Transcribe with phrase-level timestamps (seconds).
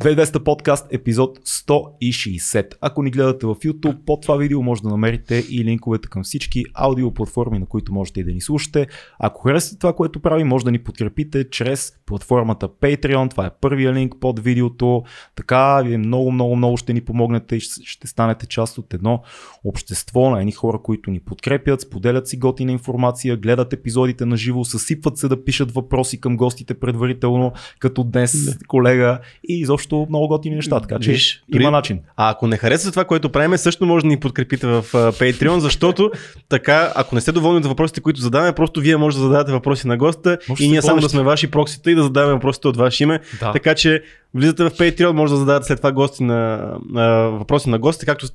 [0.00, 2.74] 2200 подкаст, епизод 160.
[2.80, 6.64] Ако ни гледате в YouTube, под това видео може да намерите и линковете към всички
[6.74, 8.86] аудиоплатформи, на които можете и да ни слушате.
[9.18, 13.30] Ако харесате това, което правим, може да ни подкрепите чрез платформата Patreon.
[13.30, 15.02] Това е първия линк под видеото.
[15.36, 19.22] Така, вие много, много, много ще ни помогнете и ще станете част от едно
[19.64, 24.64] общество на едни хора, които ни подкрепят, споделят си готина информация, гледат епизодите на живо,
[24.64, 30.56] съсипват се да пишат въпроси към гостите предварително, като днес колега и изобщо много готини
[30.56, 31.70] неща, така че Виж, има при...
[31.70, 32.00] начин.
[32.16, 36.10] А ако не харесва това, което правим, също може да ни подкрепите в Patreon, защото
[36.48, 39.88] така, ако не сте доволни от въпросите, които задаваме, просто вие може да зададете въпроси
[39.88, 42.76] на госта може и ние само да сме ваши проксита и да задаваме въпросите от
[42.76, 43.20] ваше име.
[43.40, 43.52] Да.
[43.52, 44.02] Така че
[44.34, 48.26] влизате в Patreon, може да зададете след това гости на, на въпроси на гости, както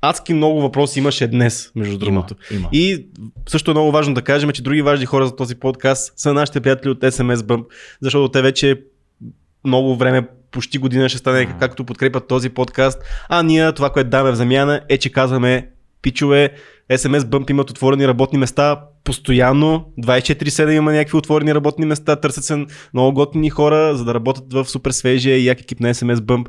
[0.00, 2.34] адски много въпроси имаше днес, между другото.
[2.50, 2.68] Има, има.
[2.72, 3.06] И
[3.48, 6.60] също е много важно да кажем, че други важни хора за този подкаст са нашите
[6.60, 7.64] приятели от SMS Bump,
[8.00, 8.80] защото те вече
[9.64, 13.02] много време почти година ще стане, както подкрепят този подкаст.
[13.28, 15.68] А ние това, което даваме в замяна е, че казваме
[16.02, 16.50] пичове,
[16.90, 22.66] SMS Bump имат отворени работни места постоянно, 24-7 има някакви отворени работни места, търсят се
[22.94, 26.48] много готини хора, за да работят в супер свежия и як екип на SMS Bump.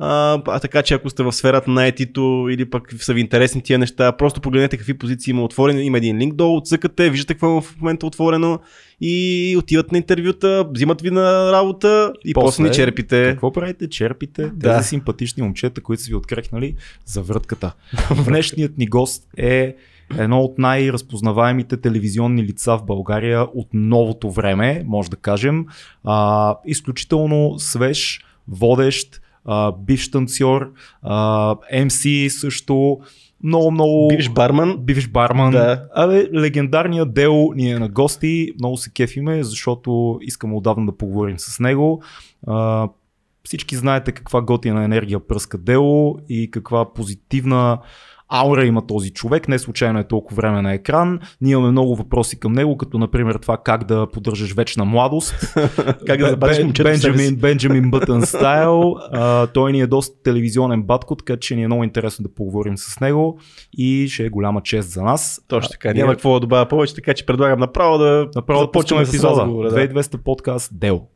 [0.00, 3.62] А, а така че ако сте в сферата на IT или пък са ви интересни
[3.62, 5.82] тия неща, просто погледнете какви позиции има отворени.
[5.82, 8.60] Има един линк долу, цъкате, виждате какво е в момента отворено
[9.00, 13.24] и отиват на интервюта, взимат ви на работа и после, после ни черпите.
[13.30, 13.88] Какво правите?
[13.88, 14.76] Черпите да.
[14.76, 16.74] тези симпатични момчета, които са ви открехнали
[17.06, 17.72] за вратката.
[18.26, 19.76] Днешният ни гост е
[20.18, 25.66] едно от най-разпознаваемите телевизионни лица в България от новото време, може да кажем.
[26.04, 32.98] А, изключително свеж, водещ, а, бивш танцор, а, MC също,
[33.42, 34.08] много, много...
[34.08, 34.76] Бивш барман.
[34.78, 35.50] Бивш барман.
[35.50, 35.84] Да.
[35.94, 41.38] Абе, легендарният Дел ни е на гости, много се кефиме, защото искам отдавна да поговорим
[41.38, 42.02] с него.
[42.46, 42.88] А,
[43.44, 47.78] всички знаете каква готина енергия пръска Дело и каква позитивна
[48.28, 51.20] аура има този човек, не случайно е толкова време на екран.
[51.40, 55.54] Ние имаме много въпроси към него, като например това как да поддържаш вечна младост.
[56.06, 58.94] как да запазиш Бенджамин, Бенджамин Бътън стайл.
[59.54, 63.00] той ни е доста телевизионен батко, така че ни е много интересно да поговорим с
[63.00, 63.38] него
[63.78, 65.40] и ще е голяма чест за нас.
[65.48, 69.42] Точно така, няма какво да добавя повече, така че предлагам направо да направо започнем епизода.
[69.42, 71.06] 2200 подкаст Дел.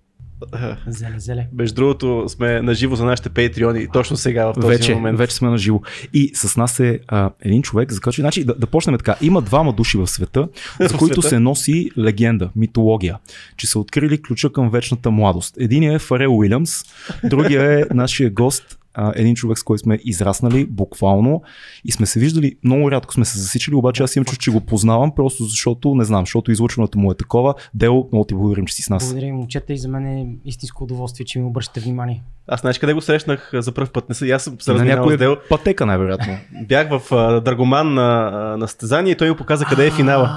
[0.87, 1.49] Зеле, зеле.
[1.53, 5.19] Между другото сме на живо за нашите патреони точно сега в този вече, момент.
[5.19, 5.81] Вече сме на живо.
[6.13, 9.17] И с нас е а, един човек, за който значи, да, да почнем така.
[9.21, 10.49] Има двама души в света,
[10.81, 13.19] за които се носи легенда, митология,
[13.57, 15.55] че са открили ключа към вечната младост.
[15.59, 16.85] Единият е Фарел Уилямс,
[17.25, 21.43] другия е нашия гост а, един човек, с който сме израснали буквално
[21.85, 24.61] и сме се виждали, много рядко сме се засичали, обаче аз имам чувство, че го
[24.61, 27.55] познавам, просто защото не знам, защото излучването му е такова.
[27.75, 29.05] Дел, много ти благодарим, че си с нас.
[29.05, 32.23] Благодаря, момчета, и за мен е истинско удоволствие, че ми обръщате внимание.
[32.49, 34.09] Аз знаеш къде го срещнах за първ път?
[34.09, 35.37] Не са, аз съм се на някой Дел.
[35.49, 36.37] Пътека, най-вероятно.
[36.69, 40.31] Бях в uh, Драгоман на, на състезание и той ми показа къде е финала.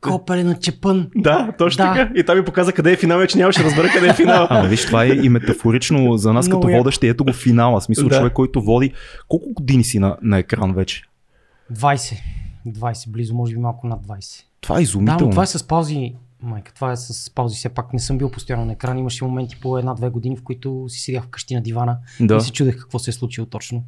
[0.00, 1.10] Копеле на чепън.
[1.16, 1.94] Да, точно да.
[1.94, 2.12] така.
[2.14, 4.46] И той ми показа къде е финал, че нямаше разбера къде е финал.
[4.50, 7.08] Ама виж, това е и метафорично за нас като водещи.
[7.08, 7.80] Ето го финала.
[7.80, 8.16] Смисъл да.
[8.16, 8.92] човек, който води.
[9.28, 11.02] Колко години си на, на екран вече?
[11.72, 12.18] 20.
[12.68, 14.44] 20, близо, може би малко над 20.
[14.60, 15.26] Това е изумително.
[15.26, 16.14] Да, това е с паузи.
[16.42, 17.56] Майка, това е с паузи.
[17.56, 18.98] Все пак не съм бил постоянно на екран.
[18.98, 22.36] Имаше моменти по една-две години, в които си седях вкъщи на дивана да.
[22.36, 23.84] и се чудех какво се е случило точно.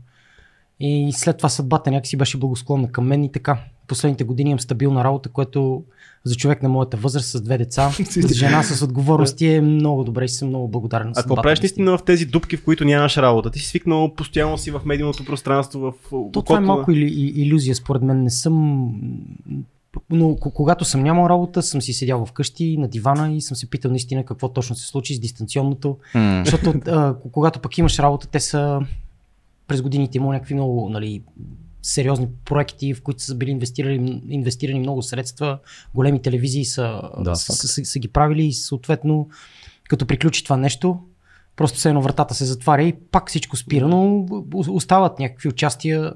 [0.81, 3.59] И след това съдбата някакси беше благосклонна към мен и така.
[3.87, 5.83] Последните години имам стабилна работа, което
[6.25, 10.25] за човек на моята възраст с две деца, с жена с отговорности е много добре
[10.25, 11.13] и съм много благодарен.
[11.17, 13.51] А какво правиш наистина в тези дупки, в които нямаш работа?
[13.51, 15.93] Ти си свикнал постоянно си в медийното пространство, в
[16.33, 18.23] То това е малко или, иллюзия, според мен.
[18.23, 18.89] Не съм
[20.11, 23.91] но когато съм нямал работа, съм си седял вкъщи на дивана и съм се питал
[23.91, 25.99] наистина какво точно се случи с дистанционното.
[26.15, 26.45] Mm.
[26.45, 28.81] Защото а, когато пък имаш работа, те са
[29.67, 31.23] през годините има някакви много нали,
[31.83, 35.59] сериозни проекти, в които са били инвестирани, инвестирани много средства,
[35.95, 39.29] големи телевизии са, да, са, са, са, са ги правили и съответно
[39.89, 40.99] като приключи това нещо,
[41.57, 44.27] просто все едно вратата се затваря и пак всичко спира, но
[44.69, 46.13] остават някакви участия,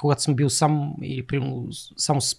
[0.00, 1.66] когато съм бил сам или примерно
[1.96, 2.36] само с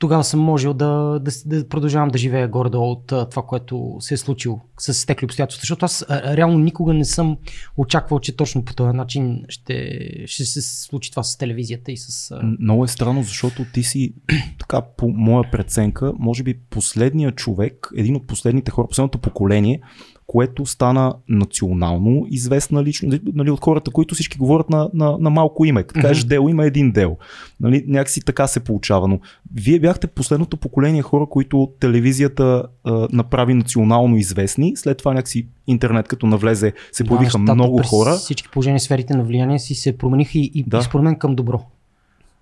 [0.00, 4.16] тогава съм можел да, да, да продължавам да живея горе от това, което се е
[4.16, 5.60] случило с стекли обстоятелства.
[5.62, 7.36] Защото аз а, реално никога не съм
[7.76, 12.34] очаквал, че точно по този начин ще, ще се случи това с телевизията и с.
[12.60, 14.14] Много е странно, защото ти си,
[14.58, 19.80] така по моя преценка, може би последният човек, един от последните хора, последното поколение,
[20.30, 25.64] което стана национално известна лично, нали, от хората, които всички говорят на, на, на малко
[25.64, 25.82] име.
[25.82, 27.16] Като кажеш дело, има един дел.
[27.60, 29.08] Нали, някакси така се получава.
[29.08, 29.20] Но
[29.54, 34.76] вие бяхте последното поколение хора, които телевизията а, направи национално известни.
[34.76, 38.14] След това някакси интернет като навлезе, се появиха да, много хора.
[38.14, 40.82] Всички положения сферите на влияние си се промениха и, и да.
[40.82, 41.60] според мен към добро.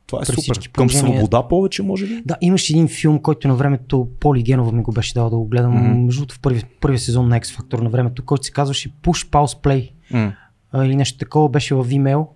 [0.09, 0.69] Това е При супер.
[0.73, 2.23] Към свобода повече, може ли?
[2.27, 5.47] Да, имаш един филм, който на времето Поли Генова ми го беше дал да го
[5.47, 5.73] гледам.
[5.73, 6.05] Mm-hmm.
[6.05, 9.63] Между в първи, първи сезон на X Factor на времето, който се казваше Push Pause
[9.63, 9.93] Play.
[10.13, 10.35] Mm.
[10.73, 12.27] А, или нещо такова беше в Vimeo.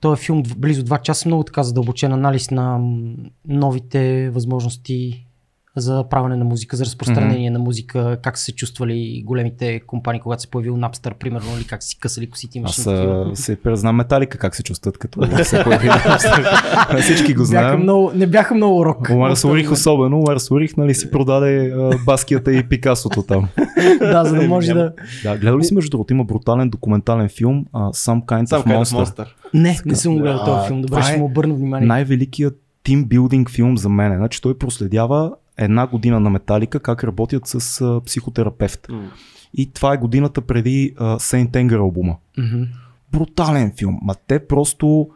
[0.00, 2.80] Той е филм близо 2 часа, много така задълбочен анализ на
[3.48, 5.25] новите възможности
[5.76, 7.52] за правене на музика, за разпространение mm-hmm.
[7.52, 11.82] на музика, как са се чувствали големите компании, когато се появил Napster, примерно, или как
[11.82, 12.62] си късали косите.
[12.64, 17.00] Аз а, се презнам Металика как се чувстват, като се появи Napster.
[17.00, 17.66] Всички го знаем.
[17.66, 19.10] Бяха много, не бяха много рок.
[19.10, 20.18] Омар Сурих особено.
[20.18, 21.74] Омар Сурих нали, си продаде
[22.06, 23.48] баскията и Пикасото там.
[23.98, 24.92] да, за да може да...
[25.22, 29.04] Да, гледали си между другото, има брутален документален филм uh, Some Kind Some of Monster.
[29.04, 29.26] Monster.
[29.54, 30.82] Не, не съм гледал този филм.
[30.82, 31.86] Добре, ще му обърна внимание.
[31.86, 34.16] Най-великият тимбилдинг филм за мен.
[34.16, 38.86] Значи той проследява една година на Металика как работят с а, психотерапевт.
[38.86, 39.08] Mm.
[39.54, 42.16] И това е годината преди Сейнт Тенгър албума.
[42.38, 42.68] Mm-hmm.
[43.12, 43.98] Брутален филм.
[44.02, 45.08] Ма те просто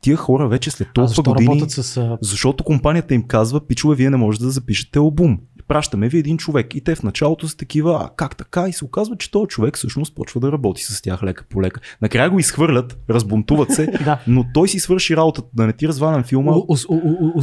[0.00, 2.18] тия хора вече след толкова години, с...
[2.20, 6.74] защото компанията им казва, пичове, вие не можете да запишете албум пращаме ви един човек.
[6.74, 8.68] И те в началото са такива, а как така?
[8.68, 11.80] И се оказва, че този човек всъщност почва да работи с тях лека по лека.
[12.02, 13.92] Накрая го изхвърлят, разбунтуват се,
[14.26, 16.52] но той си свърши работата, да не ти развалям филма.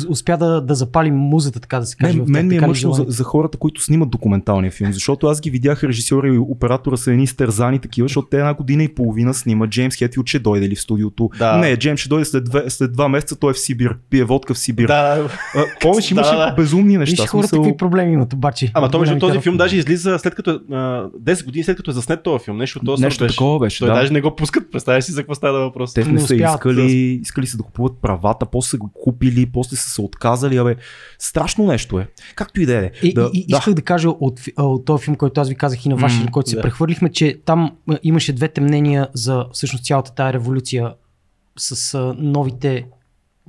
[0.09, 2.18] успя да, да запали музата, така да се каже.
[2.18, 5.50] Мен, мен ми е мъчно за, за, хората, които снимат документалния филм, защото аз ги
[5.50, 9.69] видях режисьора и оператора са едни стързани такива, защото те една година и половина снимат.
[9.69, 11.29] Джеймс Хетфилд ще дойде ли в студиото?
[11.39, 11.57] Да.
[11.57, 14.53] Не, Джеймс ще дойде след, две, след два месеца, той е в Сибир, пие водка
[14.53, 14.88] в Сибир.
[14.88, 15.29] Да.
[15.81, 16.53] помниш, имаше да, да.
[16.56, 17.24] безумни неща.
[17.24, 18.72] Виж хората какви проблеми имат обаче.
[18.74, 22.24] Ама то между този филм даже излиза след като 10 години след като е заснет
[22.24, 22.58] този филм.
[22.58, 23.36] Нещо, този нещо беше.
[23.36, 23.80] такова беше.
[23.80, 23.94] Той да.
[23.94, 24.72] даже не го пускат.
[24.72, 25.94] Представяш си за какво става въпрос.
[25.94, 29.90] Те не са искали, искали са да купуват правата, после са го купили, после са
[29.90, 30.58] се отказали.
[30.58, 30.75] Абе,
[31.19, 32.08] страшно нещо е.
[32.36, 32.92] Както и да е.
[33.04, 33.58] И, да, и, да.
[33.58, 36.31] исках да кажа от, от този филм, който аз ви казах и на вашия, mm,
[36.31, 36.62] който се да.
[36.62, 37.72] прехвърлихме, че там
[38.04, 40.94] имаше двете мнения за всъщност цялата тази революция
[41.58, 42.86] с новите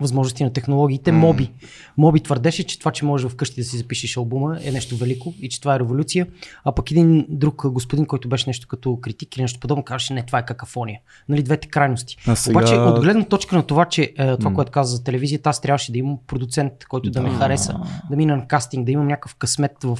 [0.00, 1.12] възможности на технологиите.
[1.12, 1.14] Mm.
[1.14, 1.52] Моби.
[1.96, 5.48] Моби твърдеше, че това, че можеш вкъщи да си запишеш албума е нещо велико и
[5.48, 6.26] че това е революция.
[6.64, 10.26] А пък един друг господин, който беше нещо като критик или нещо подобно, казваше, не,
[10.26, 11.00] това е какафония.
[11.28, 12.16] Нали, двете крайности.
[12.26, 12.58] А сега...
[12.58, 14.54] Обаче, от гледна точка на това, че е, това, mm.
[14.54, 17.80] което каза за телевизията, аз трябваше да имам продуцент, който да, да ме хареса,
[18.10, 19.98] да мина на кастинг, да имам някакъв късмет в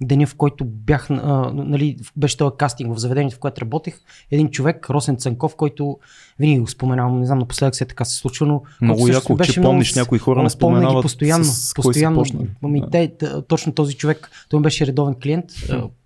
[0.00, 4.00] деня, в който бях, а, нали, беше този кастинг в заведението, в което работех,
[4.30, 5.98] един човек, Росен Цанков, който
[6.38, 9.60] винаги го споменавам, не знам, напоследък се така се случва, но много яко, беше че
[9.60, 11.02] много, помниш някои хора не споменават.
[11.02, 12.24] постоянно, с, постоянно.
[12.62, 13.12] Ами, те,
[13.48, 15.44] точно този човек, той беше редовен клиент,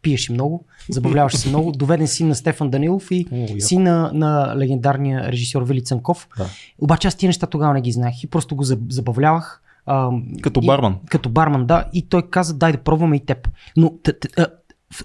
[0.02, 4.54] пиеше много, забавляваше се много, доведен син на Стефан Данилов и О, син на, на
[4.56, 6.28] легендарния режисьор Вили Цанков.
[6.38, 6.46] Да.
[6.78, 10.10] Обаче аз тия неща тогава не ги знаех и просто го забавлявах а,
[10.42, 10.98] като барман.
[11.04, 11.84] И, като барман, да.
[11.92, 13.48] И той каза, дай да пробваме и теб.
[13.76, 14.50] Но т, т,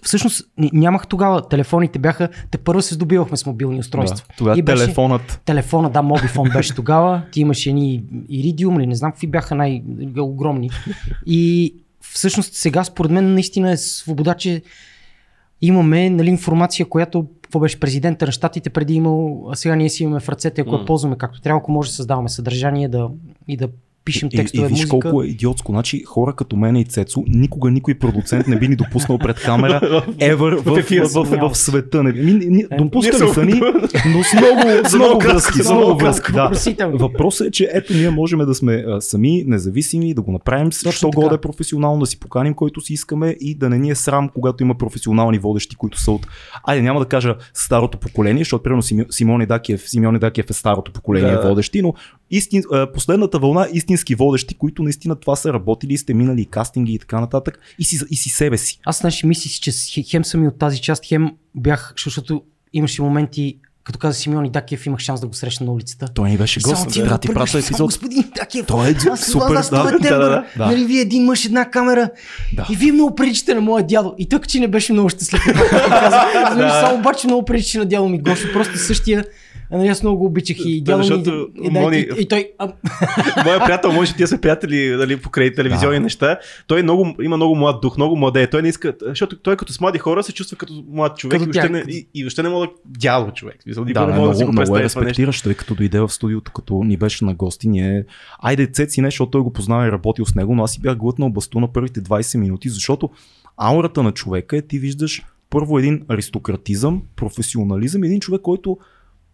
[0.04, 4.28] всъщност нямах тогава, телефоните бяха, те първо се здобивахме с мобилни устройства.
[4.30, 5.42] Да, тогава и беше, телефонът.
[5.46, 7.22] Телефона, да, мобифон беше тогава.
[7.32, 10.70] Ти имаше ни иридиум или не знам какви бяха най-огромни.
[11.26, 14.62] И всъщност сега според мен наистина е свобода, че
[15.62, 20.04] имаме нали, информация, която какво беше президента на щатите преди имал, а сега ние си
[20.04, 20.80] имаме в ръцете, ако mm.
[20.80, 23.10] я ползваме както трябва, ако може да създаваме съдържание да,
[23.48, 23.68] и да
[24.06, 25.00] пишем текстове, и, и виж музика.
[25.00, 25.72] колко е идиотско.
[25.72, 29.80] Значи хора като мен и Цецо, никога никой продуцент не би ни допуснал пред камера
[30.20, 32.04] ever в, в, в, в, в света.
[32.04, 33.62] Не, ми, ни, е, допускали са ни,
[34.06, 35.64] но с много, с много връзки.
[35.64, 36.32] С много връзки.
[36.32, 36.52] Да.
[36.94, 41.10] Въпросът е, че ето ние можем да сме а, сами, независими, да го направим, що
[41.10, 44.64] годе професионално, да си поканим който си искаме и да не ни е срам, когато
[44.64, 46.28] има професионални водещи, които са от,
[46.64, 51.32] айде няма да кажа старото поколение, защото примерно Симони Дакиев, Симони Дакиев е старото поколение
[51.32, 51.50] да.
[51.50, 51.94] водещи, но
[52.32, 52.64] истин,
[52.94, 57.60] последната вълна истински водещи, които наистина това са работили, сте минали кастинги и така нататък
[57.80, 58.80] и си, и си себе си.
[58.86, 63.58] Аз значи мислих, че хем съм и от тази част, хем бях, защото имаше моменти,
[63.86, 66.08] като каза Симеон Дакиев, имах шанс да го срещна на улицата.
[66.14, 67.86] Той ни беше гост, да, да, ти праща епизод.
[67.86, 70.46] Господин Дакиев, той е аз супер, да, да, да, да, да.
[70.66, 72.10] Нали, вие един мъж, една камера
[72.54, 72.68] да.
[72.72, 74.16] и вие много приличате на моя дядо.
[74.18, 75.42] И той че не беше много щастлив.
[76.56, 79.26] Нали, само обаче много приличаше на дядо ми Гошо, просто същия
[79.72, 81.98] Нали, аз много го обичах и дядо Защото и, да, Мони...
[81.98, 82.52] и, и, той...
[83.46, 86.04] Моя приятел, може тия са приятели нали, покрай телевизионни да.
[86.04, 86.40] неща.
[86.68, 88.48] Той много, има много млад дух, много младе.
[88.48, 91.44] Той не иска, защото той като с млади хора се чувства като млад човек като
[91.44, 93.58] и, въобще не, и, и въобще не мога да дяло човек.
[93.68, 96.84] Да, не, мога да си го много е респектираш той, като дойде в студиото, като
[96.84, 97.68] ни беше на гости.
[97.68, 98.06] Ние...
[98.40, 100.96] Айде, Цеци не, защото той го познава и работил с него, но аз си бях
[100.98, 103.10] глътнал бастуна първите 20 минути, защото
[103.58, 108.78] аурата на човека е ти виждаш първо един аристократизъм, професионализъм, един човек, който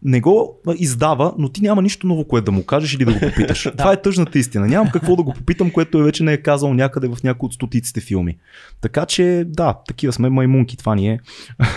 [0.03, 3.19] не го издава, но ти няма нищо ново, което да му кажеш или да го
[3.29, 3.67] попиташ.
[3.77, 4.67] Това е тъжната истина.
[4.67, 7.53] Нямам какво да го попитам, което е вече не е казал някъде в някои от
[7.53, 8.37] стотиците филми.
[8.81, 10.77] Така че, да, такива сме маймунки.
[10.77, 11.19] Това ни е,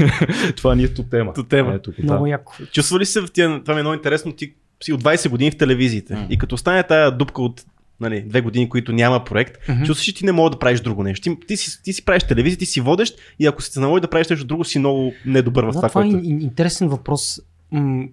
[0.57, 1.33] това ни е ту тема.
[1.33, 1.75] Ту тема.
[1.75, 2.31] Ето, Много да.
[2.31, 2.53] яко.
[2.73, 5.51] Чувства ли се в тия, това ми е много интересно, ти си от 20 години
[5.51, 6.29] в телевизиите mm.
[6.29, 7.65] и като стане тая дупка от
[8.01, 9.87] нали, две години, които няма проект, mm-hmm.
[9.87, 11.23] чувстваш, че ти не мога да правиш друго нещо.
[11.23, 14.09] Ти, ти, си, ти си правиш телевизия, ти си водещ и ако се наложи да
[14.09, 16.27] правиш нещо друго, си много недобър в да, това, това е което...
[16.27, 17.41] е интересен въпрос.
[17.73, 18.09] М-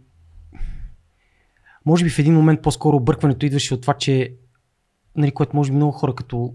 [1.85, 4.33] може би в един момент по-скоро объркването идваше от това, че
[5.15, 6.53] нали, което може би много хора като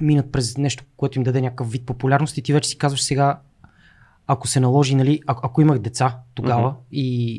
[0.00, 3.40] минат през нещо, което им даде някакъв вид популярност и ти вече си казваш сега,
[4.26, 6.92] ако се наложи, нали, а, ако имах деца тогава uh-huh.
[6.92, 7.34] и,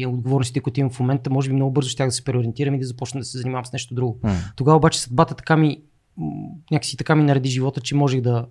[0.00, 2.78] и отговорностите, които имам в момента, може би много бързо ще да се преориентирам и
[2.78, 4.18] да започна да се занимавам с нещо друго.
[4.22, 4.56] Uh-huh.
[4.56, 5.82] Тогава обаче съдбата така ми,
[6.70, 8.46] някакси така ми нареди живота, че можех да,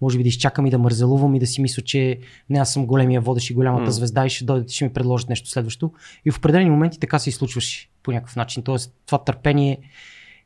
[0.00, 2.18] може би да изчакам и да мързелувам и да си мисля, че
[2.50, 3.94] не аз съм големия водещ и голямата mm.
[3.94, 5.92] звезда и ще дойдете, ще ми предложат нещо следващо.
[6.24, 8.62] И в определени моменти така се и случваше по някакъв начин.
[8.62, 9.78] Тоест това търпение,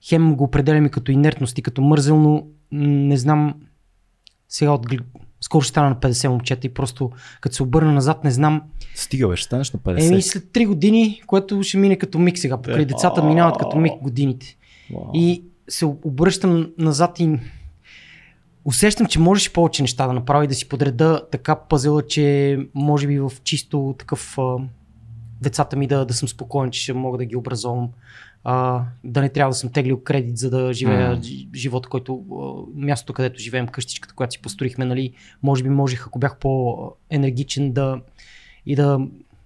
[0.02, 3.54] хем го определям и като инертност и като мързелно, не знам,
[4.48, 4.86] сега от
[5.40, 7.10] скоро ще стана на 50 момчета и просто
[7.40, 8.62] като се обърна назад не знам.
[8.94, 10.08] Стига бе, ще станеш на 50.
[10.08, 13.92] Еми след 3 години, което ще мине като миг сега, покрай децата минават като миг
[14.02, 14.56] годините.
[15.14, 17.38] И се обръщам назад и
[18.64, 23.18] усещам, че можеш повече неща да направи, да си подреда така пъзела, че може би
[23.18, 24.56] в чисто такъв а,
[25.40, 27.88] децата ми да, да съм спокоен, че ще мога да ги образовам.
[28.44, 31.54] А, да не трябва да съм теглил кредит, за да живея mm.
[31.54, 35.12] живота, който а, мястото, където живеем, къщичката, която си построихме, нали,
[35.42, 38.00] може би можех, ако бях по-енергичен да
[38.66, 39.00] и да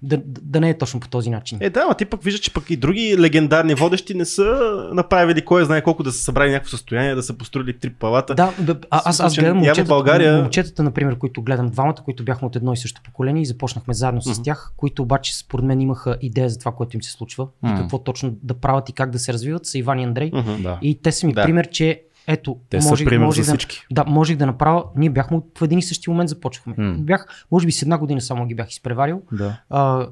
[0.04, 1.58] да, да не е точно по този начин.
[1.60, 5.44] Е, да, а ти пък виждаш, че пък и други легендарни водещи не са направили
[5.44, 8.34] кой знае колко да са събрали някакво състояние, да са построили три палата.
[8.34, 10.36] Да, да а, аз, аз гледам момчетата, България...
[10.36, 14.22] момчетата, например, които гледам двамата, които бяхме от едно и също поколение и започнахме заедно
[14.22, 14.44] с uh-huh.
[14.44, 17.74] тях, които обаче според мен имаха идея за това, което им се случва uh-huh.
[17.74, 20.30] и какво точно да правят и как да се развиват, са Иван и Андрей.
[20.30, 20.62] Uh-huh.
[20.62, 20.78] Да.
[20.82, 21.42] И те са ми да.
[21.42, 23.86] пример, че ето, Те можех, са можех, за всички.
[23.92, 24.84] Да, можех да направя.
[24.96, 26.74] Ние бяхме в един и същи момент започвахме.
[26.74, 26.96] Mm.
[26.96, 29.22] Бях, може би с една година само ги бях изпреварил.
[29.32, 29.60] Да.
[29.70, 30.08] А,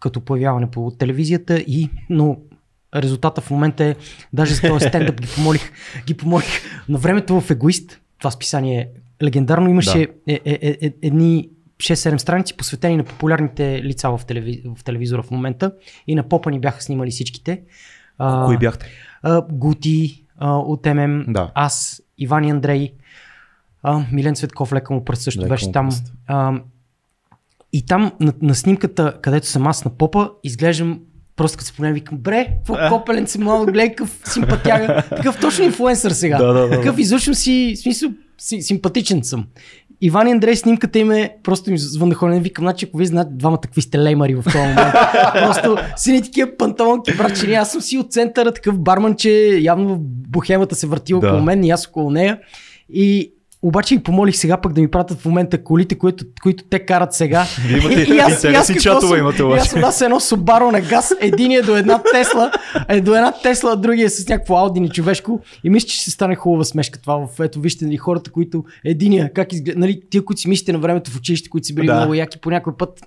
[0.00, 2.36] като появяване по телевизията и, но
[2.94, 3.96] резултата в момента е,
[4.32, 5.72] даже за този стендъп ги помолих,
[6.06, 6.46] ги помолих
[6.88, 8.88] на времето в Егоист, това списание
[9.22, 10.32] легендарно имаше да.
[10.32, 15.22] е, е, е, е, едни 6-7 страници посветени на популярните лица в, телеви, в телевизора
[15.22, 15.72] в момента
[16.06, 17.62] и на попа ни бяха снимали всичките.
[18.18, 18.86] А, Кои бяхте?
[19.22, 21.50] А, Гути а, от ММ, да.
[21.54, 22.92] аз, Иван и Андрей,
[23.82, 25.90] а, Милен Цветков, лека му пръст също лека беше там.
[26.26, 26.60] А,
[27.72, 31.00] и там на, на снимката, където съм аз на попа, изглеждам
[31.36, 35.64] просто като се погледна, викам, бре, какво копелен си млад, гледай какъв симпатяга, такъв точно
[35.64, 36.38] инфлуенсър сега.
[36.38, 39.46] Да, да, да, такъв излъчвам си, в смисъл, си, симпатичен съм.
[40.00, 43.30] Иван и Андрей снимката им е, просто ми звън да викам, значи ако вие знаете
[43.32, 44.94] двамата какви сте леймари в този момент.
[45.32, 50.74] просто сини такива панталонки, братче, аз съм си от центъра, такъв барман, че явно бухемата
[50.74, 51.18] се върти да.
[51.18, 52.40] около мен и аз около нея.
[52.88, 53.32] И
[53.62, 57.14] обаче ги помолих сега пък да ми пратят в момента колите, които, които те карат
[57.14, 57.46] сега.
[57.66, 59.60] Вие имате и, и аз, и аз, чатове имате обаче.
[59.60, 62.50] аз аз едно Subaru на газ, един е до една Тесла,
[62.88, 65.40] е до една Тесла, другия е с някакво Ауди ни човешко.
[65.64, 67.16] И мисля, че ще стане хубава смешка това.
[67.16, 70.78] В, ето вижте нали, хората, които единия, как изглежда, нали, тия, които си мислите на
[70.78, 71.94] времето в училище, които си били да.
[71.94, 73.00] много яки по някой път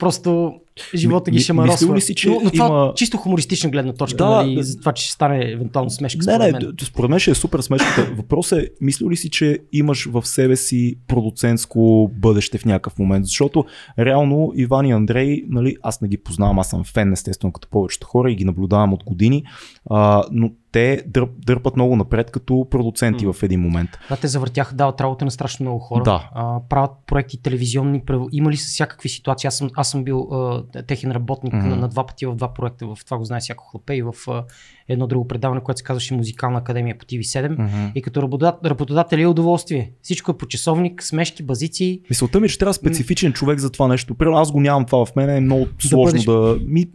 [0.00, 0.54] Просто
[0.94, 1.96] живота ги ще шамаросва.
[1.96, 2.92] Ли си, че но, но това има...
[2.96, 6.18] чисто хумористична гледна точка, да, нали, да, за това, че ще стане евентуално смешка.
[6.18, 6.62] Не, според мен.
[6.62, 8.12] не, според мен ще е супер смешката.
[8.16, 13.26] Въпросът е, мисли ли си, че имаш в себе си продуцентско бъдеще в някакъв момент?
[13.26, 13.64] Защото
[13.98, 18.06] реално Иван и Андрей, нали, аз не ги познавам, аз съм фен, естествено, като повечето
[18.06, 19.44] хора и ги наблюдавам от години,
[19.90, 23.32] а, но те дърп, дърпат много напред като продуценти mm.
[23.32, 23.90] в един момент.
[24.08, 26.02] Да, те завъртяха, дават работа на страшно много хора.
[26.02, 26.30] Да.
[26.34, 28.02] А, правят проекти телевизионни.
[28.32, 29.48] Има ли са всякакви ситуации?
[29.48, 31.68] Аз съм, аз съм бил а, техен работник mm-hmm.
[31.68, 32.86] на, на два пъти в два проекта.
[32.86, 34.44] В това го знае всяко хлапе и в а,
[34.88, 37.56] едно друго предаване, което се казваше Музикална академия по TV7.
[37.56, 37.92] Mm-hmm.
[37.94, 38.22] И като
[38.64, 39.92] работодател, е удоволствие.
[40.02, 42.02] Всичко е по часовник, смешки, базици.
[42.10, 44.14] Мисълта ми, е, че трябва специфичен човек за това нещо.
[44.14, 46.32] Примерно аз го нямам това в мен, е много сложно да.
[46.32, 46.58] да...
[46.66, 46.86] Ми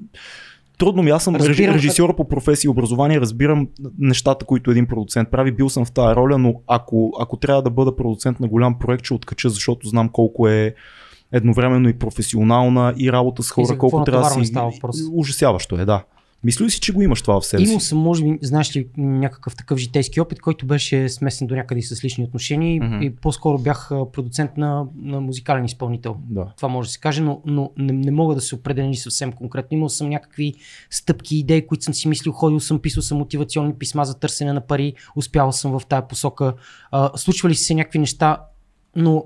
[0.77, 1.10] трудно ми.
[1.10, 3.67] Аз съм разбирам, режисьор по професия и образование, разбирам
[4.00, 5.51] нещата, които един продуцент прави.
[5.51, 9.05] Бил съм в тази роля, но ако, ако трябва да бъда продуцент на голям проект,
[9.05, 10.75] ще откача, защото знам колко е
[11.32, 14.53] едновременно и професионална и работа с хора, колко трябва да си.
[15.13, 16.03] Ужасяващо е, да.
[16.45, 17.69] Мисля си, че го имаш това в себе си?
[17.69, 21.81] Имал съм, може би, знаеш ли, някакъв такъв житейски опит, който беше смесен до някъде
[21.81, 23.03] с лични отношения mm-hmm.
[23.03, 26.17] и по-скоро бях продуцент на, на музикален изпълнител.
[26.29, 26.53] Да.
[26.57, 29.77] Това може да се каже, но, но не, не мога да се определя съвсем конкретно.
[29.77, 30.53] Имал съм някакви
[30.89, 34.61] стъпки, идеи, които съм си мислил, ходил съм, писал съм мотивационни писма за търсене на
[34.61, 36.53] пари, успял съм в тая посока.
[36.91, 38.41] А, случвали се някакви неща,
[38.95, 39.25] но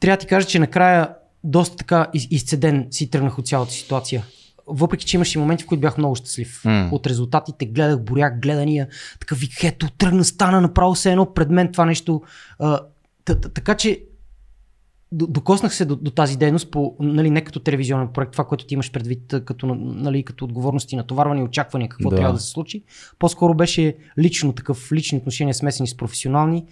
[0.00, 4.24] трябва да ти кажа, че накрая доста така из, изцеден си тръгнах от цялата ситуация.
[4.66, 6.62] Въпреки, че имаше моменти, в които бях много щастлив.
[6.64, 6.88] М.
[6.92, 8.88] От резултатите гледах, борях гледания,
[9.20, 12.22] такъв вик, ето, тръгна, стана направо се едно пред мен това нещо.
[12.58, 12.80] А,
[13.54, 14.02] така че
[15.12, 18.66] до- докоснах се до, до тази дейност по, нали, не като телевизионен проект, това, което
[18.66, 22.16] ти имаш предвид като, нали, като отговорности, натоварване и очаквания, какво Да.
[22.16, 22.82] трябва да се случи.
[23.18, 26.64] По-скоро беше лично такъв, лични отношения смесени с професионални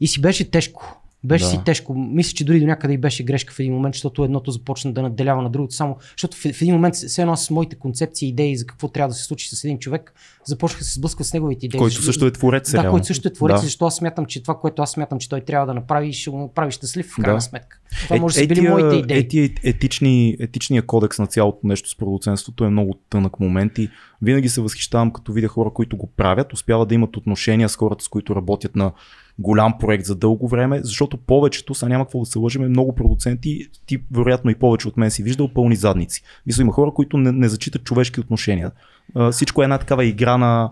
[0.00, 1.02] и си беше тежко.
[1.24, 1.50] Беше Да.
[1.50, 1.94] си тежко.
[1.94, 5.02] Мисля, че дори до някъде и беше грешка в един момент, защото едното започна да
[5.02, 5.74] наделява на другото.
[5.74, 9.08] Само, защото в, в един момент, все едно с моите концепции идеи за какво трябва
[9.08, 11.78] да се случи с един човек, започнаха да се сблъскват с неговите идеи.
[11.78, 12.70] Който също е творец.
[12.70, 12.90] да, реално.
[12.90, 13.62] който също е творец, Да.
[13.62, 16.38] защо аз смятам, че това, което аз смятам, че той трябва да направи, ще го
[16.38, 17.40] направи щастлив в крайна Да.
[17.40, 17.78] сметка.
[18.04, 19.18] Това може да са били моите идеи.
[19.18, 23.90] Е, тия етични, етичния кодекс на цялото нещо с продуценството е много тънък момент и
[24.22, 28.04] винаги се възхищавам, като видя хора, които го правят, успяват да имат отношения с хората,
[28.04, 28.92] с които работят на
[29.38, 33.66] голям проект за дълго време, защото повечето, са няма какво да се лъжим, много продуценти,
[33.86, 36.22] ти вероятно и повече от мен си виждал пълни задници.
[36.46, 38.70] Мисля, има хора, които не, не зачитат човешки отношения.
[39.14, 40.70] А, всичко е една такава игра на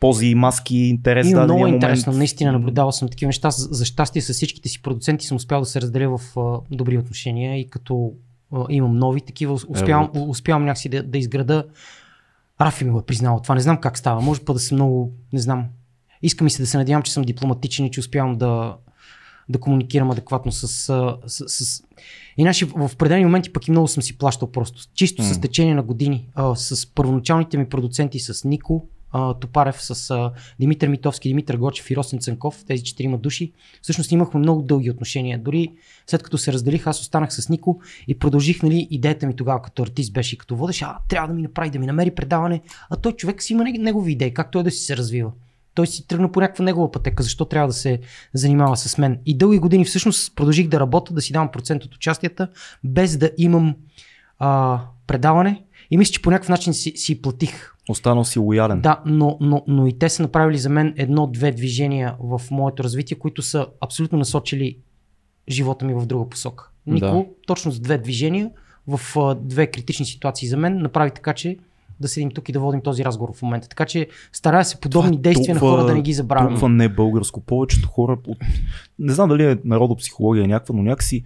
[0.00, 1.26] пози, маски, интерес.
[1.26, 1.74] И дадения много момент.
[1.74, 3.50] интересно, наистина наблюдавал съм такива неща.
[3.50, 7.60] За, щастие с всичките си продуценти съм успял да се разделя в а, добри отношения
[7.60, 8.12] и като
[8.52, 10.28] а, имам нови такива, успявам, вот.
[10.28, 11.64] успявам някакси да, да изграда.
[12.60, 15.12] Рафи ми го е признал това, не знам как става, може па да съм много,
[15.32, 15.64] не знам.
[16.22, 18.76] Иска ми се да се надявам, че съм дипломатичен и че успявам да,
[19.48, 20.88] да комуникирам адекватно с...
[20.88, 21.82] а, с, с...
[22.36, 24.82] Иначе в определени моменти пък и много съм си плащал просто.
[24.94, 25.28] Чисто М.
[25.28, 26.28] с течение на години.
[26.34, 31.90] А, с първоначалните ми продуценти, с Нико, а, Топарев, с а, Димитър Митовски, Димитър Гочев
[31.90, 33.52] и Росен Цанков, тези четирима души.
[33.82, 35.38] Всъщност имахме много дълги отношения.
[35.38, 35.72] Дори
[36.06, 39.82] след като се разделих, аз останах с Нико и продължих, нали, идеята ми тогава като
[39.82, 42.60] артист беше и като водещ, а трябва да ми направи, да ми намери предаване.
[42.90, 45.32] А той човек си има не- негови идеи, как той да си се развива.
[45.76, 48.00] Той си тръгна по някаква негова пътека, защо трябва да се
[48.34, 49.18] занимава с мен.
[49.26, 52.48] И дълги години всъщност продължих да работя, да си давам процент от участията,
[52.84, 53.74] без да имам
[54.38, 55.62] а, предаване.
[55.90, 58.80] И мисля, че по някакъв начин си, си платих Останал си лоялен.
[58.80, 63.18] да, но, но, но и те са направили за мен едно-две движения в моето развитие,
[63.18, 64.76] които са абсолютно насочили
[65.48, 66.70] живота ми в друга посока.
[66.86, 67.24] Нико, Да.
[67.46, 68.50] точно с две движения,
[68.86, 71.56] в а, две критични ситуации за мен, направи така, че
[72.00, 73.68] да седим тук и да водим този разговор в момента.
[73.68, 76.48] Така че старая се подобни Това е действия на толкова- хора да не ги забравяме.
[76.48, 77.40] Толкова не българско.
[77.40, 78.38] Повечето хора, от...
[78.98, 81.24] не знам дали е народопсихология някаква, но някакси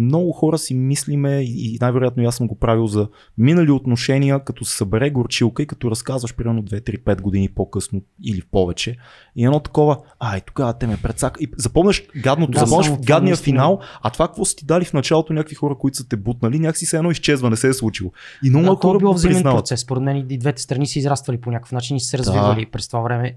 [0.00, 3.08] много хора си мислиме и най-вероятно и аз съм го правил за
[3.38, 8.96] минали отношения, като се събере горчилка и като разказваш примерно 2-3-5 години по-късно или повече.
[9.36, 11.40] И едно такова, ай, тогава те ме предсака.
[11.42, 13.44] И запомняш гадното, Да, запомняш гадния наистина.
[13.44, 16.58] финал, а това какво са ти дали в началото някакви хора, които са те бутнали,
[16.58, 18.12] някакси се едно изчезва, не се е случило.
[18.44, 19.58] И много Да, то е хора било го признават.
[19.58, 19.80] процес.
[19.80, 22.88] Според мен и двете страни са израствали по някакъв начин и са се развивали през
[22.88, 23.34] това време.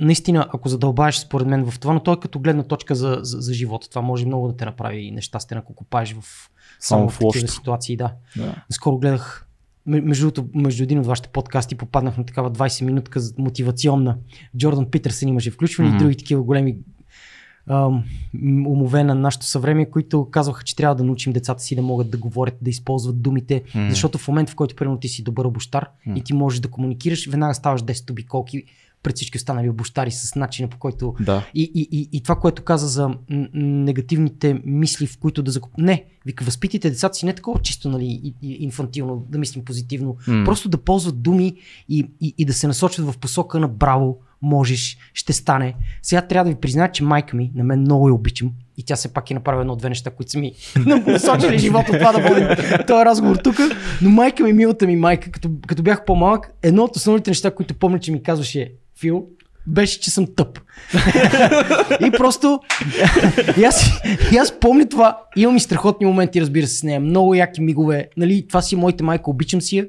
[0.00, 3.40] Наистина, ако задълбаеш според мен в това, но той е като гледна точка за, за,
[3.40, 3.88] за живота.
[3.88, 7.96] Това може много да те направи нещастен, ако копаеш в само, Само в такива ситуации.
[7.96, 8.12] Да.
[8.36, 8.54] Да.
[8.70, 9.48] Скоро гледах
[9.86, 14.16] между, между един от вашите подкасти попаднах на такава 20 минутка мотивационна.
[14.56, 15.96] Джордан Питърсън имаше включване Мгм.
[15.96, 16.76] и други такива големи
[17.66, 18.04] ам,
[18.66, 22.18] умове на нашето съвремие, които казваха, че трябва да научим децата си да могат да
[22.18, 23.90] говорят, да използват думите, М.
[23.90, 26.18] защото в момента, в който примерно ти си добър обощар М.
[26.18, 28.64] и ти можеш да комуникираш, веднага ставаш 10 обиколки
[29.04, 31.46] пред всички останали обощари с начина по който Да.
[31.54, 33.10] и, и, и, и това, което каза за
[33.54, 35.72] негативните мисли, в които да закуп...
[35.78, 40.16] Не, вика, възпитайте децата си не такова чисто, нали, и, и, инфантилно, да мислим позитивно.
[40.28, 40.44] М.
[40.44, 41.54] Просто да ползват думи
[41.88, 45.74] и, и, и да се насочват в посока на браво, можеш, ще стане.
[46.02, 48.96] Сега трябва да ви призная, че майка ми, на мен много я обичам и тя
[48.96, 50.52] все пак е направила едно-две неща, които са ми
[51.06, 52.48] насочили живота това да водим
[52.86, 53.56] този разговор тук.
[54.02, 57.74] Но майка ми, милата ми майка, като, като бях по-малък, едно от основните неща, които
[57.74, 59.26] помня, че ми казваше Фил,
[59.66, 60.60] беше, че съм тъп.
[62.06, 62.60] и просто
[63.58, 63.90] и аз,
[64.32, 65.18] и аз помня това.
[65.36, 67.00] Имам и страхотни моменти, разбира се, с нея.
[67.00, 68.08] Много яки мигове.
[68.16, 69.86] Нали, това си моите майка, обичам си я.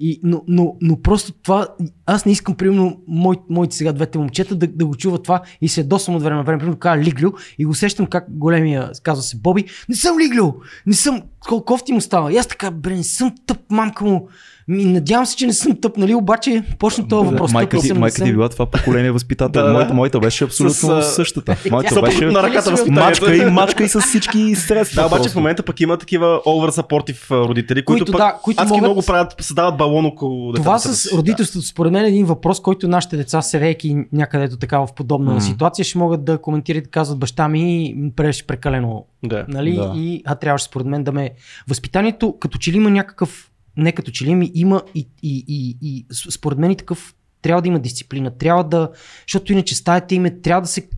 [0.00, 1.68] И, но, но, но просто това,
[2.06, 5.68] аз не искам, примерно, мой, моите сега двете момчета да, да го чуват това и
[5.68, 6.58] се досвам от време на време.
[6.58, 10.54] Примерно, казва Лиглю и го усещам как големия, казва се Боби, не съм Лиглю,
[10.86, 12.32] не съм, колко кофти му става.
[12.32, 14.28] И аз така, бре, не съм тъп, мамка му.
[14.68, 16.14] Ми, надявам се, че не съм тъп, нали?
[16.14, 17.52] Обаче почна този въпрос.
[17.52, 19.62] майка ти, майка ти е била това поколение възпитател.
[19.64, 21.56] Да, моята, моята беше абсолютно С, същата.
[21.70, 25.02] Моята беше на ръката мачка и мачка и с всички средства.
[25.02, 25.32] Да, обаче просто.
[25.32, 28.82] в момента пък има такива over supportive родители, които, Които, пък да, които адски могат-
[28.82, 31.16] много правят, създават балон около Това децата с си.
[31.16, 35.34] родителството, според мен е един въпрос, който нашите деца, седейки някъде до така в подобна
[35.34, 35.40] М.
[35.40, 39.04] ситуация, ще могат да коментират и казват баща ми беше прекалено.
[39.22, 39.44] Да.
[39.48, 39.74] Нали?
[39.74, 39.92] Да.
[39.96, 41.30] И а трябваше според мен да ме...
[41.68, 43.50] Възпитанието, като че ли има някакъв...
[43.76, 47.14] Не като че ли ми има и, и, и, и според мен и такъв...
[47.42, 48.38] Трябва да има дисциплина.
[48.38, 48.90] Трябва да...
[49.28, 50.88] Защото иначе стаята им е, трябва да се...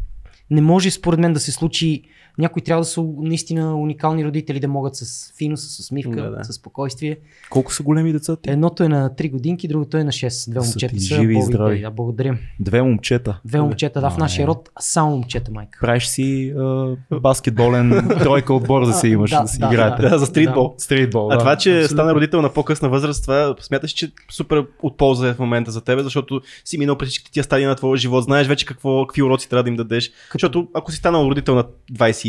[0.51, 2.03] Не може според мен да се случи
[2.39, 6.45] някои трябва да са наистина уникални родители, да могат с финус, с усмивка, Да, да.
[6.45, 7.17] с спокойствие.
[7.51, 8.51] Колко са големи децата?
[8.51, 10.51] Едното е на 3 годинки, другото е на 6.
[10.51, 11.07] Две момчета са.
[11.07, 11.81] живи и здрави.
[11.81, 12.39] Да, благодаря.
[12.61, 13.41] Две момчета.
[13.45, 14.47] Две момчета, да, в нашия е.
[14.47, 15.79] род само момчета, майка.
[15.81, 20.03] Правиш си а, баскетболен тройка отбор да си имаш, да, Да, си да, играете.
[20.03, 20.75] Да, за стритбол.
[20.79, 21.39] Стритбол, А да.
[21.39, 21.95] това, че абсолютно.
[21.97, 25.81] стана родител на по-късна възраст, това смяташ, че супер от полза е в момента за
[25.81, 29.23] тебе, защото си минал през всички тия стадии на твоя живот, знаеш вече какво, какви
[29.23, 30.11] уроци трябва да им дадеш.
[30.33, 31.65] Защото ако си станал родител на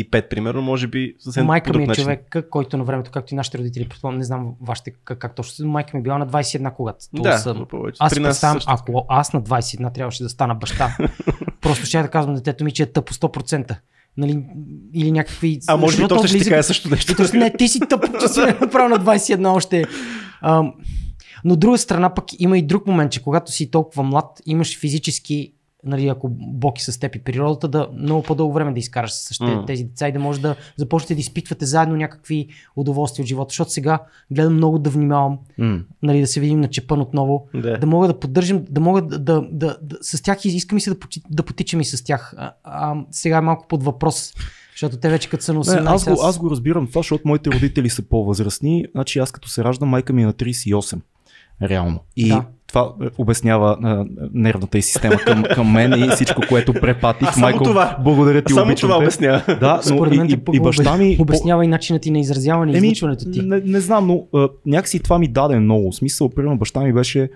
[0.04, 2.04] 25, примерно, може би съвсем Майка ми е начин.
[2.04, 5.68] човек, който на времето, както и нашите родители, предполагам, не знам вашите как, как точно,
[5.68, 6.98] майка ми е била на 21, когато.
[7.16, 7.66] То Да, съм.
[7.70, 7.96] повече.
[8.00, 8.70] Аз При нас също.
[8.72, 10.96] ако аз на 21 трябваше да стана баща,
[11.60, 13.76] просто ще да казвам детето ми, че е тъпо 100%.
[14.16, 14.44] Нали,
[14.94, 15.58] или някакви...
[15.66, 17.12] А може би защото то ще ти каже също нещо.
[17.12, 19.84] И то, не, ти си тъп, че си направил на 21 още.
[20.42, 20.72] Ам,
[21.44, 24.78] но от друга страна пък има и друг момент, че когато си толкова млад, имаш
[24.78, 25.52] физически,
[25.84, 29.38] нали, ако Бог е с теб и природата, да много по-дълго време да изкараш с
[29.38, 29.66] mm.
[29.66, 33.52] Тези деца и да може да започнете да изпитвате заедно някакви удоволствия от живота.
[33.52, 33.98] Защото сега
[34.30, 35.80] гледам много да внимавам, М.
[36.02, 37.78] нали, да се видим на чепън отново, Да.
[37.78, 40.90] да мога да поддържам, да мога да, да, да, да с тях искам и се
[40.90, 40.96] да,
[41.30, 42.34] да потичам и с тях.
[42.36, 44.34] А, а, сега е малко под въпрос,
[44.72, 47.28] защото те вече като са на 18, Не, аз, го, аз го разбирам това, защото
[47.28, 48.84] моите родители са по-възрастни.
[48.94, 51.00] Значи аз като се раждам, майка ми е на 38.
[51.62, 52.00] Реално.
[52.16, 52.44] И Да.
[52.68, 54.04] Това е, обяснява а,
[54.34, 57.28] нервната и система към, към мен и всичко, което препатих.
[57.28, 57.96] А само това.
[58.04, 59.04] благодаря ти, Само обичам това те.
[59.04, 59.42] обяснява.
[59.60, 61.16] Да, но Според мен и, те и, и баща ми...
[61.20, 63.42] обяснява и начинът ти на изразяване и Еми, излъчването ти.
[63.42, 65.92] Не, не знам, но а, някакси това ми даде много.
[65.92, 67.30] Смисъл, примерно, баща ми беше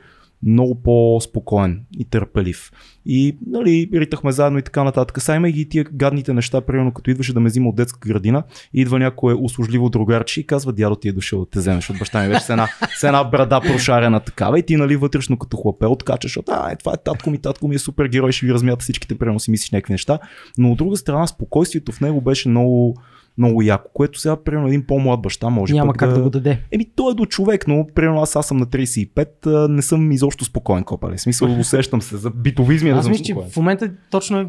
[0.47, 2.71] много по-спокоен и търпелив.
[3.07, 5.23] И, нали, ритахме заедно и така нататък.
[5.23, 8.43] Сега има и тия гадните неща, примерно, като идваше да ме взима от детска градина,
[8.75, 12.23] идва някое услужливо другарче и казва, дядо ти е дошъл да те вземеш от баща
[12.23, 12.29] ми.
[12.29, 12.69] Беше с една,
[13.01, 16.77] с една брада прошарена такава и ти, нали, вътрешно като хлапе откачаш, защото, а, е,
[16.77, 19.51] това е татко ми, татко ми е супер герой, ще ви размята всичките, примерно си
[19.51, 20.19] мислиш някакви неща.
[20.59, 22.97] Но от друга страна, спокойствието в него беше много,
[23.39, 26.61] много яко, което сега, примерно, един по-млад баща може Няма как да го даде.
[26.71, 30.13] Еми, той е до човек, но примерно аз, аз съм на 35, а, не съм
[30.13, 31.17] изобщо спокоен, копале.
[31.17, 34.47] В смисъл, усещам се за битовизми, да Аз мисля, че в момента точно е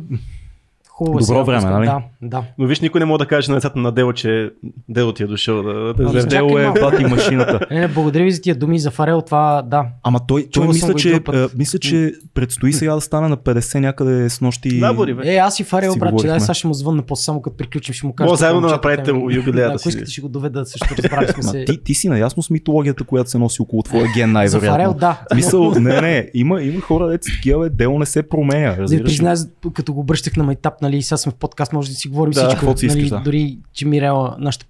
[0.97, 1.19] хубаво.
[1.19, 1.85] Добро сега, време, нали?
[1.85, 2.43] Да, да.
[2.57, 4.51] Но виж, никой не може да каже на децата на Дело, че
[4.89, 6.21] Дело ти е дошъл да, да вземе.
[6.21, 7.59] чакай Дело е бати машината.
[7.71, 9.85] Не, не, благодаря ви за тия думи за Фарел, това да.
[10.03, 14.29] Ама той, той мисля, че, а, мисля, че предстои сега да стане на 50 някъде
[14.29, 14.79] с нощи.
[14.79, 15.33] Да, Бори, бе.
[15.33, 17.57] Е, аз и Фарел, Си брат, че дай, сега ще му звънна после, само като
[17.57, 18.29] приключим, ще му кажа.
[18.29, 19.89] Може заедно да направите те- юбилея да Ако си.
[19.89, 21.65] искате, ще го доведа, също разбрали сме се.
[21.65, 24.69] ти, ти си наясно с митологията, която се носи около твоя ген За най-вероятно.
[24.71, 25.19] Фарел, да.
[25.29, 28.75] В Смисъл, не, не, има, има хора, деца такива, дело не се променя.
[28.75, 29.35] Да призная,
[29.73, 32.47] като го обръщах на майтап, нали, сега сме в подкаст, може да си говорим Да,
[32.47, 32.77] всичко.
[32.77, 33.21] си нали, искаш, да.
[33.25, 34.65] Дори, че Мирела, нашата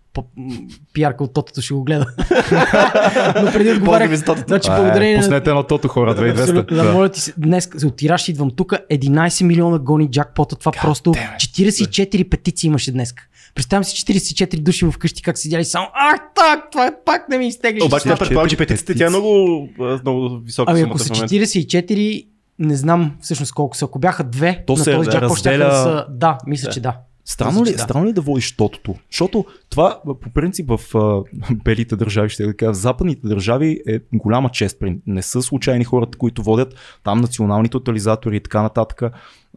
[0.93, 2.05] пиарка от тотото ще го гледа.
[3.43, 4.15] Но преди отговарях,
[4.47, 6.41] значи А, благодарение е, на пуснете едно тото хора, 2200.
[6.41, 7.33] Абсолютно, да, моля ти се.
[7.37, 11.87] Днес от тираж идвам тук, 11 милиона гони джакпота, това просто damn it.
[11.87, 13.13] 44 петиции имаше днес.
[13.55, 17.83] Представям си 44 души вкъщи как седяли само, ах так, това пак не ми изтеглиш.
[17.83, 19.69] Обаче това Четири предполага, че петиците тя е много,
[20.01, 21.35] много висока Ами ако са момента.
[21.35, 22.25] 44,
[22.59, 23.85] не знам всъщност колко са.
[23.85, 26.05] Ако бяха две, То на се този джакпот щяха разделя- да са...
[26.09, 26.71] Да, мисля, Да.
[26.71, 26.97] че да.
[27.25, 27.77] Странно ли, да.
[27.77, 28.95] странно ли да водиш тотото?
[29.11, 33.99] Защото това по принцип в а, белите държави, ще да кажа, в западните държави е
[34.13, 34.77] голяма чест.
[35.07, 39.01] Не са случайни хората, които водят там национални тотализатори и така нататък.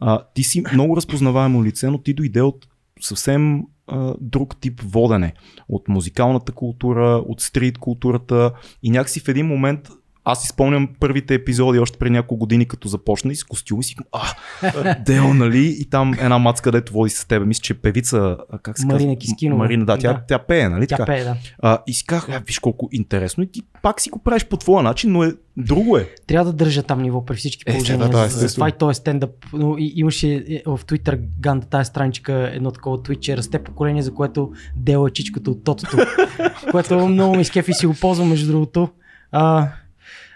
[0.01, 2.67] А, ти си много разпознаваемо лице, но ти дойде от
[3.01, 5.33] съвсем а, друг тип водене.
[5.69, 8.51] От музикалната култура, от стрит културата
[8.83, 9.89] и някакси в един момент
[10.27, 13.95] аз си спомням първите епизоди още преди няколко години, като започна и с костюми си,
[14.11, 15.75] а, Дел, нали?
[15.79, 17.45] И там една мацка, където води с тебе.
[17.45, 19.15] Мисля, че е певица, как се Марина казва?
[19.19, 19.63] Кискинова.
[19.63, 20.21] Марина, да, тя, Да.
[20.27, 20.87] тя пее, нали?
[20.87, 21.05] Тя така?
[21.05, 21.35] пее, да.
[21.59, 23.43] А, и си казах, а, виж колко интересно.
[23.43, 26.09] И ти пак си го правиш по твоя начин, но е друго е.
[26.27, 28.05] Трябва да държа там ниво при всички Е, положения.
[28.05, 28.53] да, да, За- естествено.
[28.55, 29.31] това и то е стендъп.
[29.53, 34.01] Но и, имаше е, в Twitter Ганда тази страничка едно такова твит, че расте поколение,
[34.01, 35.97] за което дела е чичката от тотото.
[36.71, 38.89] което много ми скефи и си го ползвам между другото.
[39.31, 39.67] А,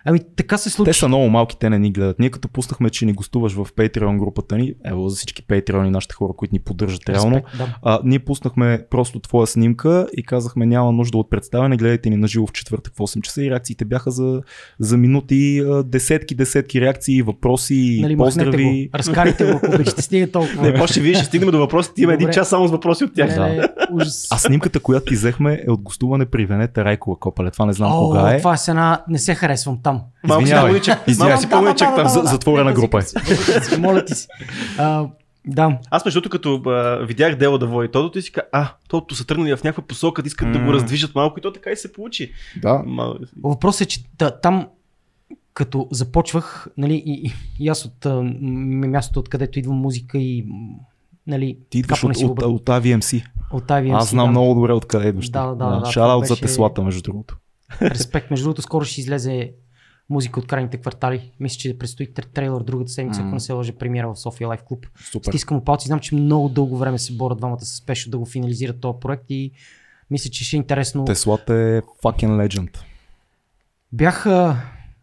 [0.06, 0.92] ами така се случи.
[0.92, 2.20] Те са много малки, те не ни гледат.
[2.20, 5.90] Ние като пуснахме, че ни гостуваш в Patreon групата ни, ево за всички Patreon и
[5.90, 7.76] нашите хора, които ни поддържат реално, Респект, да.
[7.84, 12.28] а, ние пуснахме просто твоя снимка и казахме няма нужда от представяне, гледайте ни на
[12.28, 14.42] живо в четвъртък в 8 часа и реакциите бяха за,
[14.80, 18.90] за минути, десетки, десетки реакции, въпроси, Нали, поздрави.
[18.92, 18.98] го.
[18.98, 20.02] Разкарайте го, ако обичате.
[20.02, 20.62] Стига толкова.
[20.64, 22.02] Не, после ще видиш, ще стигнем до въпросите.
[22.02, 23.38] Има един час само с въпроси от тях.
[23.40, 24.28] Не, не, ужас.
[24.32, 27.52] А снимката, която ти взехме е от гостуване при Венета Райкова Копале.
[27.52, 28.38] Това не знам О, кога е.
[28.38, 29.04] това е една...
[29.10, 29.91] Не се харесвам там.
[29.94, 30.70] Малко си Извинявай.
[30.72, 31.00] пълничък.
[31.08, 31.34] Извинявай.
[31.34, 32.08] Малко си пълничък там.
[32.08, 33.78] За- затворена група е.
[33.78, 34.28] Моля ти се.
[34.78, 35.08] А,
[35.46, 35.80] да.
[35.92, 39.16] Аз между другото, като а, видях дело да води Тодото, и си казах, а, Тодото
[39.16, 41.76] са тръгнали в някаква посока, да искат да го раздвижат малко и то така и
[41.76, 42.32] се получи.
[42.62, 42.84] Да.
[42.86, 43.16] Мал...
[43.44, 44.68] Въпросът е, че та, там
[45.54, 50.46] като започвах, нали, и, и, аз от а, мястото, откъдето идва музика и
[51.28, 53.24] нали, Ти идваш от, си от, от AVMC.
[53.52, 54.32] От IVMC, Аз знам да.
[54.32, 55.30] много добре откъде идваш.
[55.30, 57.38] Да, да, да, Шараут за беше- Теслата, между другото.
[57.82, 58.32] Респект.
[58.32, 59.52] Между другото, скоро ще излезе
[60.12, 61.32] музика от крайните квартали.
[61.40, 64.64] Мисля, че предстои тр- трейлър другата седмица, ако не се лъже премиера в София Лайф
[64.64, 64.88] Клуб.
[65.12, 65.32] Супер.
[65.32, 65.88] Стискам палци.
[65.88, 69.26] Знам, че много дълго време се борят двамата с Пешо да го финализират този проект
[69.30, 69.52] и
[70.12, 71.06] мисля, че ще е интересно.
[71.06, 72.80] Теслата е fucking legend.
[73.94, 74.28] Бях,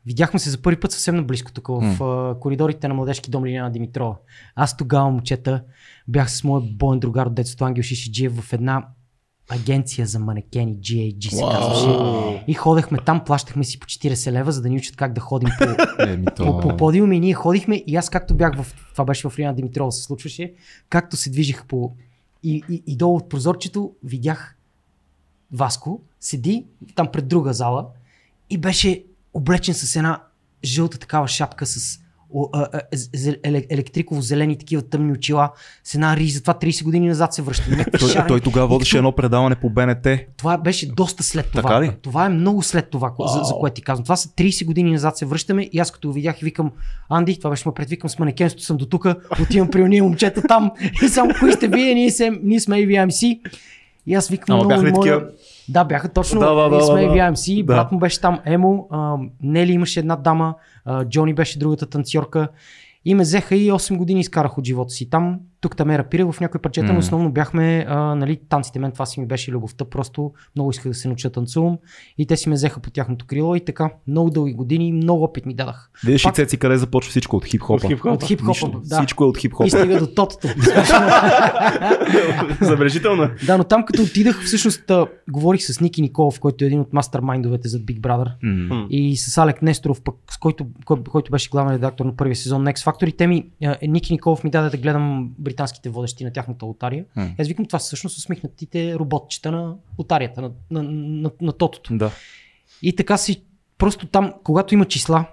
[0.06, 3.70] видяхме се за първи път съвсем наблизко тук в а, коридорите на младежки дом Лиляна
[3.70, 4.16] Димитрова.
[4.54, 5.62] Аз тогава, момчета,
[6.08, 8.86] бях с моят боен другар от детството Ангел Шишиджиев в една
[9.48, 12.44] агенция за манекени, GAG се казваше.
[12.46, 15.48] И ходехме там, плащахме си по 40 лева, за да ни учат как да ходим
[15.58, 17.16] по, Еми, по, по подиуми.
[17.16, 20.52] И ние ходихме и аз както бях в, това беше в Лиана Димитрова се случваше,
[20.88, 21.92] както се движих по
[22.42, 24.56] и, и, и долу от прозорчето видях
[25.52, 27.86] Васко, седи там пред друга зала
[28.50, 30.22] и беше облечен с една
[30.64, 32.00] жълта такава шапка с
[33.70, 35.50] електриково-зелени такива тъмни очила,
[35.84, 36.40] с една риза.
[36.40, 37.64] Това 30 години назад се връща.
[37.98, 38.28] Той, шарени.
[38.28, 40.06] той тогава водеше като- едно предаване по БНТ.
[40.36, 41.62] това беше доста след това.
[41.62, 41.92] Така ли?
[42.02, 44.04] Това е много след това, ко- за, за което ти казвам.
[44.04, 46.72] Това са 30 години назад се връщаме и аз като го видях и викам,
[47.08, 49.06] Анди, това беше ме предвикам с манекенството съм до тук,
[49.42, 50.70] отивам при уния момчета там
[51.04, 53.40] и само кои сте вие, ние, се, ние сме AVMC.
[54.06, 55.02] И аз викам Ама много бяха ли моля...
[55.02, 55.30] такива?
[55.68, 56.40] Да, бяха точно.
[56.40, 57.14] Да, да, да, сме да, да.
[57.14, 57.74] AVMC, Да.
[57.74, 60.54] брат му беше там Емо, а, Нели имаше една дама,
[60.84, 62.48] а, Джони беше другата танцорка.
[63.04, 65.10] И ме взеха и 8 години изкарах от живота си.
[65.10, 68.92] Там, тук там ме рапирах в някои парчета, но основно бяхме, а, нали, танците, мен
[68.92, 71.78] това си ми беше любовта, просто много исках да се науча танцувам
[72.18, 75.46] и те си ме взеха по тяхното крило и така, много дълги години, много опит
[75.46, 75.90] ми дадах.
[76.04, 77.74] Видиш ли, Пак- Цеци, къде започва всичко от хип-хопа?
[77.76, 78.14] От хип-хопа.
[78.14, 78.80] От хип-хопа, Нищо.
[78.80, 78.96] да.
[78.96, 79.70] Всичко е от И хип-хопа.
[79.70, 80.48] стига до тотото.
[82.60, 83.30] Забележително.
[83.46, 86.92] да, но там като отидах, всъщност а, говорих с Ники Николов, който е един от
[86.92, 88.30] мастермайндовете за Big Brother.
[88.90, 92.62] И с Алек Несторов, пък, с който, кой, който беше главен редактор на първия сезон
[92.62, 93.06] на X Factor.
[93.06, 97.04] И те ми, а, Ники Николов ми даде да гледам британските водещи на тяхната лотария.
[97.16, 97.34] М.
[97.38, 101.96] Аз викам, това са всъщност усмихнатите роботчета на лотарията, на, на, на, на тотото.
[101.96, 102.10] Да.
[102.82, 103.44] И така си,
[103.78, 105.26] просто там, когато има числа,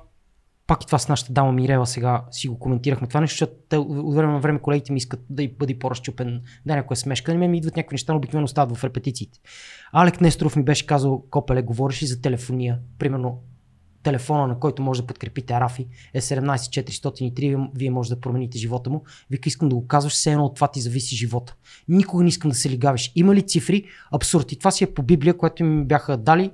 [0.68, 3.78] пак и това с нашата дама Мирева сега си го коментирахме това нещо, защото те
[3.78, 7.34] от време на време колегите ми искат да й бъде по-разчупен, да някоя смешка.
[7.34, 9.40] На мен ми идват някакви неща, но обикновено стават в репетициите.
[9.92, 12.80] Алек Несторов ми беше казал, Копеле, говореше за телефония.
[13.00, 13.42] Примерно
[14.06, 19.04] телефона, на който може да подкрепите Арафи е 17403, вие може да промените живота му.
[19.30, 21.56] Вика, искам да го казваш, все едно от това ти зависи живота.
[21.88, 23.12] Никога не искам да се лигавиш.
[23.16, 23.84] Има ли цифри?
[24.12, 24.52] Абсурд.
[24.52, 26.52] И това си е по Библия, което ми бяха дали.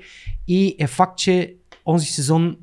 [0.48, 2.58] И е факт, че онзи сезон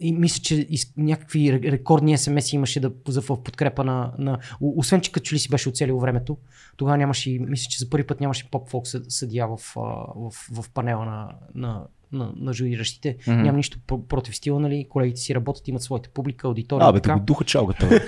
[0.00, 4.38] и мисля, че някакви ре- рекордни смс имаше да, в подкрепа на, на...
[4.60, 6.36] Освен, че като че ли си беше оцелил времето,
[6.76, 11.04] тогава нямаше, мисля, че за първи път нямаше поп-фолк съ- съдия в, в, в панела
[11.04, 13.16] на, на, на, на журиращите.
[13.16, 13.34] Mm-hmm.
[13.34, 14.86] Няма нищо про- против стила, нали?
[14.90, 16.86] Колегите си работят, имат своята публика, аудитория.
[16.86, 17.12] А, и бе, така.
[17.12, 18.00] да го духа чалгата.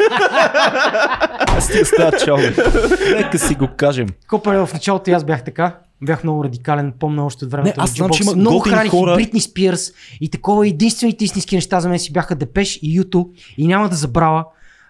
[1.49, 2.89] Аз ти става чалгата.
[3.17, 4.09] Нека си го кажем.
[4.29, 5.79] Копале в началото и аз бях така.
[6.03, 7.81] Бях много радикален, помня още от времето.
[7.81, 9.13] Не, аз на знам, че има много храних хора.
[9.13, 10.69] и Бритни Спирс и такова.
[10.69, 13.31] Единствените истински неща за мен си бяха Депеш и Юто.
[13.57, 14.45] И няма да забравя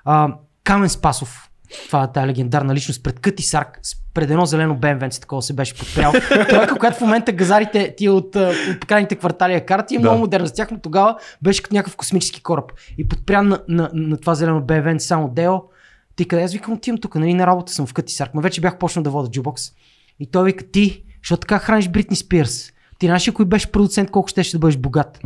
[0.05, 1.51] а, Камен Спасов.
[1.87, 5.53] Това е тази легендарна личност пред Къти Сарк, с- пред едно зелено БМВ, такова се
[5.53, 6.13] беше подпрял.
[6.49, 8.37] Тройка, която в момента газарите ти от,
[8.71, 10.03] от крайните квартали я карат и е Да.
[10.03, 12.73] много модерна с тях, но тогава беше като някакъв космически кораб.
[12.99, 15.61] И подпря на, на, на, това зелено БМВ само Део.
[16.17, 16.43] Ти къде?
[16.43, 18.35] Аз викам, отивам тук, нали, на работа съм в Къти Сарк.
[18.35, 19.63] Ма вече бях почнал да вода джубокс.
[20.21, 22.73] И той вика, ти, защото така храниш Бритни Спирс.
[23.01, 25.21] Ти знаеш ли кой беше продуцент, колко ще, ще да бъдеш богат?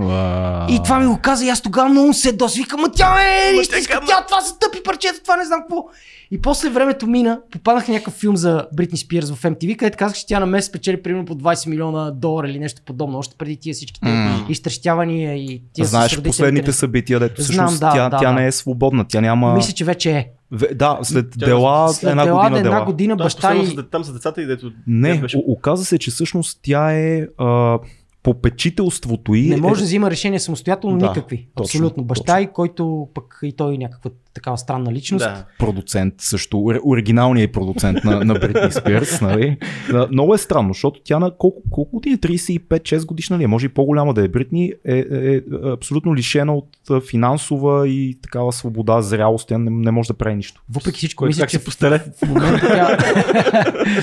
[0.69, 2.57] И това ми го каза и аз тогава много се дос.
[2.57, 5.85] Викам, ма тя е истинска, тя, това са тъпи парчета, това не знам какво.
[6.31, 10.27] И после времето мина, попаднах някакъв филм за Бритни Спирс в MTV, където казах, че
[10.27, 13.75] тя на месец печели примерно по 20 милиона долара или нещо подобно, още преди тия
[13.75, 14.47] всичките М.
[14.49, 18.35] изтрещявания и тия Знаеш последните събития, дето Знам, всъщност да, тя, да, тя да.
[18.35, 19.55] не е свободна, тя няма...
[19.55, 20.29] Мисля, че вече е.
[20.75, 22.85] Да, след Тя- дела, След една дела, година една дела.
[22.85, 23.91] година баща последно и...
[23.91, 24.73] там са децата и дето...
[24.87, 25.43] Не, беше...
[25.47, 27.79] оказа се, че всъщност тя е а,
[28.25, 31.49] попечителството и Не може е, да взима решения самостоятелно Да, никакви.
[31.55, 32.05] точно, Абсолютно.
[32.05, 32.41] Баща точно.
[32.43, 35.25] и който пък и той е някаква такава странна личност.
[35.25, 35.45] Да.
[35.59, 39.57] продуцент също, ор- оригиналният продуцент на, на Бритни Спирс, нали?
[39.91, 42.17] Да, Много е странно, защото тя на колко, колко години?
[42.17, 43.47] 35-6 годишна ли е?
[43.47, 45.41] Може и по-голяма да е Бритни, е, е, е
[45.73, 46.69] абсолютно лишена от
[47.09, 50.63] финансова и такава свобода, зрялост, тя не, не може да прави нищо.
[50.71, 51.99] Въпреки всичко, мисля, че се постеле.
[52.25, 52.97] в момента тя,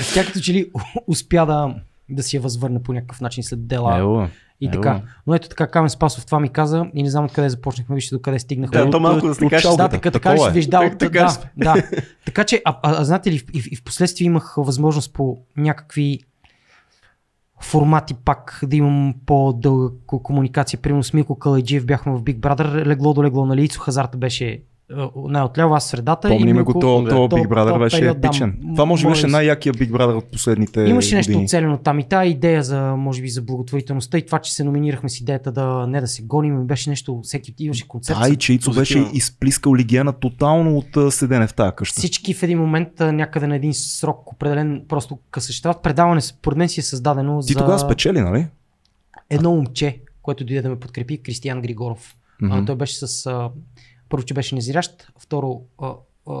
[0.14, 0.70] тя като че ли
[1.06, 1.74] успя да,
[2.12, 4.28] да си я възвърне по някакъв начин след дела Ева,
[4.60, 4.72] и ева.
[4.72, 5.02] така.
[5.26, 8.38] Но ето така Камен Спасов това ми каза и не знам откъде започнахме, вижте докъде
[8.38, 8.78] стигнахме.
[8.78, 9.76] Да, От- то малко да от се кажеш.
[9.76, 10.52] Да, така, така ще е.
[10.52, 11.82] виж, да, Так- от- така да, да.
[12.26, 16.20] Така че, а, а, а знаете ли, и, и в последствие имах възможност по някакви
[17.60, 20.80] формати пак да имам по-дълга ко- комуникация.
[20.80, 24.62] Примерно с Милко Калайджиев бяхме в Big Brother, легло до легло, нали, Ицо Хазарта беше
[25.28, 26.28] най-отляво, аз средата.
[26.28, 28.58] Помниме го, то, то, Big Brother беше епичен.
[28.62, 31.44] Да, Това може би беше най-якия Big Brother от последните Имаше нещо години.
[31.44, 35.08] оцелено там и тази идея за, може би, за благотворителността и това, че се номинирахме
[35.08, 38.18] с идеята да не да се гоним, беше нещо, всеки имаше концерт.
[38.22, 41.98] Да, и че Ицо беше изплискал лигиана тотално от седене в тази къща.
[41.98, 45.62] Всички в един момент някъде на един срок определен просто късащ.
[45.62, 47.58] Това предаване според мен си е създадено Ти за...
[47.58, 48.46] тогава спечели, нали?
[49.30, 52.16] Едно момче, което дойде да ме подкрепи, Кристиян Григоров.
[52.42, 52.62] Mm-hmm.
[52.62, 53.50] А, той беше с а,
[54.12, 56.34] първо, че беше незрящ, второ, а, а,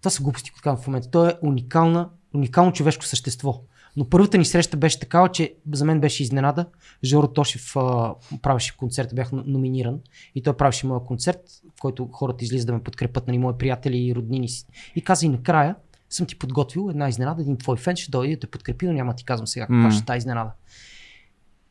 [0.00, 1.10] това са глупости, които в момента.
[1.10, 3.62] Той е уникална, уникално човешко същество.
[3.96, 6.66] Но първата ни среща беше такава, че за мен беше изненада.
[7.04, 10.00] Жоро Тошев а, правеше концерт, бях номиниран
[10.34, 11.40] и той правеше моя концерт,
[11.78, 14.66] в който хората излизат да ме подкрепят, нали, мои приятели и роднини си.
[14.96, 15.76] И каза и накрая,
[16.10, 19.14] съм ти подготвил една изненада, един твой фен ще дойде да те подкрепи, но няма
[19.14, 19.92] ти казвам сега каква mm.
[19.92, 20.50] ще е тази изненада.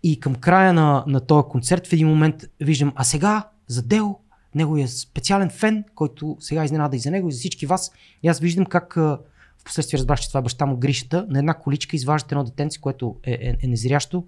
[0.03, 4.19] И към края на, на този концерт в един момент виждам, а сега за Дел
[4.55, 7.91] неговия специален фен, който сега изненада и за него и за всички вас.
[8.23, 11.53] И аз виждам как в последствие разбрах, че това е баща му Гришата, на една
[11.53, 14.23] количка изваждате едно детенце, което е, е, е незрящо.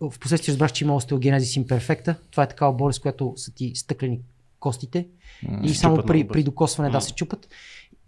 [0.00, 2.14] В последствие разбрах, че има остеогенезис имперфекта.
[2.30, 4.20] Това е такава болест, която са ти стъклени
[4.60, 5.06] костите
[5.44, 6.92] mm, и само при, при докосване mm.
[6.92, 7.48] да се чупат.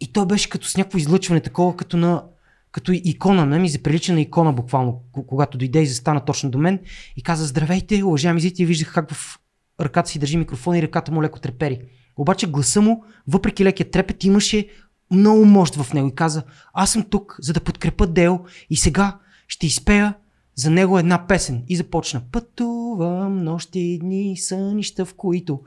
[0.00, 2.24] И той беше като с някакво излъчване, такова като на
[2.70, 6.80] като икона, не ми заприлича на икона буквално, когато дойде и застана точно до мен
[7.16, 9.38] и каза здравейте, уважаеми зрители, виждах как в
[9.80, 11.80] ръката си държи микрофон и ръката му леко трепери.
[12.16, 14.68] Обаче гласа му, въпреки лекия трепет, имаше
[15.10, 16.42] много мощ в него и каза,
[16.74, 20.14] аз съм тук, за да подкрепа Дел и сега ще изпея
[20.58, 21.64] за него една песен.
[21.68, 22.22] И започна.
[22.32, 25.60] Пътувам нощи и дни, сънища в които.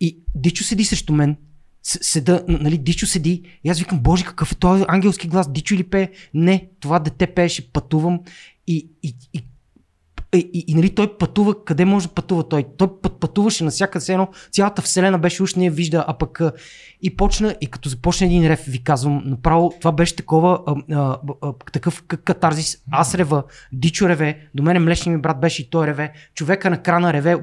[0.00, 1.36] И Дичо седи срещу мен.
[1.82, 3.42] Седа, нали, Дичо седи.
[3.64, 5.52] И аз викам, Боже, какъв е този ангелски глас?
[5.52, 6.10] Дичо ли пее?
[6.34, 8.20] Не, това дете пееше, пътувам.
[8.66, 9.44] И, и, и
[10.34, 12.64] и, е, и, и нали, той пътува, къде може да пътува той?
[12.78, 16.40] Той път, пътуваше навсякъде, едно цялата вселена беше уж не я вижда, а пък
[17.02, 21.18] и почна, и като започна един рев, ви казвам, направо това беше такова, а, а,
[21.42, 22.78] а, такъв катарзис.
[22.90, 23.42] Аз рева,
[23.72, 27.36] Дичо реве, до мен млечният ми брат беше и той реве, човека на крана реве,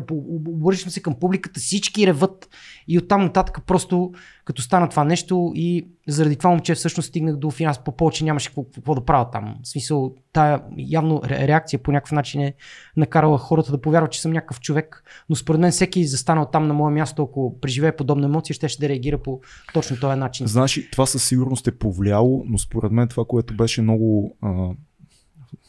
[0.48, 2.50] обръщам се към публиката, всички реват
[2.88, 4.12] и оттам нататък просто
[4.46, 8.50] като стана това нещо и заради това момче всъщност стигнах до финанс по повече нямаше
[8.50, 9.56] какво, какво да правя там.
[9.64, 12.54] В смисъл, тая явно реакция по някакъв начин е
[12.98, 16.74] накарала хората да повярват, че съм някакъв човек, но според мен всеки застанал там на
[16.74, 19.40] мое място, ако преживее подобна емоция, ще, ще да реагира по
[19.74, 20.48] точно този начин.
[20.48, 24.70] Знаеш, това със сигурност е повлияло, но според мен това, което беше много а,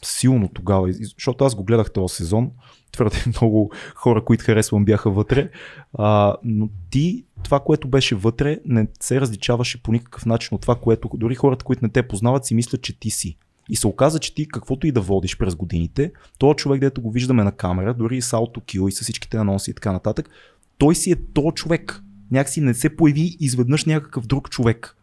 [0.05, 2.51] силно тогава, защото аз го гледах този сезон,
[2.91, 5.49] твърде много хора, които харесвам, бяха вътре.
[5.93, 10.75] А, но ти, това, което беше вътре, не се различаваше по никакъв начин от това,
[10.75, 13.37] което дори хората, които не те познават, си мислят, че ти си.
[13.69, 17.11] И се оказа, че ти каквото и да водиш през годините, този човек, дето го
[17.11, 20.29] виждаме на камера, дори и с AutoQ и с всичките анонси и така нататък,
[20.77, 22.03] той си е то човек.
[22.31, 24.97] Някакси не се появи изведнъж някакъв друг човек.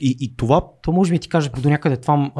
[0.00, 0.62] И, и това.
[0.82, 2.30] То може би ти кажа до някъде това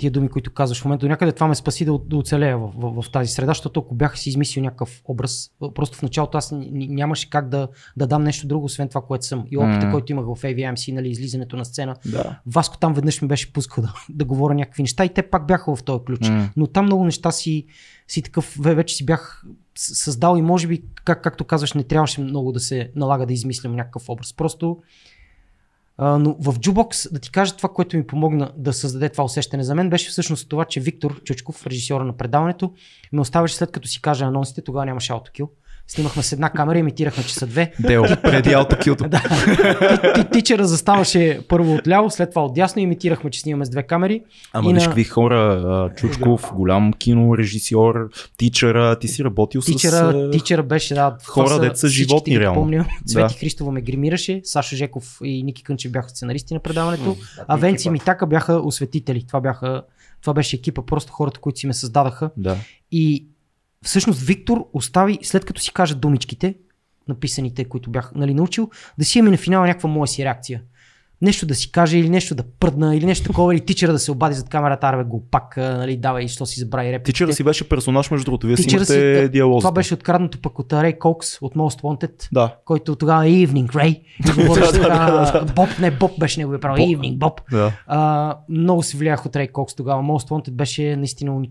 [0.00, 2.72] тия думи, които казваш в момента, до някъде това ме спаси да, да оцелея в,
[2.76, 6.54] в, в, тази среда, защото ако бях си измислил някакъв образ, просто в началото аз
[6.70, 9.44] нямаше как да, да дам нещо друго, освен това, което съм.
[9.50, 9.90] И опита, mm.
[9.90, 11.96] който имах в AVMC, нали, излизането на сцена.
[12.06, 12.40] Да.
[12.46, 15.76] Васко там веднъж ми беше пускал да, да говоря някакви неща и те пак бяха
[15.76, 16.20] в този ключ.
[16.20, 16.48] Mm.
[16.56, 17.66] Но там много неща си,
[18.08, 19.44] си такъв, вече си бях
[19.76, 23.76] създал и може би, как, както казваш, не трябваше много да се налага да измислям
[23.76, 24.32] някакъв образ.
[24.32, 24.78] Просто
[26.00, 29.74] но в Jukebox, да ти кажа това, което ми помогна да създаде това усещане за
[29.74, 32.72] мен, беше всъщност това, че Виктор Чучков, режисьора на предаването,
[33.12, 35.50] ме оставаше след като си каже анонсите, тогава нямаше аутокил.
[35.90, 37.72] Снимахме с една камера, имитирахме, че са две.
[37.80, 39.04] Дел, преди аутокилто.
[39.08, 39.22] да.
[40.32, 44.22] Тичера заставаше първо от ляво, след това от дясно, имитирахме, че снимаме с две камери.
[44.52, 44.88] Ама виж на...
[44.88, 47.94] какви хора, Чучков, голям кинорежисьор,
[48.36, 50.30] тичера, ти си работил тичера, с...
[50.32, 51.16] Тичера беше, да.
[51.24, 52.60] Хора, деца животни, реално.
[52.60, 52.86] Помня.
[53.06, 53.40] Цвети да.
[53.40, 57.16] Христова ме гримираше, Сашо Жеков и Ники Кънчев бяха сценаристи на предаването,
[57.48, 59.26] а Венци и Митака бяха осветители.
[59.26, 59.82] Това бяха
[60.20, 62.30] това беше екипа, просто хората, които си ме създадаха.
[62.36, 62.56] Да.
[62.92, 63.26] И
[63.84, 66.54] всъщност Виктор остави, след като си кажа думичките,
[67.08, 70.62] написаните, които бях нали, научил, да си имаме на финала някаква моя си реакция.
[71.22, 74.12] Нещо да си каже или нещо да пръдна или нещо такова, или тичера да се
[74.12, 77.12] обади зад камерата, арбе го пак, нали, давай, що си забрави репите.
[77.12, 79.60] Тичера си беше персонаж, между другото, вие си имахте диалог.
[79.60, 82.56] Това беше откраднато пък от Рей Кокс от Most Wanted, да.
[82.64, 84.02] който тогава е Evening Ray.
[85.54, 87.40] Боб, не Боб беше неговия право, Evening Боб.
[87.50, 87.72] Да.
[87.86, 90.02] А, много се влиях от Рей Кокс тогава.
[90.02, 91.42] Most Wanted беше наистина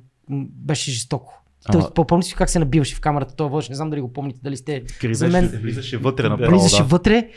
[0.66, 1.44] беше жестоко.
[1.74, 1.92] Ама...
[2.08, 4.58] Помните си как се набиваше в камерата този вълш, не знам дали го помните, дали
[4.58, 4.84] сте...
[5.12, 5.48] за мен...
[5.48, 6.88] Влизаше вътре направо, Влизаше да.
[6.88, 7.30] вътре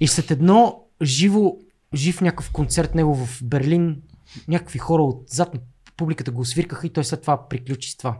[0.00, 1.56] и след едно живо,
[1.94, 3.96] жив някакъв концерт него в Берлин,
[4.48, 5.60] някакви хора отзад на
[5.96, 8.18] публиката го свиркаха и той след това приключи с това.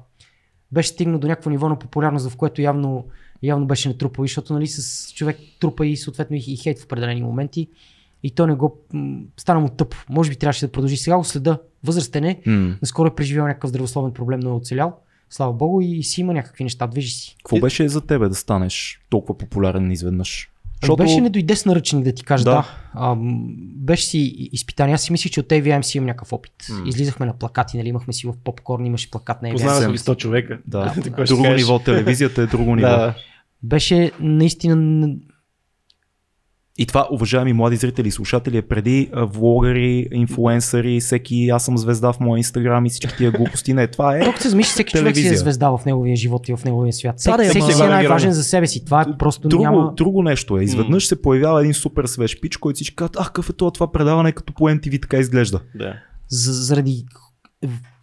[0.72, 3.07] беше стигнал до някакво ниво на популярност, в което явно,
[3.43, 7.22] явно беше натрупал, защото нали, с човек трупа и съответно и, и хейт в определени
[7.22, 7.68] моменти
[8.22, 9.95] и то не го м- стана му тъп.
[10.09, 10.97] Може би трябваше да продължи.
[10.97, 11.59] Сега го следа.
[11.84, 12.43] Възрастен е.
[12.47, 12.76] М.
[12.82, 14.97] Наскоро е преживял някакъв здравословен проблем, но е оцелял.
[15.31, 17.37] Слава богу и си има някакви неща, движи си.
[17.37, 20.51] Какво беше за тебе да станеш толкова популярен изведнъж?
[20.83, 21.03] Защото...
[21.03, 22.51] Беше не дойде с наръчник да ти кажа, да.
[22.51, 22.57] Да.
[22.57, 22.66] да.
[22.95, 23.16] А,
[23.76, 24.95] беше си изпитание.
[24.95, 26.53] Аз си мислих, че от AVM си имам някакъв опит.
[26.70, 26.83] М.
[26.89, 29.53] Излизахме на плакати, нали, имахме си в попкорн, имаше плакат на AVM.
[29.53, 30.59] Познавах ви 100 човека.
[30.66, 32.89] Да, какво ще друго ниво, телевизията е друго ниво.
[32.89, 33.14] Да.
[33.62, 35.09] Беше наистина
[36.79, 42.12] И това, уважаеми млади зрители и слушатели, е преди влогъри, инфлуенсъри, всеки аз съм звезда
[42.12, 43.75] в моя инстаграм и всички тия глупости.
[43.75, 44.21] Не, това е.
[44.21, 45.39] Толкова се замисли, всеки човек си е телевизия.
[45.39, 47.14] звезда в неговия живот и в неговия свят.
[47.18, 48.35] Всеки, да, всеки си е най-важен герой.
[48.35, 48.85] за себе си.
[48.85, 49.93] Това е просто Друго, няма...
[49.97, 50.62] друго нещо е.
[50.64, 53.93] Изведнъж се появява един супер свеж пич, който всички казват, ах, какъв е това, това
[53.93, 55.61] предаване, като по MTV така изглежда.
[55.75, 55.95] Да.
[56.29, 57.05] за- заради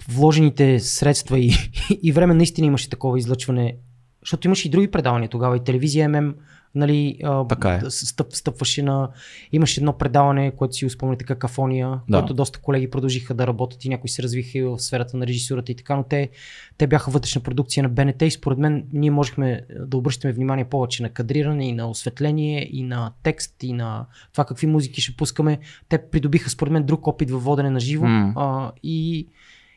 [0.09, 1.51] вложените средства и,
[2.03, 3.76] и време наистина имаше такова излъчване,
[4.22, 6.34] защото имаше и други предавания тогава, и телевизия ММ,
[6.76, 7.82] нали, Така е.
[7.89, 9.09] стъп, стъпваше на...
[9.51, 12.20] Имаше едно предаване, което си спомняте, какафония, Да.
[12.20, 15.72] което доста колеги продължиха да работят и някои се развиха и в сферата на режисурата
[15.72, 16.30] и така, но те,
[16.78, 21.03] те бяха вътрешна продукция на БНТ и според мен ние можехме да обръщаме внимание повече
[21.03, 25.59] на кадриране и на осветление и на текст и на това какви музики ще пускаме.
[25.89, 28.34] Те придобиха според мен друг опит във водене на живо М.
[28.36, 29.28] а, и,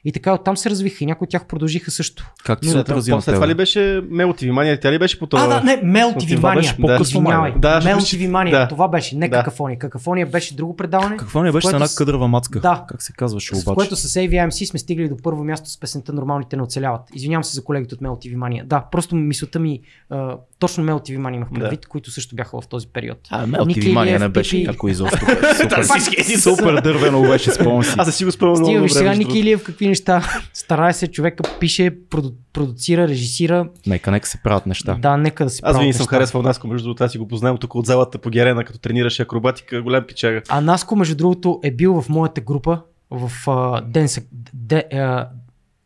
[0.05, 2.31] и така оттам се развиха и някои от тях продължиха също.
[2.45, 4.81] Как ти се да, отрази на после това ли беше Мел TV Mania?
[4.81, 5.43] Тя ли беше по това?
[5.43, 6.81] А, да, не, Мел TV беше Mania.
[6.81, 7.53] по-късно, Извинявай.
[7.57, 8.69] Да, Мел ще- TV да.
[8.69, 9.37] Това беше, не Да.
[9.37, 9.79] какафония.
[9.79, 11.17] Какафония беше друго предаване.
[11.17, 12.61] Какво не беше което с една с- къдрава мацка?
[12.61, 12.85] Да.
[12.89, 13.75] Как се казваше С обаче?
[13.75, 17.01] което с AVMC сме стигали до първо място с песента Нормалните не оцеляват.
[17.15, 18.65] Извинявам се за колегите от Мел TV Mania.
[18.65, 19.81] Да, просто мисълта ми,
[20.11, 23.19] а, точно Мел TV Mania имах предвид, които също бяха в този период.
[23.31, 25.19] А, Мел TV Илиев, не беше някой изобщо.
[26.39, 27.95] Супер, дървено беше, спомням си.
[27.99, 28.99] Аз си го спомням много Стига виж добре.
[28.99, 30.23] сега Ники Илиев какви неща.
[30.55, 33.69] Старае се, човека пише, проду, продуцира, режисира.
[33.87, 34.95] Нека, нека се правят неща.
[34.95, 37.29] Да, нека да се Аз правят винаги съм харесвал Наско, между другото, аз си го
[37.29, 40.43] познавам тук от залата по Герена, като тренираше акробатика, голям пичага.
[40.49, 42.81] А Наско, между другото, е бил в моята група
[43.11, 44.25] в uh, Dance,
[44.55, 45.27] де, uh,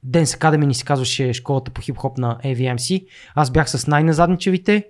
[0.06, 3.06] Dance Academy ни се казваше школата по хип-хоп на AVMC.
[3.34, 4.84] Аз бях с най-назадничевите.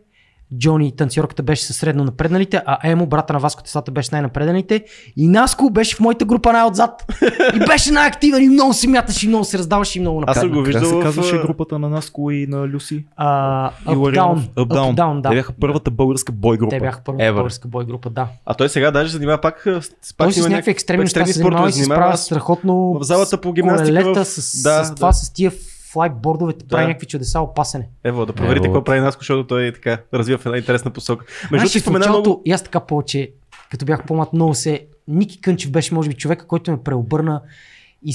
[0.55, 4.85] Джони, танцорката беше със средно напредналите, а Емо, брата на Васко Тесата, беше най-напредналите.
[5.17, 7.13] И Наско беше в моята група най-отзад.
[7.55, 10.43] И беше най-активен и много се мяташе, и много се раздаваше и много Аз съм
[10.43, 10.53] напред.
[10.55, 13.05] го Как виждал се казваше групата на Наско и на Люси?
[13.17, 14.39] А, И up, Ларионов?
[14.41, 14.95] down, Up, Down.
[14.95, 15.29] up, down, да.
[15.29, 16.71] Те бяха първата българска бой група.
[16.71, 17.35] Те бяха първата Ever.
[17.35, 18.27] българска бой група, да.
[18.47, 19.67] А той сега даже се занимава пак
[20.03, 23.39] с пак Той с някакви екстремни неща се занимава и се справя страхотно в залата
[23.39, 25.13] по гимнастика колелета, в- с, да, с това, да.
[25.13, 25.53] с тия
[25.95, 26.89] флайтбордовете, прави Да.
[26.89, 27.89] някакви чудеса, опасене.
[28.05, 31.25] Ево, да проверите какво прави Наско, защото той така развива в една интересна посока.
[31.51, 32.43] Между другото, спомена много...
[32.45, 33.31] и аз така повече,
[33.71, 34.87] като бях по-млад, много се...
[35.09, 37.43] Ники Кънчев беше, може би, човека, който ме преобърна
[38.05, 38.13] и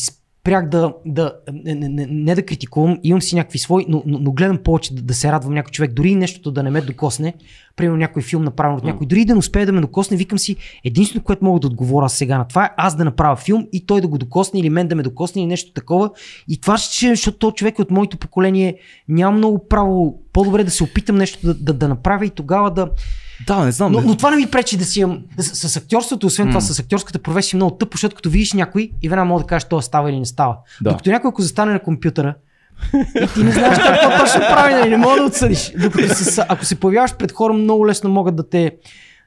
[0.50, 4.32] спрях да, да не, не, не, да критикувам, имам си някакви свои, но, но, но
[4.32, 7.34] гледам повече да, да се радвам някой човек, дори нещото да не ме докосне,
[7.76, 10.56] примерно някой филм направен от някой, дори да не успее да ме докосне, викам си,
[10.84, 14.02] единственото, което мога да отговоря сега на това е аз да направя филм и той
[14.02, 16.10] да го докосне или мен да ме докосне или нещо такова.
[16.48, 18.78] И това ще, защото този човек от моето поколение
[19.08, 22.90] няма много право, по-добре да се опитам нещо да, да, да направя и тогава да,
[23.48, 23.92] Да, не знам.
[23.92, 25.20] но, не- но това не ми пречи да си имам.
[25.38, 28.92] С, с актьорството, освен това, с актьорската професия е много тъпо, защото като видиш някой
[29.02, 30.56] и веднага мога да кажеш, това става или не става.
[30.82, 30.90] Да.
[30.90, 32.34] Докато някой, ако застане на компютъра,
[32.94, 35.72] и ти не знаеш какво точно прави, нали, не мога да отсъдиш.
[35.82, 38.72] Докато с, ако се появяваш пред хора, много лесно могат да те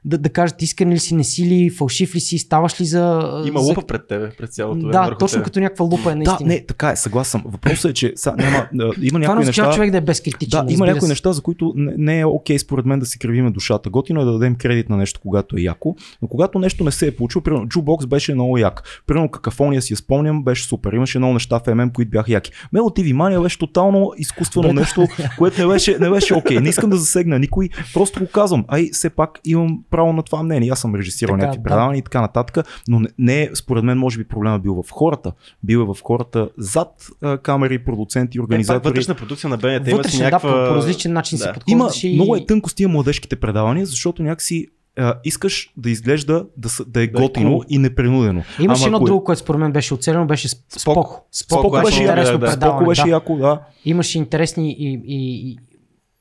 [0.05, 3.43] да, да кажат искрен ли си, не си ли, фалшив ли си, ставаш ли за...
[3.47, 3.69] Има за...
[3.69, 4.91] лупа пред тебе, пред цялото време.
[4.91, 5.43] Да, върху точно тебе.
[5.43, 6.47] като някаква лупа е Да, наистина.
[6.47, 7.41] не, така е, съгласен.
[7.45, 9.73] Въпросът е, че са, няма, има това някои неща...
[9.73, 10.65] човек да е безкритичен.
[10.65, 11.07] Да, има някои се.
[11.07, 13.89] неща, за които не, не е окей според мен да си кривиме душата.
[13.89, 17.07] Готино е да дадем кредит на нещо, когато е яко, но когато нещо не се
[17.07, 19.03] е получило, примерно Jukebox беше много як.
[19.07, 20.93] Примерно какафония си я спомням, беше супер.
[20.93, 22.51] Имаше много неща в MM, които бяха яки.
[22.73, 26.59] Мело TV Mania беше тотално изкуствено нещо, което не беше, не беше окей.
[26.59, 28.65] Не искам да засегна никой, просто го казвам.
[28.67, 30.69] Ай, все пак имам право на това мнение.
[30.71, 31.63] Аз съм режисирал някакви да.
[31.63, 34.91] предавания и така нататък, но не, не е, според мен, може би проблема бил в
[34.91, 35.31] хората.
[35.63, 36.89] Бил е в хората зад
[37.21, 38.89] а, камери, продуценти, Е, пак организатори.
[38.89, 40.49] вътрешна продукция на БНТ има си Вътрешен, да, някаква...
[40.49, 41.53] по, по различен начин се Да.
[41.67, 42.13] Има подхождаш и...
[42.13, 44.67] много е тънко с тия младежките предавания, защото някакси
[44.97, 47.65] а, искаш да изглежда да, е Да е готино cool.
[47.69, 48.43] и непринудено.
[48.59, 50.81] Имаше Ама едно ако е- друго, което според мен беше оцелено, беше Сп- Спок.
[50.81, 51.25] Споко.
[51.31, 52.49] Споко Споко аз беше интересно да.
[52.51, 52.77] предаване.
[52.79, 53.09] Споко беше да.
[53.09, 53.59] яко, да.
[53.85, 55.57] Имаше интересни и, и, и,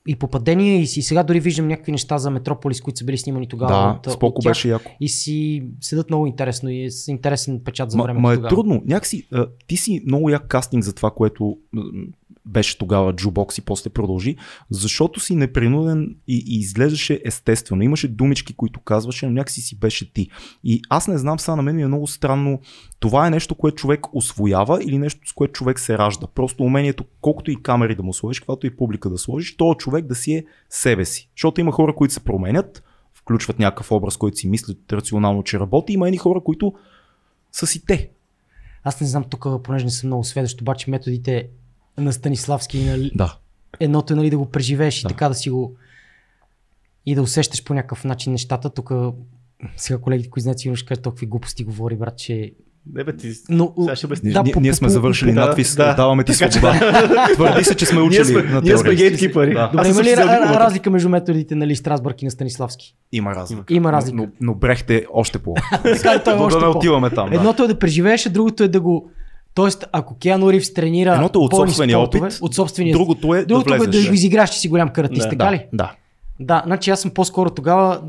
[0.07, 3.49] и попадения и, си, сега дори виждам някакви неща за Метрополис, които са били снимани
[3.49, 4.01] тогава.
[4.05, 4.51] Да, от, Споко от тях.
[4.51, 4.91] беше яко.
[5.01, 8.37] И си седат много интересно и е с интересен печат за Ма, времето ма е
[8.37, 8.49] тогава.
[8.49, 8.83] трудно.
[8.87, 11.57] Някакси, а, ти си много як кастинг за това, което
[12.47, 14.37] беше тогава джубокс и после продължи,
[14.71, 17.83] защото си непринуден и, и изглеждаше естествено.
[17.83, 20.29] Имаше думички, които казваше, но някакси си беше ти.
[20.65, 22.61] И аз не знам, сега на мен ми е много странно.
[23.01, 26.27] Това е нещо, което човек освоява или нещо, с което човек се ражда.
[26.27, 30.07] Просто умението, колкото и камери да му сложиш, каквато и публика да сложиш, то човек
[30.07, 31.29] да си е себе си.
[31.37, 32.83] Защото има хора, които се променят,
[33.15, 35.93] включват някакъв образ, който си мислят рационално, че работи.
[35.93, 36.75] Има едни хора, които
[37.53, 38.11] са си те.
[38.85, 41.49] Аз не знам тук, понеже не съм много сведещ, обаче методите
[41.99, 43.11] на Станиславски и на...
[43.15, 43.37] Да.
[43.81, 45.07] Едното е нали, да го преживееш да.
[45.07, 45.77] и така да си го...
[47.07, 48.71] И да усещаш по някакъв начин нещата.
[48.71, 48.91] Тук
[49.77, 52.53] сега колегите, които знаят, сигурно ще кажат толкова глупости говори, брат, че
[52.95, 53.33] не бе, ти...
[53.49, 54.33] Но, сега ще обясни.
[54.33, 57.29] Да, ние, по, ние сме завършили да, надпис, да, даваме ти свобода.
[57.35, 59.55] Твърди се, че сме учили ние сме, на Ние сме гейткипъри.
[59.55, 59.69] Да.
[59.69, 62.97] Добре, има ли разлика между методите на Ли Страсбърг и на Станиславски?
[63.13, 63.75] Има разлика.
[63.75, 64.17] Има разлика.
[64.17, 65.55] Но, но, но брехте още по.
[65.83, 67.33] така, той е още да не отиваме там.
[67.33, 69.11] Едното е да преживееш, а другото е да го
[69.55, 72.93] Тоест, ако Киану Ривз тренира Едното е от собствения спортове, опит, от собствения...
[72.93, 74.01] другото е другото да, влезеш.
[74.01, 75.67] е да го изиграш, че си голям каратист, да, така да, ли?
[75.73, 75.93] Да.
[76.41, 78.03] Да, значи аз съм по-скоро тогава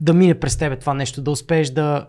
[0.00, 2.06] да мине през тебе това нещо, да успееш да...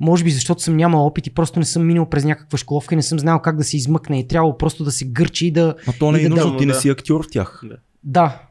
[0.00, 2.96] Може би защото съм нямал опит и просто не съм минал през някаква школовка и
[2.96, 5.74] не съм знал как да се измъкне и трябва просто да се гърчи и да...
[5.88, 7.62] А то не е да, нужно, да, ти не си актьор в тях.
[7.64, 7.76] Да.
[8.04, 8.42] Да.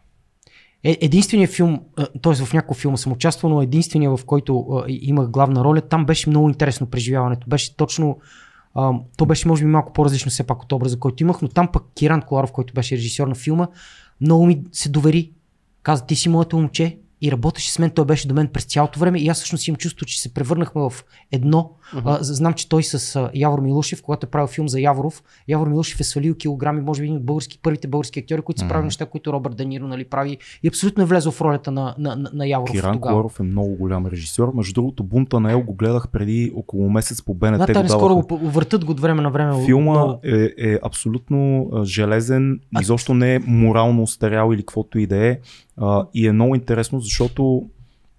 [0.83, 1.79] Е, единственият филм,
[2.21, 2.45] т.е.
[2.45, 6.29] в няколко филма съм участвал, но единствения в който е, имах главна роля, там беше
[6.29, 7.47] много интересно преживяването.
[7.49, 8.17] Беше точно
[8.75, 11.67] Uh, то беше може би малко по-различно все пак от образа, който имах, но там
[11.71, 13.67] пък Киран Коларов, който беше режисьор на филма,
[14.21, 15.31] много ми се довери.
[15.83, 18.99] Каза, ти си моето момче и работеше с мен, той беше до мен през цялото
[18.99, 20.93] време и аз всъщност имам чувство, че се превърнахме в
[21.31, 21.71] едно.
[21.95, 22.03] Uh-huh.
[22.03, 25.99] Uh, знам, че той с Явор Милушев, когато е правил филм за Яворов, Явор Милушев
[25.99, 28.69] е свалил килограми, може би един от български, първите български актьори, които са uh-huh.
[28.69, 32.15] правили неща, които Робърт Даниро нали, прави и абсолютно е влезъл в ролята на, на,
[32.15, 32.71] на, на Яворов.
[32.71, 33.13] Киран тогава.
[33.13, 34.51] Коларов е много голям режисьор.
[34.55, 37.57] Между другото, бунта на Ел го гледах преди около месец по БНТ.
[37.57, 39.65] Да, те скоро го въртат го от време на време.
[39.65, 40.19] Филма много.
[40.23, 45.39] е, е абсолютно а, железен, изобщо не е морално устарял или каквото и да е.
[45.77, 47.69] А, и е много интересно, защото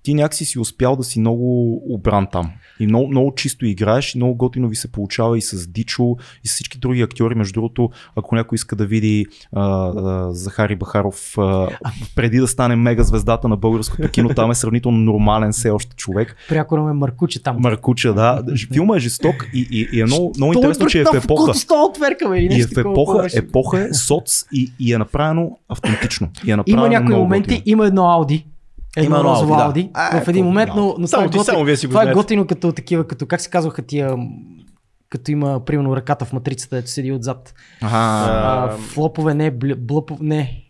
[0.02, 2.50] ти някакси си успял да си много обран там.
[2.80, 6.48] И много, много чисто играеш, и много готино ви се получава и с Дичо, и
[6.48, 7.34] с всички други актьори.
[7.34, 11.68] Между другото, ако някой иска да види а, а, Захари Бахаров а,
[12.16, 16.36] преди да стане мега звездата на българското кино, там е сравнително нормален все още човек.
[16.48, 17.56] Пряко ме Маркуче там.
[17.60, 18.42] Маркуча, да.
[18.72, 21.52] Филма е жесток и, и, и е много, много Той интересно, че е в епоха.
[21.88, 26.28] Отверка, бе, И е в епоха, епоха е соц и, и е направено автентично.
[26.46, 27.62] И е направено Има някои моменти, готино.
[27.66, 28.46] има едно Ауди.
[28.96, 29.62] Едно Има розово да.
[29.62, 29.90] Ауди.
[29.94, 32.10] А, в един е, момент, но, но Само това, е само вие си го това
[32.10, 34.16] е готино като такива, като как се казваха тия
[35.12, 37.54] като има, примерно, ръката в матрицата, ето седи отзад.
[37.82, 37.96] Ага.
[38.32, 40.61] А, флопове, не, бл- блъпове, не.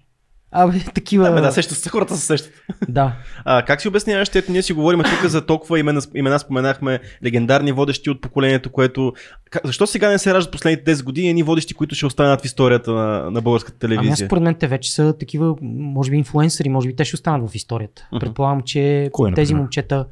[0.54, 1.24] Абе, такива.
[1.28, 2.52] Да, бе, да, сещат се, хората се сещат.
[2.88, 3.12] да.
[3.44, 7.00] А, как си обясняваш, че ето ние си говорим тук за толкова имена, имена споменахме,
[7.24, 9.12] легендарни водещи от поколението, което...
[9.64, 12.92] Защо сега не се раждат последните 10 години едни водещи, които ще останат в историята
[12.92, 14.26] на, на българската Ами аз телевизия?
[14.26, 17.54] според мен те вече са такива, може би инфлуенсъри, може би те ще останат в
[17.54, 18.08] историята.
[18.12, 18.20] Мгм.
[18.20, 19.60] Предполагам, че Кой, тези например?
[19.62, 20.06] момчета,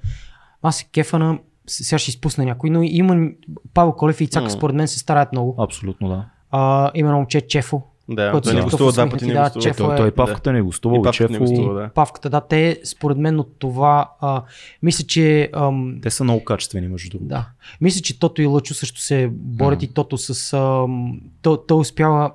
[0.62, 3.26] аз се кефа на, сега ще изпусна някой, но има
[3.74, 4.50] Павел Колев и Ицака, Мгм.
[4.50, 5.54] според мен се стараят много.
[5.58, 6.24] Абсолютно да.
[6.50, 9.42] А, има едно момче Чефо, Да, който той си не гостува два пъти, не да,
[9.42, 9.62] гостува.
[9.62, 11.88] Чеф- Той, е- той павката не е гостувал, И павката не Чефо, гостува, да.
[11.94, 14.42] Павката, да, те според мен от това, а,
[14.82, 17.28] мисля, че ам, те са много качествени, между другото.
[17.28, 17.48] Да.
[17.80, 19.84] Мисля, че Тото и Лъчо също се борят Мгм.
[19.84, 20.52] и Тото с...
[20.52, 22.32] Ам, то, той успява,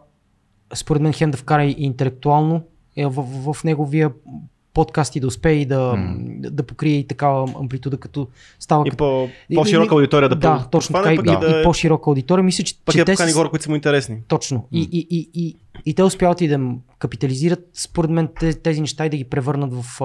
[0.74, 2.64] според мен, хем да вкара и интелектуално
[2.98, 3.12] е, в,
[3.44, 4.12] в, в неговия
[4.76, 6.42] подкаст и да успее и да, Мгм.
[6.42, 8.28] да, да покрие и такава амплитуда, като
[8.60, 12.44] става И по, по-широка аудитория да, да, точно така, и, да, и по-широка аудитория.
[12.44, 14.18] Мисля, че, пък че да те покани хора, които са му интересни.
[14.28, 14.68] Точно.
[14.72, 15.56] И, и, и, и,
[15.86, 16.60] и те успяват и да
[17.00, 20.02] капитализират, според мен, тези, тези неща и да ги превърнат в...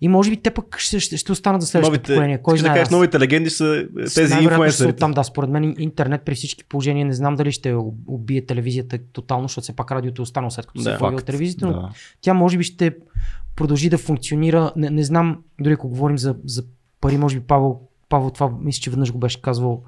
[0.00, 2.38] И може би те пък ще, ще, ще останат за следващото Новите, поколение.
[2.38, 2.74] Кой искаш да знае?
[2.74, 4.94] кажеш, аз- новите легенди са тези инфлуенсърите.
[4.94, 7.74] Оттам, да, според мен интернет при всички положения не знам дали ще
[8.06, 10.82] убие телевизията тотално, защото все пак радиото е останало след като Да.
[10.82, 11.88] се е появила Факт, телевизията, но Да.
[12.20, 12.94] тя може би ще
[13.56, 14.72] продължи да функционира.
[14.76, 16.64] Не, не знам, дори ако говорим за, за
[17.00, 19.82] пари, може би Павел, Павел това мисля, че веднъж го беше казвал,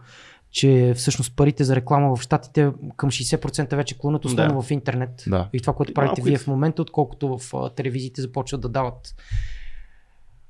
[0.50, 5.24] че всъщност парите за реклама в Штатите към 60% вече клонат основно в интернет.
[5.26, 5.48] Да.
[5.52, 9.14] И това, което правите малко вие в момента, отколкото в телевизиите започват да дават.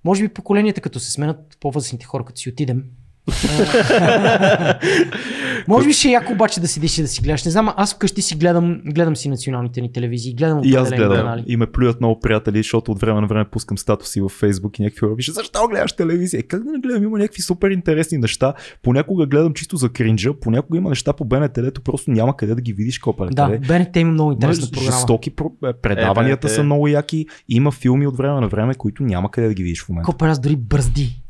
[0.06, 2.84] Може би поколенията, като се сменят, по-възрастните хора, като си отидем.
[5.68, 7.44] Може би ще е яко обаче да седиш и да си гледаш.
[7.44, 11.16] Не знам, аз вкъщи си гледам, гледам си националните ни телевизии, гледам И аз гледам.
[11.16, 11.44] канали.
[11.46, 14.82] И ме плюят много приятели, защото от време на време пускам статуси във Facebook и
[14.82, 16.40] някакви хора пишат, защо гледаш телевизия?
[16.40, 17.02] Е, Как да не гледам?
[17.02, 18.54] Има някакви супер интересни неща.
[18.82, 22.60] Понякога гледам чисто за кринджа, понякога има неща по БНТ, дето просто няма къде да
[22.60, 23.30] ги видиш копале.
[23.30, 24.92] Да, БНТ има много интересна програма.
[24.92, 25.30] Жестоки
[25.64, 27.26] е, предаванията Е, са много яки.
[27.48, 30.06] Има филми от време на време, които няма къде да ги видиш в момента.
[30.06, 31.22] Копер аз дори бързди.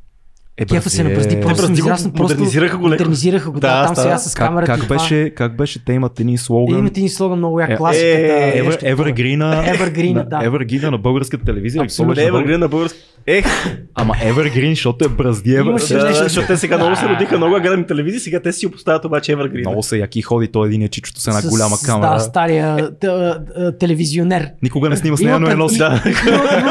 [0.59, 3.85] Е, Кефа се набразди, е, просто съм израснал, просто модернизираха го модернизираха го, да, Да,
[3.85, 4.09] там става.
[4.09, 4.73] сега с Как, камерата.
[4.73, 4.97] как, това.
[4.97, 5.85] беше, как беше?
[5.85, 6.79] Те имат един слоган.
[6.79, 8.09] имате ни слоган много як Е, класиката.
[8.09, 8.63] е.
[8.87, 9.39] Evergreen,
[9.77, 10.37] Evergreen, да.
[10.41, 11.83] Evergreen на българската телевизия.
[11.83, 12.15] Абсолютно.
[12.15, 12.99] Evergreen на български.
[13.29, 13.47] Ех,
[13.95, 17.37] Ама Evergreen, защото е бразди Имаше да, да, нещо- защото те сега много се родиха,
[17.37, 19.61] много гледаме телевизия, сега те си поставят обаче Evergreen.
[19.61, 22.11] Много се яки ходи той един е чичото с една С- голяма камера.
[22.11, 23.39] Да, стария т-
[23.81, 24.49] телевизионер.
[24.63, 25.77] Никога не снима с нея, но е носи.
[25.77, 26.01] има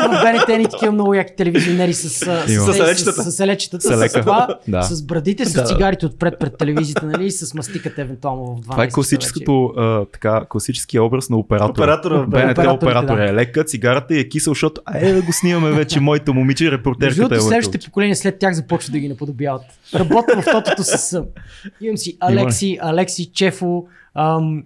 [0.09, 2.61] в БНТ ни такива много яки телевизионери с, с, Има.
[2.63, 3.13] с, С селечетата.
[3.13, 4.21] с, с, селечетата, С с, лека.
[4.21, 4.81] това, Да.
[4.83, 5.63] с брадите, с Да.
[5.63, 10.05] цигарите отпред пред телевизията, нали, и с мастиката евентуално в 12 Това е класическото, а,
[10.05, 11.71] така, класическия образ на оператора.
[11.71, 13.25] Оператора БНТ оператор да.
[13.25, 16.77] е лека, цигарата и е кисел, защото е да го снимаме вече, моето момиче, Между
[16.77, 17.43] репортерката е другото, лека.
[17.43, 19.61] следващите поколения след тях започват да ги наподобяват.
[19.95, 21.23] Работя в тотото с...
[21.81, 23.85] Имам си Алекси, Алекси, Чефо,
[24.15, 24.63] ам,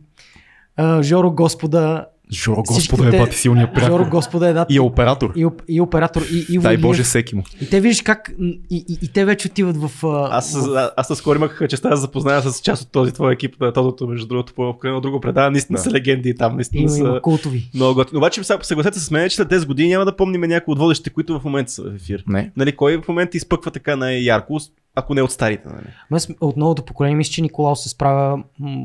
[0.77, 2.05] а, Жоро Господа.
[2.33, 4.09] Жоро Господа е бати силния Жоро прякор.
[4.09, 4.65] Господа е да.
[4.69, 5.33] И е оператор.
[5.35, 6.77] И, и оператор, и, и Дай.
[6.77, 7.43] Боже всеки му.
[7.61, 10.05] И те виждаш как и, и, и те вече отиват в...
[10.05, 10.91] а, Аз, в...
[10.97, 13.73] аз, аз скоро имах честа да се запозная с част от този твой екип на
[13.73, 15.83] Тотото, между другото, по едно друго предаване, наистина Да.
[15.83, 17.69] са легенди там, наистина Има, са има култови.
[17.73, 18.17] много готини.
[18.17, 21.09] Обаче съгласете се с мен, че след 10 години няма да помним някои от водещите,
[21.09, 22.23] които в момента са в ефир.
[22.27, 22.51] Не.
[22.57, 24.57] Нали, кой в момента изпъква така най-ярко,
[24.95, 26.25] ако не от старите, нали?
[26.41, 28.79] От новото поколение мисля, че Николао се справя, м-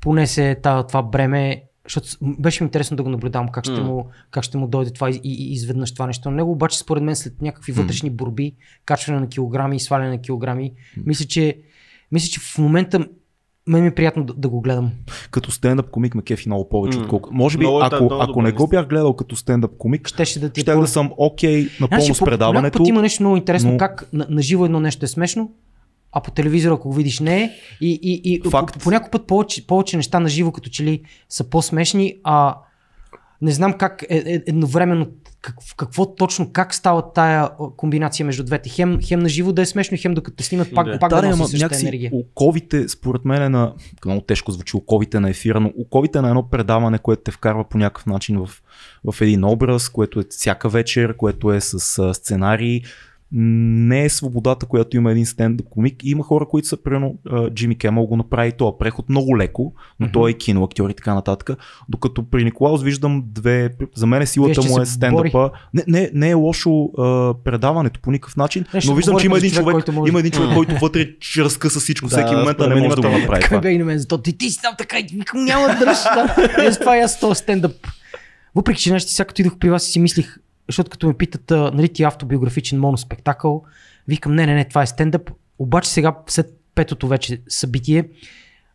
[0.00, 3.82] понесе това, това бреме, защото беше ми интересно да го наблюдавам как ще, М.
[3.82, 6.30] му, как ще му дойде това и, и, и изведнъж това нещо.
[6.30, 7.80] На него обаче според мен след някакви М.
[7.80, 8.54] вътрешни борби,
[8.84, 11.58] качване на килограми и сваляне на килограми, мисля, че,
[12.12, 13.06] мисля, че в момента
[13.66, 14.90] мен ми е приятно да, да го гледам.
[15.30, 17.04] Като стендъп комик ме кефи много повече, М.
[17.04, 17.34] отколкото.
[17.34, 20.40] Може би, Много е, да, ако, ако не го бях гледал като стендъп комик, Щеше
[20.40, 22.78] да ти е щях да съм окей напълно Значи, с предаването.
[22.78, 25.50] път има нещо много интересно, но- как на, на живо едно нещо е смешно,
[26.14, 27.50] а по телевизора, ако го видиш, не е.
[27.80, 28.72] И, и, и Факт.
[28.72, 32.56] по, по някакъв път повече, повече неща на живо, като че ли са по-смешни, а
[33.42, 35.06] не знам как е, е, едновременно
[35.40, 38.68] как, какво точно, как става тая комбинация между двете.
[38.68, 40.98] Хем, хем на живо да е смешно, хем докато снимат пак, Да.
[40.98, 42.10] пак да, да, носи същата някакси енергия.
[42.14, 43.74] оковите, според мен е на...
[44.04, 47.78] Много тежко звучи оковите на ефира, но оковите на едно предаване, което те вкарва по
[47.78, 48.62] някакъв начин в,
[49.12, 52.82] в един образ, което е всяка вечер, което е с а, сценарий.
[53.36, 55.96] Не е свободата, която има един стендъп комик.
[56.04, 60.12] Има хора, които са, примерно, а, Джимми Кемъл го направи този преход много леко, но
[60.12, 61.58] той е киноактьор и така нататък.
[61.88, 63.70] Докато при Николаус виждам две.
[63.94, 65.50] За мен силата Вие ще му е стендъпа.
[65.74, 69.38] Не, не, не е лошо а, предаването по никакъв начин, Не, но виждам, че има
[69.38, 70.08] един човек, човек, който може.
[70.08, 71.08] има един човек, който вътре
[71.38, 72.08] разкъса всичко.
[72.08, 73.42] Да, Всеки момент според не може да го направи.
[73.42, 75.94] Така бе и на мен, защото ти, ти си там така и няма да.
[76.64, 77.72] Е, с това и аз този стендъп.
[78.54, 80.38] Въпреки, че нещо, сега като идох при вас и си мислих,
[80.68, 83.62] защото като ме питат, а, нали ти е автобиографичен моноспектакъл,
[84.08, 85.30] викам, не, не, не, това е стендъп.
[85.58, 88.08] Обаче сега, след петото вече събитие,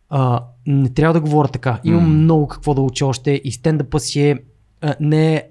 [0.10, 1.80] а, не трябва да говоря така.
[1.84, 2.10] Имам М.
[2.10, 4.38] много какво да уча още и стендъпа си е,
[4.82, 5.44] а, не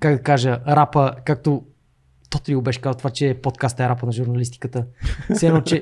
[0.00, 1.62] как да кажа, рапа, както
[2.34, 4.84] Тото ли го беше казал това, че подкаст е рапа на журналистиката.
[5.34, 5.80] Все едно, че...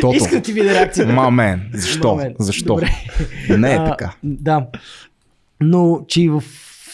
[0.00, 0.16] Тото.
[0.16, 1.12] Иска ти видя реакцията.
[1.12, 1.70] Мамен.
[1.74, 2.08] Защо?
[2.08, 2.36] Момент.
[2.38, 2.74] Защо?
[2.74, 2.90] Добре.
[3.58, 4.14] Не е А, така.
[4.22, 4.66] Да.
[5.62, 6.42] Но, че и в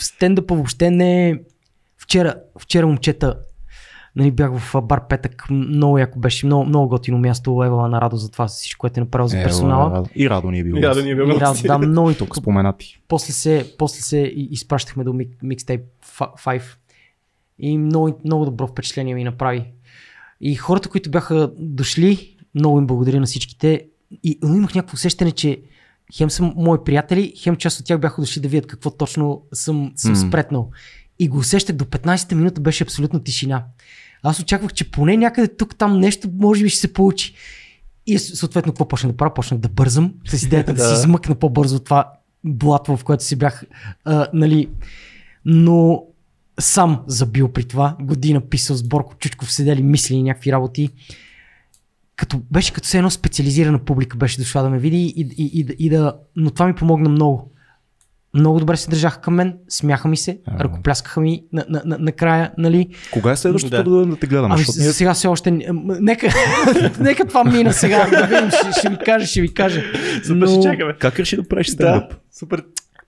[0.00, 1.38] стендъпа въобще не е...
[1.98, 3.38] Вчера, вчера момчета,
[4.16, 8.16] нали, бях в бар Петък, много яко беше, много, много готино място, Ева на Радо
[8.16, 9.90] за това, всичко, което е направил за Е, персонала.
[9.90, 10.08] Радо.
[10.14, 10.76] И Радо ни е бил.
[10.76, 13.00] И Радо ни е бил И Радо, да, много и Тук споменати.
[13.08, 15.82] после се, после се изпращахме до Mixtape
[16.18, 16.62] 5
[17.58, 19.64] и много, много добро впечатление ми направи.
[20.40, 23.86] И хората, които бяха дошли, много им благодаря на всичките.
[24.24, 25.60] И имах някакво усещане, че
[26.14, 29.92] хем са мои приятели, хем част от тях бяха дошли да видят какво точно съм,
[29.96, 30.16] съм М.
[30.16, 30.70] спретнал.
[31.18, 33.64] И го усещах до 15-та минута беше абсолютно тишина.
[34.22, 37.34] Аз очаквах, че поне някъде тук там нещо може би ще се получи.
[38.06, 39.34] И съответно, какво почнах да правя?
[39.34, 40.88] Почнах да бързам с идеята да, Да.
[40.88, 42.12] си измъкна по-бързо това
[42.44, 43.64] блато, в което си бях,
[44.04, 44.68] а, нали,
[45.44, 46.02] но
[46.60, 47.96] сам забил при това.
[48.00, 50.90] Година писал с Борко Чучков, седели мисли и някакви работи.
[52.16, 55.76] Като, беше като се едно специализирана публика беше дошла да ме види и, и, и,
[55.78, 56.14] и, да...
[56.36, 57.52] Но това ми помогна много.
[58.34, 60.64] Много добре се държаха към мен, смяха ми се, А.
[60.64, 62.88] ръкопляскаха ми на, на, на, накрая, нали?
[63.12, 64.06] Кога е следващото Да.
[64.06, 64.48] да, те гледаме?
[64.50, 65.50] Ами Защото ние- сега все още...
[65.50, 66.28] Нека,
[67.00, 69.82] нека това мина сега, да видим, ще, ще ви кажа, ще ви кажа.
[70.26, 70.94] Супер, ще чакаме.
[70.94, 72.10] Как реши да правиш стендъп?
[72.10, 72.64] Да, супер.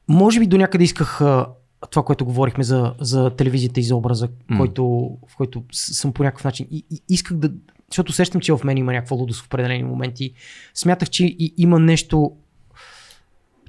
[0.09, 1.47] Може би до някъде исках а,
[1.91, 4.59] това, което говорихме за, за телевизията и за образа, М.
[4.59, 4.83] който,
[5.29, 6.67] в който съм по някакъв начин.
[6.71, 7.51] И, и исках да.
[7.91, 10.33] Защото усещам, че в мен има някаква лудост в определени моменти.
[10.75, 12.37] Смятах, че и, има нещо.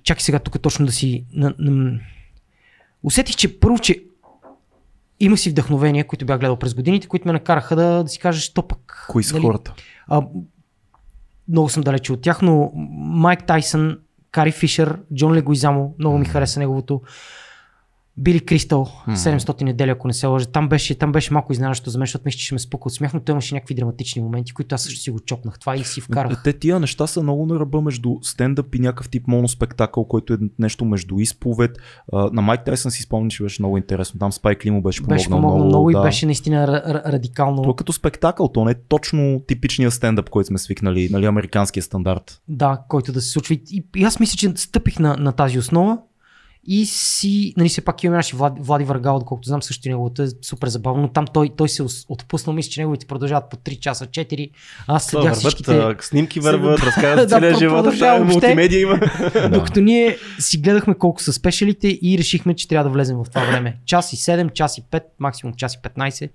[0.04, 1.26] Чакай сега тук точно да си.
[3.04, 4.04] Усетих, че първо, че
[5.20, 8.42] имах си вдъхновения, които бях гледал през годините, които ме накараха да, да си кажа,
[8.42, 9.06] що пък.
[9.10, 9.74] Кои са нали, хората?
[10.08, 10.22] а,
[11.48, 14.00] много съм далече от тях, но Майк Тайсън,
[14.32, 17.02] Кари Фишер, Джон Легуизамо, много ми хареса неговото.
[18.20, 20.46] Били Кристал, 700 неделя, ако не се лъжа.
[20.46, 23.14] Там беше, там беше малко изненадващо за мен, защото мисля, че ме спука от смях,
[23.14, 26.02] но той имаше някакви драматични моменти, които аз също си го чопнах това и си
[26.02, 26.44] вкарах.
[26.44, 30.38] Те тия неща са много на ръба между стендъп и някакъв тип моноспектакъл, който е
[30.60, 31.78] нещо между изповед.
[32.14, 34.20] Uh, на Майк Тайсън си спомня, че беше много интересно.
[34.20, 36.00] Там Спайк Ли му беше помогнал, беше помогнал много, много да.
[36.00, 37.62] и беше наистина р- радикално.
[37.62, 42.42] То като спектакъл, то не е точно типичният стендъп, който сме свикнали, нали, американския стандарт.
[42.48, 43.56] Да, който да се случва.
[43.56, 45.98] И, и аз мисля, че стъпих на, на тази основа
[46.72, 50.28] и си, нали все пак имаме наши Влади, Влади Варгал, доколкото знам също неговото е
[50.42, 54.08] супер забавно, но там той, той се отпуснал, мисля, че неговите продължават по 3 часа,
[54.08, 54.52] 4.
[54.88, 55.96] Аз следях всичките...
[56.00, 57.86] Снимки върват, разказват целия живот,
[58.26, 59.00] мултимедия има.
[59.52, 63.46] Докато ние си гледахме колко са спешалите и решихме, че трябва да влезем в това
[63.46, 63.78] време.
[63.86, 66.30] Час и 7, час и 5, максимум час и 15.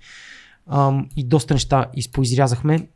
[0.70, 2.88] Ам, и доста неща изпоизрязахме.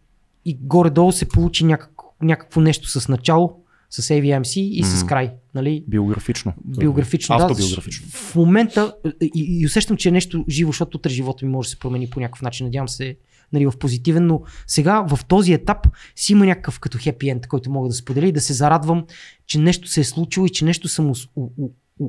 [0.44, 3.56] И горе-долу се получи някакво, някакво нещо с начало,
[3.90, 5.00] с AVMC и mm-hmm.
[5.00, 5.32] с край.
[5.54, 5.84] Нали?
[5.88, 6.52] Биографично.
[6.64, 7.44] Биографично, да.
[7.44, 8.06] Автобиографично.
[8.08, 11.70] В момента и, и усещам, че е нещо живо, защото утре живота ми може да
[11.70, 12.66] се промени по някакъв начин.
[12.66, 13.16] Надявам се
[13.52, 17.70] нали, в позитивен, но сега в този етап си има някакъв като хепи енд, който
[17.70, 19.06] мога да споделя и да се зарадвам,
[19.46, 21.12] че нещо се е случило и че нещо съм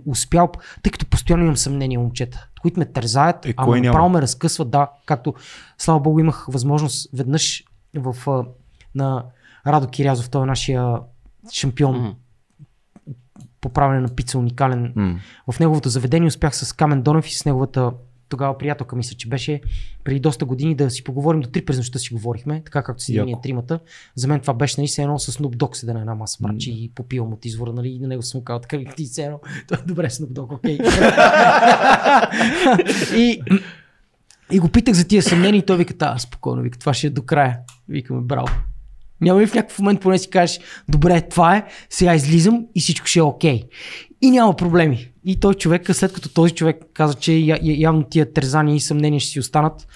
[0.06, 0.52] успял,
[0.84, 4.90] тъй като постоянно имам съмнения момчета, които ме тързаят, е, ама направо ме разкъсват, да,
[5.06, 5.34] както
[5.78, 7.64] слава богу имах възможност веднъж
[7.96, 8.44] в,
[8.96, 9.26] на
[9.68, 11.00] Радо Кирязов, той е нашия
[11.52, 12.16] шампион mm-hmm.
[13.62, 14.94] по правене на пица уникален.
[14.94, 15.18] Mm.
[15.52, 17.92] В неговото заведение успях с Камен Донев и с неговата
[18.30, 19.62] тогава приятелка, мисля, че беше
[20.04, 23.22] преди доста години да си поговорим, до три през нощта си говорихме, така както си
[23.22, 23.80] ние тримата.
[24.16, 26.76] За мен това беше нали, едно с Snoop Dogg седа на една маса, брачи, mm.
[26.76, 29.40] и попивам от извора, нали, и на него съм казал, така ти се едно,
[29.88, 30.78] добре Snoop Dogg, окей.
[30.78, 31.16] Okay.
[33.18, 33.42] и,
[34.52, 37.10] и го питах за тия съмнения и той вика, а, спокойно, вика, това ще е
[37.10, 37.60] до края.
[37.90, 38.48] Викаме, браво.
[39.22, 40.60] Няма ли в някакъв момент поне си кажеш,
[40.90, 43.60] добре, това е, сега излизам и всичко ще е окей.
[43.60, 43.68] Okay.
[44.22, 45.12] И няма проблеми.
[45.26, 49.30] И той човек, след като този човек каза, че явно тия трезания и съмнения ще
[49.32, 49.88] си останат,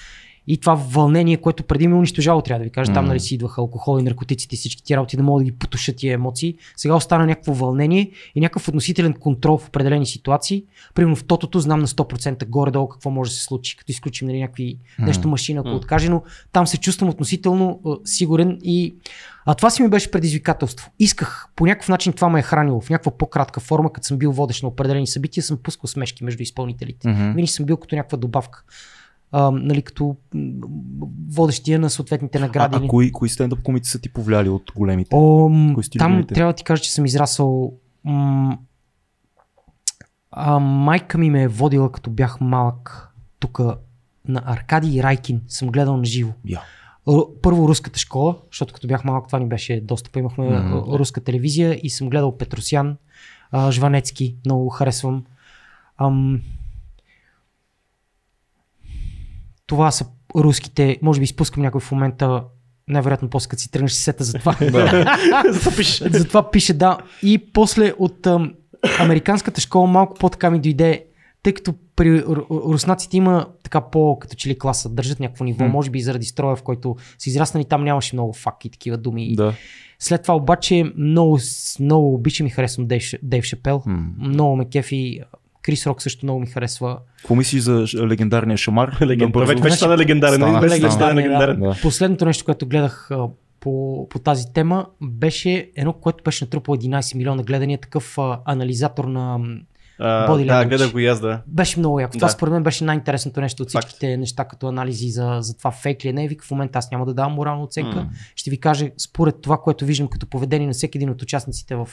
[0.48, 2.92] и това вълнение, което преди ми унищожало, трябва да ви кажа.
[2.92, 2.94] Mm.
[2.94, 5.58] Там нали си идваха алкохол и наркотиците и всички тия работи да могат да ги
[5.58, 6.56] потушат тия емоции.
[6.76, 10.64] Сега остана някакво вълнение и някакъв относителен контрол в определени ситуации.
[10.94, 14.40] Примерно в тотото знам на 100% горе-долу какво може да се случи, като изключим нали,
[14.40, 15.06] някакви mm.
[15.06, 15.76] нещо машина, ако mm.
[15.76, 18.96] откаже, но там се чувствам относително сигурен и
[19.46, 20.92] а това си ми беше предизвикателство.
[21.00, 24.32] Исках по някакъв начин това ме е хранило в някаква по-кратка форма, като съм бил
[24.32, 27.08] водещ на определени събития, съм пускал смешки между изпълнителите.
[27.08, 27.30] Mm-hmm.
[27.30, 28.64] Винаги съм бил като някаква добавка
[29.36, 30.16] а, нали, като
[31.30, 32.76] водещия на съответните награди.
[32.76, 35.16] А, а кои, кои стендъп комици са ти повлияли от големите?
[35.16, 35.50] О,
[35.98, 36.34] там големите?
[36.34, 37.74] трябва да ти кажа, че съм израсъл.
[38.04, 38.58] М-
[40.32, 43.10] а, майка ми ме е водила като бях малък
[43.40, 43.60] тук
[44.28, 45.42] на Аркадий и Райкин.
[45.48, 46.32] Съм гледал на живо.
[46.48, 46.62] Yeah.
[47.42, 50.20] Първо руската школа, защото като бях малък това ни беше доста.
[50.20, 51.00] Имахме mm-hmm.
[51.00, 52.98] руска телевизия и съм гледал Петросян,
[53.70, 55.26] Жванецки, много харесвам.
[55.98, 56.42] Ам,
[59.74, 60.06] това са
[60.36, 62.44] руските, може би изпускам някой в момента,
[62.88, 64.56] най-вероятно после като си тръгнеш сета за това.
[66.10, 66.98] за това пише, да.
[67.24, 68.54] И после от ам,
[69.00, 71.06] американската школа малко по-така ми дойде,
[71.44, 75.68] тъй като при руснаците има така по като че ли класа, държат някакво ниво, mm.
[75.68, 79.36] може би заради строя, в който са израснали, там нямаше много фак и такива думи.
[79.36, 79.54] Да.
[80.00, 81.40] След това обаче много,
[81.80, 83.84] много обичам и харесвам Дейв, Дейв Шапел.
[83.88, 84.06] Mm.
[84.18, 85.22] Много ме кефи
[85.64, 86.98] Крис Рок също много ми харесва.
[87.18, 88.98] Какво мислиш за легендарния шамар?
[89.02, 89.46] Легендар.
[89.46, 90.36] Вече, вече стана легендарен.
[90.36, 91.60] Стана, вече стана, стана легендарен.
[91.60, 91.76] Да.
[91.82, 93.10] Последното нещо, което гледах
[93.60, 99.06] по, по тази тема беше едно, което беше натрупало 11 милиона гледания, такъв а, анализатор
[99.06, 99.40] на
[100.02, 101.42] Uh, да, гледах го и аз, да.
[101.48, 102.14] Беше много яко.
[102.14, 102.20] Да.
[102.20, 104.20] Това според мен беше най-интересното нещо от всичките Факт.
[104.20, 106.14] неща, като анализи за, за това фейк ли е.
[106.14, 107.98] Не, вика в момента аз няма да давам морална оценка.
[107.98, 108.08] Mm.
[108.36, 111.90] Ще ви кажа според това, което виждам като поведение на всеки един от участниците в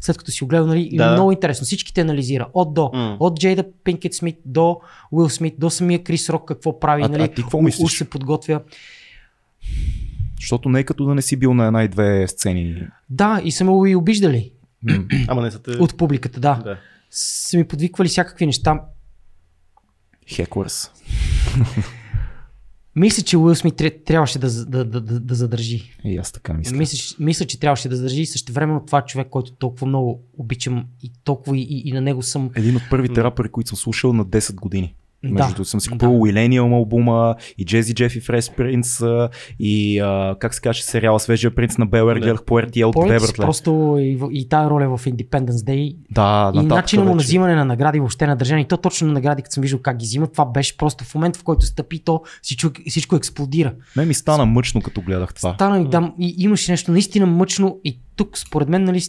[0.00, 1.12] след като си огледал, нали, да.
[1.12, 1.64] много интересно.
[1.64, 2.48] Всичките анализира.
[2.54, 2.80] От до.
[2.80, 3.16] Mm.
[3.20, 4.80] От Джейда Пинкет Смит до
[5.12, 7.02] Уил Смит, до самия Крис Рок какво прави.
[7.02, 7.84] А, нали, а ти какво мислиш?
[7.84, 8.60] Уж се подготвя.
[10.40, 12.86] Защото не е като да не си бил на една и две сцени.
[13.10, 14.52] Да, и са ме и обиждали.
[15.28, 15.70] Ама не са те...
[15.70, 16.54] От публиката, да.
[16.64, 16.76] да
[17.10, 18.80] са ми подвиквали всякакви неща.
[20.28, 20.90] Хеклърс.
[22.96, 25.96] Мисля, че Уил Смит трябваше да, да, да, да, да задържи.
[26.04, 26.76] И аз така мисля.
[26.76, 28.26] Мисля, мисля, че трябваше да задържи.
[28.26, 32.22] Също времено това човек, който толкова много обичам и толкова и, и, и на него
[32.22, 32.50] съм.
[32.54, 34.94] Един от първите рапъри, които съм слушал на 10 години.
[35.30, 36.16] Между да, съм си купил да.
[36.16, 39.02] Уилениум албума и Джези Джеф и Фрес Принц
[39.58, 43.44] и а, как се каже сериала Свежия принц на Белер, гледах по RTL от Бебертле.
[43.44, 47.64] Просто и, и тая роля в Independence Day да, и начинът му на взимане на
[47.64, 48.60] награди въобще на държане.
[48.60, 51.14] И то точно на награди, като съм виждал как ги взимат, това беше просто в
[51.14, 53.74] момента, в който стъпи, то всичко, всичко експлодира.
[53.96, 55.54] Не ми стана мъчно, като гледах това.
[55.54, 59.00] Стана ми, да, и имаше нещо наистина мъчно и тук според мен, нали,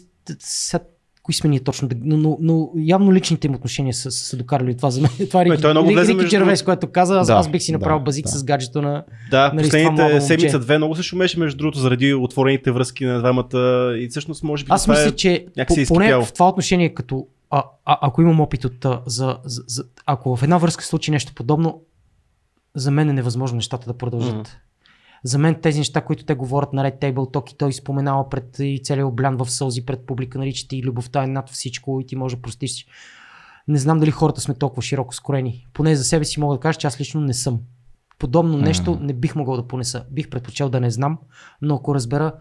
[1.28, 4.92] кои сме ние точно, но, но, но явно личните им отношения са, са докарали това
[4.92, 5.12] за мен.
[5.30, 7.62] Това е Рики, той много влезе Рики между- Джервейс, което каза, аз, Да, аз бих
[7.62, 8.32] си направил да, базик да.
[8.32, 9.04] с гаджето на...
[9.32, 14.08] Да, Нали, последните седмица-две много се шумеше, между другото, заради отворените връзки на двамата и
[14.10, 15.12] всъщност може би Аз мисля, е...
[15.12, 19.38] че е по, поне в това отношение, като а, а, ако имам опит от, за,
[19.46, 21.82] за, за, ако в една връзка случи нещо подобно,
[22.76, 24.34] за мен е невъзможно нещата да продължат.
[24.34, 24.50] Мгм.
[25.24, 28.60] За мен тези неща, които те говорят на Red Table Talk и той споменава пред
[28.60, 32.16] и целият облян в сълзи пред публика, че ти любовта е над всичко и ти
[32.16, 32.86] може да простиш.
[33.68, 35.68] Не знам дали хората сме толкова широко скорени.
[35.74, 37.60] Поне за себе си мога да кажа, че аз лично не съм.
[38.20, 40.06] Подобно нещо не бих могъл да понеса.
[40.12, 41.20] Бих предпочел да не знам,
[41.62, 42.34] но ако разбера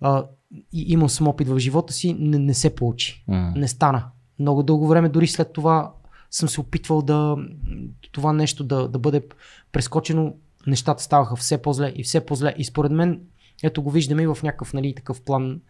[0.00, 0.24] а,
[0.72, 3.24] и имам съм опит в живота си, не, не се получи.
[3.56, 4.04] Не стана.
[4.38, 5.92] Много дълго време, дори след това
[6.30, 7.36] съм се опитвал да
[8.12, 9.22] това нещо да, да бъде
[9.72, 10.34] прескочено.
[10.66, 12.54] Нещата ставаха все по-зле и все по-зле.
[12.56, 13.20] И според мен,
[13.62, 15.60] ето го виждаме и в някакъв нали, такъв план.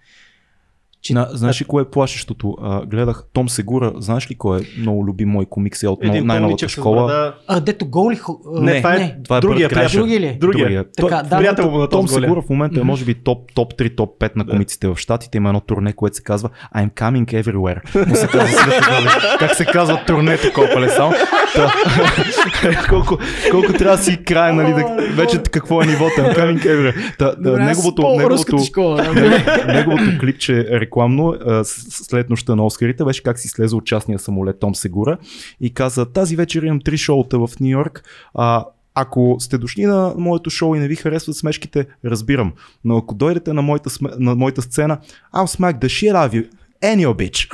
[1.02, 1.14] Че...
[1.14, 2.56] На, знаеш ли кое е плашещото?
[2.62, 6.26] А, гледах Том Сегура, знаеш ли кой е много любим мой комик сега от Един
[6.26, 7.06] най-новата школа?
[7.06, 7.34] брада.
[7.48, 8.16] А, дето гол ли?
[8.16, 9.16] хо- а, Не, това е, не.
[9.24, 10.00] това е другия приятел.
[10.00, 10.36] Други ли?
[10.40, 10.64] Другия.
[10.64, 10.84] Другия.
[10.96, 12.08] Така, Той- да, приятел му на Том Том.
[12.08, 15.38] Сегура в момента е може би топ, топ 3, топ 5 на комиците в Штатите.
[15.38, 18.06] Има едно турне, което се казва I'm coming everywhere.
[18.08, 19.36] Му се казва сега.
[19.38, 21.12] Как се казва турнето, копале само.
[22.88, 23.18] Колко,
[23.50, 26.14] колко трябва да си край, нали, да, вече какво е нивото.
[26.14, 27.16] I'm coming everywhere.
[27.18, 28.56] Та, да, Добре, аз неговото, неговото,
[29.66, 34.58] неговото клипче рекламно а, след нощта на Оскарите беше как си слезе от частния самолет
[34.58, 35.18] Том Сегура
[35.60, 38.04] и каза тази вечер имам три шоута в Нью Йорк.
[38.34, 38.64] А,
[38.94, 42.52] ако сте дошли на моето шоу и не ви харесват смешките, разбирам.
[42.84, 44.98] Но ако дойдете на моята, на моята сцена,
[45.34, 46.48] I'll smack the shit out of you.
[46.82, 47.48] Any bitch.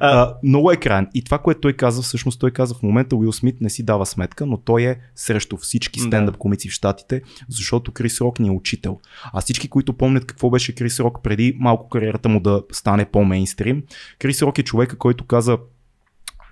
[0.00, 1.08] а, много е крайен.
[1.14, 4.06] И това, което той каза, всъщност той каза в момента Уил Смит не си дава
[4.06, 8.50] сметка, но той е срещу всички стендъп комици в Штатите, защото Крис Рок ни е
[8.50, 8.98] учител.
[9.32, 13.82] А всички, които помнят какво беше Крис Рок преди малко кариерата му да стане по-мейнстрим,
[14.18, 15.58] Крис Рок е човека, който каза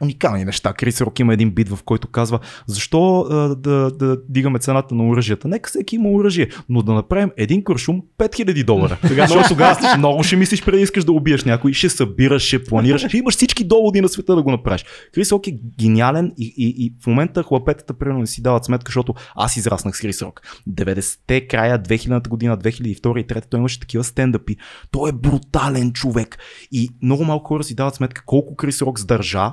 [0.00, 0.72] уникални неща.
[0.72, 5.08] Крис Рок има един бит, в който казва защо а, да, да дигаме цената на
[5.08, 5.48] оръжията.
[5.48, 8.98] Нека всеки има оръжие, но да направим един куршум 5000 долара.
[9.08, 13.18] Защото тогава много ще мислиш преди искаш да убиеш някой, ще събираш, ще планираш, ще
[13.18, 14.84] имаш всички доводи на света да го направиш.
[15.14, 18.88] Крис Рок е гениален и, и, и в момента хлапетата примерно не си дават сметка,
[18.88, 20.42] защото аз израснах с Крис Рок.
[20.70, 24.56] 90-те, края 2000-та година, 2002 и 2003 той имаше такива стендъпи.
[24.90, 26.38] Той е брутален човек.
[26.72, 29.52] И много малко хора си дават сметка колко Крис Рок сдържа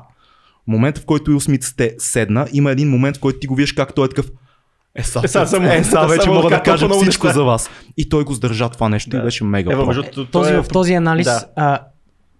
[0.68, 3.72] момента, в който Уил Смит сте седна, има един момент, в който ти го виждаш
[3.72, 4.32] как той е такъв.
[4.96, 7.70] Е, са, Е, сега съм- е, сега вече мога да кажа всичко за вас.
[7.98, 9.18] И той го сдържа това нещо Да.
[9.18, 9.76] и беше мега.
[9.86, 11.46] Между другото, този, е- в този анализ Да.
[11.56, 11.80] а,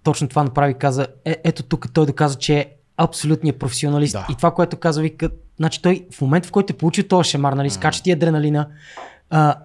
[0.04, 0.74] точно това направи.
[0.74, 2.66] Каза, е, ето тук той доказа, че е
[2.98, 4.14] абсолютният професионалист.
[4.14, 4.26] Да.
[4.32, 7.54] И това, което каза, вика, значи той в момента, в който е получил този шамар,
[7.54, 8.68] нали, скача ти адреналина,
[9.30, 9.56] а,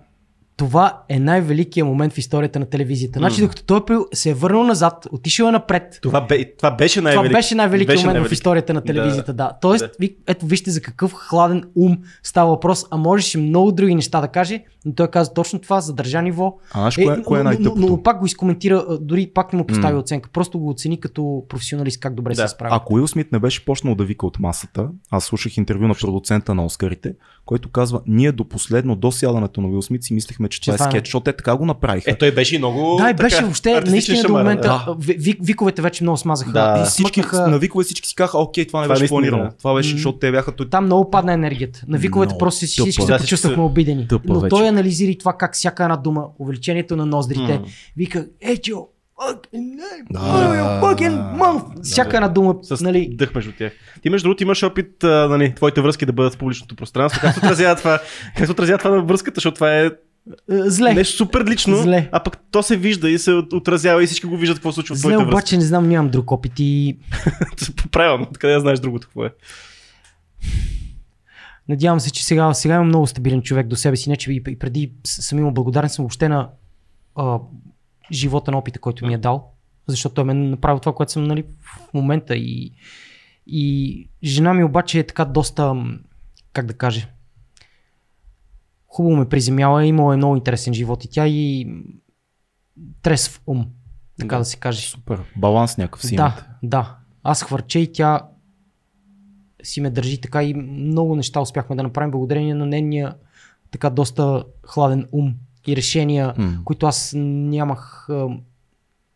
[0.61, 3.18] това е най-великият момент в историята на телевизията.
[3.18, 7.00] Значи, докато той е се е върнал назад, отишъл е напред, Това, бе, това беше
[7.00, 7.24] най-велик.
[7.24, 8.32] това беше най-великият беше момент в най-велик.
[8.32, 9.52] историята на телевизията, да.
[9.61, 9.90] Тоест, Да.
[10.00, 14.28] ви, ето вижте за какъв хладен ум става въпрос, а можеше много други неща да
[14.28, 16.56] каже, но той каза точно това, задържа ниво.
[16.72, 17.86] А знаеш кое, кое е но, но, най-тъпото?
[17.88, 20.00] но, пак го изкоментира, дори пак не му постави М.
[20.00, 22.42] оценка, просто го оцени като професионалист как добре Да.
[22.42, 22.76] се справя.
[22.76, 26.54] Ако Уил Смит не беше почнал да вика от масата, аз слушах интервю на продуцента
[26.54, 27.14] на Оскарите,
[27.51, 30.76] който казва, ние до последно, до сядането на Уил Смит си мислехме, че това е
[30.76, 32.11] това е- скетч, защото те така го направиха.
[32.11, 32.96] Е, той беше и много.
[32.98, 34.84] да, и така, беше въобще, наистина до момента, да.
[34.86, 36.53] а, ви- ви- виковете вече много смазаха.
[36.53, 36.80] Да.
[36.80, 39.44] И всички, смъкнаха- на викове всички си казаха, окей, това не Това беше наистина, планирано.
[39.44, 39.57] да.
[39.57, 40.53] Това беше, защото те бяха...
[40.53, 41.84] той- Там много падна енергията.
[41.88, 42.84] На виковете Много просто си тъпа.
[42.84, 44.09] всички се почувствахме обидени.
[44.09, 44.51] тъпа Но вече.
[44.51, 47.61] той анализира и това как всяка една дума, увеличението на ноздрите,
[47.96, 48.86] вика, ечо,
[49.21, 50.21] fucking name, Да.
[51.37, 51.83] mouth.
[51.83, 53.73] Всяка една дума, С нали, дъх между тях.
[54.03, 57.21] Ти между другото имаш опит, а, нали, твоите връзки да бъдат в публичното пространство.
[57.21, 57.99] Как се отразява това?
[58.37, 59.91] Как се отразява това на връзката, защото това е е,
[60.49, 60.95] зле.
[60.95, 62.09] нещо супер лично, Зле.
[62.12, 64.75] а пък то се вижда и се от- отразява и всички го виждат какво се
[64.75, 65.35] случва в Зле, твоите връзки.
[65.35, 66.97] обаче не знам, нямам друг опит и
[67.93, 69.31] Правилно, къде да знаеш другото какво е.
[71.68, 74.11] надявам се, че сега, сега имам много стабилен човек до себе си.
[74.11, 76.49] Не, че и преди съм имал благодарен съм въобще на
[77.16, 77.39] а,
[78.12, 79.52] живота на опита, който ми е дал.
[79.86, 82.36] Защото той ме е направил това, което съм нали, в момента.
[82.36, 82.72] И,
[83.46, 85.84] и жена ми обаче е така доста,
[86.52, 87.08] как да кажа,
[88.86, 91.82] хубаво ме приземяла, имала е много интересен живот и тя и м,
[93.02, 93.66] трезв ум,
[94.18, 94.44] така да, Да.
[94.44, 94.80] се каже.
[94.88, 95.20] Супер.
[95.36, 96.42] Баланс някакъв си Да, имате.
[96.62, 96.96] да.
[97.22, 98.20] Аз хвърча и тя
[99.62, 103.14] си ме държи така и много неща успяхме да направим благодарение на нейния
[103.70, 105.34] така доста хладен ум
[105.66, 106.58] и решения, М.
[106.64, 108.08] които аз нямах.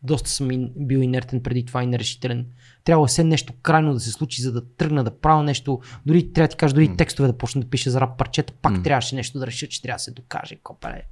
[0.02, 2.46] Доста съм бил инертен преди това и нерешителен.
[2.84, 5.80] Трябва все нещо крайно да се случи, за да тръгна да правя нещо.
[6.06, 8.72] Дори трябва да ти кажа, дори текстове да почна да пиша за рап парчета, пак
[8.72, 8.82] М.
[8.82, 10.56] трябваше нещо да реша, че трябва да се докаже.
[10.62, 11.02] Копале.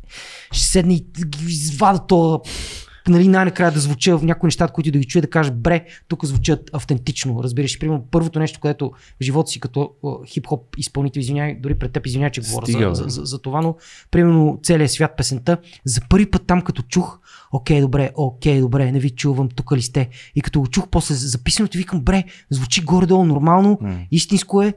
[0.52, 1.06] Ще седна и
[1.46, 2.42] извада то
[3.08, 6.24] нали, най-накрая да звуча в някои неща, които да ги чуя, да кажа, бре, тук
[6.24, 7.42] звучат автентично.
[7.42, 12.06] Разбираш, примерно, първото нещо, което в живота си като хип-хоп изпълнител, извинявай, дори пред теб,
[12.06, 13.76] извинявай, че говоря Стига, за, за, за, за, това, но
[14.10, 17.20] примерно целият свят песента, за първи път там като чух,
[17.52, 20.08] окей, добре, окей, добре, не ви чувам, тук ли сте?
[20.34, 23.98] И като го чух после записаното, викам, бре, звучи горе-долу нормално, М.
[24.10, 24.74] истинско е,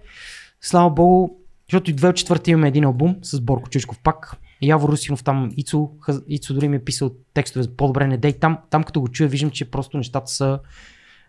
[0.62, 1.30] слава богу,
[1.68, 4.38] защото и 2004 имаме един албум с Борко Чучков пак.
[4.62, 5.90] Яво Русинов там, Ицо,
[6.28, 8.34] Ицо дори ми е писал текстове за по-добре не дей.
[8.34, 10.60] Там, там като го чуя, виждам, че просто нещата са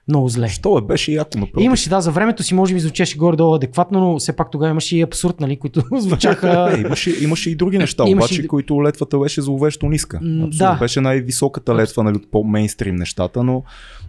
[0.09, 0.48] много зле.
[0.48, 1.64] Що бе, беше яко направо.
[1.64, 4.96] Имаше, да, за времето си може би звучеше горе-долу адекватно, но все пак тогава имаше
[4.96, 6.72] и абсурд, нали, които звучаха...
[6.76, 10.16] Е, имаше, имаше и други неща, Имаше обаче, и- които летвата беше зловещо ниска.
[10.16, 10.48] Абсолютно.
[10.50, 10.74] да.
[10.74, 13.62] Беше най-високата летва нали, от по-мейнстрим нещата, но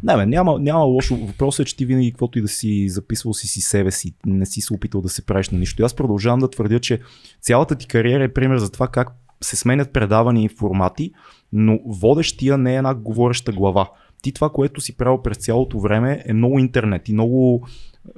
[0.04, 1.16] не, бе, няма, няма лошо.
[1.16, 4.46] Въпросът е, че ти винаги, каквото и да си записвал си си себе си, не
[4.46, 5.82] си се опитал да се правиш на нищо.
[5.82, 7.00] И аз продължавам да твърдя, че
[7.42, 9.08] цялата ти кариера е пример за това как
[9.42, 11.12] се сменят предавания и формати,
[11.54, 13.90] но водещия не е една говореща глава.
[14.28, 17.68] Ти това, което си правил през цялото време е много интернет и много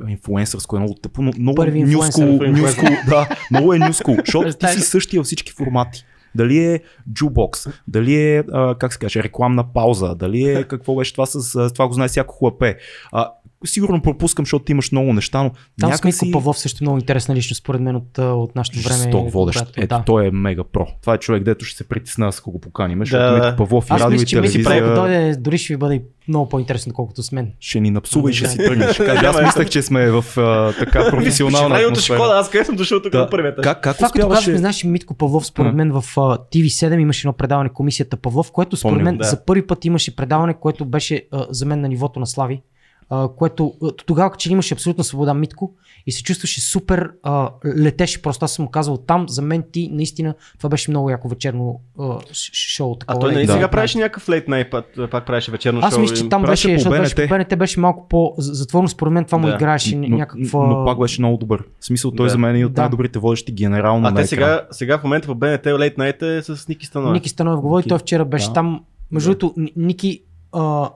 [0.08, 4.82] инфлуенсърско е много тъпо, но много нюско, нюско, да, много е нюско, защото ти си
[4.82, 6.06] същия във всички формати.
[6.36, 6.80] Дали е
[7.14, 11.70] джубокс, дали е, а, как се каже, рекламна пауза, дали е какво беше това с
[11.74, 12.78] това го знае всяко хлапе.
[13.12, 13.32] А,
[13.66, 16.98] сигурно пропускам, защото ти имаш много неща, но Там с някак Митко Павлов също много
[16.98, 18.98] интересна личност, според мен, от, от нашето време.
[18.98, 19.60] жесток водещ.
[19.60, 20.04] когато- Ето, да.
[20.06, 20.88] той е мега про.
[21.02, 23.34] Това е човек, дето ще се притесна, ако го поканим, защото Да.
[23.36, 26.02] Митко Павлов и Аз радио мисля, и че телевизия Павлов дойде, дори ще ви бъде
[26.28, 27.52] много по-интересно, колкото с мен.
[27.60, 28.94] ще ни напсува и ще си тръгне.
[28.94, 32.18] Ще аз мислех, че сме в а, така професионална атмосфера.
[32.18, 33.20] Шкода, аз къде съм дошъл тук Да.
[33.20, 33.62] на първията.
[33.62, 34.40] Как, как Това, като успяваше?
[34.40, 38.78] казахме, знаеш, Митко Павлов, според мен в а, TV7 имаше едно предаване Комисията Павлов, което
[38.78, 42.62] според мен за първи път имаше предаване, което беше за мен на нивото на Слави.
[43.10, 45.74] А, което а, тогава, че имаше абсолютна свобода Митко
[46.06, 48.46] и се чувстваше супер, а, летеше просто.
[48.46, 52.18] Аз съм му казал там, за мен ти наистина, това беше много яко вечерно а,
[52.54, 52.92] шоу.
[52.94, 53.54] А Такова, той нали Да.
[53.54, 56.02] сега правеше някакъв лейт найт, пак, пак правеше вечерно Аз шоу.
[56.02, 59.48] мисля, че там беше, защото беше, по БНТ беше малко по-затворно, според мен това му
[59.48, 59.54] Да.
[59.54, 60.68] играеше но, някаква...
[60.68, 61.64] но пак беше много добър.
[61.80, 62.30] В смисъл, той Да.
[62.30, 62.82] за мен е от Да.
[62.82, 66.42] най-добрите водещи генерално А на те сега, сега в момента в БНТ лейт найт е
[66.42, 67.12] с Ники Станова.
[67.14, 68.54] Ники Станоев говори, той вчера беше Да.
[68.54, 68.84] там.
[69.12, 70.90] Между другото, Ни- Ники, а,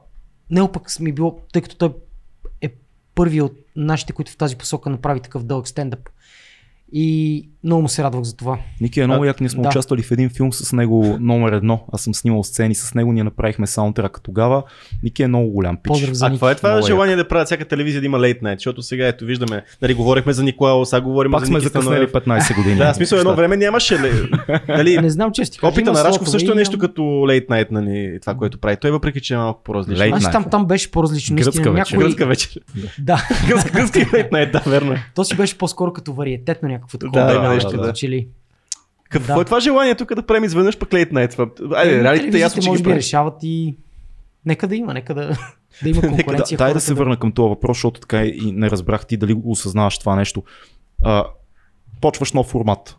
[0.49, 1.91] не пък ми било, тъй като той е
[3.16, 6.09] първи от нашите, които в тази посока направи такъв дълъг стендъп.
[6.95, 8.57] И много му се радвах за това.
[8.81, 9.69] Ники е много А, як, ние сме да.
[9.69, 11.83] участвали в един филм с него номер едно.
[11.93, 14.63] Аз съм снимал сцени с него, ние направихме саундтрак тогава.
[15.03, 15.87] Ники е много голям пич.
[15.87, 16.35] Поздрав за А Ники.
[16.35, 18.59] какво е това Много желание да правят всяка телевизия да има лейт найт?
[18.59, 22.07] Защото сега ето виждаме, нали, говорихме за Николао, сега говорим Пак за сме Ники закъснели
[22.09, 22.41] Станоев.
[22.41, 22.75] 15 години.
[22.75, 23.99] Да, смисъл едно време нямаше.
[23.99, 24.29] ли-
[24.67, 28.17] Нали, Не знам, че кажа, Опита на Рашков също е нещо като лейт найт, нали,
[28.21, 28.77] това, което прави.
[28.77, 30.05] Той въпреки, че е малко по-различно.
[30.11, 31.35] Аз там, там беше по-различно.
[31.35, 31.93] Гръцка вечер.
[31.95, 32.07] някой...
[32.07, 32.61] Гръцка вечер.
[32.99, 34.91] Да, Гръцка, гръцка лейт найт, да, верно.
[34.93, 35.03] е.
[35.15, 37.25] то си беше по-скоро като вариететно някакво такова.
[37.25, 37.81] Да, да, нещо, да.
[37.81, 37.93] да.
[37.93, 38.27] Че ли.
[39.09, 39.41] Какво Да.
[39.41, 41.39] е това желание тук да правим изведнъж пък лейт найт?
[41.75, 43.77] Айде, Еми, реалите ясно, че може би решават и
[44.45, 45.38] нека да има, нека да,
[45.84, 46.57] да има Да, конкуренция.
[46.57, 49.51] дай да се върна към този въпрос, защото така и не разбрах ти дали го
[49.51, 50.43] осъзнаваш това нещо.
[51.03, 51.25] А,
[52.01, 52.97] почваш нов формат.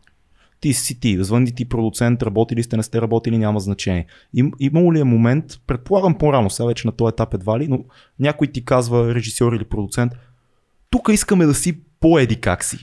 [0.61, 4.07] Ти си ти, звъни ти продуцент, работили сте, не сте работили, няма значение.
[4.35, 7.85] Им, имало ли е момент, предполагам по-рано, сега вече на този етап едва ли, но
[8.21, 10.13] някой ти казва, режисьор или продуцент,
[10.91, 12.77] тук искаме да си по-еди как си.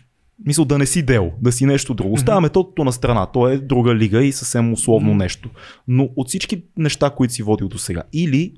[0.45, 2.13] Мисъл да не си дел, да си нещо друго.
[2.13, 3.25] Оставяме тото на страна.
[3.25, 5.49] То е друга лига и съвсем условно нещо.
[5.87, 8.53] Но от всички неща, които си водил до сега, или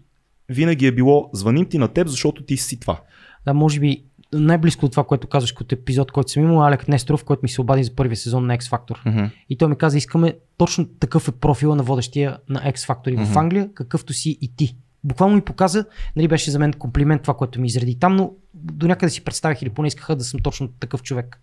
[0.50, 3.00] винаги е било звъним ти на теб, защото ти си това.
[3.46, 4.04] Да, може би
[4.34, 7.50] най-близко от това, което казваш като епизод, който съм имал, е Алек Несторов, който ми
[7.50, 9.06] се обади за първия сезон на X Factor.
[9.06, 9.30] Mm-hmm.
[9.50, 13.26] И той ми каза, искаме точно такъв е профила на водещия на X Factor и
[13.26, 13.38] в.
[13.38, 14.76] Англия, какъвто си и ти.
[15.04, 15.86] Буквално ми показа,
[16.16, 19.62] нали беше за мен комплимент това, което ми изреди там, но до някъде си представих
[19.62, 21.40] или поне искаха да съм точно такъв човек.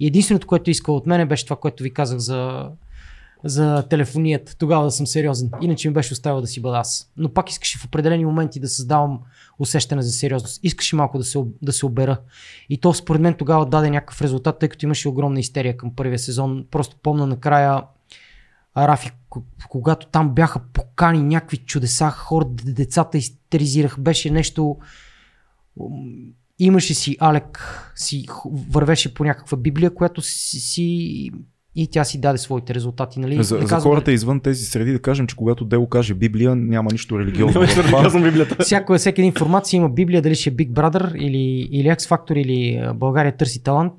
[0.00, 2.68] И единственото, което искал от мен беше това, което ви казах за,
[3.44, 4.56] за телефонията.
[4.56, 5.50] Тогава да съм сериозен.
[5.60, 7.12] Иначе ми беше оставил да си бъда аз.
[7.16, 9.20] Но пак искаше в определени моменти да създавам
[9.58, 10.60] усещане за сериозност.
[10.62, 12.16] Искаше малко да се, да се обера.
[12.68, 16.18] И то според мен тогава даде някакъв резултат, тъй като имаше огромна истерия към първия
[16.18, 16.66] сезон.
[16.70, 17.82] Просто помна накрая
[18.76, 19.10] Рафи,
[19.68, 24.78] когато там бяха покани някакви чудеса, хора, децата истеризирах, беше нещо...
[26.58, 28.26] Имаше си Алек, си
[28.70, 31.30] вървеше по някаква библия, която си
[31.76, 33.20] и тя си даде своите резултати.
[33.20, 33.42] Нали?
[33.42, 36.88] За, Не за хората извън тези среди да кажем, че когато Дело каже Библия, няма
[36.92, 37.60] нищо религиозно.
[37.60, 38.56] Да казвам Библията.
[38.60, 41.98] Всяко, всеки един формат си има Библия, дали ще е Big Brother или, или X
[41.98, 43.92] Factor или а, България търси талант,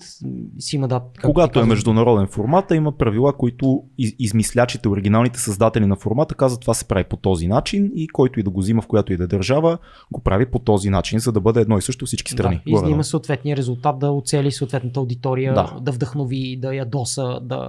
[0.59, 1.01] си има да.
[1.23, 6.73] Когато е международен формат, има правила, които из- измислячите, оригиналните създатели на формата казват това
[6.73, 9.23] се прави по този начин и който и да го взима в която и да
[9.23, 9.77] е държава,
[10.11, 12.55] го прави по този начин, за да бъде едно и също всички страни.
[12.55, 15.77] Да, и да има съответния резултат да оцели съответната аудитория, Да.
[15.81, 17.64] да, вдъхнови, да ядоса, да,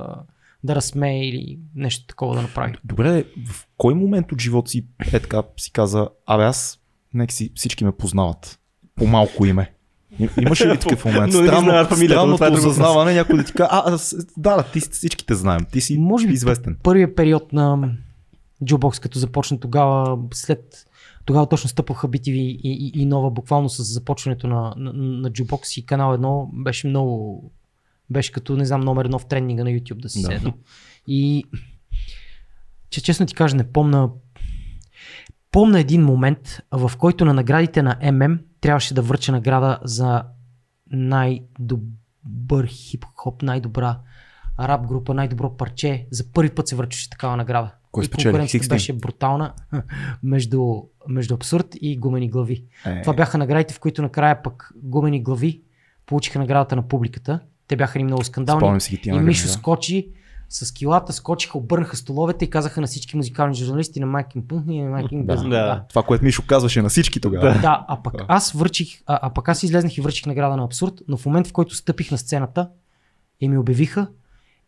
[0.64, 2.74] да разсмее или нещо такова да направи.
[2.84, 6.80] Добре, в кой момент от живота си е така си каза, абе аз,
[7.14, 8.58] нека си всички ме познават
[8.94, 9.72] по малко име.
[10.40, 11.32] Имаше ли такъв момент?
[11.34, 13.98] Но Странно, не фамилията, странното е осъзнаване, някой да ти каже, а,
[14.36, 16.78] да, да, ти всички те знаем, ти си Може би известен.
[16.82, 17.92] Първият период на
[18.64, 20.86] Jukebox, като започна тогава, след
[21.24, 25.80] тогава точно стъпваха BTV и, и, и нова, буквално с започването на, на, на Jukebox
[25.80, 27.44] и канал 1 беше много,
[28.10, 30.26] беше като, не знам, номер едно в тренинга на YouTube да си да.
[30.26, 30.52] седна.
[31.06, 31.44] И
[32.90, 34.10] че честно ти кажа, не помна
[35.56, 40.24] помна един момент, в който на наградите на ММ трябваше да връча награда за
[40.90, 43.98] най-добър хип-хоп, най-добра
[44.60, 46.06] рап група, най-добро парче.
[46.10, 47.74] За първи път се връчваше такава награда.
[47.92, 49.52] Кой и конкуренцията беше брутална
[50.22, 52.64] между, между абсурд и гумени глави.
[52.86, 53.02] Е.
[53.02, 55.62] Това бяха наградите, в които накрая пък гумени глави
[56.06, 57.40] получиха наградата на публиката.
[57.68, 58.78] Те бяха ни много скандални.
[59.04, 59.52] и Мишо да.
[59.52, 60.08] скочи
[60.48, 64.82] с килата, скочиха, обърнаха столовете и казаха на всички музикални журналисти на Майкин Пунхни и
[64.82, 65.48] на Майкин да, да.
[65.48, 65.84] да.
[65.88, 67.46] Това, което Мишо казваше на всички тогава.
[67.46, 70.64] Да, да а пък аз върчих, а, а пък аз излезнах и върчих награда на
[70.64, 72.68] абсурд, но в момент в който стъпих на сцената
[73.40, 74.06] и ми обявиха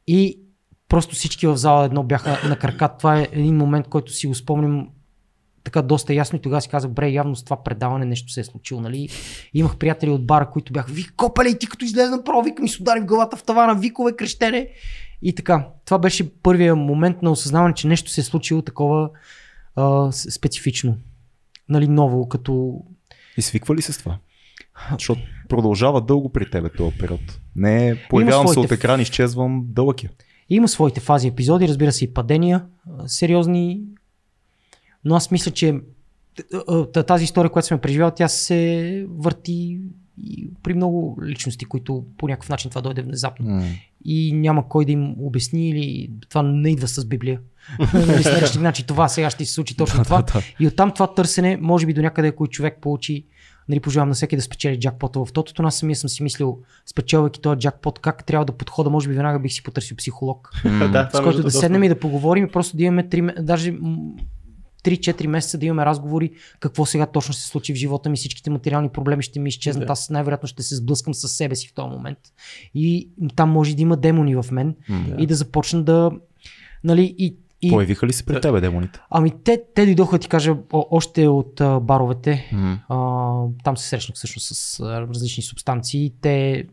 [0.07, 0.41] и
[0.89, 2.89] просто всички в зала едно бяха на крака.
[2.99, 4.89] Това е един момент, който си го спомням
[5.69, 8.45] така доста ясно и тогава си казах, бре, явно с това предаване нещо се е
[8.45, 8.99] случило, нали?
[8.99, 9.11] И
[9.55, 13.01] имах приятели от бара, които бяха, ви копале, ти като излезна провик ми се удари
[13.01, 14.69] в главата в тавана, викове, крещене.
[15.23, 19.11] И така, това беше първия момент на осъзнаване, че нещо се е случило такова
[19.77, 20.97] а, специфично.
[21.69, 22.81] Нали, ново, като...
[23.37, 24.19] И свиква ли се с това?
[24.93, 27.41] Защото продължава дълго при тебе този период.
[27.57, 30.09] Не появявам се от екран, изчезвам дълъг е.
[30.51, 32.65] Има своите фази, епизоди, разбира се и падения,
[33.07, 33.81] сериозни,
[35.05, 35.81] но аз мисля, че
[37.07, 39.81] тази история, която сме преживяли, тя се върти
[40.23, 43.47] и при много личности, които по някакъв начин това дойде внезапно.
[43.47, 43.81] Mm.
[44.05, 47.41] И няма кой да им обясни или това не идва с Библия.
[47.95, 48.23] нали,
[48.53, 50.25] значи това сега ще се случи точно това.
[50.61, 53.25] и оттам това търсене, може би до някъде, ако човек получи
[53.69, 57.41] нали, пожелавам на всеки да спечели джакпота в тотото, аз самия съм си мислил, спечелвайки
[57.41, 61.13] този джакпот, как трябва да подхода, може би веднага бих си потърсил психолог, mm.
[61.17, 63.75] с който да седнем и да поговорим и просто да имаме три, даже
[64.85, 68.89] 3-4 месеца да имаме разговори какво сега точно се случи в живота ми, всичките материални
[68.89, 69.93] проблеми ще ми изчезнат, да.
[69.93, 72.19] аз най-вероятно ще се сблъскам с себе си в този момент.
[72.75, 75.23] И там може да има демони в мен да.
[75.23, 76.11] и да започна да...
[76.85, 77.71] Нали, и, и...
[77.71, 79.01] Появиха ли се пред тебе демоните?
[79.11, 82.51] Ами те, те дойдоха, ти кажа, още от а, баровете.
[82.53, 82.79] Mm.
[82.89, 86.13] А, там се срещнах всъщност с а, различни субстанции.
[86.21, 86.67] Те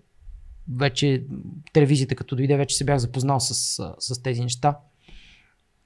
[0.76, 1.24] вече,
[1.74, 3.54] телевизията като дойде, вече се бях запознал с,
[4.00, 4.78] с тези неща.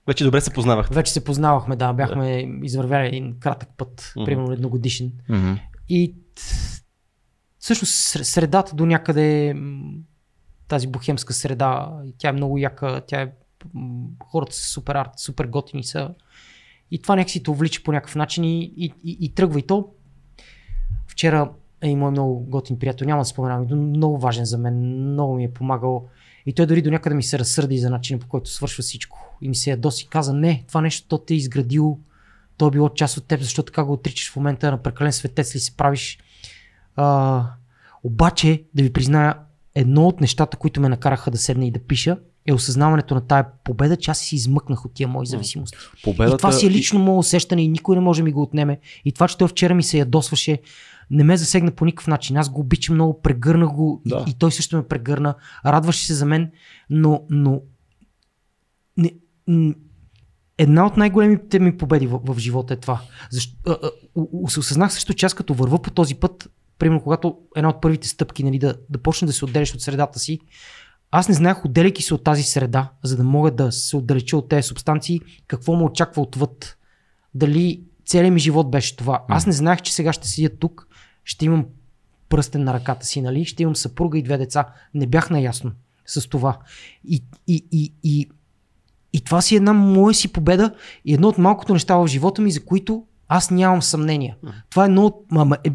[0.08, 0.96] Вече добре се познавахте.
[0.96, 1.94] Вече се познавахме, да.
[1.94, 2.66] Бяхме да.
[2.66, 4.26] извървяли един кратък път, mm-hmm.
[4.26, 5.12] примерно едногодишен.
[5.30, 5.60] Mm-hmm.
[5.90, 6.16] И
[7.60, 7.94] всъщност
[8.26, 9.56] средата до някъде,
[10.68, 13.32] тази бухемска среда, тя е много яка, тя е,
[14.24, 16.14] хората са супер арт, супер готини са.
[16.92, 19.90] И това някакси те увлича по някакъв начин и, и, и, и тръгва и то.
[21.08, 25.36] Вчера е и мой много готин приятел, няма да споменавам, много важен за мен, много
[25.36, 26.08] ми е помагал.
[26.46, 29.50] И той дори до някъде ми се разсърди за начина по който свършва всичко и
[29.50, 32.00] ми се ядоси каза, не, това нещо то те е изградил,
[32.58, 35.56] то е било част от теб, защото така го отричаш в момента на прекален светец
[35.56, 36.20] ли се правиш.
[36.96, 37.46] А,
[38.04, 39.36] обаче, да ви призная,
[39.76, 43.46] едно от нещата, които ме накараха да седна и да пиша, е осъзнаването на тая
[43.64, 45.78] победа, че аз си измъкнах от тия мои зависимости.
[46.04, 46.36] Победата...
[46.36, 48.80] И това си е лично мое усещане и никой не може да ми го отнеме.
[49.06, 50.60] И това, че той вчера ми се ядосваше,
[51.12, 52.38] не ме засегна по никакъв начин.
[52.38, 54.26] Аз го обичам много, прегърнах го да.
[54.28, 55.36] и, и той също ме прегърна.
[55.66, 56.52] Радваше се за мен,
[56.90, 57.62] но, но
[58.98, 59.14] не,
[60.58, 63.02] една от най-големите ми победи в, в живота е това.
[63.30, 63.90] Защо, а, а,
[64.34, 66.50] осъзнах също, че аз като върва по този път,
[66.80, 70.20] примерно когато една от първите стъпки, нали, да, да почне да се отделяш от средата
[70.20, 70.40] си,
[71.12, 74.50] аз не знаех, отделяйки се от тази среда, за да мога да се отдалеча от
[74.50, 76.78] тези субстанции, какво му очаква отвъд.
[77.34, 79.24] Дали целият ми живот беше това.
[79.28, 80.88] Аз не знаех, че сега ще седя тук,
[81.30, 81.66] ще имам
[82.30, 83.46] пръстен на ръката си, нали?
[83.46, 84.66] Ще имам съпруга и две деца.
[84.94, 85.72] Не бях наясно
[86.06, 86.58] с това.
[87.04, 88.30] И, и, и, и
[89.14, 90.76] и това си една моя си победа
[91.06, 94.36] и едно от малкото неща в живота ми, за които аз нямам съмнение.
[94.70, 95.26] Това е едно от...
[95.32, 95.72] Мама, е,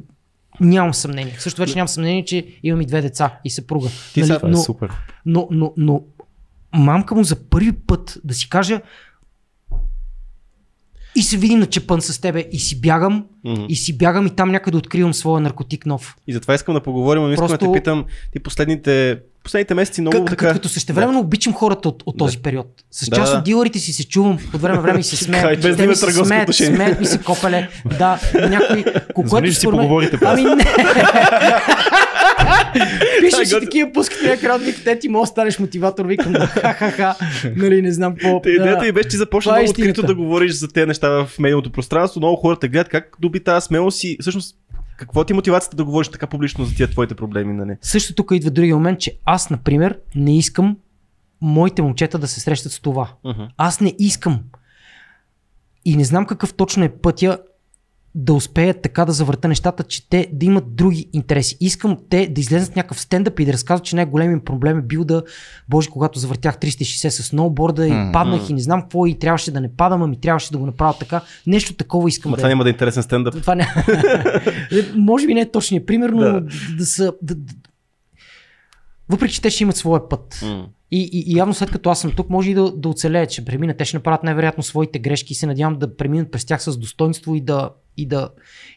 [0.61, 1.36] нямам съмнение.
[1.39, 3.89] Също вече нямам съмнение, че имам и две деца и съпруга.
[4.14, 4.39] Ти нали?
[4.43, 4.90] но, е супер.
[5.26, 6.02] Но, но, но,
[6.74, 8.82] мамка му за първи път да си каже
[11.16, 13.66] и се видим на чепън с тебе и си бягам, mm-hmm.
[13.66, 16.16] и си бягам и там някъде откривам своя наркотик нов.
[16.27, 17.66] И затова искам да поговорим, но искам Просто...
[17.66, 20.53] да те питам, ти последните последните месеци много К- така...
[20.53, 21.27] Като същевременно да.
[21.27, 22.43] обичам хората от, от този да.
[22.43, 22.66] период.
[22.91, 23.39] С част да.
[23.39, 25.62] от дилърите си се чувам от време време и се смеят.
[25.62, 27.69] Без да се смеят, смеят ми се копеле.
[27.99, 28.85] Да, някой...
[29.24, 30.19] Звъни, си поговорите.
[30.23, 30.65] Ами не.
[33.20, 37.16] Пишеш и такива пускат някакъв вика, те ти може да станеш мотиватор, викам да ха-ха-ха,
[37.56, 38.40] нали не знам какво.
[38.40, 41.72] Те, идеята и беше, ти започна много открито да говориш за тези неща в медийното
[41.72, 44.56] пространство, много хората гледат как доби тази смелост и всъщност
[44.97, 47.52] какво ти е мотивацията да говориш така публично за тия твоите проблеми?
[47.52, 47.76] Нали?
[47.81, 50.76] Също тук идва другия момент, че аз, например, не искам
[51.40, 53.09] моите момчета да се срещат с това.
[53.24, 53.48] Uh-huh.
[53.56, 54.40] Аз не искам.
[55.85, 57.39] И не знам какъв точно е пътя
[58.15, 61.57] да успеят така да завърта нещата, че те да имат други интереси.
[61.61, 65.23] Искам те да излезат някакъв стендъп и да разказват, че най-големият проблем е бил да,
[65.69, 68.12] боже, когато завъртях 360 с сноуборда и mm-hmm.
[68.12, 70.95] паднах и не знам какво и трябваше да не падам, ами трябваше да го направя
[70.99, 71.20] така.
[71.47, 73.35] Нещо такова искам Ма да това няма да е интересен стендъп.
[73.35, 73.74] Това не...
[74.97, 76.41] Може би не е точният пример, но да,
[76.78, 77.12] да са...
[77.23, 77.55] Да, да...
[79.09, 80.35] Въпреки, че те ще имат своя път.
[80.35, 80.65] Mm.
[80.95, 83.45] И, и, и явно след като аз съм тук, може и да, да оцелеят, че
[83.45, 83.77] преминат.
[83.77, 87.35] Те ще направят най-вероятно своите грешки и се надявам да преминат през тях с достоинство
[87.35, 88.29] и да, и да,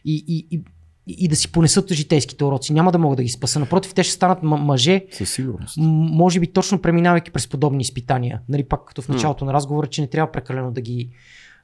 [0.04, 0.62] и, и, и,
[1.06, 2.72] и да си понесат житейските уроци.
[2.72, 3.58] Няма да могат да ги спаса.
[3.58, 5.04] Напротив, те ще станат мъже.
[5.10, 5.76] Със сигурност.
[5.78, 8.40] Може би точно преминавайки през подобни изпитания.
[8.48, 9.46] Нали, пак като в началото mm.
[9.46, 11.10] на разговора, че не трябва прекалено да ги.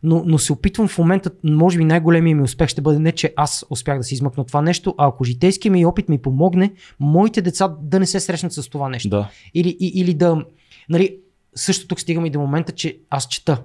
[0.05, 3.33] Но, но се опитвам в момента, може би най-големият ми успех ще бъде не, че
[3.37, 7.43] аз успях да си измъкна това нещо, а ако житейският ми опит ми помогне, моите
[7.43, 9.09] деца да не се срещнат с това нещо.
[9.09, 9.31] Да.
[9.55, 10.45] Или, и, или да.
[10.89, 11.19] Нали,
[11.55, 13.63] също тук стигаме и до момента, че аз чета,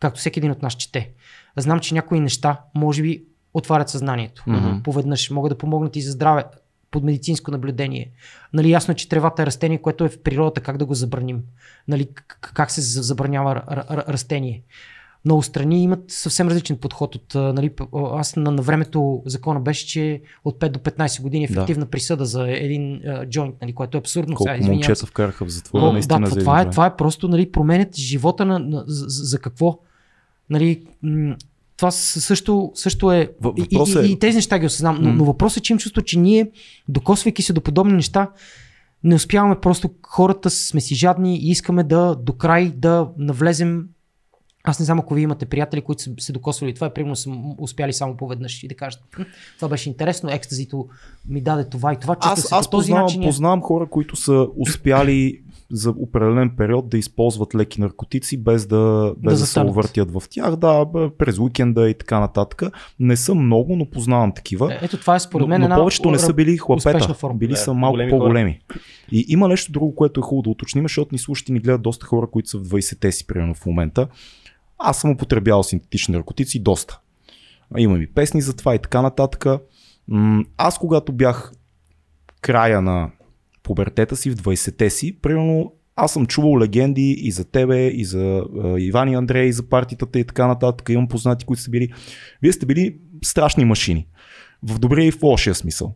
[0.00, 1.10] както всеки един от нас чете.
[1.56, 4.42] Знам, че някои неща, може би, отварят съзнанието.
[4.46, 4.82] Mm-hmm.
[4.82, 6.44] Поведнъж могат да помогнат и за здраве
[6.90, 8.10] под медицинско наблюдение.
[8.52, 11.42] Нали, ясно е, че тревата е растение, което е в природата, как да го забраним?
[11.88, 12.08] Нали,
[12.40, 13.62] как се забранява
[14.08, 14.62] растение?
[15.24, 17.14] Много страни имат съвсем различен подход.
[17.14, 21.84] От, нали, аз на, на времето закона беше, че от 5 до 15 години ефективна
[21.84, 21.90] да.
[21.90, 24.36] присъда за един джойнт, нали, което е абсурдно.
[24.36, 26.20] Колко сега, момчета вкараха в затвора, Колко, наистина.
[26.20, 29.78] Да, това, това, е, това е просто, нали, променят живота на, на за, за какво.
[30.50, 30.86] Нали,
[31.76, 33.30] това също, също е...
[33.56, 34.98] И, и, и, и тези неща ги осъзнам.
[35.00, 36.50] Но, но въпросът е, че им чувство, че ние,
[36.88, 38.30] докосвайки се до подобни неща,
[39.04, 43.84] не успяваме просто, хората сме си жадни и искаме да до край да навлезем
[44.64, 47.92] аз не знам, ако вие имате приятели, които са се докосвали това, примерно са успяли
[47.92, 49.00] само поведнъж и да кажат,
[49.56, 50.88] това беше интересно, екстазито
[51.28, 52.16] ми даде това и това.
[52.20, 53.22] Аз, аз този познавам, начин...
[53.22, 55.40] Е- познавам хора, които са успяли
[55.72, 60.22] за определен период да използват леки наркотици без да, без да, да се увъртят в
[60.30, 60.86] тях, да,
[61.18, 62.62] през уикенда и така нататък.
[63.00, 64.74] Не са много, но познавам такива.
[64.74, 65.60] Е, ето това е според мен.
[65.60, 68.60] Но, но повечето не са били хлапета, били са малко големи по-големи.
[68.72, 68.80] Хора.
[69.12, 71.82] И има нещо друго, което е хубаво да уточним, защото ни слушат и ни гледат
[71.82, 74.08] доста хора, които са в 20-те си, примерно в момента.
[74.80, 77.00] Аз съм употребявал синтетични наркотици доста.
[77.78, 79.46] Имам и песни за това и така нататък.
[80.56, 81.52] Аз когато бях
[82.40, 83.10] края на
[83.62, 88.18] пубертета си, в 20-те си, примерно аз съм чувал легенди и за тебе, и за
[88.18, 90.88] uh, Иван и Андрей, и за партитата и така нататък.
[90.88, 91.92] Имам познати, които са били.
[92.42, 94.06] Вие сте били страшни машини.
[94.62, 95.94] В добрия и в лошия смисъл.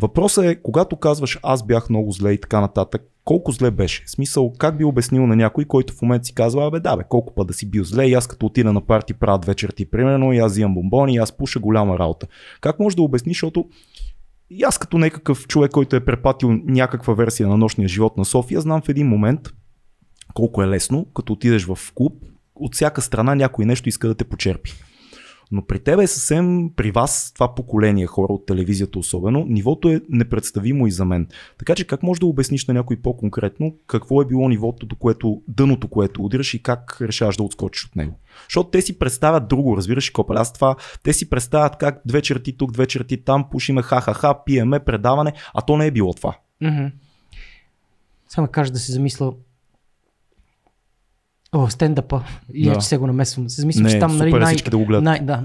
[0.00, 4.04] Въпросът е, когато казваш аз бях много зле и така нататък, колко зле беше?
[4.06, 7.04] В смисъл, как би обяснил на някой, който в момента си казва, абе да бе,
[7.08, 9.90] колко път да си бил зле и аз като отида на парти правя две черти,
[9.90, 12.26] примерно, и аз взимам бомбони, и аз пуша голяма работа.
[12.60, 13.68] Как може да обясниш, защото
[14.50, 18.60] и аз като някакъв човек, който е препатил някаква версия на нощния живот на София,
[18.60, 19.40] знам в един момент
[20.34, 22.24] колко е лесно, като отидеш в клуб,
[22.54, 24.72] от всяка страна някой нещо иска да те почерпи.
[25.52, 30.00] Но при тебе е съвсем, при вас, това поколение хора от телевизията особено, нивото е
[30.08, 31.28] непредставимо и за мен.
[31.58, 35.42] Така че как може да обясниш на някой по-конкретно какво е било нивото, до което,
[35.48, 38.18] дъното, което удряш и как решаваш да отскочиш от него?
[38.48, 40.34] Защото те си представят друго, разбираш, копа.
[40.36, 44.80] Аз това, те си представят как две черти тук, две черти там, пушиме ха-ха-ха, пиеме,
[44.80, 46.38] предаване, а то не е било това.
[46.62, 46.92] Mm-hmm.
[48.28, 49.32] Само кажа да си замисля
[51.52, 52.22] О, стендъпа.
[52.54, 52.78] И да.
[52.78, 53.48] че се го намесвам.
[53.48, 54.56] Се замислям, че там, нали, най...
[54.56, 55.04] да го гледат.
[55.04, 55.20] Най...
[55.20, 55.42] Да,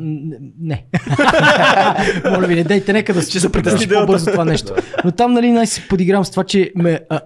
[0.60, 0.86] не.
[2.32, 4.73] Моля ви, не дайте, нека да се притесни по-бързо това нещо.
[5.06, 7.19] Но там, нали, най се подиграм с това, че ме а,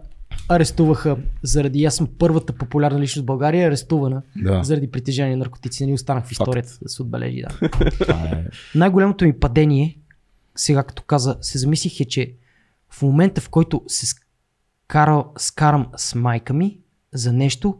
[0.49, 4.63] арестуваха заради, аз съм първата популярна личност в България, арестувана да.
[4.63, 5.83] заради притежание на наркотици.
[5.83, 6.83] Нали, останах в историята Факт.
[6.83, 7.43] да се отбележи.
[8.07, 8.13] Да.
[8.31, 8.45] е...
[8.75, 9.97] Най-голямото ми падение,
[10.55, 12.33] сега като каза, се замислих е, че
[12.89, 16.79] в момента, в който се скарал, скарам с майка ми
[17.13, 17.77] за нещо,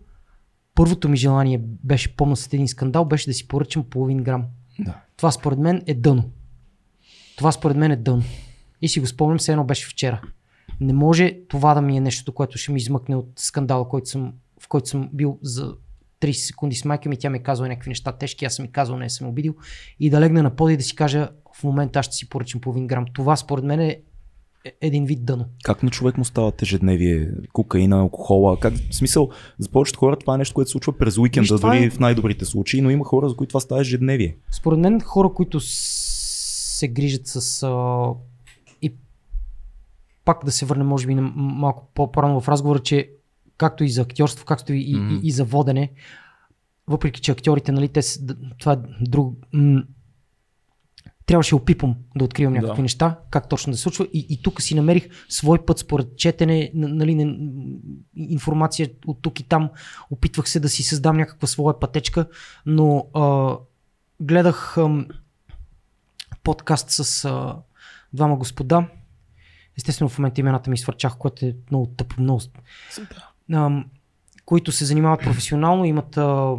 [0.76, 4.46] първото ми желание беше, помня след един скандал, беше да си поръчам половин грам.
[4.80, 5.02] Да.
[5.18, 6.32] Това според мен е дъно.
[7.38, 8.24] Това според мен е дъно.
[8.82, 10.22] И си го спомням, все едно беше вчера.
[10.82, 14.34] Не може това да ми е нещо, което ще ми измъкне от скандала, който съм,
[14.62, 15.76] в който съм бил за
[16.22, 17.18] 30 секунди с майка ми.
[17.18, 19.56] Тя ми е казала някакви неща тежки, аз съм ми казал, не съм обидил.
[20.00, 21.30] И да легна на поди и да си кажа,
[21.60, 23.06] в момента аз ще си поръчам половин грам.
[23.14, 24.02] Това според мен е,
[24.82, 25.46] един вид дъно.
[25.64, 28.60] Как на човек му става ежедневие, кокаина, алкохола?
[28.60, 29.30] Как, в смисъл,
[29.60, 31.90] за повечето хора това е нещо, което се случва през уикенда, Виж, дори е...
[31.90, 34.38] в най-добрите случаи, но има хора, за които това става ежедневие.
[34.52, 38.08] Според мен хора, които се грижат с а,
[38.82, 38.94] и
[40.26, 43.10] пак да се върнем, може би, на малко по-рано в разговора, че
[43.58, 45.22] както и за актьорство, както и, mm-hmm.
[45.22, 45.92] и, и за водене,
[46.88, 48.02] въпреки че актьорите, нали, те,
[48.60, 49.36] това е друг.
[51.26, 52.82] Трябваше опипам да откривам някакви да.
[52.82, 54.08] неща, как точно да се случва.
[54.14, 57.38] И, и тук си намерих свой път според четене, нали, не,
[58.16, 59.70] информация от тук и там.
[60.12, 62.28] Опитвах се да си създам някаква своя пътечка,
[62.66, 63.56] но а,
[64.20, 65.06] гледах а,
[66.44, 67.56] подкаст с а,
[68.14, 68.88] двама господа.
[69.78, 72.42] Естествено в момента имената ми свърчах, което е много тъпо, много...
[73.54, 73.84] А,
[74.46, 76.56] които се занимават професионално, имат а,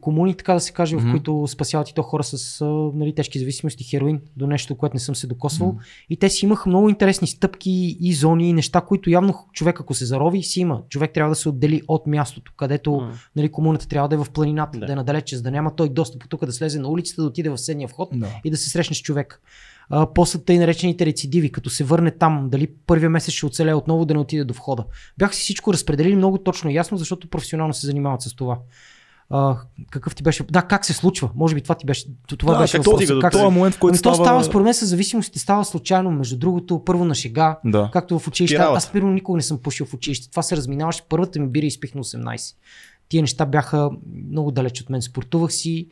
[0.00, 1.08] комуни, така да се каже, mm-hmm.
[1.08, 2.64] в които спасяват и то хора с а,
[2.94, 5.72] нали, тежки зависимости, хероин, до нещо, което не съм се докосвал.
[5.72, 6.06] Mm-hmm.
[6.10, 9.94] И те си имаха много интересни стъпки и зони, и неща, които явно човек, ако
[9.94, 10.82] се зарови, си има.
[10.88, 13.28] Човек трябва да се отдели от мястото, където mm-hmm.
[13.36, 15.88] нали, комуната трябва да е в планината, да, да е надалече, за да няма той
[15.88, 18.40] достъп тук да слезе на улицата, да отиде в седния вход mm-hmm.
[18.44, 19.40] и да се срещне с човек
[19.90, 24.04] а, после тъй наречените рецидиви, като се върне там, дали първия месец ще оцелее отново
[24.04, 24.84] да не отиде до входа.
[25.18, 28.58] Бях си всичко разпределили много точно и ясно, защото професионално се занимават с това.
[29.30, 29.56] А,
[29.90, 30.44] какъв ти беше?
[30.44, 31.30] Да, как се случва?
[31.34, 32.06] Може би това ти беше.
[32.38, 33.18] Това да, беше как въпроса.
[33.20, 34.16] Как този момент, в който ами, става...
[34.16, 36.10] То става според мен с зависимости, става случайно.
[36.10, 37.90] Между другото, първо на шега, да.
[37.92, 38.56] както в училище.
[38.56, 38.76] Пиралата.
[38.76, 40.30] Аз първо никога не съм пушил в училище.
[40.30, 41.02] Това се разминаваше.
[41.08, 42.54] Първата ми бира изпих на 18.
[43.08, 43.90] Тия неща бяха
[44.30, 45.02] много далеч от мен.
[45.02, 45.88] Спортувах си,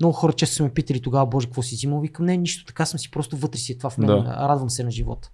[0.00, 2.00] много хора често са ме питали тогава, Боже, какво си взимал?
[2.00, 4.06] Викам, не, нищо, така съм си просто вътре си е това в мен.
[4.06, 4.36] Да.
[4.48, 5.30] Радвам се на живота.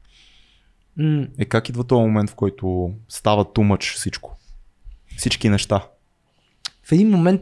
[0.96, 4.36] М- е, как идва този момент, в който става тумъч всичко?
[5.16, 5.88] Всички неща.
[6.82, 7.40] В един момент,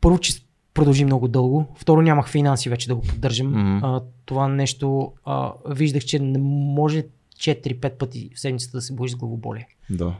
[0.00, 0.32] първо, че
[0.74, 1.66] продължи много дълго.
[1.76, 3.54] Второ, нямах финанси вече да го поддържам.
[3.54, 3.80] Mm-hmm.
[3.82, 7.04] А, това нещо, а, виждах, че не може
[7.36, 9.68] 4-5 пъти в седмицата да се боиш с главоболие.
[9.90, 10.14] Да.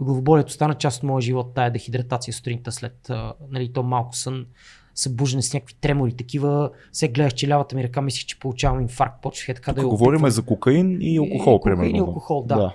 [0.00, 4.46] Главоболието стана част от моя живот, тая дехидратация сутринта след а, нали, то малко сън
[4.94, 6.70] събуждане с някакви тремори, такива.
[6.92, 9.88] Се гледах, че лявата ми ръка, мислих, че получавам инфаркт, почвах е така Тук да
[9.88, 11.96] Говорим за кокаин и алкохол, и, примерно.
[11.96, 12.56] И алкохол, да.
[12.56, 12.74] да.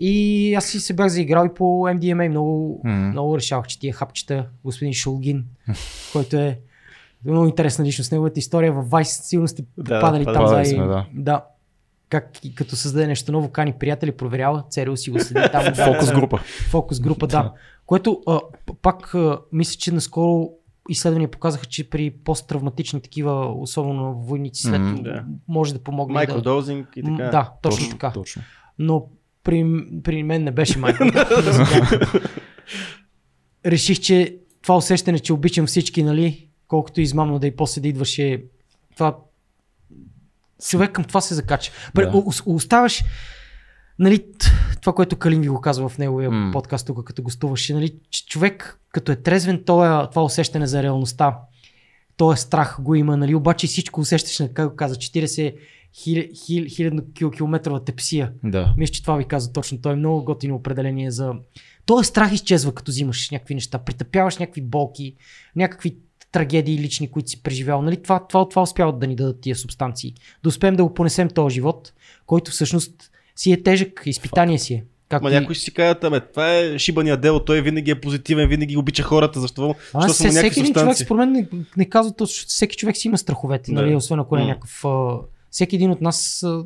[0.00, 2.28] И аз си се бях заиграл и по MDMA.
[2.28, 3.10] Много, mm-hmm.
[3.10, 5.44] много решавах, че тия хапчета, господин Шулгин,
[6.12, 6.58] който е
[7.24, 8.12] много интересна личност.
[8.12, 10.44] Неговата история в Vice сигурно сте попадали да, там.
[10.44, 11.06] Да, сме, да.
[11.14, 11.44] да.
[12.08, 15.74] Как като създаде нещо ново, кани приятели, проверява, ЦРУ си го следи там.
[15.94, 16.38] Фокус група.
[16.70, 17.52] Фокус група, да.
[17.86, 18.40] Което а,
[18.82, 20.50] пак а, мисля, че наскоро
[20.88, 25.24] изследвания показаха, че при посттравматични такива, особено войници, след mm, да.
[25.48, 26.14] може да помогне.
[26.14, 27.00] Майкродозинг да...
[27.00, 27.30] и така.
[27.30, 28.12] Да, точно, точно така.
[28.12, 28.42] Точно.
[28.78, 29.08] Но
[29.44, 31.04] при, при мен не беше майко.
[33.66, 38.44] Реших, че това усещане, че обичам всички, нали, колкото измамно да и после да идваше
[38.94, 39.16] това
[40.68, 41.72] човек към това се закача.
[41.94, 42.22] Да.
[42.46, 43.04] Оставаш
[43.98, 44.24] нали,
[44.80, 46.52] това, което Калин ви го казва в неговия mm.
[46.52, 47.94] подкаст тук, като гостуваше, нали,
[48.28, 51.38] човек като е трезвен, то е, това усещане за реалността,
[52.16, 55.54] то е страх го има, нали, обаче всичко усещаш, как го каза, 40
[56.68, 57.02] хилядно
[57.36, 58.32] километрова тепсия.
[58.44, 58.74] Да.
[58.76, 59.80] Мисля, че това ви каза точно.
[59.80, 61.34] Той е много готино определение за...
[61.86, 63.78] То е страх изчезва, като взимаш някакви неща.
[63.78, 65.16] Притъпяваш някакви болки,
[65.56, 65.96] някакви
[66.32, 67.82] трагедии лични, които си преживял.
[67.82, 68.02] Нали?
[68.02, 70.14] Това, това, това успяват да ни дадат тия субстанции.
[70.42, 71.92] Да успеем да го понесем този живот,
[72.26, 74.84] който всъщност си е тежък, изпитание си е.
[75.08, 75.34] Как Ма и...
[75.34, 79.40] някои си казват, ами, това е шибания дело, той винаги е позитивен, винаги обича хората,
[79.40, 83.08] защо, а, защо се, всеки един човек, според мен, не, не казва всеки човек си
[83.08, 84.84] има страховете, нали, освен ако е някакъв...
[84.84, 85.16] А,
[85.50, 86.64] всеки един от нас а,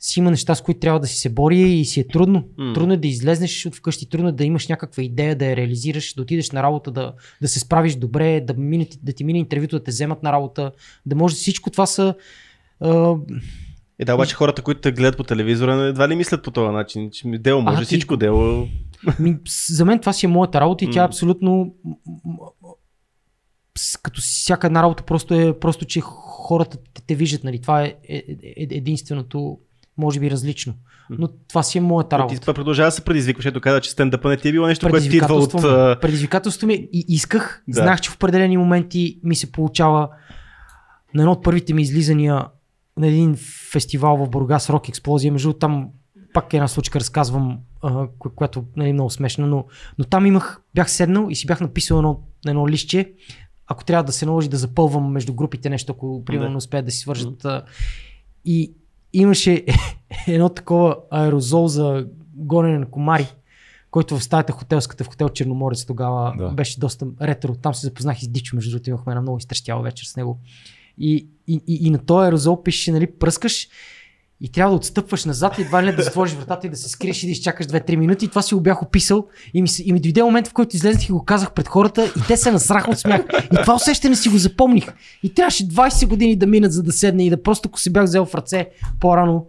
[0.00, 2.48] си има неща, с които трябва да си се бори и си е трудно.
[2.58, 2.74] Mm.
[2.74, 6.14] Трудно е да излезнеш от вкъщи, трудно е да имаш някаква идея, да я реализираш,
[6.14, 7.12] да отидеш на работа, да,
[7.42, 10.72] да се справиш добре, да, мине, да ти мине интервюто, да те вземат на работа,
[11.06, 12.14] да може всичко това са...
[12.80, 13.14] А,
[14.00, 17.10] е, да, обаче хората, които те гледат по телевизора, едва ли мислят по този начин,
[17.24, 18.18] дело може, а, всичко ти...
[18.18, 18.68] дело.
[19.18, 19.36] Ми,
[19.68, 21.74] за мен това си е моята работа и тя е абсолютно
[24.02, 27.60] като всяка една работа просто е просто, че хората те, те виждат, нали?
[27.60, 28.16] Това е, е,
[28.56, 29.58] е единственото,
[29.98, 30.74] може би различно.
[31.10, 32.40] Но това си е моята работа.
[32.40, 35.08] Ти продължава да се предизвикваш, ето каза, че стендъпа не ти е било нещо, което
[35.08, 35.52] ти идва от...
[36.00, 37.82] Предизвикателството ми и исках, да.
[37.82, 40.08] знах, че в определени моменти ми се получава
[41.14, 42.44] на едно от първите ми излизания
[43.00, 43.36] на един
[43.72, 45.32] фестивал в Бургас, Рок Експлозия.
[45.32, 45.88] Между там
[46.34, 49.64] пак една случка разказвам, а, която нали, е много смешна, но,
[49.98, 53.12] но там имах, бях седнал и си бях написал едно, едно лище,
[53.66, 56.98] ако трябва да се наложи да запълвам между групите нещо, ако примерно успеят да си
[56.98, 57.42] свържат.
[57.42, 57.64] Mm-hmm.
[58.44, 58.74] И
[59.12, 59.64] имаше
[60.26, 63.26] едно такова аерозол за гонене на комари,
[63.90, 66.48] който в стаята хотелската в хотел Черноморец тогава да.
[66.48, 67.54] беше доста ретро.
[67.54, 70.40] Там се запознах и с Дичо, между другото имахме една много изтрещяла вечер с него.
[71.00, 73.68] И, и, и, и на този аерозол пише, нали, пръскаш
[74.42, 76.88] и трябва да отстъпваш назад и едва ли не да затвориш вратата и да се
[76.88, 78.24] скриеш и да изчакаш 2-3 минути.
[78.24, 79.26] И това си го бях описал.
[79.54, 82.20] И ми, и ми дойде момент, в който излезнах и го казах пред хората и
[82.28, 83.20] те се насраха от смях.
[83.52, 84.84] И това усещане си го запомних.
[85.22, 88.04] И трябваше 20 години да минат, за да седне и да просто, ако се бях
[88.04, 88.68] взел в ръце
[89.00, 89.46] по-рано,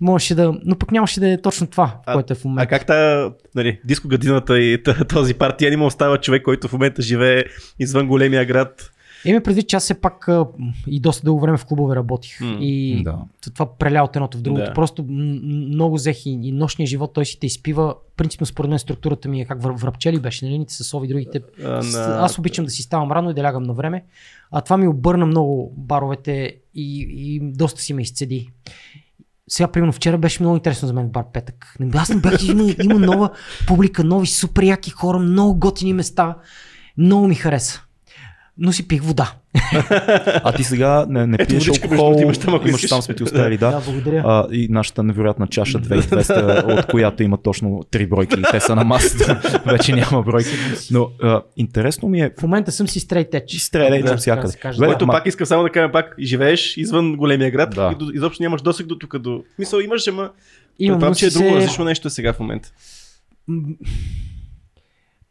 [0.00, 2.74] можеше да, но пък нямаше да е точно това, А- което е в момента.
[2.74, 7.02] А как та, нали, диско градината и този партия има остава човек, който в момента
[7.02, 7.44] живее
[7.78, 8.90] извън големия град?
[9.24, 10.46] Име предвид, че аз все пак а,
[10.86, 12.40] и доста дълго време в клубове работих.
[12.40, 13.18] М, и да.
[13.44, 14.64] това преля от едното в другото.
[14.64, 14.72] Да.
[14.72, 17.94] Просто много взех и, и нощния живот, той си те изпива.
[18.16, 20.64] Принципно според мен структурата ми е как връбчели беше, нали?
[20.68, 21.40] С ови другите.
[21.60, 24.04] А, на- Аз обичам да си ставам рано и да лягам на време.
[24.50, 26.32] А това ми обърна много баровете
[26.74, 28.48] и, и доста си ме изцеди.
[29.48, 31.76] Сега, примерно, вчера беше много интересно за мен в бар Петък.
[31.94, 33.30] Аз не бях, има, има нова
[33.66, 36.36] публика, нови супер яки хора, много готини места.
[36.98, 37.82] Много ми хареса.
[38.62, 39.32] Но си пих вода.
[40.44, 43.58] А ти сега не, не пиеш алкохол, имаш там, ако имаш там сме ти оставили,
[43.58, 43.70] да.
[43.70, 44.22] Да, благодаря.
[44.26, 48.74] А, и нашата невероятна чаша 2200, от която има точно три бройки и те са
[48.74, 49.60] на масата.
[49.66, 50.50] Вече няма бройки.
[50.90, 53.72] Но а, интересно ми е, В момента съм си стрейт edge
[54.52, 54.76] Да, каже.
[54.76, 57.90] Добре, Което пак искам само да кажа пак, живееш извън големия град Да.
[57.94, 59.18] и до, изобщо нямаш досег до тук.
[59.18, 59.42] До...
[59.58, 60.30] Мисъл имаш, ама
[60.78, 62.72] Имам, но че е друго се- различно нещо сега в момента.
[63.48, 63.62] М,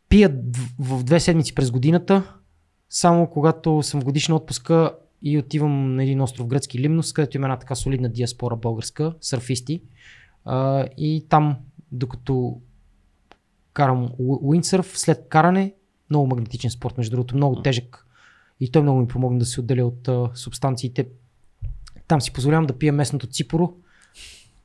[0.09, 2.23] Пия д- в две седмици през годината,
[2.89, 4.91] само когато съм в годишна отпуска
[5.21, 9.81] и отивам на един остров гръцки Лимнос, където има една така солидна диаспора българска, сърфисти.
[10.45, 11.57] А, и там,
[11.91, 12.61] докато
[13.73, 15.73] карам уи- уиндсърф, след каране,
[16.09, 18.05] много магнетичен спорт, между другото, много тежък.
[18.59, 21.07] И той много ми помогна да се отделя от а, субстанциите.
[22.07, 23.73] Там си позволявам да пия местното ципоро,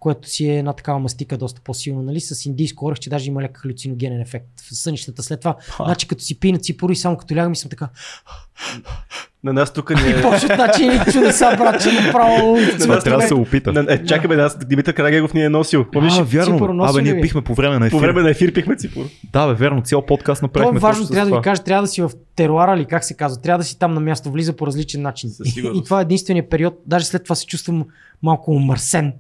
[0.05, 3.43] което си е една такава мастика доста по-силна, нали, с индийско орех, че даже има
[3.43, 5.23] лек халюциногенен ефект в сънищата.
[5.23, 7.89] След това, значи като си пия на ципоро и само като лягам и съм така,
[9.45, 12.57] На нас тук не и почват едни чудеса, брат, че направо...
[12.79, 13.73] това трябва да се опита.
[13.73, 15.85] На, е, чакай бе, аз Димитър Карагегов ни е носил.
[15.91, 16.19] Помниш?
[16.19, 16.73] А, вярно.
[16.75, 17.97] Носи Абе, ние пихме по време на ефир.
[17.97, 19.05] По време на ефир пихме ципур.
[19.33, 19.83] Да, бе, верно.
[19.83, 21.41] Цял подкаст Това направихме е важно, трябва да това.
[21.41, 23.95] ви кажа, трябва да си в теруара ли, как се казва, трябва да си там
[23.95, 25.31] на място, влиза по различен начин.
[25.75, 27.85] И това е единствения период, даже след това се чувствам
[28.23, 29.13] малко умърсен,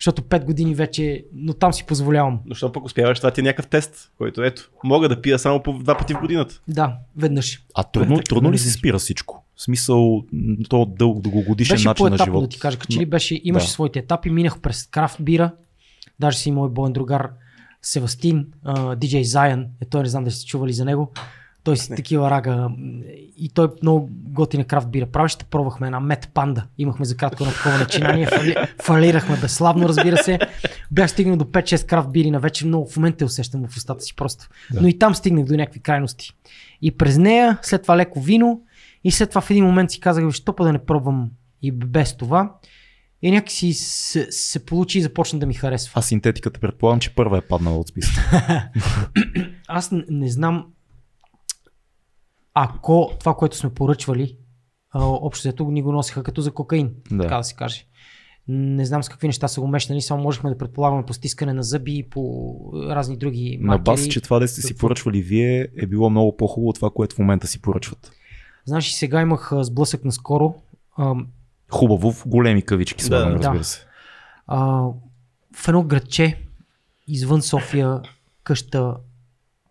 [0.00, 2.40] защото 5 години вече, но там си позволявам.
[2.46, 5.62] Но що пък успяваш, това ти е някакъв тест, който ето, мога да пия само
[5.62, 6.60] по два пъти в годината.
[6.68, 7.62] Да, веднъж.
[7.74, 9.44] А трудно, трудно ли се спира всичко?
[9.56, 10.22] В смисъл,
[10.68, 12.42] то дълго дългогодишен Беше начин на по-етапно живот.
[12.44, 13.72] да ти кажа, като че ли беше, имаше Да.
[13.72, 15.52] своите етапи, минах през крафт бира,
[16.20, 17.30] даже си мой боен другар
[17.82, 18.46] Севастин,
[18.96, 21.12] диджей Заян, е той не знам дали сте чували за него,
[21.70, 22.68] той си такива рага
[23.36, 25.06] и той много готина крафт бира.
[25.06, 30.16] Правещите пробвахме една мет панда, имахме за кратко на такова начинание, фали, фалирахме безславно разбира
[30.16, 30.38] се,
[30.90, 34.16] бях стигнал до 5-6 крафт бири на вече много в момента усещам в устата си
[34.16, 34.80] просто, Да.
[34.80, 36.32] но и там стигнах до някакви крайности.
[36.82, 38.60] И през нея, след това леко вино
[39.04, 41.30] и след това в един момент си казах, що па да не пробвам
[41.62, 42.52] и без това.
[43.22, 45.92] И някакси се, се получи и започна да ми харесва.
[45.96, 48.68] А синтетиката предполагам, че първа е паднала от списъка.
[49.68, 50.66] Аз не, не знам
[52.54, 54.36] ако това, което сме поръчвали,
[54.94, 57.22] общо взето ни го носиха като за кокаин, Да.
[57.22, 57.84] така да се каже.
[58.48, 61.62] Не знам с какви неща са го мешнали, само можехме да предполагаме по стискане на
[61.62, 63.82] зъби и по разни други На маркери.
[63.84, 67.16] база, че това да сте си поръчвали вие е било много по-хубаво от това, което
[67.16, 68.12] в момента си поръчват.
[68.64, 70.54] Знаеш, и сега имах сблъсък наскоро.
[71.70, 73.34] Хубаво, в големи кавички, слагам, Да.
[73.34, 73.64] разбира Да.
[73.64, 73.86] се.
[74.46, 74.58] А,
[75.56, 76.38] в едно градче,
[77.08, 78.00] извън София,
[78.44, 78.96] къща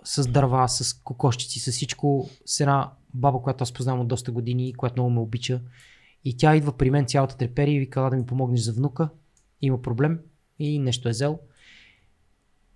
[0.03, 4.73] с дърва, с кокошчици, с всичко, с една баба, която аз познавам от доста години,
[4.73, 5.61] която много ме обича.
[6.25, 9.09] И тя идва при мен цялата трепери и вика "Ела да ми помогнеш за внука.
[9.61, 10.19] Има проблем
[10.59, 11.39] и нещо е взел.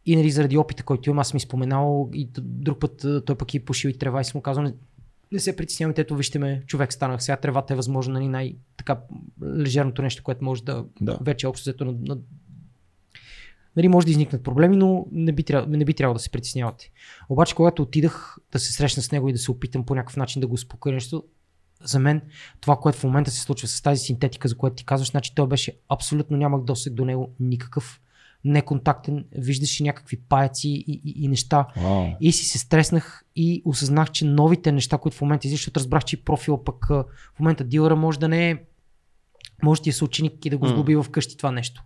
[0.05, 3.65] И нали, заради опита, който имам, аз ми споменал и друг път той пък и
[3.65, 4.73] пушил и трева и съм му казал, не,
[5.31, 7.23] не се притеснявайте, ето вижте ме, човек станах.
[7.23, 8.99] Сега тревата е възможно нали, най-така
[9.43, 11.17] лежерното нещо, което може да, Да.
[11.21, 12.17] вече общо взето на, на
[13.75, 16.91] Нали, може да изникнат проблеми, но не би, трябвало, не би трябвало да се притеснявате.
[17.29, 20.39] Обаче, когато отидах да се срещна с него и да се опитам по някакъв начин
[20.39, 21.23] да го успокоя нещо,
[21.83, 22.21] за мен
[22.61, 25.47] това, което в момента се случва с тази синтетика, за което ти казваш, значи той
[25.47, 28.01] беше абсолютно нямах досег до него никакъв
[28.45, 31.67] неконтактен, виждаше някакви паяци и, и, и неща.
[31.77, 32.05] Вау.
[32.21, 36.05] И си се стреснах и осъзнах, че новите неща, които в момента излизат, защото разбрах,
[36.05, 38.57] че профила пък в момента дилъра може да не е,
[39.63, 40.71] може да ти е съученик и да го М.
[40.71, 41.83] сглоби вкъщи това нещо.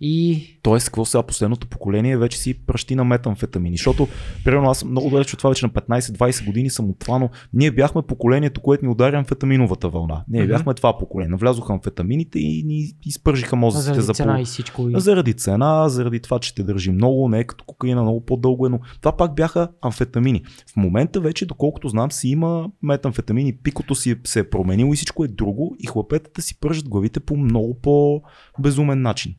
[0.00, 3.76] И Тоест, какво сега последното поколение вече си пръщи на метамфетамини.
[3.76, 4.08] Защото,
[4.44, 7.30] примерно, аз съм много далеч от това вече на 15-20 години съм от това, но
[7.52, 10.24] ние бяхме поколението, което ни удари амфетаминовата вълна.
[10.28, 10.52] Ние Мгм.
[10.52, 11.30] бяхме това поколение.
[11.30, 14.88] Навлязоха амфетамините и ни изпържиха мозъците заради за цена и всичко.
[14.90, 15.00] И...
[15.00, 18.70] Заради цена, заради това, че те държи много, не е като кокаина, много по-дълго е,
[18.70, 20.42] но това пак бяха амфетамини.
[20.72, 25.24] В момента вече, доколкото знам, си има метамфетамини, пикото си се е променило и всичко
[25.24, 29.34] е друго и хлапетата си пържат главите по много по-безумен начин.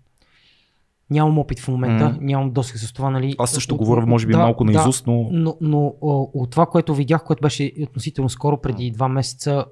[1.10, 2.18] Нямам опит в момента, М.
[2.22, 3.36] нямам досег с това, нали.
[3.38, 6.66] Аз също От- говоря, може би, да, малко на да, но Но, но от това,
[6.66, 9.66] което видях, което беше относително скоро, преди два месеца,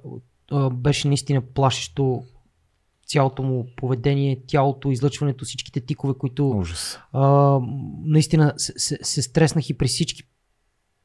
[0.72, 2.22] беше наистина плашещо
[3.06, 6.98] цялото му поведение, тялото, излъчването, всичките тикове, които Ужас.
[7.12, 7.58] а,
[8.04, 10.22] наистина се, се, се стреснах и при всички.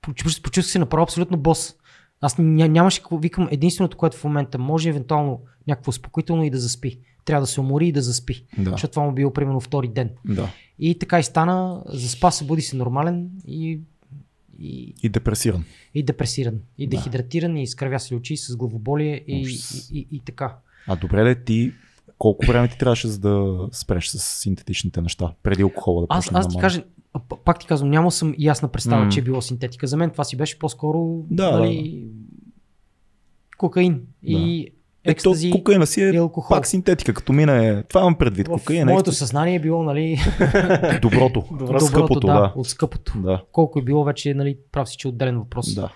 [0.01, 1.75] Почувствах се направо абсолютно бос.
[2.21, 3.47] Аз ня, нямаше викам.
[3.51, 6.99] Единственото, което в момента може евентуално някакво успокоително и да заспи.
[7.25, 8.45] Трябва да се умори и да заспи.
[8.57, 8.71] Да.
[8.71, 10.09] Защото това му било примерно втори ден.
[10.25, 10.49] Да.
[10.79, 13.79] И така и стана, заспа, събуди се нормален и,
[14.59, 15.63] и, И депресиран.
[15.93, 16.97] и депресиран, и Да.
[16.97, 19.41] дехидратиран, и изкървя се очи с главоболие и,
[19.91, 20.55] и, и, и така.
[20.87, 21.73] А добре ли ти,
[22.17, 26.39] колко време ти трябваше за да спреш с синтетичните неща, преди алкохола да Аз, почне
[26.39, 26.83] аз ти да кажа,
[27.45, 29.09] пак ти казвам, нямал съм ясна представа, М.
[29.11, 29.87] че е било синтетика.
[29.87, 32.05] За мен това си беше по-скоро Да, нали,
[33.57, 34.67] кокаин и
[35.03, 36.55] Ето, екстази кокаина си е алкохол.
[36.55, 37.83] пак синтетика, като мине.
[37.83, 38.47] Това имам предвид.
[38.47, 40.19] В Кокаин е моето съзнание е било нали,
[41.01, 41.43] доброто.
[41.51, 42.53] доброто, скъпото, да, да.
[42.55, 43.13] от скъпото.
[43.21, 43.43] Да.
[43.51, 45.75] Колко е било вече, нали, прав си, че е отделен въпрос.
[45.75, 45.89] да.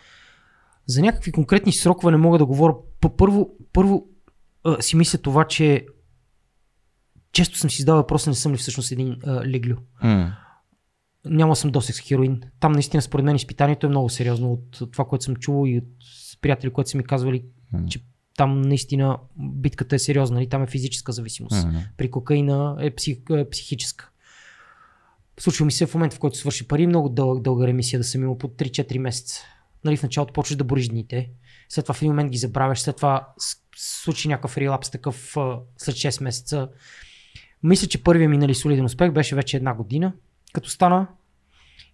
[0.87, 2.75] За някакви конкретни срокове не мога да говоря.
[3.17, 4.07] Първо, първо
[4.63, 5.85] а, си мисля това, че
[7.31, 9.75] често съм си задал въпроса, не съм ли всъщност един а, леглю.
[10.03, 10.33] М.
[11.25, 12.41] Няма съм досег с хероин.
[12.59, 15.83] Там наистина според мен изпитанието е много сериозно от това, което съм чувал и от
[16.41, 17.85] приятели, които са ми казвали, М.
[17.89, 17.99] че
[18.37, 21.65] там наистина битката е сериозна и там е физическа зависимост.
[21.65, 21.83] М.
[21.97, 24.09] При кокаина е, псих, е психическа.
[25.39, 28.23] Случва ми се в момента, в който свърши пари, много дълъг, дълга ремисия да съм
[28.23, 29.41] имал по 3-4 месеца.
[29.83, 31.29] Нали, в началото почваш да бориш дните,
[31.69, 33.27] след това в един момент ги забравяш, след това
[33.75, 35.35] случи някакъв релапс такъв
[35.77, 36.69] след 6 месеца.
[37.63, 40.13] Мисля, че първият ми нали, солиден успех беше вече една година,
[40.53, 41.07] като стана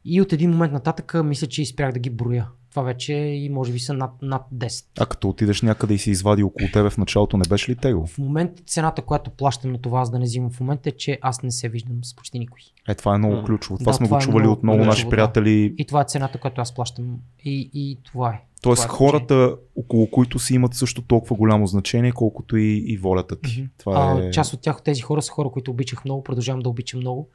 [0.05, 2.47] и от един момент нататък мисля, че изпрях да ги броя.
[2.72, 4.85] Това вече и може би са над, над 10.
[4.99, 8.06] А като отидеш някъде и се извади около тебе в началото, не беше ли тегло?
[8.06, 11.19] В момента цената, която плащам на това, аз да не взимам в момента е, че
[11.22, 12.61] аз не се виждам с почти никой.
[12.88, 13.77] Е, това е много ключово.
[13.77, 15.10] Това Да, сме това го е чували много от много ключово, наши да.
[15.10, 15.76] приятели.
[15.77, 17.18] И това е цената, която аз плащам.
[17.43, 18.41] И, и това е.
[18.61, 22.98] Тоест това е хората, около които си имат също толкова голямо значение, колкото и, и
[22.98, 23.61] волята ти.
[23.61, 23.69] Мгм.
[23.77, 24.27] Това е...
[24.27, 26.99] А, част от тях, от тези хора са хора, които обичах много, продължавам да обичам
[26.99, 27.30] много.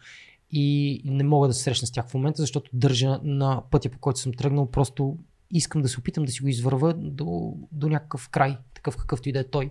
[0.51, 3.99] И не мога да се срещна с тях в момента, защото държа на пътя, по
[3.99, 4.71] който съм тръгнал.
[4.71, 5.17] Просто
[5.51, 9.33] искам да се опитам да си го извърва до, до някакъв край, такъв какъвто и
[9.33, 9.71] да е той.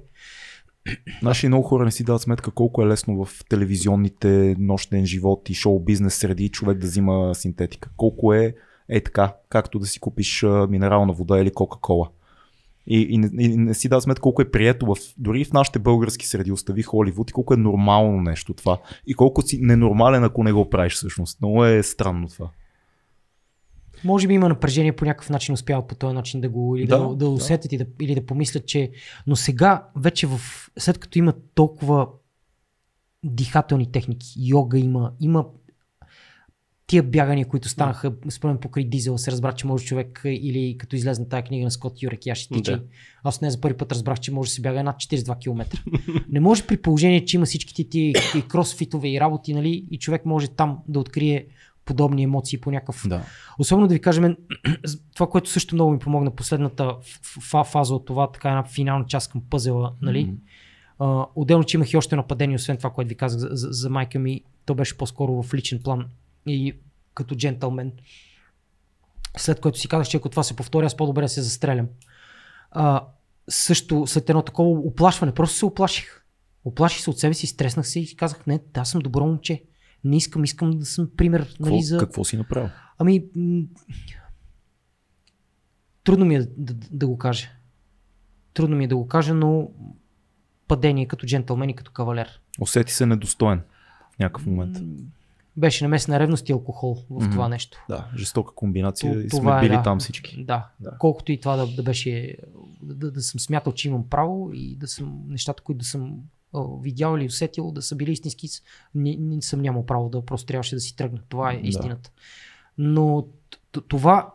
[1.22, 5.54] Наши много хора не си дават сметка колко е лесно в телевизионните нощен живот и
[5.54, 7.90] шоу бизнес среди човек да взима синтетика.
[7.98, 8.56] Колко е
[8.90, 12.10] е така, както да си купиш минерална вода или Кока-Кола.
[12.88, 15.80] И, и, не, и не си дава сметка колко е прието в, дори в нашите
[15.80, 18.78] български среди, остави Холивуд и колко е нормално нещо това.
[19.08, 21.42] И колко си ненормален, ако не го правиш всъщност.
[21.42, 22.50] Много е странно това.
[24.04, 27.00] Може би има напрежение по някакъв начин, успяват по този начин да го или Да,
[27.00, 27.30] да, да, да.
[27.30, 28.92] усетят и да, или да помислят, че.
[29.28, 30.40] Но сега, вече в,
[30.78, 32.08] след като има толкова
[33.24, 35.46] дихателни техники, йога има, има
[36.88, 41.30] тия бягания, които станаха, според покрай дизела, се разбра, че може човек или като излезе
[41.30, 42.72] тази книга на Скот Юрек Яши Тичи.
[42.72, 42.82] Да.
[43.24, 45.66] Аз не за първи път разбрах, че може да се бяга над 42 км.
[46.30, 50.26] не може при положение, че има всичките ти и кросфитове и работи, нали, и човек
[50.26, 51.46] може там да открие
[51.86, 53.22] подобни емоции по някакъв Да.
[53.60, 54.38] Особено да ви кажа, мен,
[55.16, 56.96] това, което също много ми помогна последната
[57.66, 60.34] фаза от това, така една финална част към пъзела, нали?
[61.00, 63.90] А, отделно, че имах и още нападение, освен това, което ви казах за, за, за
[63.90, 66.06] майка ми, то беше по-скоро в личен план
[66.48, 66.80] и
[67.14, 67.92] като джентълмен.
[69.38, 71.88] След което си казах, че ако това се повтори, аз по-добре да се застрелям.
[72.72, 73.06] А,
[73.50, 76.22] също след едно такова оплашване, просто се оплаших.
[76.66, 79.64] Оплаших се от себе си, стреснах се и казах, не, да, аз съм добро момче.
[80.04, 81.98] Не искам, искам да съм пример Какво, нали, за...
[81.98, 82.70] какво си направил?
[82.98, 83.26] Ами,
[86.04, 87.50] трудно ми е да, да, да го кажа.
[88.54, 89.70] Трудно ми е да го кажа, но
[90.68, 92.42] падение като джентълмен и като кавалер.
[92.60, 93.62] Усети се недостоен
[94.16, 94.78] в някакъв момент.
[95.58, 97.32] Беше намесена ревност и алкохол в Мгм.
[97.32, 97.78] това нещо.
[97.90, 99.84] Да, жестока комбинация То- и това сме е, били да.
[99.84, 100.44] там всички.
[100.44, 100.70] Да.
[100.80, 100.98] Да.
[101.00, 102.38] Колкото и това да, да беше,
[102.82, 106.20] да, да съм смятал, че имам право и да съм нещата, които да съм
[106.82, 108.48] видял или усетил, да са били истински,
[108.96, 111.20] не, не съм нямал право да просто трябваше да си тръгна.
[111.30, 111.68] Това е Да.
[111.68, 112.12] истината.
[112.78, 113.28] Но
[113.72, 114.34] т- това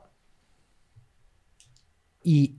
[2.24, 2.54] и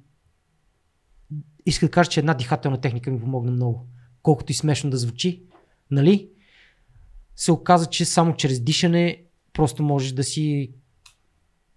[1.65, 3.87] иска да кажа, че една дихателна техника ми помогна много.
[4.23, 5.43] Колкото и смешно да звучи,
[5.91, 6.29] нали?
[7.35, 10.71] Се оказа, че само чрез дишане просто можеш да си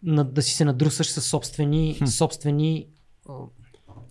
[0.06, 2.04] да си се надрусаш със собствени, Хм.
[2.06, 2.86] собствени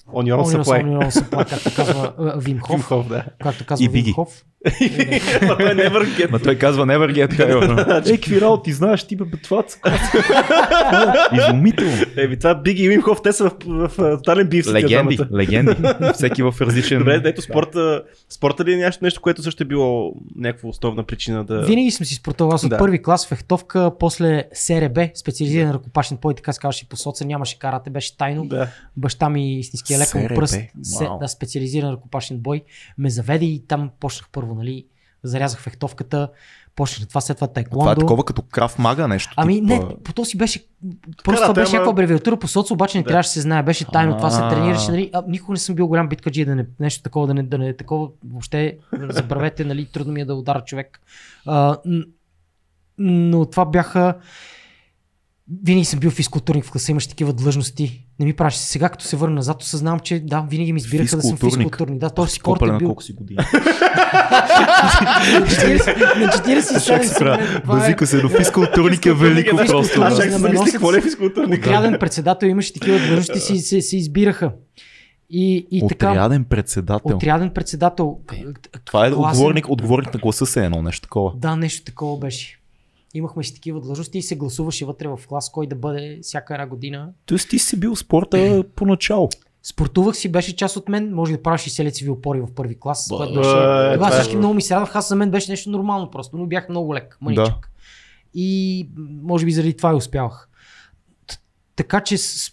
[0.07, 0.83] On your own on your supply.
[0.83, 2.75] own supply, както казва а, Вим Хоф.
[2.75, 3.25] Вим Хоф, да.
[3.39, 4.11] Както казва И Вим Биги.
[4.11, 4.45] Хоф.
[5.47, 6.31] Ма той е never.
[6.31, 8.09] Ма той казва never get higher.
[8.09, 9.79] Ей, какви работи знаеш ти, бе, това ц-
[11.37, 11.97] Изумително.
[12.17, 14.67] Еби, това Биги и Уимхоф, те са в, в, тотален бив.
[14.67, 15.75] Легенди, легенди.
[16.13, 16.99] Всеки в различен...
[16.99, 21.43] Добре, ето спорта, спорта ли е нещо, нещо, което също е било някаква основна причина
[21.43, 21.61] да...
[21.61, 22.53] Винаги съм си спортувал.
[22.53, 27.25] Аз от първи клас фехтовка, после СРБ, специализиран ръкопашен бой, така се казваше по соца,
[27.25, 28.49] нямаше карате, беше тайно.
[28.97, 30.59] Баща ми истинския лекал СРБ, пръст,
[31.19, 32.61] да, специализиран ръкопашен бой,
[32.97, 34.85] ме заведе и там почнах първо, нали,
[35.23, 36.29] зарязах фехтовката,
[36.75, 39.33] почнах това, след това Това е такова като крав мага нещо.
[39.37, 40.65] Ами тип, не, по то си беше,
[41.23, 43.07] просто това беше някаква абревиатура по соц, обаче не Да.
[43.07, 45.87] трябваше да се знае, беше тайно, това се тренираше, нали, а, никога не съм бил
[45.87, 48.77] голям биткаджи, да не, нещо такова, да не, да не е такова, въобще,
[49.09, 51.01] забравете, нали, трудно ми е да удара човек.
[51.45, 51.77] А,
[52.97, 54.13] но това бяха,
[55.63, 58.05] винаги съм бил физкултурник в класа, имаш такива длъжности.
[58.19, 58.53] Не ми правиш.
[58.53, 61.99] Сега, като се върна назад, осъзнавам, че да, винаги ми избираха да съм Физкултурник.
[61.99, 62.87] Да, този си спорт е на бил.
[62.87, 63.37] колко си години.
[63.37, 63.45] на
[65.41, 70.01] 40 на 47 Чак се съм, е- Базика се до физкултурник е велико е просто.
[70.01, 71.59] Аз мислих, носят какво е физкултурник?
[71.59, 74.51] Отряден председател имаше такива длъжности, си, се, се избираха.
[75.29, 77.15] И, и така, Отряден председател.
[77.15, 78.17] отряден председател.
[78.85, 81.31] Това е отговорник, отговорник на гласа се едно нещо такова.
[81.35, 82.59] Да, нещо такова беше.
[83.13, 86.67] Имахме си такива длъжности и се гласуваше вътре в клас, кой да бъде всяка една
[86.67, 87.09] година.
[87.25, 89.29] Тоест ти си бил спорта поначало.
[89.63, 93.07] Спортувах си, беше част от мен, може да правиш 60 лицеви опори в първи клас,
[93.09, 93.49] Ба, което беше...
[93.49, 96.11] е, Тогава това е- всички много ми се радваха, аз за мен беше нещо нормално
[96.11, 97.71] просто, но бях много лек, мъничък.
[98.33, 100.49] И м, може би заради това и успявах.
[101.27, 101.37] Т-
[101.75, 102.51] Така че с...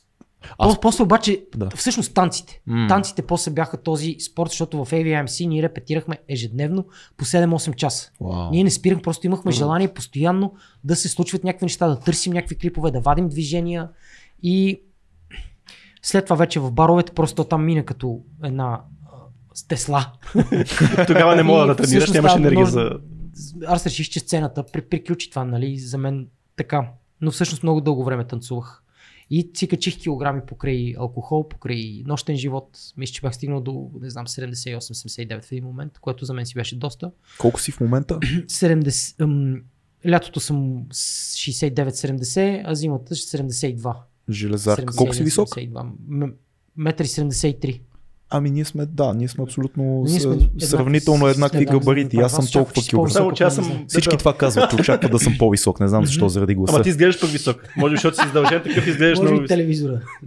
[0.59, 0.81] Аз-.
[0.81, 1.71] После обаче, Да.
[1.77, 2.61] всъщност танците.
[2.67, 2.87] М.
[2.89, 6.85] Танците после бяха този спорт, защото в AVMC ние репетирахме ежедневно
[7.17, 8.11] по 7-8 часа.
[8.21, 8.51] Вау.
[8.51, 10.55] Ние не спирахме, просто имахме желание постоянно
[10.85, 13.89] да се случват някакви неща, да търсим някакви клипове, да вадим движения
[14.43, 14.81] и
[16.03, 18.81] след това вече в баровете просто там мина като една
[19.55, 20.12] с Тесла.
[21.07, 22.91] Тогава не мога да тренираш, нямаш енергия за...
[23.67, 26.27] Аз реших, че сцената при, приключи това, нали, за мен
[26.57, 26.89] така.
[27.21, 28.83] Но всъщност много дълго време танцувах.
[29.31, 32.78] И си качих килограми покрай алкохол, покрай нощен живот.
[32.97, 36.55] Мисля, че бях стигнал до, не знам, 78-79 в един момент, което за мен си
[36.55, 37.11] беше доста.
[37.39, 38.15] Колко си в момента?
[38.47, 39.62] 70, ам,
[40.09, 43.94] лятото съм с 69-70, а зимата 72.
[44.31, 44.97] Железарка.
[44.97, 45.48] Колко си висок?
[45.48, 45.93] 72.
[46.09, 46.32] М-
[46.77, 47.81] Метър и 73.
[48.32, 52.16] Ами ние сме, да, ние сме абсолютно Ние сме еднакви- сравнително еднакви да, да, габарити.
[52.16, 53.32] Аз съм толкова килограм.
[53.35, 53.85] Че аз съм...
[53.89, 55.81] Всички това казват, че очакват да съм по-висок.
[55.81, 56.74] Не знам защо, заради гласа.
[56.74, 57.69] Ама ти изглеждаш пък висок.
[57.77, 60.01] Може би, защото си издължен такъв, изглеждаш Може много телевизора.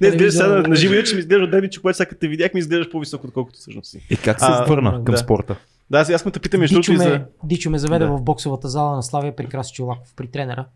[0.00, 2.60] Не, изглеждаш сега на живо, че ми изглежда от че когато сега те видях, ми
[2.60, 4.06] изглеждаш по-висок, отколкото всъщност си.
[4.10, 5.56] И как се върна към спорта?
[5.90, 6.80] Да, аз искам да те питам между
[7.44, 10.66] Дичо ме, ме заведе в боксовата зала на Славия при Краси Чолаков, при тренера.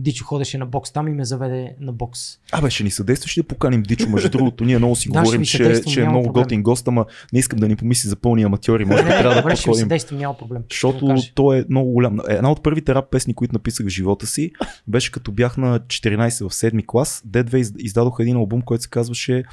[0.00, 2.20] Дичо ходеше на бокс там и ме заведе на бокс.
[2.52, 4.08] Абе, ще ни съдействаш да поканим Дичо?
[4.08, 6.42] Между другото, ние много си Да, говорим, че, че е много проблем.
[6.42, 8.84] готин гост, ама не искам да ни помисли за пълни аматьори.
[8.84, 9.80] Може би трябва да добре, ще подходим.
[9.80, 10.62] съдействам, няма проблем.
[10.70, 12.18] Защото той е много голям.
[12.28, 14.52] Една от първите рап песни, които написах в живота си,
[14.88, 17.22] беше като бях на 14 в 7 клас.
[17.28, 19.44] Д2 из- издадоха един албум, който се казваше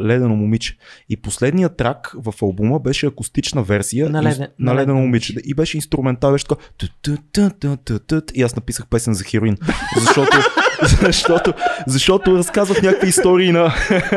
[0.00, 0.76] Ледено момиче.
[1.08, 5.34] И последният трак в албума беше акустична версия На Леден- на Ледено момиче.
[5.44, 6.62] И беше инструментал, беше така.
[8.34, 9.56] И аз написах песен за хероин.
[9.96, 10.38] Защото,
[11.00, 11.52] защото,
[11.86, 13.74] защото разказвах някакви истории на,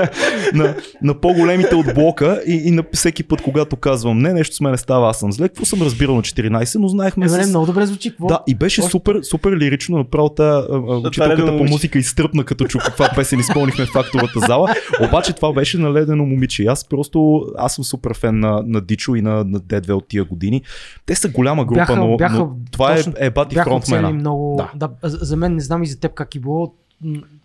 [0.53, 4.61] на, на по-големите от блока и, и на всеки път, когато казвам не, нещо с
[4.61, 5.48] мен става, аз съм зле.
[5.48, 7.48] Какво съм разбирал на 14, но знаехме Е, с...
[7.49, 8.10] много добре звучи.
[8.10, 8.27] Какво?
[8.27, 10.64] Да, и беше Още- супер, супер лирично, направо та
[10.99, 14.73] учителката по музика изтръпна като чу каква песен изпълнихме в фактовата зала.
[15.02, 16.64] Обаче това беше на ледено момиче.
[16.64, 20.07] И Аз просто, аз съм супер фен на, на Дичо и на, на D2 от
[20.07, 20.61] тия години.
[21.06, 24.10] Те са голяма група, Бяха- но, бяха но това точно- е, е бати фронтмена.
[24.11, 24.56] много.
[24.76, 24.88] Да.
[24.88, 24.90] Да.
[25.03, 26.73] за мен не знам и за теб как е било.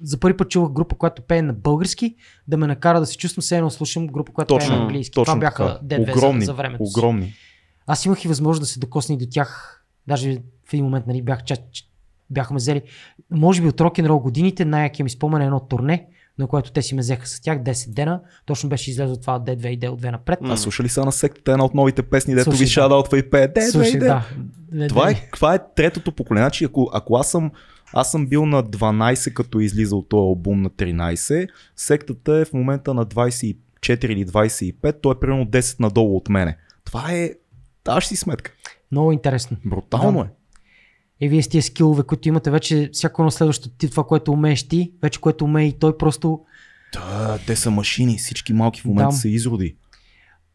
[0.03, 2.15] За първи път чувах група, която пее на български,
[2.49, 5.15] да ме накара да се чувствам, все едно слушам група, която пее на Точно, английски.
[5.15, 6.03] точно Това бяха така.
[6.03, 6.93] D2 огромни, за, за времето си.
[6.93, 7.35] огромни.
[7.87, 9.81] Аз имах и възможност да се докосна и до тях.
[10.07, 11.89] Даже в един момент нали, бях, ча, ч-
[12.31, 12.83] бяха ме взели.
[13.31, 16.07] Може би от рок н рол годините най-якия ми спомен е едно турне,
[16.39, 18.21] на което те си ме взеха с тях 10 дена.
[18.47, 20.39] Точно беше излезло това D2 и D2 напред.
[20.43, 23.49] А слуша ли са на сектата една от новите песни, дето ви шадаутва и пее?
[23.49, 24.05] Де, Слушай, де, де.
[24.05, 24.29] да.
[24.73, 26.45] Не, Това е, това е третото поколение.
[26.45, 27.51] Значи, ако, ако аз съм
[27.95, 31.49] аз съм бил на 12, като е излизал този албум на 13.
[31.77, 33.57] Сектата е в момента на 24
[34.07, 34.97] или 25.
[35.03, 36.57] Той е примерно 10 надолу от мене.
[36.85, 37.31] Това е...
[37.85, 38.53] Даш си сметка.
[38.93, 39.57] Много интересно.
[39.65, 40.25] Брутално Да.
[40.25, 40.29] е.
[41.21, 44.69] И вие с тия скилове, които имате вече, всяко едно следващо ти, това, което умееш
[44.69, 46.41] ти, вече което умее и той просто,
[46.93, 48.19] Да, те са машини.
[48.19, 49.17] Всички малки в момента Да.
[49.17, 49.77] са изроди.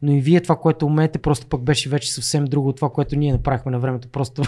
[0.01, 3.15] Но и вие това, което умеете, просто пък беше вече съвсем друго от това, което
[3.15, 4.07] ние направихме на времето.
[4.07, 4.41] Просто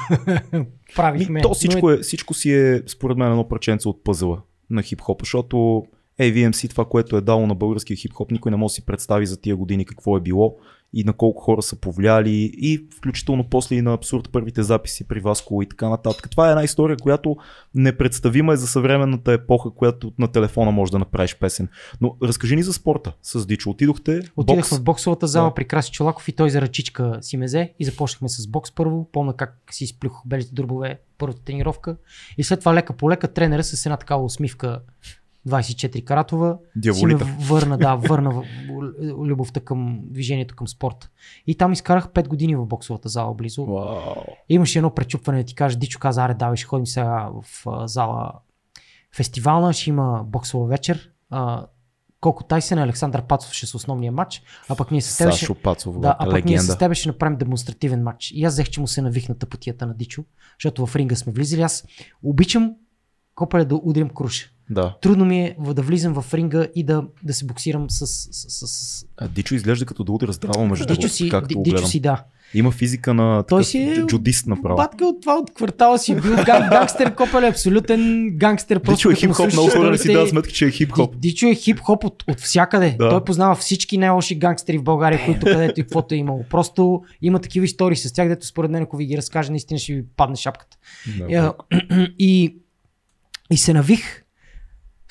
[0.95, 1.33] правихме.
[1.33, 4.83] Ми, то Но всичко, е, всичко си е, според мен, едно праченце от пъзела на
[4.83, 5.83] хип-хоп, защото
[6.19, 9.41] AVMC, това, което е дало на българския хип-хоп, никой не може да си представи за
[9.41, 10.57] тия години какво е било
[10.93, 15.19] и на колко хора са повлияли и включително после и на абсурд първите записи при
[15.19, 16.29] Васко и така нататък.
[16.29, 17.35] Това е една история, която
[17.75, 21.67] непредставима е за съвременната епоха, която на телефона може да направиш песен.
[22.01, 23.69] Но разкажи ни за спорта с Дичо.
[23.69, 24.77] Отидохте Отидах бокс.
[24.77, 25.53] в боксовата зала да.
[25.53, 29.09] при Краси Чолаков и той за ръчичка си мезе и започнахме с бокс първо.
[29.11, 31.97] Помня как си изплюх белите дробове първата тренировка
[32.37, 34.79] и след това лека по лека тренера с една такава усмивка
[35.47, 36.57] 24 каратова.
[36.75, 37.25] Дяволита.
[37.25, 38.43] Си ме върна, да, върна
[39.01, 41.09] любовта към движението към спорта.
[41.47, 43.65] И там изкарах 5 години в боксовата зала близо.
[43.65, 44.23] Вау.
[44.49, 48.31] Имаше едно пречупване да ти кажа, Дичо каза, аре, давай, ще ходим сега в зала
[49.15, 51.11] фестивална, ще има боксова вечер.
[51.29, 51.65] А,
[52.21, 55.53] колко Тайсен и Александър Пацов ще са основния матч, а пък ние с тебе ще,
[55.53, 58.31] Пацов, да, а пък ние с тебе ще направим демонстративен матч.
[58.31, 60.23] И аз взех, че му се навих на тъпотията на Дичо,
[60.59, 61.61] защото в ринга сме влизали.
[61.61, 61.85] Аз
[62.23, 62.75] обичам
[63.35, 64.49] копале да удрям круша.
[64.71, 64.95] Да.
[65.01, 68.07] Трудно ми е да влизам в ринга и да, да се боксирам с...
[68.07, 69.05] с, с.
[69.17, 71.85] А, Дичо изглежда като да удара здраво между Дичо си, както Дичо гледам.
[71.85, 72.23] си, да.
[72.53, 74.75] Има физика на Той си е джудист направо.
[74.75, 78.79] Батка от това от квартала си бил ган, гангстер, копале, абсолютен гангстер.
[78.79, 81.11] Дичо е хип-хоп, много хора не си дават сметка, че е хип-хоп.
[81.11, 82.95] Ди- Дичо е хип-хоп от, от всякъде.
[82.99, 83.09] Да.
[83.09, 86.43] Той познава всички най-лоши гангстери в България, които където и каквото е имало.
[86.49, 89.93] Просто има такива истории с тях, дето според мен, ако ви ги разкаже, наистина ще
[89.93, 90.77] ви падне шапката.
[91.29, 91.53] Да.
[92.19, 92.55] И,
[93.51, 94.20] и се навих,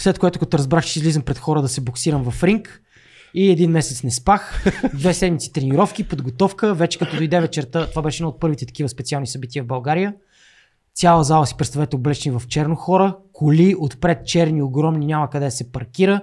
[0.00, 2.82] след което като разбрах, че излизам пред хора да се боксирам в ринг,
[3.34, 4.64] и един месец не спах,
[4.94, 9.26] две седмици тренировки, подготовка, вече като дойде вечерта, това беше едно от първите такива специални
[9.26, 10.14] събития в България.
[10.94, 15.50] Цяла зала си представете облечени в черно хора, коли отпред черни, огромни, няма къде да
[15.50, 16.20] се паркира.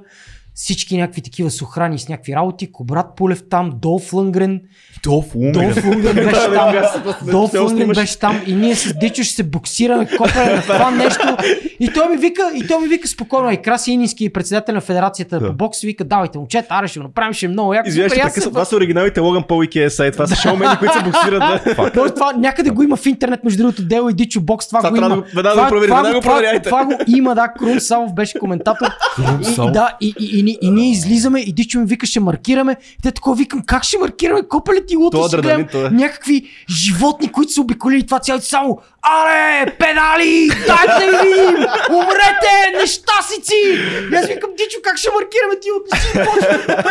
[0.58, 4.62] Всички някакви такива сохрани с някакви работи, Кобрат Пулев там, Долф Лънгрен,
[5.04, 5.74] Долф Лунгрен.
[5.74, 6.76] Долф Лунгрен беше там.
[7.24, 11.38] Долф имаш- беше там и ние с Дичо ще се боксираме, копане на това нещо.
[11.80, 15.40] И той ми вика, и той ми вика спокойно, и Краси Инински, председател на федерацията
[15.40, 15.48] Да.
[15.48, 17.90] по бокс, вика, давайте момчета, аре ще го направим, ще е много яко.
[17.90, 18.32] Извинявай.
[18.34, 20.14] Това са оригиналите Логан Пол и KSI.
[20.14, 21.40] Това са шоумени, които се боксират.
[21.76, 21.92] Да.
[21.94, 24.90] Той това някъде го има в интернет, между другото, Дело и Дичо Бокс, това Това
[24.90, 25.10] го има.
[25.10, 26.62] да това, го това, проверяйте.
[26.62, 28.88] това, го има, да, Крум Савов беше коментатор.
[29.16, 32.76] Крум да, и, и, и, и, и, ние излизаме и Дичо ми вика, ще маркираме.
[32.99, 34.41] И те такова викам, как ще маркираме?
[34.41, 35.90] Копале ти луто Това си адреналин, гледам е.
[35.90, 42.80] някакви животни, които са обиколили това цялото само Аре, педали, дайте да ви видим, умрете,
[42.80, 43.53] нещастици!
[44.11, 45.88] И аз викам, Дичо, как ще маркираме ти от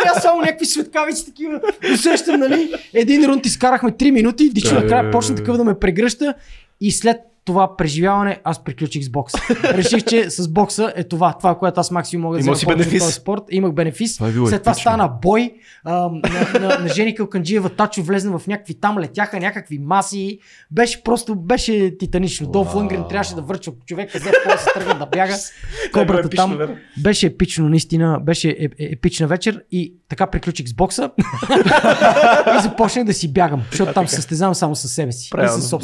[0.05, 1.61] аз само някакви светкавици такива
[1.93, 2.73] усещам, нали?
[2.93, 6.33] Един рунд изкарахме 3 минути, Дичо накрая бе, почна такъв да ме прегръща
[6.81, 7.17] и след
[7.47, 9.37] това преживяване аз приключих с бокса.
[9.63, 12.99] Реших, че с бокса е това, това, което аз максимум мога да взема бенефис.
[12.99, 13.43] този спорт.
[13.51, 14.15] Имах бенефис.
[14.15, 14.73] Това е След това епично.
[14.73, 15.53] стана бой.
[15.83, 20.39] А, на, на, на Жени Калканджиева Тачо влезна в някакви там, летяха някакви маси.
[20.71, 22.47] Беше просто, беше титанично.
[22.47, 22.77] Долф Вау.
[22.77, 25.35] Лънгрен трябваше да върча човека, взе пола се тръгна да бяга.
[25.93, 26.75] Кобрата епично, там.
[27.03, 28.19] Беше епично, наистина.
[28.23, 31.11] Беше е, е, епична вечер и така приключих с бокса.
[32.57, 35.31] и започнах да си бягам, защото там се състезавам само със себе си.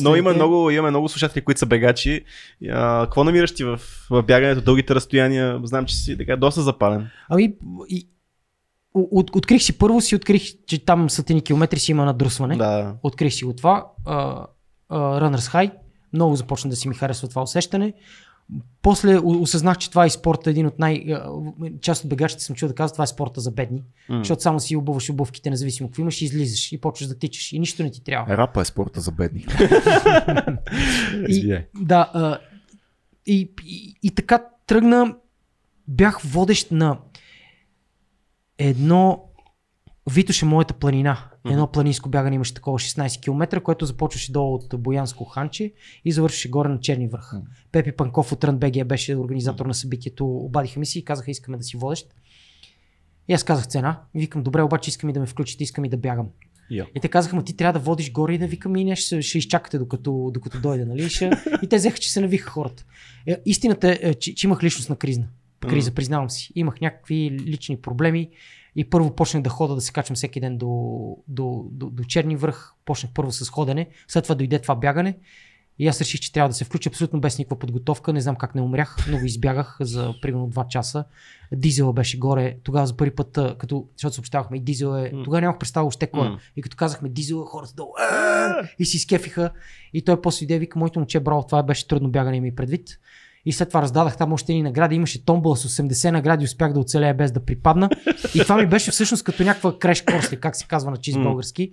[0.01, 2.25] Но има много, имаме много слушатели, които са бегачи.
[2.71, 5.61] А, какво намираш ти в, в бягането, дългите разстояния?
[5.63, 7.09] Знам, че си така доста запален.
[7.29, 7.53] Ами,
[7.89, 8.07] и,
[8.93, 12.55] от, открих си първо, си открих, че там сатени километри си има надрусване.
[12.55, 12.95] Да.
[13.03, 13.85] Открих си го това.
[14.05, 14.45] Uh,
[14.91, 15.71] uh, Runners High.
[16.13, 17.93] Много започна да си ми харесва това усещане.
[18.81, 21.05] После осъзнах, че това е спорта, един от най...
[21.81, 23.83] Част от бегачите съм чул да казват, това е спорта за бедни.
[24.09, 24.17] М.
[24.17, 27.59] Защото само си обуваш обувките, независимо какво имаш, и излизаш и почваш да тичаш и
[27.59, 28.37] нищо не ти трябва.
[28.37, 29.45] Рапа е спорта за бедни.
[31.27, 32.39] И, да, а,
[33.25, 35.15] и, и, и така тръгна,
[35.87, 36.97] бях водещ на
[38.57, 39.23] едно
[40.11, 41.29] Витоше моята планина.
[41.49, 45.73] Едно планинско бягане имаше такова 16 км, което започваше долу от Боянско ханче
[46.05, 47.31] и завършваше горе на Черни връх.
[47.71, 50.27] Пепи Панков от Рънбегия беше организатор на събитието.
[50.27, 52.07] Обадиха ми си и казаха, искаме да си водещ.
[53.27, 54.01] И аз казах цена.
[54.15, 56.27] Викам, добре, обаче искам и да ме включите, искам и да бягам.
[56.71, 56.87] Я.
[56.95, 59.21] И те казаха, ма ти трябва да водиш горе и да викам и не, ще,
[59.21, 61.09] ще изчакате докато, докато дойде, нали?
[61.09, 61.31] Ще...
[61.63, 62.85] И те взеха, че се навиха хората.
[63.27, 65.27] Е, истината е, че, че имах личност на кризна.
[65.59, 66.51] Криза, признавам си.
[66.55, 68.29] Имах някакви лични проблеми
[68.75, 70.67] и първо почнах да хода, да се качвам всеки ден до,
[71.27, 72.73] до, до, до Черни връх.
[72.85, 75.17] Почнах първо с ходене, след това дойде това бягане.
[75.79, 78.13] И аз реших, че трябва да се включа абсолютно без никаква подготовка.
[78.13, 81.05] Не знам как не умрях, но го избягах за примерно 2 часа.
[81.51, 82.57] Дизела беше горе.
[82.63, 85.11] Тогава за първи път, като, защото съобщавахме, и дизел е.
[85.23, 86.29] Тогава нямах представа още кой е.
[86.29, 86.39] М.
[86.55, 87.93] И като казахме дизел, хората долу
[88.79, 89.51] и си скефиха.
[89.93, 92.99] И той после иде, вика, моето момче, браво, това беше трудно бягане ми предвид.
[93.45, 94.95] И след това раздадах там още едни награди.
[94.95, 97.89] Имаше томбола с 80 награди, успях да оцелея без да припадна.
[98.35, 101.21] И това ми беше всъщност като някаква креш корс, ли, как се казва на чист
[101.21, 101.71] български.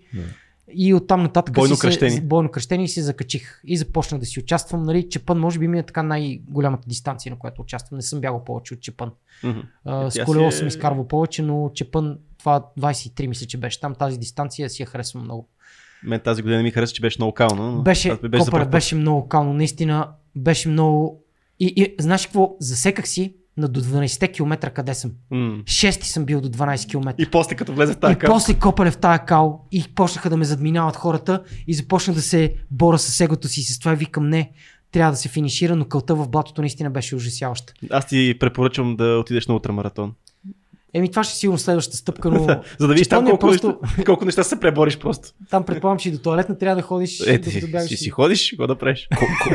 [0.72, 2.10] И оттам нататък Бойно си кръщение.
[2.16, 3.60] Се, бойно кръщение и се закачих.
[3.64, 4.82] И започнах да си участвам.
[4.82, 7.96] Нали, Чепън може би ми е така най-голямата дистанция, на която участвам.
[7.96, 9.10] Не съм бягал повече от Чепън.
[9.44, 9.58] Мгм.
[9.84, 13.58] А, Тя с си колело е- съм изкарвал повече, но Чепън, това 23 мисля, че
[13.58, 13.94] беше там.
[13.94, 15.48] Тази дистанция си я харесвам много.
[16.04, 17.72] Мен тази година ми хареса, че беше много кално.
[17.72, 21.19] но Беше, беше Копър беше много кално, наистина беше много...
[21.60, 25.12] И, и знаеш какво, засеках си на до 12 км къде съм.
[25.30, 25.62] М.
[25.66, 27.14] Шести съм бил до 12 км.
[27.18, 30.30] И после като влезе в И тази кал, после копале в тая кал и почнаха
[30.30, 33.92] да ме задминават хората и започнах да се боря с егото си и с това
[33.92, 34.52] и викам не,
[34.92, 37.72] трябва да се финишира, но кълта в блатото наистина беше ужасяваща.
[37.90, 40.12] аз ти препоръчвам да отидеш на ултрамаратон.
[40.94, 42.38] Еми това ще е сигурно следващата стъпка, но
[42.78, 45.28] За да видиш там е колко, просто- неща, колко неща се пребориш просто.
[45.50, 47.88] там предполагам, че и до туалетна трябва да ходиш, Е, ти бягаш.
[47.88, 49.08] си, си ходиш, какво да правиш?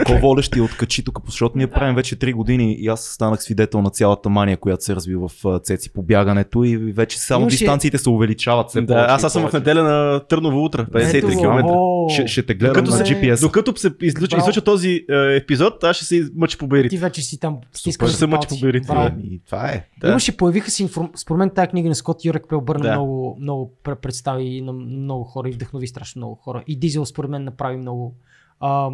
[0.06, 3.90] Ко водещи откачи тук, защото ние правим вече 3 години и аз станах свидетел на
[3.90, 5.30] цялата мания, която се разви в
[5.60, 8.70] Цеци по бягането и вече само Имаше- дистанциите се увеличават.
[8.70, 11.64] Все Да, повече аз, аз съм в неделя на Търново утра, 53 Ето, км.
[12.10, 13.42] Ще, ще те гледам Докато на се- GPS.
[13.42, 17.40] Докато се излуча, излуча този е, епизод, аз ще се мъча по Ти вече си
[17.40, 18.88] там Ще се мъча по бейрите.
[18.88, 19.10] Браво.
[19.10, 19.16] да.
[19.24, 19.86] И това е.
[20.02, 20.08] Да.
[20.10, 21.10] Имаше, появиха се информ...
[21.26, 22.92] Според мен тази книга на Скот Юрек преобърна Да.
[22.92, 26.64] много, много пре- представи на много хора и вдъхнови страшно много хора.
[26.68, 28.16] И Дизел според мен направи много.
[28.60, 28.90] А,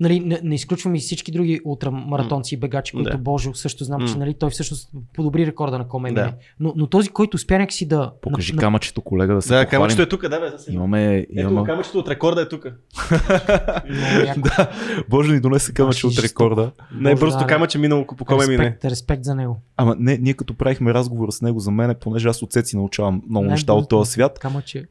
[0.00, 3.18] нали, не, не изключвам и всички други ултрамаратонци и бегачи, които Да.
[3.18, 6.12] Божо също знам, че нали, той всъщност подобри рекорда на Коме.
[6.12, 6.32] Да.
[6.60, 8.12] Но, но този, който успя някакси да...
[8.22, 9.70] Покажи на, камъчето, колега, да се Да, похвалим.
[9.70, 10.58] камъчето е тук, да, бе.
[10.58, 10.74] сега.
[10.74, 11.66] Имаме, Ето, имаме...
[11.66, 12.62] камъчето от рекорда е тук.
[14.38, 14.70] да,
[15.08, 16.70] Боже ни донесе камъче от рекорда.
[16.92, 17.54] Най-бързото да, да.
[17.54, 18.78] камъче минало по коме мине.
[18.84, 19.60] респект, за него.
[19.76, 23.22] Ама не, ние като правихме разговор с него за мен, понеже аз от Цеци научавам
[23.30, 24.84] много неща от този свят, Камъче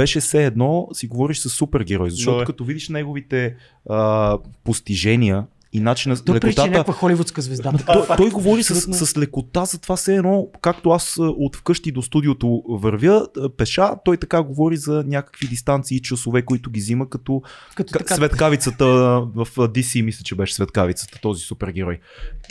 [0.00, 3.56] беше все едно си говориш с супергерой, защото като видиш неговите
[3.88, 7.72] а, постижения и начина причи лекотата, някаква холивудска звезда.
[7.86, 9.06] той, той говори с, Абсолютно.
[9.06, 13.48] с лекота за това все едно, както аз а, от вкъщи до студиото вървя а,
[13.56, 17.42] пеша, той така говори за някакви дистанции и часове, които ги взима като
[17.74, 18.86] Като Ка- така, Светкавицата
[19.34, 22.00] в DC, мисля, че беше Светкавицата, този супергерой.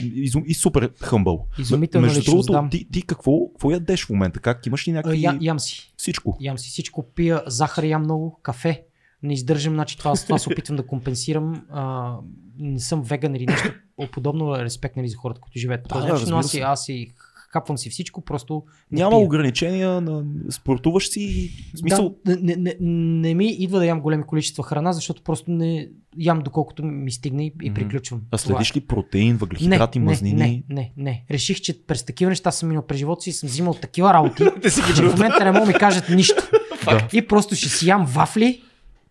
[0.03, 1.45] И, и супер хъмбъл.
[1.57, 4.40] Изумителна Между другото, ти, ти какво, какво ядеш в момента?
[4.40, 5.22] Как имаш ли някакви...
[5.22, 5.94] я, ям си.
[5.98, 6.38] Всичко.
[6.40, 8.84] Ям си всичко, пия захар, ям много, кафе.
[9.23, 11.65] Не издържам, значи това, това се опитвам да компенсирам.
[11.69, 12.15] А,
[12.59, 13.73] не съм веган или нещо
[14.11, 14.57] подобно.
[14.57, 17.07] Респект нали, за хората, които живеят по този Да, начин, но аз аз си
[17.51, 19.25] хапвам си всичко, просто Няма пия.
[19.25, 22.15] ограничения, на спортуваш си и в смисъл...
[22.25, 26.41] Да, не, не, не, ми идва да ям големи количества храна, защото просто не ям
[26.41, 28.21] доколкото ми стигне и, и приключвам.
[28.31, 28.55] А Това е.
[28.55, 30.35] следиш ли протеин, въглехидрати, мазнини?
[30.39, 31.25] Не, не, не.
[31.31, 34.43] Реших, че през такива неща съм минал през живота си и съм взимал такива работи,
[34.95, 36.43] че в момента не могат да ми кажат нищо.
[37.13, 38.63] И просто ще си ям вафли,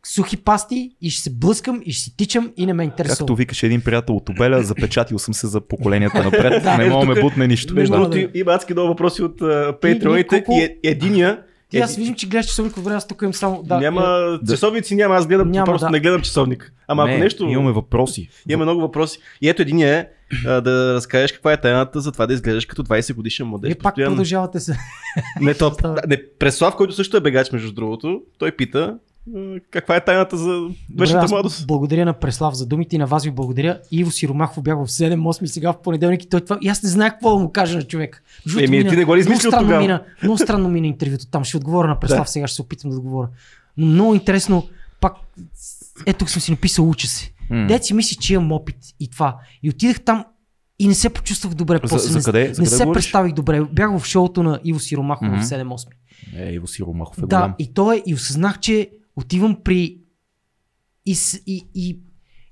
[0.05, 3.17] сухи пасти и ще се блъскам и ще си тичам и не ме интересува.
[3.19, 6.63] Както викаше един приятел от Обеля, запечатил съм се за поколенията напред.
[6.63, 6.77] Да.
[6.79, 7.75] не мога да ме бутне нищо.
[7.75, 11.43] Между другото, да- има адски много въпроси от uh, патреоните колко- и е- единия.
[11.71, 13.63] Ти аз виждам, че гледаш часовник от време, аз тук имам само...
[13.63, 15.91] Да, няма е, часовници, няма, аз гледам, Няма, просто да.
[15.91, 16.73] не гледам часовник.
[16.89, 18.29] Ама ако не, нещо, Имаме въпроси.
[18.49, 19.19] имаме много въпроси.
[19.43, 20.09] И ето един е
[20.47, 23.69] а, да разкажеш каква е тайната за това да изглеждаш като 20 годишен младеж.
[23.69, 24.13] Вие пак постоянно.
[24.13, 24.77] продължавате се.
[25.41, 25.73] Не, то,
[26.09, 28.99] не, Преслав, който също е бегач, между другото, той пита
[29.71, 31.67] каква е тайната за Добре, вечната аз младост.
[31.67, 33.81] Благодаря на Преслав за думите и на вас ви благодаря.
[33.91, 36.59] Иво Сиромахов бях в 7-8 сега в понеделник и той това...
[36.61, 38.23] И аз не знаех какво да му кажа на човек.
[38.47, 39.83] Другото, Еми, мина- ти не го ли много измислил странно тогава?
[39.83, 41.45] Мина, много странно мина интервюто там.
[41.45, 42.27] Ще отговоря на Преслав, Да.
[42.27, 43.29] сега ще се опитам да отговоря.
[43.77, 44.67] Но много интересно,
[45.01, 45.13] пак,
[46.07, 47.33] ето тук съм си написал уча се.
[47.51, 47.67] М.
[47.67, 49.37] Дет си мисли, че имам опит и това.
[49.63, 50.25] И отидах там
[50.79, 51.75] и не се почувствах добре.
[51.75, 52.09] За- после.
[52.11, 52.95] за не, къде- за не къде се говориш?
[52.97, 53.63] представих добре.
[53.63, 55.37] Бях в шоуто на Иво Сиромахов Мгм.
[55.37, 55.89] в 7-8.
[56.37, 57.55] Е, Иво Сиромахов е Да, голям.
[57.59, 59.99] и то е, и осъзнах, че отивам при...
[61.07, 61.17] И,
[61.47, 62.01] и, и,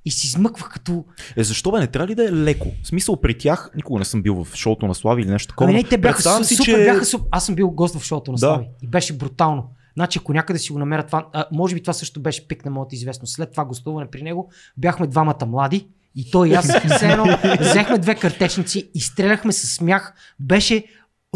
[0.04, 1.04] и си измъквах като...
[1.36, 2.72] Е, защо бе, не трябва ли да е леко?
[2.82, 5.70] В смисъл при тях, никога не съм бил в шоуто на Слави или нещо такова.
[5.70, 7.28] Ами не, те бяха представям су, супер, бяха супер.
[7.30, 8.38] Аз съм бил гост в шоуто на Да.
[8.38, 8.66] Слави.
[8.82, 9.70] И беше брутално.
[9.94, 12.70] Значи, ако някъде си го намеря това, а, може би това също беше пик на
[12.70, 13.34] моята известност.
[13.34, 16.66] След това гостуване при него бяхме двамата млади и той и аз
[16.96, 20.14] все едно взехме две картечници и стреляхме с смях.
[20.40, 20.84] Беше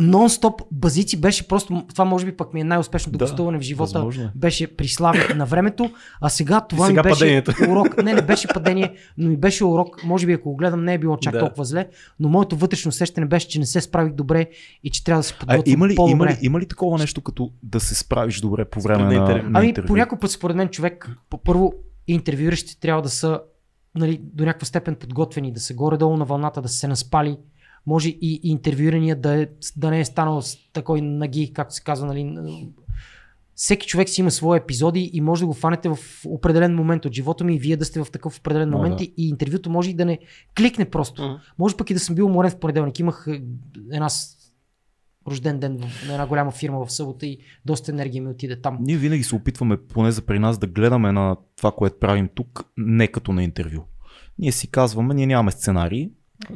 [0.01, 3.93] нон-стоп базици, беше просто, това може би пък ми е най-успешното Да, гостуване в живота.
[3.93, 4.31] възможно е.
[4.35, 5.91] Беше при Слави на времето,
[6.21, 7.53] а сега това сега ми беше падението.
[7.63, 8.03] урок.
[8.03, 10.05] Не, не беше падение, но ми беше урок.
[10.05, 11.39] Може би ако го гледам не е било чак Да.
[11.39, 11.89] толкова зле,
[12.21, 14.47] но моето вътрешно усещане беше, че не се справих добре
[14.85, 16.13] и че трябва да се подготвя има, ли, по-добре.
[16.15, 19.15] има, ли, има ли такова нещо като да се справиш добре по време на на,
[19.17, 19.51] интервю?
[19.51, 21.73] на Ами, по някой път, според мен, човек, по- първо,
[22.07, 23.41] интервюиращите трябва да са
[23.95, 27.37] нали, до някаква степен подготвени, да са горе-долу на вълната, да са се наспали.
[27.87, 29.47] Може и, интервюирания да, е,
[29.77, 32.07] да не е станал с такой наги, както се казва.
[32.07, 32.69] Нали.
[33.55, 37.13] Всеки човек си има свои епизоди и може да го фанете в определен момент от
[37.13, 39.05] живота ми и вие да сте в такъв определен О, момент да.
[39.05, 40.19] и, интервюто може и да не
[40.57, 41.23] кликне просто.
[41.23, 41.35] Мгм.
[41.59, 42.99] Може пък и да съм бил уморен в понеделник.
[42.99, 43.43] Имах е,
[43.93, 44.09] една
[45.29, 45.77] рожден ден
[46.07, 48.79] на една голяма фирма в събота и доста енергия ми отиде там.
[48.81, 52.65] Ние винаги се опитваме, поне за при нас, да гледаме на това, което правим тук,
[52.77, 53.83] не като на интервю.
[54.39, 56.11] Ние си казваме, ние нямаме сценарии,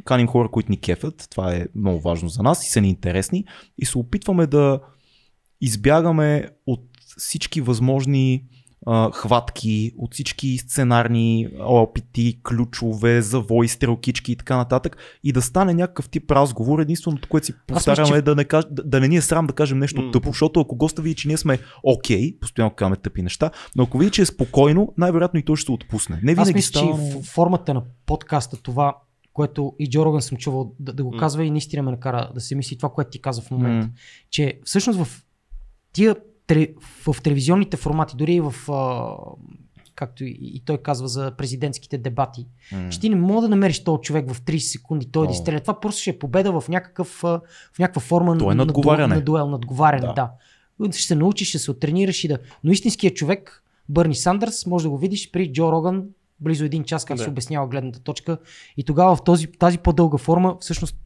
[0.04, 3.44] каним хора, които ни кефят, това е много важно за нас и са ни интересни
[3.78, 4.80] и се опитваме да
[5.60, 6.80] избягаме от
[7.18, 8.44] всички възможни
[8.86, 15.74] а, хватки, от всички сценарни опити, ключове, завои, стрелкички и така нататък и да стане
[15.74, 16.78] някакъв тип разговор.
[16.78, 18.14] Единственото, което си повтаряме че...
[18.14, 18.64] е да не, каж...
[18.70, 20.12] да, да не ни е срам да кажем нещо mm.
[20.12, 23.82] тъпо, защото ако госта види, че ние сме окей, okay, постоянно казваме тъпи неща, но
[23.82, 26.16] ако види, че е спокойно, най-вероятно и той ще се отпусне.
[26.16, 26.98] Не винаги Аз мисля, става...
[27.22, 28.96] че формата на подкаста това
[29.34, 31.18] което и Джо Роган съм чувал да, да го mm.
[31.18, 33.88] казва и наистина ме накара да се мисли това, което ти каза в момента.
[33.88, 33.90] Mm.
[34.30, 35.24] Че всъщност в
[35.92, 36.16] тия
[37.06, 38.54] в телевизионните формати, дори и в
[39.94, 42.90] както и, и той казва за президентските дебати, mm.
[42.90, 45.28] ще ти не мога да намериш този човек в 30 секунди, той oh.
[45.28, 45.60] да изстреля.
[45.60, 48.64] Това просто ще е победа в, някакъв, в някаква форма той е на,
[49.08, 50.06] на, дуел, надговаряне.
[50.06, 50.30] Да.
[50.80, 50.92] да.
[50.92, 52.38] Ще се научиш, ще се оттренираш и да.
[52.64, 56.04] Но истинският човек, Бърни Сандърс, може да го видиш при Джо Роган
[56.40, 57.22] близо един час, как да.
[57.22, 58.38] се обяснява гледната точка.
[58.76, 60.96] И тогава в този, тази по-дълга форма, всъщност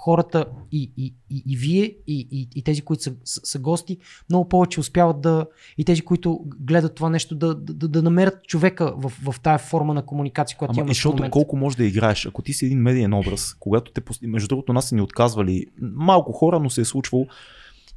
[0.00, 3.98] хората и, и, и, и вие, и, и, и тези, които са, са, са гости,
[4.28, 5.46] много повече успяват да,
[5.78, 9.94] и тези, които гледат това нещо, да, да, да намерят човека в, в тая форма
[9.94, 10.90] на комуникация, която Ама, имаме.
[10.90, 14.48] И защото колко може да играеш, ако ти си един медиен образ, когато те, между
[14.48, 17.26] другото, нас са ни отказвали малко хора, но се е случвало,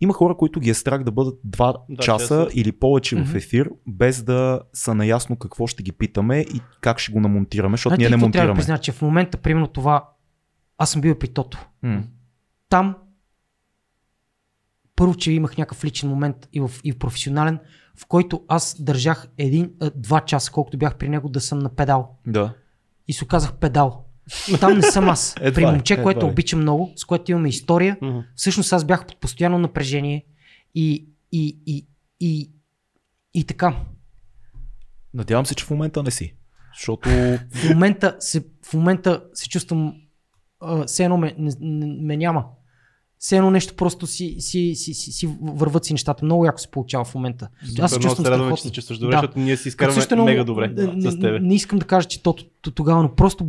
[0.03, 3.25] има хора, които ги е страх да бъдат два да, часа часа или повече mm-hmm.
[3.25, 7.73] в ефир, без да са наясно какво ще ги питаме и как ще го намонтираме,
[7.73, 8.31] защото ние не монтираме.
[8.31, 10.09] Трябва да призна, че в момента, примерно това,
[10.77, 11.67] аз съм бил при Тото.
[11.83, 12.03] Mm.
[12.69, 12.95] Там,
[14.95, 17.59] първо, че имах някакъв личен момент и в, и в професионален,
[17.95, 22.17] в който аз държах един, два часа, колкото бях при него, да съм на педал.
[22.27, 22.53] Да.
[23.07, 24.02] И се оказах педал.
[24.59, 25.35] Там не съм аз.
[25.41, 28.23] Едва, При момче, едва, което обичам много, с което имаме история, uh-huh.
[28.35, 30.25] всъщност аз бях под постоянно напрежение
[30.75, 31.87] и, и, и,
[32.19, 32.51] и,
[33.33, 33.75] и така.
[35.13, 36.35] Надявам се, че в момента не си.
[36.77, 37.09] Защото...
[37.09, 39.95] В момента се, в момента се чувствам,
[40.59, 41.53] а, все едно ме, не,
[42.01, 42.45] ме няма.
[43.19, 46.25] Все едно нещо просто си, си, си, си, си върват си нещата.
[46.25, 47.49] Много яко се получава в момента.
[47.69, 49.17] Супер, Аз се чувствам се радвам, че се чувстваш добре, да.
[49.17, 51.39] защото ние си изкарваме мега добре не, с тебе.
[51.39, 53.47] Не, не искам да кажа, че то, то, тогава, но просто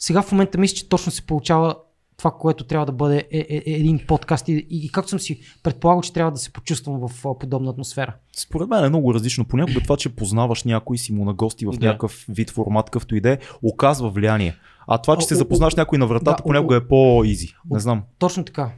[0.00, 1.74] сега в момента мисля, че точно се получава
[2.16, 5.18] това, което трябва да бъде е, е, е един подкаст и, и, и както съм
[5.18, 8.14] си предполагал, че трябва да се почувствам в а, подобна атмосфера.
[8.36, 9.44] Според мен е много различно.
[9.44, 11.86] Понякога това, че познаваш някой си му на гости в да.
[11.86, 14.56] някакъв вид формат, какъвто иде, оказва влияние.
[14.86, 17.54] А това, че се запознаш някой на вратата, да, понякога е по-изи.
[17.70, 18.02] Не знам.
[18.18, 18.72] Точно така.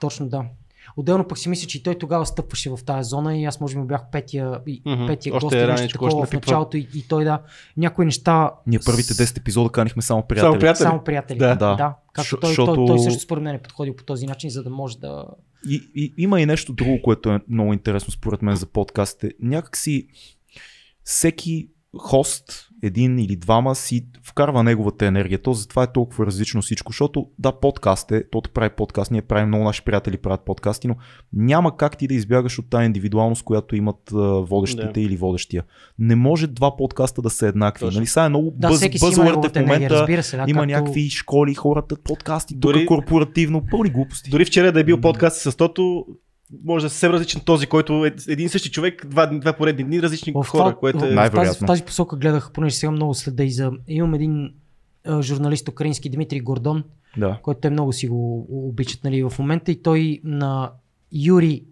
[0.00, 0.44] Точно да.
[0.96, 3.78] Отделно пък си мисля, че и той тогава стъпваше в тази зона и аз може
[3.78, 5.06] би бях петия, mm-hmm.
[5.06, 7.42] петия гост или нещо такова в началото и, и, той да,
[7.76, 8.50] някои неща...
[8.66, 10.50] Ние първите 10 епизода канихме само приятели.
[10.50, 10.84] Само приятели.
[10.84, 11.38] Само приятели.
[11.38, 11.54] Да.
[11.54, 11.74] да.
[11.74, 11.94] да.
[12.12, 12.74] Както той, Шото...
[12.74, 15.24] той, той, също според мен е подходил по този начин, за да може да...
[15.68, 19.34] И, и, има и нещо друго, което е много интересно според мен за подкастите.
[19.40, 20.08] Някакси
[21.04, 21.68] всеки
[21.98, 25.38] хост, един или двама, си вкарва неговата енергия.
[25.38, 29.48] То затова е толкова различно всичко, защото да, подкаст е, тото прави подкаст, ние правим
[29.48, 30.94] много наши приятели правят подкасти, но
[31.32, 34.10] няма как ти да избягаш от тази индивидуалност, която имат
[34.48, 35.00] водещите да.
[35.00, 35.64] или водещия.
[35.98, 37.80] Не може два подкаста да са еднакви.
[37.80, 37.98] Точно.
[37.98, 39.94] Нали, сега е много да, бъз, бъзвърте в момента.
[39.94, 40.74] Енергия, се, да, има както...
[40.74, 44.30] някакви школи, хората, подкасти, дори корпоративно, пълни глупости.
[44.30, 46.06] Дори вчера да е бил подкаст с Тото,
[46.64, 49.84] може да е съвсем различен този, който е един и същи човек, два, два поредни
[49.84, 51.14] дни, различни в хора, това, което е...
[51.14, 53.72] В тази, в тази посока гледах, понеже сега много следа и за...
[53.88, 54.54] Имам един
[55.04, 56.84] а, журналист украински, Дмитрий Гордон,
[57.16, 57.38] да.
[57.42, 60.72] който те много си го обичат нали, в момента и той на
[61.12, 61.64] Юри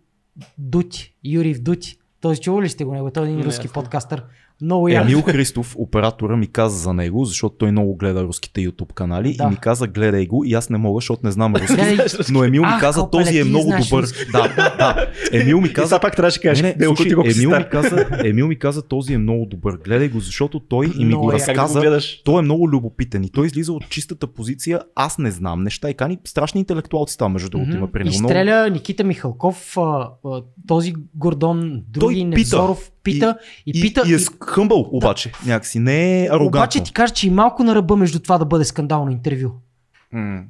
[0.59, 3.11] Дути, Юрий в Дути, този чували ли сте го него?
[3.11, 4.25] Той е един руски подкастър.
[4.63, 5.05] Много яко.
[5.05, 9.45] Емил Христов, оператора, ми каза за него, защото той много гледа руските YouTube канали да.
[9.45, 12.33] и ми каза гледай го и аз не мога, защото не знам руски.
[12.33, 14.07] но Емил ми каза, този е много добър.
[14.33, 15.07] Да, да.
[15.33, 16.01] Емил ми каза.
[16.01, 16.63] пак трябваше да кажеш.
[16.63, 19.79] Не, не, слушай, Емил, ми каза, Емил ми каза, този е много добър.
[19.85, 21.81] Гледай го, защото той и ми го разказа.
[21.81, 24.81] Го той е много любопитен и той излиза от чистата позиция.
[24.95, 28.71] Аз не знам неща и кани страшни интелектуалци там, между другото, има при И стреля
[28.71, 29.77] Никита Михалков,
[30.69, 34.03] този Гордон, други Невзоров, пита и, и пита.
[34.07, 35.53] И, и е хъмбъл, обаче, да.
[35.53, 35.79] някакси.
[35.79, 36.49] Не е арогантно.
[36.49, 39.51] Обаче ти кажа, че и малко на ръба между това да бъде скандално интервю.
[40.15, 40.45] Mm.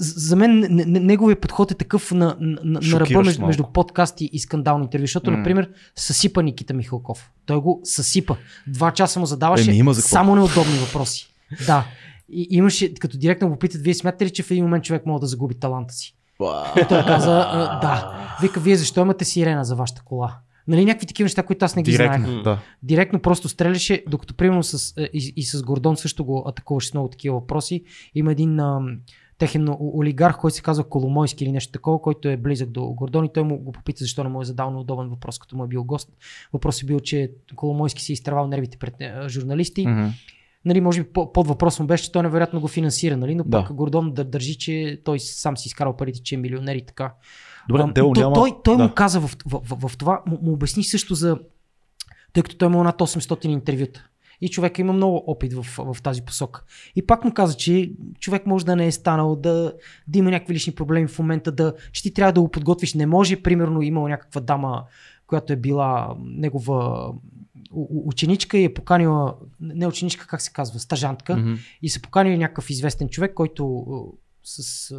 [0.00, 4.84] За мен неговия подход е такъв на, на, на ръба между, между подкасти и скандални
[4.84, 5.36] интервю, защото, mm.
[5.36, 7.30] например, съсипа Никита Михалков.
[7.46, 8.36] Той го съсипа.
[8.66, 11.34] Два часа му задаваше е, само неудобни въпроси.
[11.66, 11.86] Да.
[12.32, 15.20] И имаше, като директно го питат, вие смятате ли, че в един момент човек може
[15.20, 16.14] да загуби таланта си?
[16.40, 16.84] Wow.
[16.84, 17.30] И той каза,
[17.82, 18.12] да.
[18.42, 20.38] Вика, вие защо имате сирена за вашата кола?
[20.68, 22.42] Нали, някакви такива неща, които аз не ги Директно, знаех.
[22.42, 22.58] Да.
[22.82, 26.94] Директно просто стреляше, докато примерно с, е, и, и с Гордон също го атакуваше с
[26.94, 27.82] много такива въпроси.
[28.14, 28.80] Има един а,
[29.38, 33.32] техен олигарх, който се казва Коломойски или нещо такова, който е близък до Гордон и
[33.34, 35.84] той му го попита защо не му е задал неудобен въпрос, като му е бил
[35.84, 36.10] гост.
[36.52, 38.94] Въпросът е бил, че Коломойски си е изтървал нервите пред
[39.28, 39.86] журналисти.
[39.86, 40.10] Mm-hmm.
[40.64, 43.34] Нали, може би под въпрос му беше, че той невероятно го финансира, нали?
[43.34, 43.64] но да.
[43.64, 47.14] пък Гордон да държи, че той сам си изкарал парите, че е милионер и така.
[47.68, 48.34] Добре, а, Дело, той, няма...
[48.34, 48.82] той, той да.
[48.82, 51.38] му каза в, в, в, в това, му, му обясни също за,
[52.32, 54.04] тъй като той има над 800 интервюта.
[54.40, 56.62] И човек има много опит в, в тази посока.
[56.96, 59.72] И пак му каза, че човек може да не е станал, да,
[60.08, 62.94] да има някакви лични проблеми в момента, да, че ти трябва да го подготвиш.
[62.94, 64.84] Не може, примерно, имала някаква дама,
[65.26, 67.08] която е била негова
[67.90, 71.58] ученичка и е поканила, не ученичка, как се казва, стажантка, mm-hmm.
[71.82, 73.84] и се поканили някакъв известен човек, който
[74.42, 74.94] с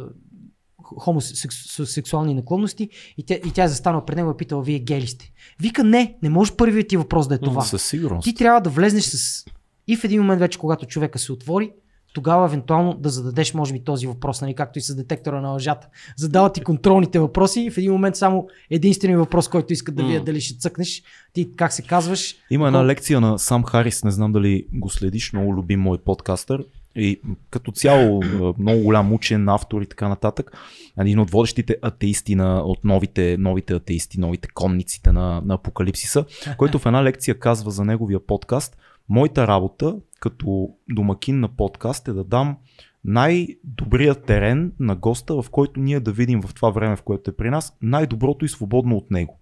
[0.98, 2.88] хомосексуални наклонности
[3.18, 5.32] и тя, и тя е застанала пред него и е питала, вие гели сте.
[5.60, 7.62] Вика, не, не може първият ти въпрос да е това.
[7.62, 8.24] Със сигурност.
[8.24, 9.44] Ти трябва да влезнеш с...
[9.86, 11.70] И в един момент вече, когато човека се отвори,
[12.14, 15.88] тогава евентуално да зададеш, може би, този въпрос, нали, както и с детектора на лъжата.
[16.16, 20.20] Задава ти контролните въпроси и в един момент само единствения въпрос, който иска да вие
[20.20, 21.02] дали ще цъкнеш,
[21.32, 22.36] ти как се казваш.
[22.50, 26.64] Има една лекция на Сам Харис, не знам дали го следиш, много любим мой подкастър.
[26.96, 28.22] И като цяло
[28.58, 30.52] много голям учен, автор и така нататък.
[31.00, 36.24] Един от водещите атеисти на, от новите, новите атеисти, новите конниците на, на Апокалипсиса,
[36.56, 38.76] който в една лекция казва за неговия подкаст–
[39.10, 42.56] Моята работа като домакин на подкаст е да дам
[43.04, 47.36] най-добрия терен на госта, в който ние да видим в това време, в което е
[47.36, 49.39] при нас, най-доброто и свободно от него.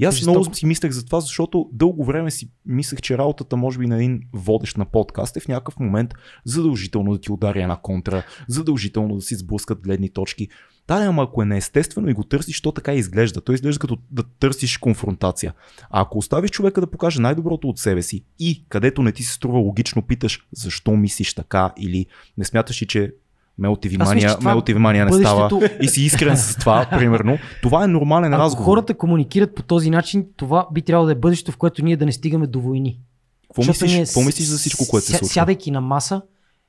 [0.00, 0.38] И аз Жестоко.
[0.38, 3.96] много си мислех за това, защото дълго време си мислех, че работата може би на
[3.96, 6.14] един водещ на подкаст е в някакъв момент
[6.44, 10.48] задължително да ти удари една контра, задължително да си сблъскат гледни точки.
[10.88, 13.40] Да, ама ако е неестествено и го търсиш, то така изглежда.
[13.40, 15.54] Той изглежда като да търсиш конфронтация.
[15.90, 19.32] А ако оставиш човека да покаже най-доброто от себе си и където не ти се
[19.32, 22.06] струва логично питаш защо мислиш така или
[22.38, 23.12] не смяташ ли, че
[23.60, 27.38] мелтивимания, мелтивимания не става и си искрен с това, примерно.
[27.62, 28.64] Това е нормален Ако разговор.
[28.64, 32.06] хората комуникират по този начин, това би трябвало да е бъдещето, в което ние да
[32.06, 33.00] не стигаме до войни.
[33.48, 35.32] Какво мислиш, ние, какво мислиш за всичко, което се случва?
[35.32, 36.22] Сядайки на маса,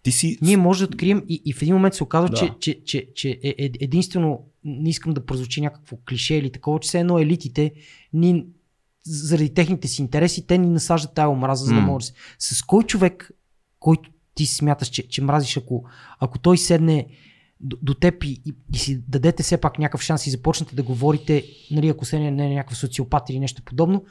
[0.04, 0.38] ти си...
[0.42, 2.38] Ние може да открием и, и в един момент се оказва, да.
[2.38, 6.80] че, че, че, че е, е, единствено, не искам да прозвучи някакво клише или такова,
[6.80, 7.72] че все едно елитите
[8.14, 8.46] ни,
[9.06, 12.08] заради техните си интереси, те ни насаждат тая омраза, за да може.
[12.40, 13.32] С кой човек,
[13.80, 15.84] който ти смяташ, че, че мразиш, ако,
[16.20, 17.08] ако той седне
[17.60, 20.84] до, до теб и, и, и си дадете все пак някакъв шанс и започнете да
[20.84, 24.04] говорите, нали, ако се не, не е някакъв социопат или нещо подобно,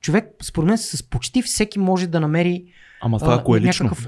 [0.00, 2.64] човек, според мен, с почти всеки може да намери
[3.00, 3.84] Ама това ако е лично.
[3.84, 4.06] Някакъв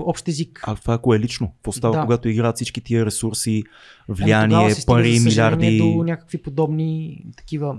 [0.00, 0.60] общ език.
[0.66, 1.52] А това ако е лично.
[1.52, 2.02] Какво става, да.
[2.02, 3.64] когато играят всички тия ресурси,
[4.08, 5.78] влияние, ами пари, милиарди.
[5.78, 7.78] До някакви подобни такива.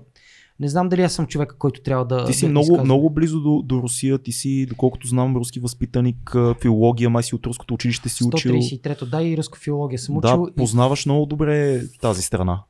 [0.60, 2.26] Не знам дали аз съм човека, който трябва да.
[2.26, 4.20] Ти си да много, много близо до, до Русия.
[4.20, 8.52] Ти си, доколкото знам, руски възпитаник, филология, май си от руското училище си учил.
[8.52, 10.46] 133-то, да, и руско филология съм учил.
[10.46, 11.10] Да, познаваш и...
[11.10, 12.64] много добре тази страна.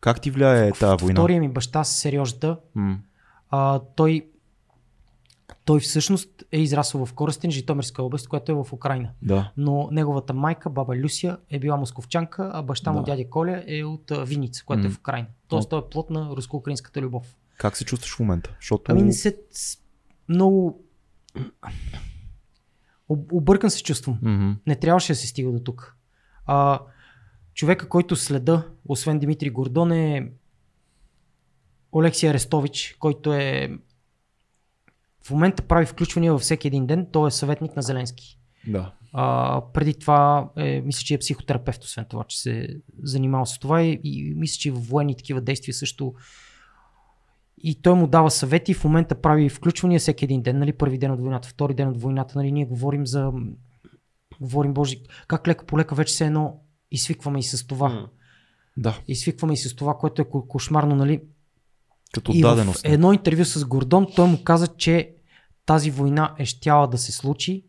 [0.00, 1.20] Как ти влияе тази война?
[1.20, 2.58] Втория ми баща, Сережда,
[3.50, 4.26] а, той
[5.64, 9.10] той всъщност е израсъл в Коростен, Житомирска област, която е в Украина.
[9.22, 9.52] Да.
[9.56, 13.04] Но неговата майка, баба Люсия, е била московчанка, а баща му, да.
[13.04, 14.86] дядя Коля, е от Виница, която mm.
[14.86, 15.26] е в Украина.
[15.48, 17.36] Тоест, той е плод на руско-украинската любов.
[17.58, 18.54] Как се чувстваш в момента?
[18.60, 18.92] Защото...
[18.92, 19.38] Ами не се...
[20.28, 20.84] Много...
[23.08, 24.18] Объркан се чувствам.
[24.22, 24.56] Mm-hmm.
[24.66, 25.96] Не трябваше да се стига до тук.
[26.46, 26.80] А,
[27.54, 30.32] човека, който следа, освен Димитри Гордон е
[31.92, 33.78] Олексия Арестович, който е
[35.26, 37.06] в момента прави включвания във всеки един ден.
[37.12, 38.38] Той е съветник на Зеленски.
[38.66, 38.92] Да.
[39.12, 42.68] А, преди това, е, мисля, че е психотерапевт, освен това, че се
[43.02, 46.14] занимава с това и, и мисля, че в военни такива действия също
[47.58, 51.10] и той му дава съвети в момента прави включвания всеки един ден, нали, първи ден
[51.10, 53.32] от войната, втори ден от войната, нали, ние говорим за,
[54.40, 54.96] говорим, Боже,
[55.28, 56.60] как лека по лека вече се едно
[56.90, 58.08] изсвикваме и с това.
[58.76, 58.98] Да.
[59.08, 61.20] Изсвикваме и с това, което е кошмарно, нали.
[62.14, 62.80] Като и даденост.
[62.80, 65.10] В едно интервю с Гордон той му каза, че
[65.66, 67.64] тази война е щяла да се случи,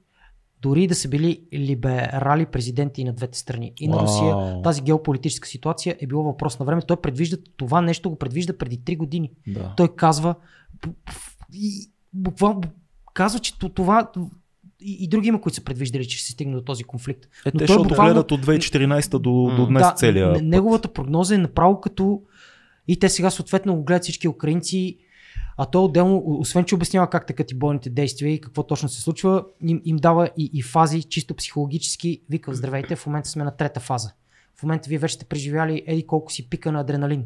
[0.61, 3.73] дори да са били либерали президенти на двете страни.
[3.80, 6.81] И на Русия тази геополитическа ситуация е било въпрос на време.
[6.81, 9.31] Той предвижда това нещо, го предвижда преди 3 години.
[9.47, 9.73] Да.
[9.77, 10.35] Той казва
[11.53, 12.61] и буквално
[13.13, 14.11] казва, че това
[14.81, 17.26] и, и други има, които са предвиждали, че ще се стигне до този конфликт.
[17.45, 18.13] Е, Но те ще буквално...
[18.13, 20.41] гледат от 2014 до, до днес да, целия.
[20.41, 22.22] Неговата прогноза е направо като
[22.88, 24.98] и те сега съответно го гледат всички украинци
[25.57, 29.02] а то отделно, освен че обяснява как така ти бойните действия и какво точно се
[29.02, 32.22] случва, им, им дава и, и фази чисто психологически.
[32.30, 34.12] Вика, здравейте, в момента сме на трета фаза.
[34.56, 37.26] В момента вие вече сте преживяли еди колко си пика на адреналин.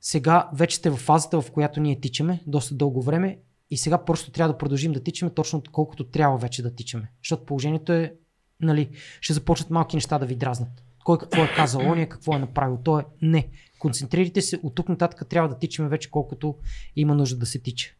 [0.00, 3.38] Сега вече сте в фазата, в която ние тичаме доста дълго време
[3.70, 7.10] и сега просто трябва да продължим да тичаме точно колкото трябва вече да тичаме.
[7.22, 8.14] Защото положението е,
[8.60, 8.90] нали,
[9.20, 10.85] ще започнат малки неща да ви дразнат.
[11.06, 12.78] Кой какво е казал, ония какво е направил.
[12.84, 13.48] То е не.
[13.78, 16.54] Концентрирайте се, от тук нататък трябва да тичаме вече колкото
[16.96, 17.90] има нужда да се тича.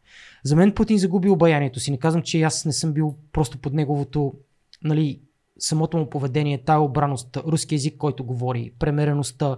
[0.43, 1.91] За мен Путин загуби обаянието си.
[1.91, 4.33] Не казвам, че аз не съм бил просто под неговото,
[4.83, 5.21] нали,
[5.59, 9.57] самото му поведение, тая обраност, руски език, който говори, премереността,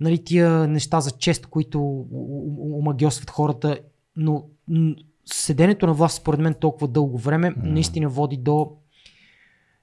[0.00, 2.06] нали, тия неща за чест, които
[2.78, 3.78] омагиосват хората,
[4.16, 4.44] но
[5.26, 7.56] седенето на власт според мен толкова дълго време mm.
[7.62, 8.76] наистина води до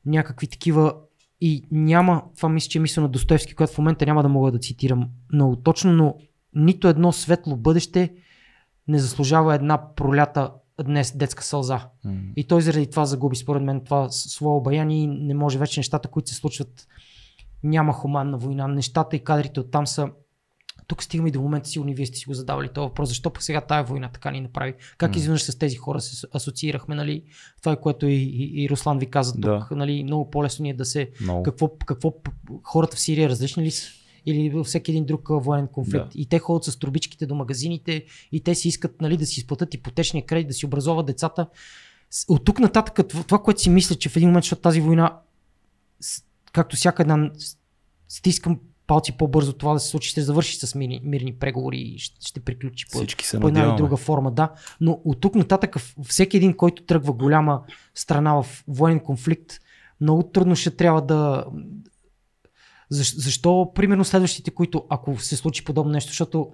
[0.05, 0.93] някакви такива
[1.41, 4.51] и няма, това мисля, че е мисля на Достоевски, която в момента няма да мога
[4.51, 6.15] да цитирам много точно, но
[6.55, 8.13] нито едно светло бъдеще
[8.87, 10.51] не заслужава една пролята
[10.83, 11.89] днес детска сълза.
[12.05, 12.33] Mm.
[12.35, 16.07] И той заради това загуби, според мен, това свое обаяние и не може вече нещата,
[16.07, 16.87] които се случват.
[17.63, 18.67] Няма хуманна война.
[18.67, 20.09] Нещата и кадрите оттам са
[20.87, 23.43] тук стигаме и до момента, сигурно вие сте си го задавали този въпрос, защо пък
[23.43, 24.73] сега тая война така ни направи?
[24.97, 25.17] Как mm.
[25.17, 27.23] изведнъж с тези хора се асоциирахме, нали?
[27.61, 29.67] Това е което и, и, и Руслан ви каза тук, да.
[29.71, 30.03] нали?
[30.03, 31.09] Много по-лесно ни е да се...
[31.21, 31.43] No.
[31.43, 32.13] Какво, какво
[32.63, 33.87] хората в Сирия различни ли са?
[34.25, 36.13] или във всеки един друг военен конфликт.
[36.13, 36.19] Да.
[36.19, 39.73] И те ходят с трубичките до магазините и те си искат нали, да си изплатят
[39.73, 41.47] ипотечния кредит, да си образоват децата.
[42.27, 45.19] От тук нататък това, което си мисля, че в един момент, защото тази война,
[46.51, 47.31] както всяка една
[48.09, 52.27] стискам палци по-бързо това да се случи, ще завърши с мирни, мирни преговори и ще,
[52.27, 52.99] ще приключи по,
[53.41, 54.31] по една или друга форма.
[54.31, 54.51] Да.
[54.81, 57.61] Но от тук нататък всеки един, който тръгва голяма
[57.95, 59.53] страна в военен конфликт,
[60.01, 61.45] много трудно ще трябва да,
[62.89, 66.51] защо, защо, примерно, следващите, които, ако се случи подобно нещо, защото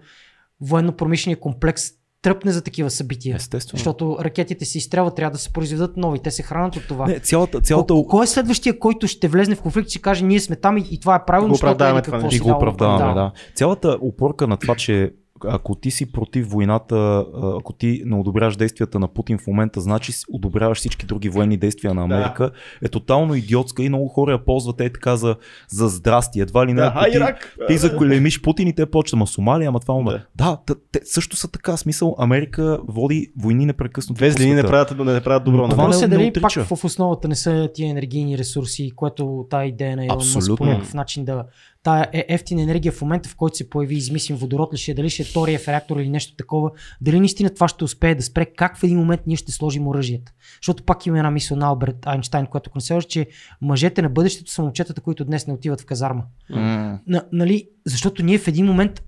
[0.61, 1.91] военно-промишления комплекс
[2.23, 3.35] тръпне за такива събития.
[3.35, 3.77] Естествено.
[3.77, 7.07] Защото ракетите се изстрелват, трябва да се произведат нови, те се хранят от това.
[7.07, 7.93] Не, цялата, цялата...
[7.93, 10.77] Ко, кой е следващия, който ще влезне в конфликт и ще каже, ние сме там
[10.77, 12.29] и, и това е правилно, защото е това.
[12.31, 13.31] И го оправдаваме, да.
[13.55, 15.11] Цялата опорка на това, че
[15.47, 17.25] ако ти си против войната,
[17.59, 21.93] ако ти не одобряваш действията на Путин в момента, значи одобряваш всички други военни действия
[21.93, 22.87] на Америка, да.
[22.87, 25.35] е тотално идиотска и много хора я ползват е така за,
[25.69, 26.39] за здрасти.
[26.39, 27.57] Едва ли не, да, ти, Ирак.
[27.67, 30.19] ти заклемиш Путин и те почват, ама Сомалия, ама това, ама.
[30.35, 31.77] Да, да те също са така.
[31.77, 34.31] Смисъл, Америка води войни непрекъснато.
[34.31, 35.69] Злини не правят, не правят добро.
[35.69, 39.97] Това не, се дали пак в основата не са тия енергийни ресурси, което тази идея
[39.97, 41.43] на Мъск по някакъв начин да
[41.83, 44.95] тая е ефтина енергия в момента, в който се появи измислим водород ли ще е,
[44.95, 48.45] дали ще е втория реактор или нещо такова, дали наистина това ще успее да спре,
[48.45, 50.31] как в един момент ние ще сложим оръжията.
[50.61, 53.27] Защото пак има една мисъл на Алберт Айнштайн, която консерваш, че
[53.61, 56.23] мъжете на бъдещето са момчетата, които днес не отиват в казарма.
[56.51, 56.99] Mm.
[57.07, 59.03] На, нали, защото ние в един момент,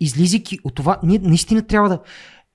[0.00, 2.00] излизайки от това, ние наистина трябва да.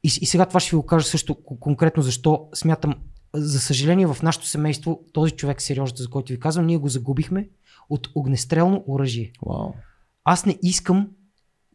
[0.03, 2.95] И, и сега това ще ви го кажа също конкретно защо смятам.
[3.33, 7.49] За съжаление, в нашето семейство този човек, сериозно, за който ви казвам, ние го загубихме
[7.89, 9.31] от огнестрелно оръжие.
[9.41, 9.73] Wow.
[10.23, 11.07] Аз не искам,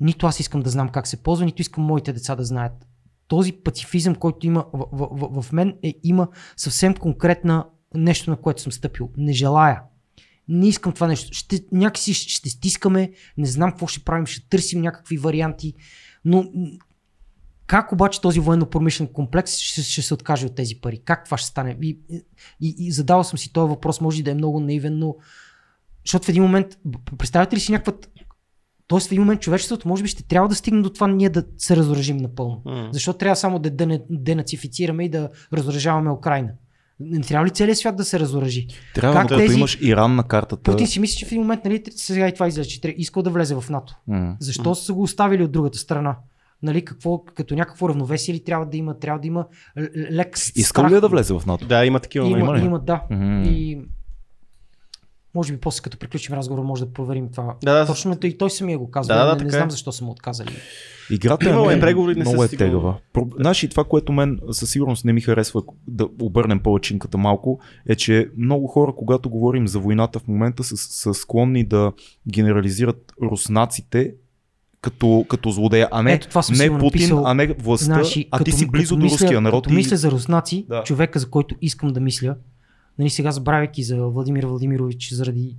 [0.01, 2.87] нито аз искам да знам как се ползва, нито искам моите деца да знаят.
[3.28, 8.62] Този пацифизъм, който има в, в, в, мен, е, има съвсем конкретна нещо, на което
[8.62, 9.11] съм стъпил.
[9.16, 9.82] Не желая.
[10.49, 11.32] Не искам това нещо.
[11.32, 15.74] Ще, някакси ще стискаме, не знам какво ще правим, ще търсим някакви варианти,
[16.24, 16.45] но
[17.66, 20.99] как обаче този военно-промишлен комплекс ще, ще се откаже от тези пари?
[21.05, 21.77] Как това ще стане?
[21.82, 21.99] И,
[22.61, 25.16] и, и задавал съм си този въпрос, може да е много наивен, но
[26.05, 26.66] защото в един момент,
[27.18, 27.93] представяте ли си някаква
[28.90, 31.44] Тоест в един момент човечеството може би ще трябва да стигне до това ние да
[31.59, 32.62] се разоръжим напълно.
[32.66, 32.93] Mm.
[32.93, 36.48] Защото трябва само да денацифицираме и да разоръжаваме Украина.
[37.01, 38.66] Не трябва ли целият свят да се разоръжи?
[38.94, 39.55] Трябва, как тези...
[39.55, 40.70] имаш Иран на картата.
[40.70, 43.31] Путин си мисли, че в един момент, нали, сега и това излезе, че искал да
[43.31, 43.94] влезе в НАТО.
[44.09, 44.36] Mm.
[44.40, 44.74] Защо mm.
[44.74, 46.16] са го оставили от другата страна?
[46.62, 48.98] Нали, какво, като някакво равновесие ли трябва да има?
[48.98, 49.47] Трябва да има
[49.97, 51.66] лек Искал ли е да влезе в НАТО?
[51.66, 52.27] Да, има такива.
[52.27, 53.02] Има, има, има да.
[53.10, 53.48] Mm.
[53.48, 53.81] И
[55.35, 57.55] може би после като приключим разговора може да проверим това.
[57.65, 57.86] Да, да.
[57.86, 59.15] Точно и той самия го казва.
[59.15, 59.70] Да, да, не, не знам е.
[59.70, 60.52] защо са му отказали.
[61.11, 62.94] Играта е, е преговори, не много е тегава.
[63.39, 68.31] Значи това, което мен със сигурност не ми харесва да обърнем палачинката малко, е, че
[68.36, 71.93] много хора, когато говорим за войната в момента, са, са склонни да
[72.28, 74.15] генерализират руснаците
[74.81, 78.44] като, като злодея, а не, Ето, това не Путин, написал, а не властта, значи, а
[78.44, 79.65] ти си близо до мисля, руския народ.
[79.65, 79.77] Като и...
[79.77, 80.82] мисля за руснаци, да.
[80.82, 82.36] човека за който искам да мисля,
[83.01, 85.56] нали, сега забравяйки за Владимир Владимирович заради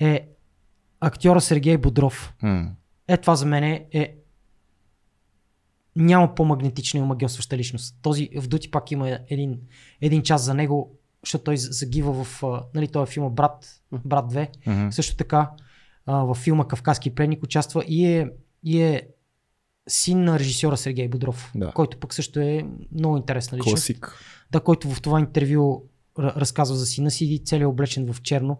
[0.00, 0.28] е
[1.00, 2.34] актьора Сергей Бодров.
[2.42, 2.70] Mm.
[3.08, 4.14] Е, това за мен е, е
[5.96, 7.98] няма по-магнетична и омагиосваща личност.
[8.02, 9.58] Този в Дути пак има един,
[10.00, 12.42] един час за него, защото той загива в,
[12.74, 14.48] нали, този филма Брат, Брат 2.
[14.66, 14.90] Mm-hmm.
[14.90, 15.50] Също така
[16.06, 18.30] във филма Кавказски пленник участва и е,
[18.64, 19.08] и е
[19.88, 21.72] син на режисьора Сергей Бодров, да.
[21.72, 23.74] който пък също е много интересна личност.
[23.74, 24.18] Класик.
[24.50, 25.82] Да, който в това интервю
[26.18, 28.58] разказва за сина си целият облечен в черно.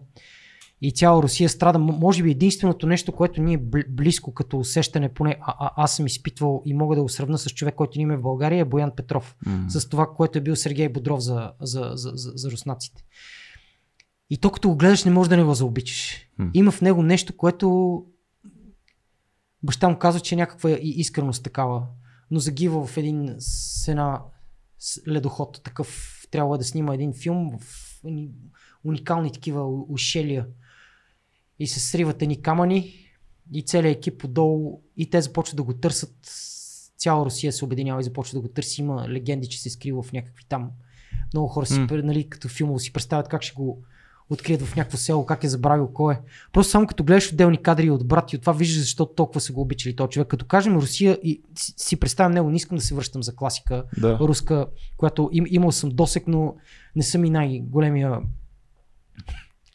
[0.81, 1.79] И цяла Русия страда.
[1.79, 3.57] Може би единственото нещо, което ни е
[3.89, 7.49] близко като усещане, поне а, а, аз съм изпитвал и мога да го сравна с
[7.49, 9.35] човек, който ни има в България, е Боян Петров.
[9.47, 9.67] Mm.
[9.67, 13.03] С това, което е бил Сергей Бодров за, за, за, за, за руснаците.
[14.29, 16.27] И то като го гледаш не можеш да не го заобичаш.
[16.37, 16.51] М.
[16.53, 18.05] Има в него нещо, което
[19.63, 21.83] баща му казва, че е някаква искреност такава,
[22.31, 24.21] но загива в един с една
[25.07, 26.16] ледоход такъв.
[26.31, 27.63] Трябва да снима един филм в
[28.03, 28.31] уни-
[28.83, 30.47] уникални такива ушелия.
[31.59, 32.93] И се сриват едни камъни
[33.53, 36.15] и целият екип отдолу и те започват да го търсят.
[36.97, 38.81] Цяла Русия се обединява и започва да го търси.
[38.81, 40.71] Има легенди, че се е скрива в някакви там.
[41.33, 42.01] Много хора си, mm.
[42.01, 43.83] нали, като филмово си представят как ще го
[44.29, 46.17] открият в някакво село, как е забравил кой е.
[46.53, 49.53] Просто само като гледаш отделни кадри от брат и от това виждаш защо толкова са
[49.53, 50.27] го обичали този човек.
[50.27, 53.83] Като кажем Русия и си, си представям него, не искам да се връщам за класика
[53.97, 54.17] Да.
[54.21, 54.65] руска,
[54.97, 56.55] която им, имал съм досек, но
[56.95, 58.19] не съм и най-големия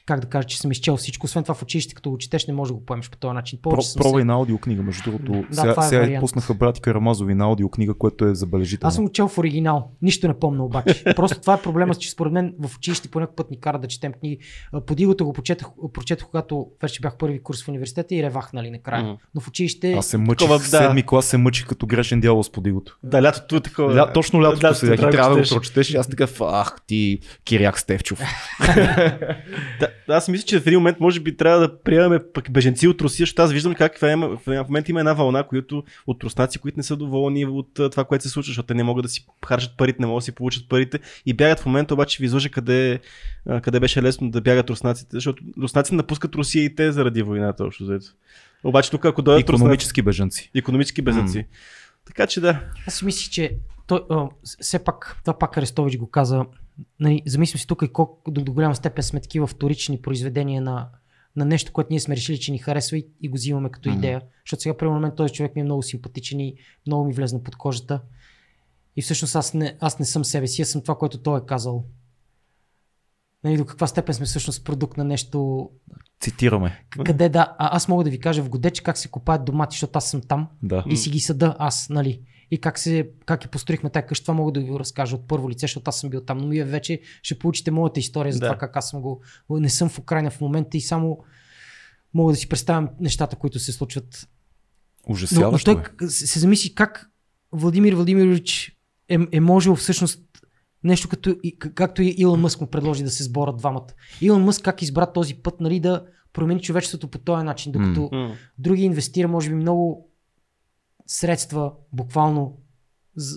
[0.06, 1.26] как да кажа, че съм изчел всичко.
[1.26, 3.58] Освен това в училище, като го четеш, не можеш да го поемеш по този начин.
[3.62, 4.24] Про, Повече съм пробвай се...
[4.24, 5.32] на аудиокнига, между другото.
[5.32, 6.20] Да, сега това е сега вариант.
[6.20, 8.88] пуснаха брати Карамазови на аудиокнига, което е забележително.
[8.88, 9.90] Аз съм го чел в оригинал.
[10.02, 11.04] Нищо не помня обаче.
[11.16, 13.88] Просто това е проблема, че според мен в училище по някакъв път ни кара да
[13.88, 14.38] четем книги.
[14.86, 19.18] Подигото го прочетах, прочетох, когато вече бях първи курс в университета и ревах, нали, накрая.
[19.34, 19.92] Но в училище...
[19.92, 20.64] Аз се мъчих Такова, да.
[20.64, 22.98] седми клас, се мъчих като грешен дявол с подигото.
[23.02, 23.94] Да, лятото е такова.
[23.94, 25.56] Ля, точно лятото Да, сега, трябва да го четеш.
[25.56, 28.20] прочетеш и аз така, ах ти, Киряк Стевчов.
[30.09, 33.01] Да, аз мисля, че в един момент може би трябва да приемаме пък беженци от
[33.01, 36.82] Русия, защото аз виждам как в момента има една вълна, която от руснаци, които не
[36.82, 39.97] са доволни от това, което се случва, защото те не могат да си харчат парите,
[40.01, 43.01] не могат да си получат парите и бягат в момента, обаче ви излъжа къде,
[43.62, 47.85] къде беше лесно да бягат руснаците, защото руснаците напускат Русия и те заради войната, общо
[47.85, 48.06] взето.
[48.64, 50.51] Обаче тук, ако дойдат руснаци, Економически бежанци.
[50.55, 51.47] економически беженци.
[52.06, 52.60] Така че да.
[52.89, 53.56] Аз си мислих, че
[53.86, 54.01] той,
[54.60, 56.44] все пак, това пак Арестович го каза,
[57.00, 60.88] нали, замислим си тук и колко до, до голяма степен сме такива вторични произведения на,
[61.36, 63.98] на нещо, което ние сме решили, че ни харесва и, и го взимаме като Мгм.
[63.98, 64.22] идея.
[64.46, 66.54] Защото сега, примерно, на мен този човек ми е много симпатичен и
[66.86, 68.00] много ми влезна под кожата.
[68.96, 71.46] И всъщност аз не, аз не съм себе си, аз съм това, което той е
[71.46, 71.84] казал.
[73.44, 75.70] Нали, до каква степен сме всъщност продукт на нещо,
[76.20, 76.84] Цитираме.
[77.04, 79.98] къде да, а, аз мога да ви кажа в Годеч как се копаят домати, защото
[79.98, 80.84] аз съм там Да.
[80.88, 82.20] и си ги съда аз, нали?
[82.52, 85.50] И как, се, как я построихме тази къща, това мога да ви разкажа от първо
[85.50, 86.38] лице, защото аз съм бил там.
[86.38, 88.46] Но вие вече ще получите моята история за Да.
[88.46, 89.20] това как аз съм го...
[89.50, 91.18] Не съм в Украина в момента и само
[92.14, 94.28] мога да си представям нещата, които се случват.
[94.28, 96.10] Но, но Ужасяващо той е.
[96.10, 97.10] се, се замисли как
[97.52, 98.76] Владимир Владимирович
[99.08, 100.22] е, е можел всъщност
[100.84, 101.36] нещо като,
[101.74, 103.88] както и Илон Мъск му предложи да се сборят двамата.
[104.20, 108.34] Илон Мъск как избра този път, нали, да промени човечеството по този начин, докато М.
[108.58, 110.08] други инвестира, може би, много
[111.12, 112.56] средства, буквално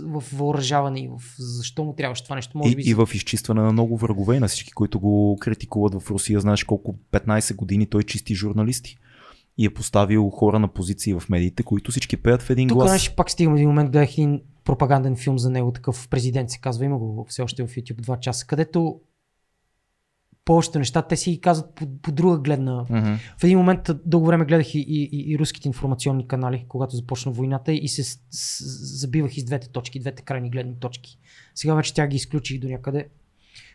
[0.03, 2.57] в въоръжаване и в защо му трябваше това нещо.
[2.57, 6.11] Може И, би и в изчистване на много врагове на всички, които го критикуват в
[6.11, 6.39] Русия.
[6.39, 8.97] Знаеш колко 15 години той чисти журналисти.
[9.57, 12.89] И е поставил хора на позиции в медиите, които всички пеят в един Тук глас.
[12.89, 16.85] знаеш, пак стигам един момент, гледах един пропаганден филм за него, такъв президент се казва,
[16.85, 18.99] има го все още в YouTube 2 часа, където
[20.45, 22.85] повечето неща те си ги казват по, по друга гледна.
[22.89, 23.13] Мгм.
[23.37, 27.31] В един момент дълго време гледах и, и, и, и руските информационни канали, когато започна
[27.31, 31.17] войната и се с, с, забивах из двете точки, двете крайни гледни точки.
[31.55, 33.07] Сега вече тя ги изключих до някъде.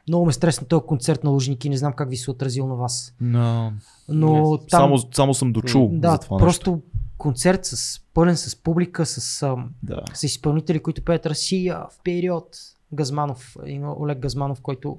[0.09, 3.15] Много ме стресна този концерт на Лужники, не знам как ви се отразил на вас.
[3.21, 3.73] Но...
[4.09, 6.83] Но там, Само, само съм дочул да, за това просто
[7.19, 9.59] концерт с пълен с публика, с, нещо.
[9.83, 10.03] Да.
[10.15, 12.45] с изпълнители, които пеят Русия вперед.
[12.93, 14.99] Газманов, има Олег Газманов, който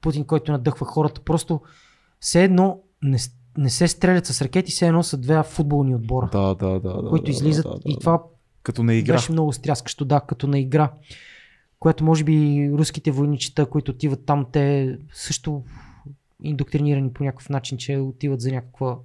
[0.00, 1.20] Путин, който надъхва хората.
[1.20, 1.60] Просто
[2.20, 3.18] все едно не,
[3.58, 7.08] не се стрелят с ракети, все едно са две футболни отбора, Да, да, да, да.
[7.08, 7.64] които да, излизат.
[7.64, 7.98] Да, да, и да.
[8.00, 8.22] това
[8.62, 9.12] Като на игра.
[9.14, 10.92] беше много стряскащо, да, като на игра.
[11.78, 15.62] Което може би руските войничета, които отиват там, те също
[16.42, 18.98] индоктринирани по някакъв начин, че отиват за някаква...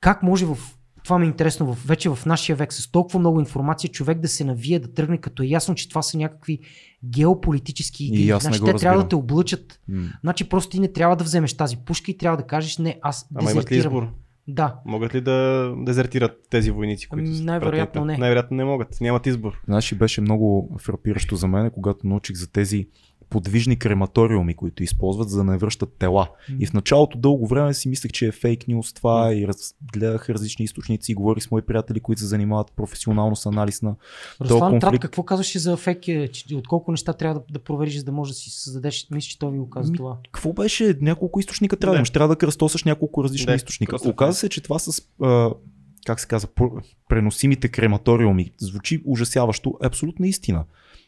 [0.00, 0.58] Как може в...
[1.04, 4.44] Това ми е интересно, вече в нашия век с толкова много информация, човек да се
[4.44, 6.58] навие, да тръгне, като е ясно, че това са някакви
[7.04, 8.20] геополитически игри.
[8.20, 9.02] И аз не значи, те трябва разбирам.
[9.02, 9.80] да те облъчат.
[9.88, 10.08] М.
[10.20, 13.28] Значи просто ти не трябва да вземеш тази пушка и трябва да кажеш, не, аз
[13.34, 14.08] Ама имат ли избор?
[14.48, 14.76] Да.
[14.86, 18.18] Могат ли да дезертират тези войници, които Ами, са най-вероятно не.
[18.18, 19.00] Най-вероятно не могат.
[19.00, 19.60] Нямат избор.
[19.64, 22.88] Знаеш, и беше много фрапиращо за мен, когато научих за тези
[23.30, 26.28] подвижни крематориуми, които използват, за да не връщат тела.
[26.58, 29.56] И в началото дълго време си мислех, че е фейк нюз това и раз,
[29.92, 33.94] гледах различни източници и говорих с мои приятели, които се занимават професионално с анализ на
[34.40, 36.08] Руслан конфликт- Трат, какво казваше за фейк?
[36.08, 39.06] е, че От колко неща трябва да, да провериш, за да можеш да си създадеш?
[39.10, 40.16] Мисля, че той ви го каза Ми, това.
[40.24, 40.96] Какво беше?
[41.00, 42.10] Няколко източника трябва да имаш.
[42.10, 43.90] Трябва да кръстосаш няколко различни Да, източника.
[43.90, 44.12] кръстосване.
[44.12, 45.50] Оказва се, че това с а,
[46.06, 49.74] как се казва, пр- преносимите крематориуми звучи ужасяващо.
[49.82, 50.64] Абсолютна истина.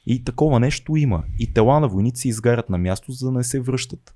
[0.07, 1.25] И такова нещо има.
[1.39, 4.15] И тела на войници изгарят на място, за да не се връщат.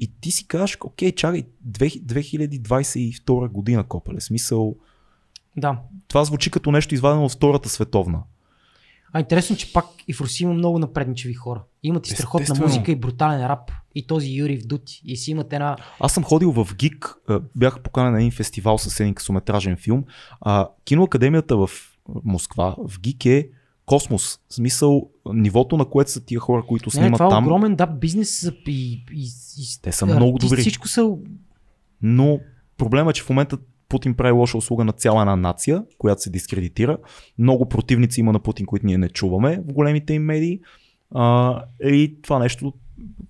[0.00, 4.76] И ти си кажеш, окей, чакай, 2022 година, Копеле, смисъл,
[5.56, 5.78] Да.
[6.08, 8.22] това звучи като нещо извадено от Втората световна.
[9.12, 11.62] А интересно, че пак и в Русия има много напредничеви хора.
[11.82, 13.70] Имат и страхотна музика и брутален рап.
[13.94, 15.76] и този Юрий Вдути и си имат една...
[16.00, 17.14] Аз съм ходил в ГИК,
[17.56, 20.04] бях поканен на един фестивал с един късометражен филм.
[20.40, 21.70] А, киноакадемията в
[22.24, 23.48] Москва, в ГИК е
[23.88, 24.40] космос.
[24.48, 27.44] В смисъл, нивото на което са тия хора, които снимат не, това е там.
[27.44, 29.28] огромен да, бизнес и, и,
[29.58, 30.60] и Те са много добри.
[30.60, 31.16] Всичко са...
[32.02, 32.38] Но
[32.76, 33.58] проблема е, че в момента
[33.88, 36.98] Путин прави лоша услуга на цяла една нация, която се дискредитира.
[37.38, 40.60] Много противници има на Путин, които ние не чуваме в големите им медии.
[41.14, 42.72] А, и това нещо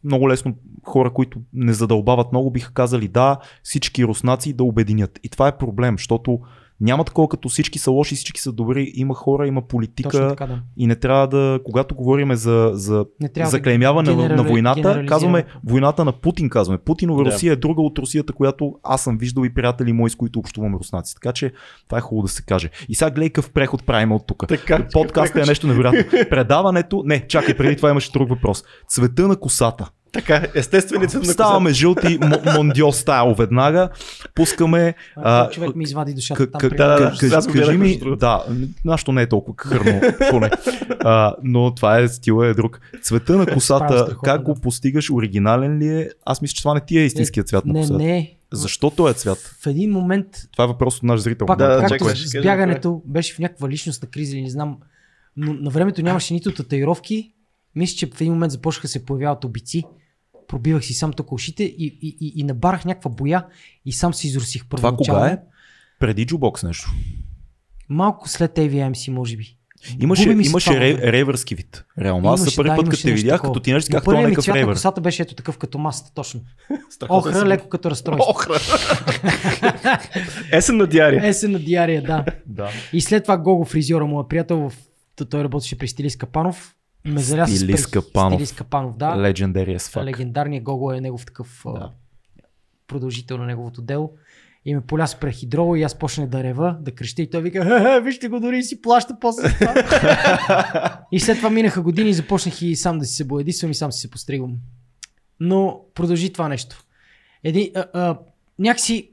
[0.04, 0.54] много лесно
[0.86, 5.20] хора, които не задълбават много, биха казали да, всички руснаци да обединят.
[5.22, 6.40] И това е проблем, защото
[6.80, 10.60] няма такова като всички са лоши, всички са добри, има хора, има политика така, да.
[10.76, 13.06] и не трябва да, когато говорим за, за
[13.44, 16.78] заклеймяване да на войната, казваме войната на Путин, казваме.
[16.78, 17.30] Путинова да.
[17.30, 20.74] Русия е друга от Русията, която аз съм виждал и приятели мои, с които общувам
[20.74, 21.14] руснаци.
[21.14, 21.52] Така че
[21.86, 22.70] това е хубаво да се каже.
[22.88, 24.44] И сега гледай какъв преход правим от тук.
[24.92, 26.00] Подкастът е нещо невероятно.
[26.30, 28.64] Предаването, не, чакай, преди това имаше друг въпрос.
[28.88, 29.90] Цвета на косата.
[30.12, 32.18] Така, естествени цвет на Ставаме жълти,
[32.56, 33.88] мондио стайл веднага.
[34.34, 34.94] Пускаме...
[35.16, 36.50] А, човек ми извади душата.
[36.50, 38.44] Там, да, да, кажи ми, да,
[38.84, 40.50] нашето не е толкова хърно, поне.
[41.00, 42.80] А, но това е стила е друг.
[43.02, 46.08] Цвета на косата, как го постигаш, оригинален ли е?
[46.24, 47.98] Аз мисля, че това не ти е истинският цвят на косата.
[47.98, 48.34] Не, не.
[48.52, 49.38] Защо той е цвят?
[49.38, 50.26] В един момент.
[50.52, 51.46] Това е въпрос от наш зрител.
[51.46, 54.76] Пак, да, както чакай, с бягането беше в някаква личностна криза или не знам.
[55.36, 57.32] Но на времето нямаше нито татуировки.
[57.78, 59.84] Мисля, че в един момент започнаха да се появяват обици
[60.48, 63.46] пробивах си сам тук ушите и, и, и, и набарах някаква боя
[63.86, 65.04] и сам си изрусих първоначално.
[65.04, 65.38] Това кога е?
[66.00, 66.90] Преди джубокс нещо?
[67.88, 69.54] Малко след AVMC, може би.
[70.00, 71.84] Имаше, имаше ре, рейвърски вид.
[72.00, 74.48] Реално аз първи да, път, като те видях, като ти нещо, как това е някакъв
[74.48, 74.72] рейвър.
[74.72, 76.40] косата беше ето такъв като маста, точно.
[77.08, 78.30] Охра, леко като разстройство.
[78.30, 78.54] Охра.
[80.52, 81.26] Есен на диария.
[81.26, 82.24] Есен на диария, да.
[82.46, 82.70] да.
[82.92, 84.72] И след това Гого фризьора му е приятел, в...
[85.30, 88.34] той работеше при Стилис Капанов ме заля с Стилис Капанов.
[88.34, 89.06] Стилис Капанов, да.
[89.06, 90.04] Legendary as fuck.
[90.04, 91.90] Легендарният Гого е негов такъв да.
[92.86, 94.12] продължител на неговото дело.
[94.64, 98.00] И ме поля с прехидрола и аз почнах да рева, да креща и той вика,
[98.04, 99.74] вижте го, дори си плаща после това.
[101.12, 103.92] и след това минаха години и започнах и сам да си се боядисвам и сам
[103.92, 104.56] си се постригвам.
[105.40, 106.84] Но продължи това нещо.
[107.44, 108.18] Еди, а, а,
[108.58, 109.10] някакси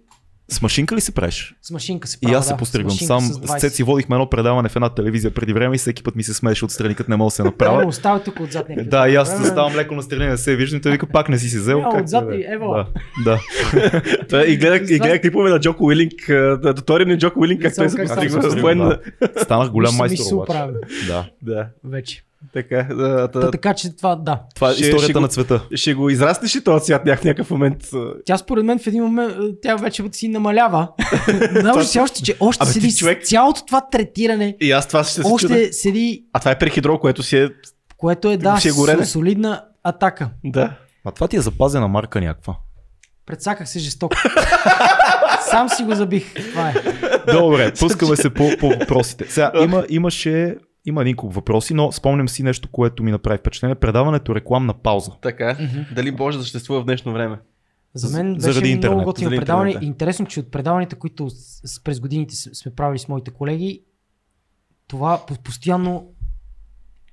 [0.48, 1.56] с машинка ли се правиш?
[1.62, 2.98] С машинка се правя, И аз се постригвам.
[2.98, 6.24] Сам с, Цеци водихме едно предаване в една телевизия преди време и всеки път ми
[6.24, 7.82] се смееше отстрани, като не мога да се направя.
[7.82, 8.90] Ево, остава тук отзад някакви.
[8.90, 10.82] Да, и аз ставам леко настрани, не се виждам.
[10.82, 11.84] Той вика, пак не си се взел.
[11.92, 12.86] Как отзад и ево.
[13.26, 13.40] Да.
[14.30, 14.46] да.
[14.48, 16.14] и гледах, и гледах клипове на Джоко Уилинг,
[16.76, 19.00] туториал на Джоко Уилинг, как той се постригва.
[19.38, 20.48] Станах голям майстор.
[21.08, 21.30] Да.
[21.42, 21.68] Да.
[21.84, 22.25] Вече.
[22.54, 24.42] Така, да, да, така че това, да.
[24.56, 25.62] Това е ще, историята ще на цвета.
[25.70, 27.90] Го, ще го израстеш ли този цвят в някакъв момент?
[28.26, 30.88] Тя според мен в един момент, тя вече си намалява.
[31.60, 33.24] Знам си още, че още Абе, седи човек...
[33.24, 34.58] цялото това третиране.
[34.62, 35.74] И аз това ще се Още чуда.
[35.74, 36.26] седи...
[36.34, 37.50] А това е прехидро, което си е...
[37.98, 38.68] Което е, да, си
[39.00, 40.30] е солидна атака.
[40.44, 40.78] Да.
[41.06, 42.56] А това ти е запазена марка някаква.
[43.26, 44.16] Предсаках се жестоко.
[45.50, 46.34] Сам си го забих.
[46.52, 46.74] Това е.
[47.34, 49.26] Добре, пускаме се по, по въпросите.
[49.30, 50.56] Сега, има, имаше
[50.86, 53.76] има един куп въпроси, но спомням си нещо, което ми направи впечатление.
[53.76, 55.12] Предаването рекламна пауза.
[55.22, 55.56] Така.
[55.56, 55.94] Mm-hmm.
[55.94, 57.40] Дали може да съществува в днешно време?
[57.94, 58.96] За мен беше Заради интернет.
[58.96, 59.70] много готино предаване.
[59.70, 59.88] Интернет.
[59.88, 61.30] Интересно, че от предаването, които
[61.84, 63.84] през годините сме правили с моите колеги,
[64.88, 66.14] това постоянно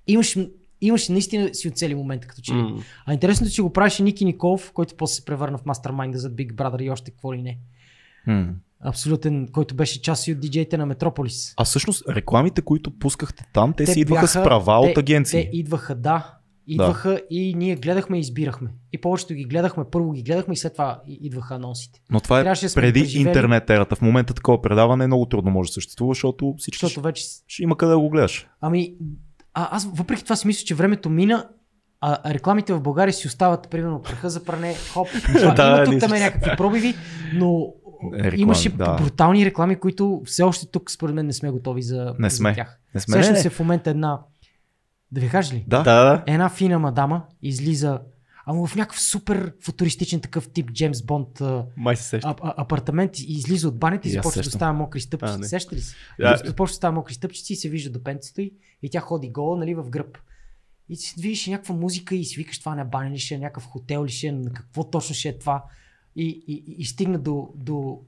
[0.06, 0.50] имаше,
[0.80, 2.52] имаше наистина си оцели момента като че.
[2.52, 2.82] Mm.
[3.06, 6.30] А интересното е, че го правеше Ники Николов, който после се превърна в мастермайнда за
[6.30, 7.58] Big Brother и още какво ли не.
[8.28, 8.52] Mm
[8.84, 11.54] абсолютен, който беше част и от диджеите на Метрополис.
[11.56, 14.98] А всъщност рекламите, които пускахте там, те, те си идваха бяха, с права те, от
[14.98, 15.42] агенции.
[15.42, 16.38] Те идваха, да.
[16.66, 17.20] Идваха да.
[17.30, 18.70] и ние гледахме и избирахме.
[18.92, 22.00] И повечето ги гледахме, първо ги гледахме и след това идваха анонсите.
[22.10, 23.28] Но това е Трябваше преди преживели...
[23.28, 23.96] интернет ерата.
[23.96, 27.24] В момента такова предаване е много трудно може да съществува, защото всички защото вече...
[27.46, 28.46] ще има къде да го гледаш.
[28.60, 28.94] Ами,
[29.54, 31.48] а, аз въпреки това си мисля, че времето мина
[32.04, 35.08] а рекламите в България си остават, примерно, праха за пране, хоп,
[35.56, 36.94] да, има тук там някакви пробиви,
[37.34, 37.66] но
[38.14, 38.96] реклами, имаше да.
[38.96, 42.50] брутални реклами, които все още тук според мен не сме готови за, не сме.
[42.50, 42.78] за тях.
[42.94, 43.16] Не сме.
[43.16, 44.20] Сещам се в момента една,
[45.12, 45.64] да ви кажа ли?
[45.68, 45.82] Да.
[45.82, 46.24] да.
[46.26, 48.00] Една фина мадама излиза
[48.46, 51.42] Ама в някакъв супер футуристичен такъв тип Джеймс Бонд
[51.76, 55.48] Май се а, а, апартамент и излиза от баните и започва да става мокри стъпчици.
[55.48, 55.94] Сеща ли се?
[56.20, 56.42] Да.
[56.44, 58.52] Започва да става мокри стъпчици и се вижда до пенцето и,
[58.82, 60.18] и тя ходи гола нали, в гръб.
[60.88, 63.64] И си видиш някаква музика и си викаш това на баня ли ще е, някакъв
[63.64, 65.64] хотел ли ще е, на какво точно ще е това.
[66.16, 68.00] И, и, и, стигна до, до,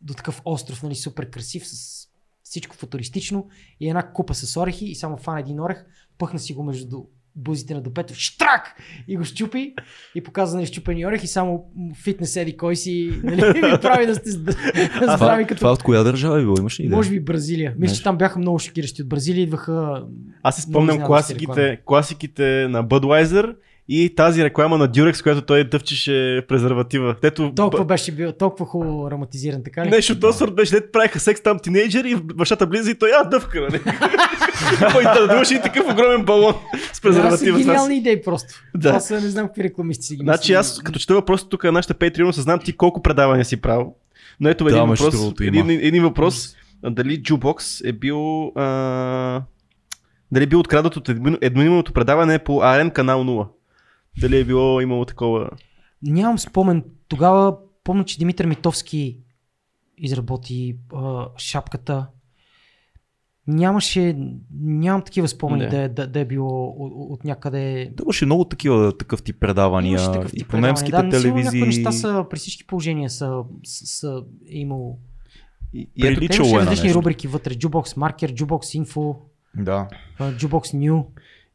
[0.00, 2.08] до такъв остров, нали, супер красив, с
[2.42, 3.48] всичко футуристично
[3.80, 5.84] и една купа с орехи и само фана един орех,
[6.18, 7.04] пъхна си го между
[7.38, 8.74] бузите на допето, штрак!
[9.08, 9.74] И го щупи
[10.14, 11.64] и показа нали, щупени орех и само
[12.02, 13.36] фитнес еди кой си нали,
[13.72, 15.46] ми прави да сте здрави.
[15.46, 15.58] Като...
[15.58, 16.54] Това от коя държава е било?
[16.58, 16.96] Имаш ли идея?
[16.96, 17.74] Може би Бразилия.
[17.78, 19.02] Мисля, че там бяха много шокиращи.
[19.02, 20.04] От Бразилия идваха...
[20.42, 23.54] Аз си спомням класиките, класиките на Budweiser
[23.90, 27.14] и тази реклама на Durex, която той дъвчеше презерватива.
[27.22, 29.90] Дето, Толкова беше бил, толкова хубаво ароматизиран, така ли?
[29.90, 33.24] Нещо този сорт беше, дето правиха секс там тинейджери и бащата близо и той, а,
[33.24, 33.80] дъвка, нали?
[34.92, 37.58] Той да дуваше и такъв огромен балон с Това са презерватива.
[37.58, 37.66] нас.
[37.66, 38.48] гениални идеи просто.
[38.76, 39.00] Да.
[39.00, 41.94] Са не знам какви рекламисти си ги Значи аз като чета въпроса тук на нашата
[41.94, 43.94] Patreon, съзнам ти колко предавания си правил.
[44.40, 45.14] Но ето един Да, въпрос.
[45.40, 46.56] Един, един въпрос.
[46.84, 48.46] Дали Jukebox е бил...
[48.46, 49.42] А...
[50.32, 53.46] Дали е бил откраднат от едно- едноименното предаване по АРН канал 0?
[54.20, 55.50] Дали е било имало такова...
[56.02, 56.84] Нямам спомен.
[57.08, 59.18] Тогава помня, че Димитър Митовски
[59.98, 62.06] изработи а, шапката.
[63.46, 64.16] Нямаше,
[64.60, 65.68] нямам такива спомени Не.
[65.68, 67.92] да, е- да, да е било от, от някъде.
[67.96, 70.66] Да, имаше много такива такъв тип предавания Имаше такъв и тип по предаване.
[70.66, 71.60] немските да, телевизии.
[71.60, 74.98] Някои неща са при всички положения са, са, са е имало.
[75.74, 76.98] И, и Те Личало е различни нещо.
[76.98, 77.54] рубрики вътре.
[77.54, 79.16] Jukebox Marker, Jukebox Info,
[79.56, 79.88] Да.
[80.20, 81.04] Jukebox New.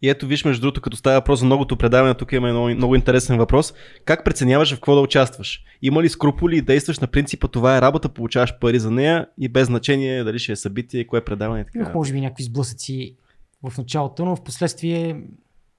[0.03, 2.95] И ето виж, между другото, като става въпрос за многото предаване, тук има много, много
[2.95, 3.73] интересен въпрос.
[4.05, 5.63] Как преценяваш в какво да участваш?
[5.81, 9.49] Има ли скрупули и действаш на принципа това е работа, получаваш пари за нея и
[9.49, 11.80] без значение дали ще е събитие, кое е предаване и така.
[11.80, 13.15] Имах може би някакви сблъсъци
[13.63, 15.13] в началото, но в последствие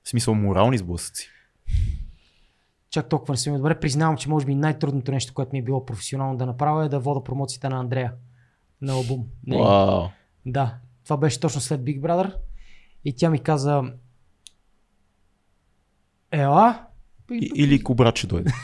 [0.05, 1.30] В смисъл морални сблъсъци.
[2.90, 3.80] чак толкова не съм добре.
[3.80, 6.98] Признавам, че може би най-трудното нещо, което ми е било професионално да направя е да
[7.01, 8.12] вода промоцията на Андрея
[8.82, 9.24] на албум.
[9.48, 10.09] Вау.
[10.46, 10.74] Да,
[11.05, 12.34] това беше точно след Big Brother
[13.05, 13.82] и тя ми каза
[16.35, 16.81] Ела,
[17.32, 18.51] И, или кобрат ще дойде.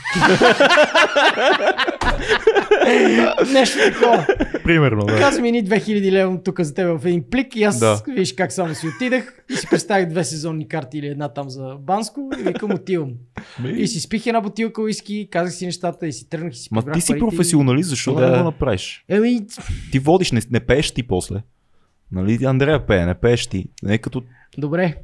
[3.53, 4.25] нещо такова.
[4.63, 5.17] Примерно, да.
[5.17, 8.01] Каза ми ни 2000 лева тук за теб в един плик и аз Да.
[8.07, 11.75] виж как само си отидах и си представих две сезонни карти или една там за
[11.79, 13.09] Банско и викам отивам.
[13.75, 16.91] И си спих една бутилка уиски, казах си нещата и си тръгнах и си Ма
[16.91, 18.21] ти си професионалист, защо да.
[18.21, 18.31] Да.
[18.31, 19.05] не го направиш?
[19.09, 19.39] Еми,
[19.91, 21.35] Ти водиш, не, не пееш ти после.
[22.11, 23.65] Нали, Андрея пее, не пееш ти.
[23.83, 24.23] Не е като...
[24.57, 24.95] добре.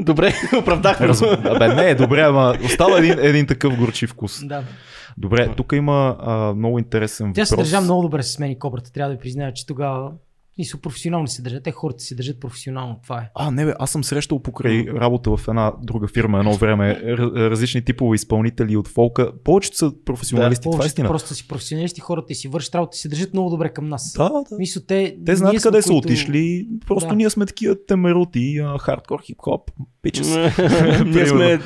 [0.00, 1.08] Добре, оправдахме.
[1.08, 1.22] Раз...
[1.22, 4.44] Абе, не, добре, ама остава един, един такъв горчив вкус.
[4.44, 4.62] Да.
[5.18, 7.48] Добре, тук има а, много интересен Тя въпрос.
[7.48, 8.92] се държа много добре с мен и кобрата.
[8.92, 10.12] Трябва да ви призная, че тогава
[10.64, 11.62] са професионално се държат.
[11.62, 13.00] Те хората се държат професионално.
[13.02, 13.28] Това е.
[13.34, 17.50] А, не бе, аз съм срещал покрай работа в една друга фирма едно време р-
[17.50, 19.32] различни типове изпълнители от фолка.
[19.44, 21.08] Повечето са професионалисти, това е истина.
[21.08, 24.12] просто си професионалисти, хората си вършат работа и се държат много добре към нас.
[24.12, 24.56] Да, да.
[24.58, 27.14] Мисля, те, Те знаят къде са които- отишли, просто Да.
[27.14, 29.70] ние сме такива темерути, а, хардкор, хип-хоп,
[30.02, 30.28] пичес.
[31.06, 31.60] Ние сме...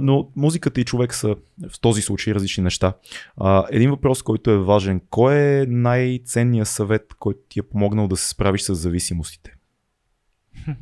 [0.00, 1.36] Но музиката и човек са
[1.68, 2.92] в този случай различни неща.
[3.70, 5.00] Един въпрос, който е важен.
[5.10, 9.52] Кой е най-ценният съвет, който ти е помогнал да се справиш с зависимостите?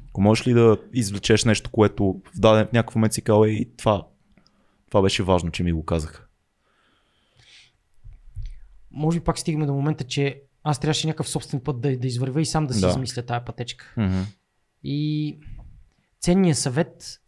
[0.09, 3.70] Ако можеш ли да извлечеш нещо, което в даден в някакъв момент си казал, и
[3.77, 4.07] това,
[4.89, 6.27] това беше важно, че ми го казаха.
[8.91, 12.41] Може би пак стигаме до момента, че аз трябваше някакъв собствен път да, да извървя
[12.41, 12.89] и сам да си Да.
[12.89, 13.95] измисля тая пътечка.
[13.99, 14.24] Mm-hmm.
[14.82, 15.39] И
[16.20, 17.20] ценният съвет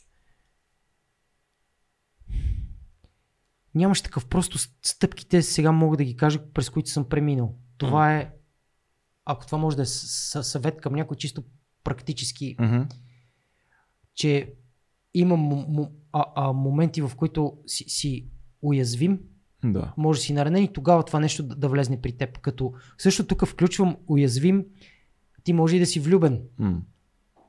[3.76, 4.26] нямаше такъв.
[4.26, 7.54] Просто стъпките сега мога да ги кажа, през които съм преминал.
[7.78, 8.30] Това е,
[9.24, 11.44] ако това може да е съвет към някой чисто
[11.84, 12.86] практически, Mm-hmm.
[14.14, 14.52] че
[15.14, 18.28] има м- м- а, а, моменти, в които си, си
[18.62, 19.20] уязвим,
[19.64, 19.94] Да.
[19.96, 22.38] може да си наранен и тогава това нещо да, да влезне при теб.
[22.38, 24.64] Като също тук включвам уязвим,
[25.44, 26.42] ти може и да си влюбен.
[26.58, 26.82] М.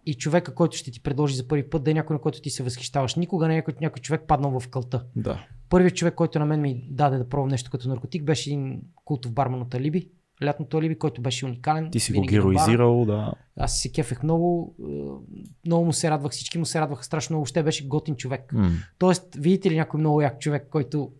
[0.09, 2.49] И човека, който ще ти предложи за първи път, да е някой, на който ти
[2.49, 3.15] се възхищаваш.
[3.15, 5.05] Никога не е някой, някой човек паднал в кълта.
[5.15, 5.45] Да.
[5.69, 9.31] Първият човек, който на мен ми даде да пробвам нещо като наркотик, беше един култов
[9.31, 10.09] барман от Алиби.
[10.43, 11.91] Лятното Алиби, който беше уникален.
[11.91, 12.27] Ти си го бара.
[12.31, 13.33] героизирал, да.
[13.55, 14.75] Аз се кефех много.
[14.79, 17.45] е, Много му се радвах, всички му се радваха страшно много.
[17.45, 18.53] Ще беше готин човек.
[18.53, 18.69] М.
[18.97, 21.11] Тоест, видите ли някой много як човек, който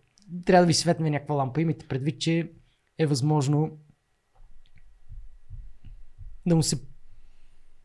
[0.45, 1.61] трябва да ви светне някаква лампа.
[1.61, 2.51] Имайте предвид, че
[2.97, 3.71] е възможно
[6.45, 6.81] да му се...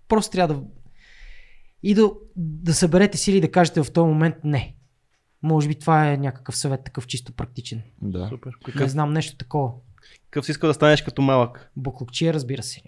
[0.09, 0.63] Просто трябва да...
[1.83, 4.75] И да, да съберете сили и да кажете в този момент не.
[5.43, 7.83] Може би това е някакъв съвет, такъв чисто практичен.
[8.03, 8.27] Да.
[8.29, 8.51] Супер.
[8.67, 9.71] Не Какъв, знам нещо такова.
[10.31, 11.71] какъв си искал да станеш като малък?
[11.77, 12.83] Буклукчия, разбира се.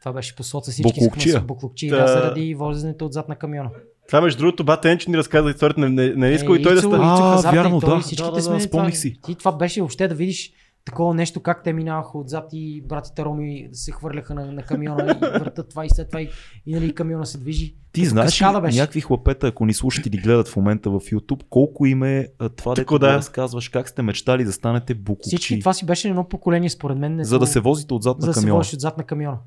[0.00, 0.70] Това беше по соца.
[0.70, 1.90] Всички искахме да Буклукчия?
[1.90, 3.70] Та- да, заради возенето отзад на камиона.
[4.08, 6.78] Това между другото, бата Енчо ни разказа историята на не, не иска и той да
[6.78, 7.04] Ицо, стане.
[7.06, 8.00] А, вярно, да.
[8.00, 9.18] Всичките Да, да, да, сме, спомних това, си.
[9.26, 10.52] Ти, това беше въобще да видиш
[10.86, 15.38] такова нещо, как те минаваха отзад и братите Роми се хвърляха на, на камиона и
[15.38, 16.28] въртат това и след това и,
[16.66, 17.76] и нали, камиона се движи.
[17.92, 18.78] Ти Като знаеш ли, беше.
[18.78, 22.74] някакви хлапета, ако ни слушат или гледат в момента в YouTube, колко им е това,
[22.74, 23.06] дето да.
[23.06, 23.14] да.
[23.16, 27.24] разказваш, как сте мечтали да станете буклучи, Всички това си беше едно поколение според мен.
[27.24, 28.58] за да се возите отзад за на да се камиона.
[28.58, 29.38] возиш отзад на камиона.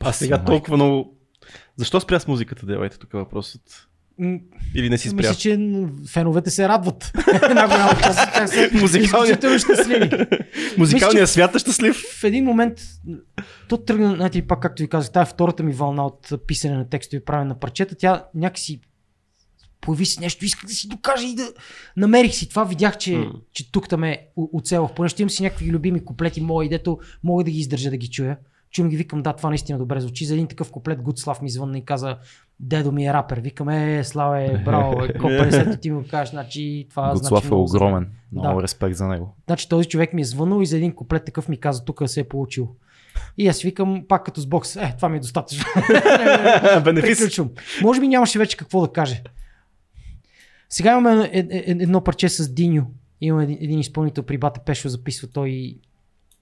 [0.00, 0.52] А сега майка.
[0.52, 1.16] толкова много.
[1.76, 3.88] Защо спря с музиката, делайте тук е въпросът?
[4.74, 5.16] Или не си спря?
[5.16, 5.58] Мисля, че
[6.08, 7.12] феновете се радват.
[7.50, 8.64] Една голяма част от тях са
[9.00, 10.10] изключително щастливи.
[10.78, 12.02] Музикалният свят е щастлив.
[12.20, 12.78] в един момент
[13.68, 17.24] то тръгна, знаете пак както ви казах, тази втората ми вълна от писане на текстови,
[17.24, 18.80] правене на парчета, тя някакси
[19.80, 21.52] появи се нещо, исках да си докажа и да
[21.96, 25.70] намерих си това, видях, че, че тук там е оцелвах, понеже ще имам си някакви
[25.70, 28.36] любими куплети мои, дето мога да ги издържа да ги чуя.
[28.76, 30.24] Чувам ги, викам, да, това наистина добре звучи.
[30.24, 32.16] За един такъв куплет Гудслав ми звънна и каза,
[32.60, 33.40] дедо ми е рапер.
[33.40, 37.54] Викам, е, Славе, браво, е, ко 50 ти ми го кажеш, значи това Готслав значи
[37.54, 38.08] е огромен.
[38.32, 38.62] Много Да.
[38.62, 39.36] респект за него.
[39.46, 42.20] Значи този човек ми е звънал и за един куплет такъв ми каза, тук се
[42.20, 42.68] е получил.
[43.38, 45.64] И аз викам, пак като с бокс, е, това ми е достатъчно.
[46.84, 47.18] Бенефис.
[47.18, 47.50] Приключвам.
[47.82, 49.22] Може би нямаше вече какво да каже.
[50.70, 52.86] Сега имаме е- е- едно парче с Диньо.
[53.20, 55.76] Имаме един, един изпълнител при Бате Пешо, записва той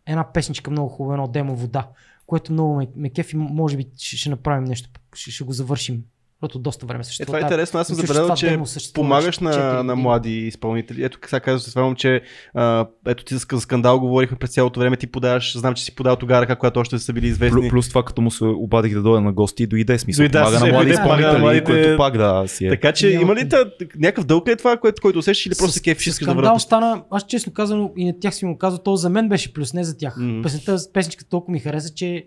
[0.07, 1.89] една песничка много хубава, едно демо вода,
[2.27, 3.37] което много ме, ме кефи.
[3.37, 6.05] Може би ще, ще направим нещо, ще, ще го завършим.
[6.45, 7.39] Защото доста време Е, съществува.
[7.39, 7.81] това е интересно.
[7.81, 8.59] Аз съм забелязал, че
[8.95, 11.05] помагаш на, на млади изпълнители.
[11.05, 12.21] Ето, сега казваш с това момче,
[12.55, 15.95] а, ето ти за ска- скандал говорихме през цялото време, ти подаваш, знам, че си
[15.95, 17.61] подал тогава ръка, когато още са били известни.
[17.61, 20.23] Плю- Плюс това, като му се обадих да дойде на гости, дойде смисъл.
[20.23, 22.71] Дойде, помага се- на млади изпълнители, младите- което пак да си е.
[22.71, 23.65] Така че Няма има ли та,
[23.97, 26.63] някакъв дълг е това, което, който усещаш или просто С- кефиш искаш да върнеш?
[26.63, 29.75] стана, аз честно казано и на тях си му казал, то за мен беше плюс,
[29.75, 30.17] не за тях.
[30.17, 30.27] Мгм.
[30.31, 30.43] Mm.
[30.43, 32.25] Песента, песничката толкова ми хареса, че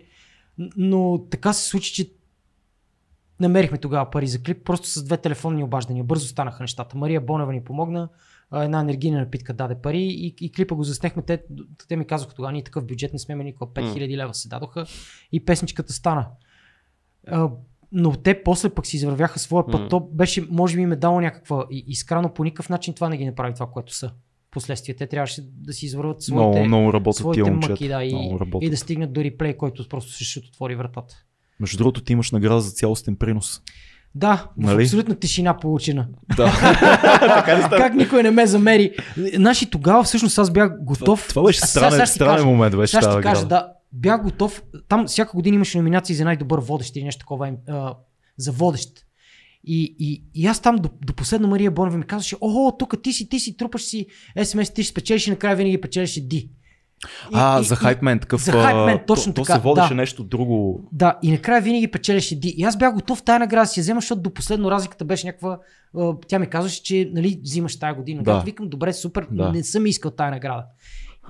[0.76, 2.10] но така се случи, че
[3.40, 6.04] намерихме тогава пари за клип, просто с две телефонни обаждания.
[6.04, 6.96] Бързо станаха нещата.
[6.96, 8.08] Мария Бонева ни помогна,
[8.54, 11.22] една енергийна напитка даде пари и, и клипа го заснехме.
[11.22, 11.42] Те,
[11.88, 14.86] те ми казаха тогава, ние такъв бюджет не сме имали никога, 5000 лева се дадоха
[15.32, 16.26] и песничката стана.
[17.92, 19.80] Но те после пък си извървяха своя път.
[19.80, 19.88] Мгм.
[19.88, 23.16] То беше, може би, им е дало някаква искра, но по никакъв начин това не
[23.16, 24.12] ги направи това, което са.
[24.50, 28.70] Последствие те трябваше да си извърват своите, Много, много работят своите мъки да, и, и
[28.70, 31.24] да стигнат до реплей, който просто ще отвори вратата.
[31.60, 33.60] Между другото, ти имаш награда за цялостен принос.
[34.14, 34.82] Да, в Нали?
[34.82, 36.08] абсолютна тишина получена.
[36.36, 36.52] Да.
[37.70, 38.92] как никой не ме замери.
[39.34, 41.26] Значи тогава всъщност аз бях готов.
[41.28, 42.46] това беше А сега- сега странен, странен кажа.
[42.46, 42.76] момент.
[42.76, 44.62] Беше Сега ще кажа, да, бях готов.
[44.88, 47.94] Там всяка година имаше номинации за най-добър водещ или нещо такова а,
[48.36, 48.88] за водещ.
[49.64, 53.12] И, и, и аз там до, до последно Мария Бонева ми казваше, о, тук ти
[53.12, 54.06] си, ти си, трупаш си
[54.36, 56.48] SMS, ти ще спечелиш и накрая винаги печелиш D.
[57.30, 58.44] И- А, и- за хайпмен такъв.
[58.44, 59.94] за хайпмен, точно то, така, То се водеше да.
[59.94, 60.88] нещо друго.
[60.92, 62.48] Да, и накрая винаги печелеше Ди.
[62.48, 65.26] И аз бях готов тая награда да си я взема, защото до последно разликата беше
[65.26, 65.58] някаква.
[66.28, 68.22] Тя ми казваше, че нали, взимаш тая година.
[68.22, 68.40] Да.
[68.40, 69.52] Викам, добре, супер, Да.
[69.52, 70.64] не съм искал тая награда.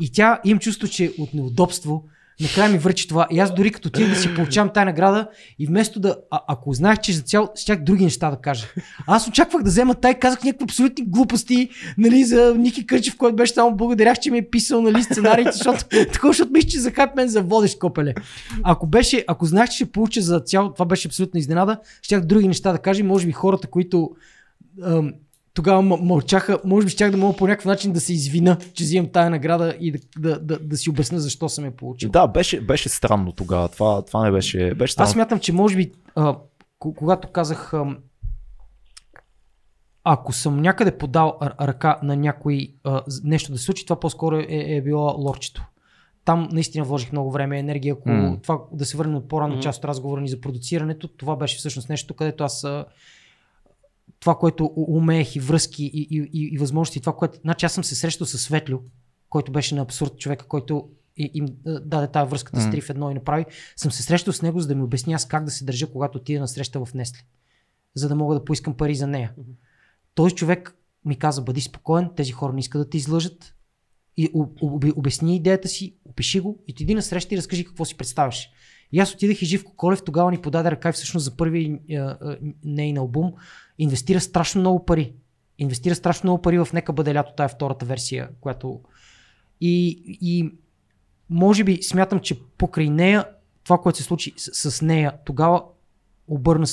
[0.00, 2.04] И тя имам чувство, че от неудобство
[2.40, 3.26] накрая ми връчи това.
[3.30, 5.28] И аз дори като отидах да си получавам тая награда
[5.58, 8.66] и вместо да, а, ако знаех, че за цял, щях други неща да кажа.
[9.06, 13.52] Аз очаквах да взема тай, казах някакви абсолютни глупости, нали, за Ники Кърчев, който беше
[13.52, 17.28] само благодарях, че ми е писал, нали, сценариите, защото, такова, защото мисля, че за хайпмен
[17.28, 18.14] за водещ копеле.
[18.62, 22.48] Ако беше, ако знаех, че ще получа за цяло, това беше абсолютна изненада, щях други
[22.48, 24.10] неща да кажа и може би хората, които
[24.84, 25.12] ам,
[25.58, 29.10] тогава мълчаха, може би щях да мога по някакъв начин да се извина, че взимам
[29.12, 32.10] тая награда и да, да, да, да си обясня защо съм я получил.
[32.10, 33.68] Да, беше, беше странно тогава.
[33.68, 34.74] Това, това не беше.
[34.74, 35.04] беше странно.
[35.04, 36.36] Аз смятам, че може би, а,
[36.80, 37.96] к- когато казах, а,
[40.04, 44.46] ако съм някъде подал ръка на някой а, нещо да се случи, това по-скоро е,
[44.48, 45.64] е било лорчето.
[46.24, 47.92] Там наистина вложих много време и енергия.
[47.98, 48.42] Ако mm.
[48.42, 49.62] това да се върнем от по-рано Мгм.
[49.62, 52.84] част от разговора ни за продуцирането, това беше всъщност нещо, където аз а,
[54.20, 57.38] това, което умеех и връзки и, и, и, и възможности, това, което...
[57.40, 58.78] Значи аз съм се срещал с Светлю,
[59.28, 62.62] който беше на абсурд човека, който и- им даде тази връзката М.
[62.62, 63.44] с 3 в едно и направи.
[63.76, 66.18] Съм се срещал с него, за да ми обясни аз как да се държа, когато
[66.18, 67.24] отида на среща в Несли.
[67.94, 69.32] За да мога да поискам пари за нея.
[69.38, 69.50] Мгм.
[70.14, 73.54] Този човек ми каза, бъди спокоен, тези хора не искат да те излъжат.
[74.16, 77.64] И об, об, обясни идеята си, опиши го и ти иди на среща и разкажи
[77.64, 78.50] какво си представяш.
[78.92, 81.94] И аз отидах и Живко Колев тогава ни подаде ръка и всъщност за първи а,
[81.94, 83.32] а, нейн албум
[83.78, 85.12] инвестира страшно много пари.
[85.58, 88.80] Инвестира страшно много пари в Нека бъде лято, тая е втората версия, която...
[89.60, 90.50] И, и
[91.30, 93.24] може би смятам, че покрай нея,
[93.64, 95.62] това, което се случи с, с нея, тогава
[96.28, 96.66] обърна.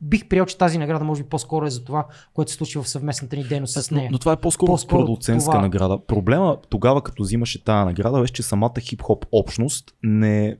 [0.00, 2.88] Бих приел, че тази награда може би по-скоро е за това, което се случи в
[2.88, 4.08] съвместната ни дейност с Но, нея.
[4.12, 5.98] но това е по-скоро, По-скоро продуцентска това- награда.
[6.06, 10.56] Проблема тогава, като взимаше тази награда, беше, че самата хип-хоп общност не,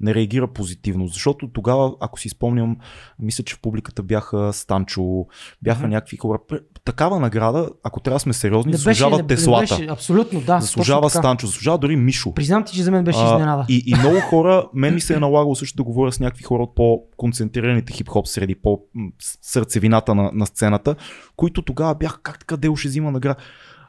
[0.00, 1.06] не реагира позитивно.
[1.06, 2.76] Защото тогава, ако си спомням,
[3.18, 5.26] мисля, че в публиката бяха Станчо,
[5.62, 5.90] бяха Мгм.
[5.90, 6.38] някакви хора.
[6.84, 9.60] Такава награда, ако трябва да сме сериозни, Не заслужава не- не Теслата.
[9.60, 10.60] беше- абсолютно, да.
[10.60, 11.10] заслужава.
[11.10, 12.32] Станчо, заслужава дори Мишо.
[12.34, 13.64] Признам ти, че за мен беше изненада.
[13.68, 16.62] И, и много хора, мен ми се е налагало също да говоря с някакви хора
[16.62, 20.96] от по-концентрираните хип-хоп среди, по-сърцевината на, на сцената,
[21.36, 23.40] които тогава бяха как така Дело ще взима награда.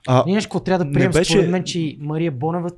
[0.08, 2.70] А, нещо, трябва да не приемем беше- според мен, че Мария Бонева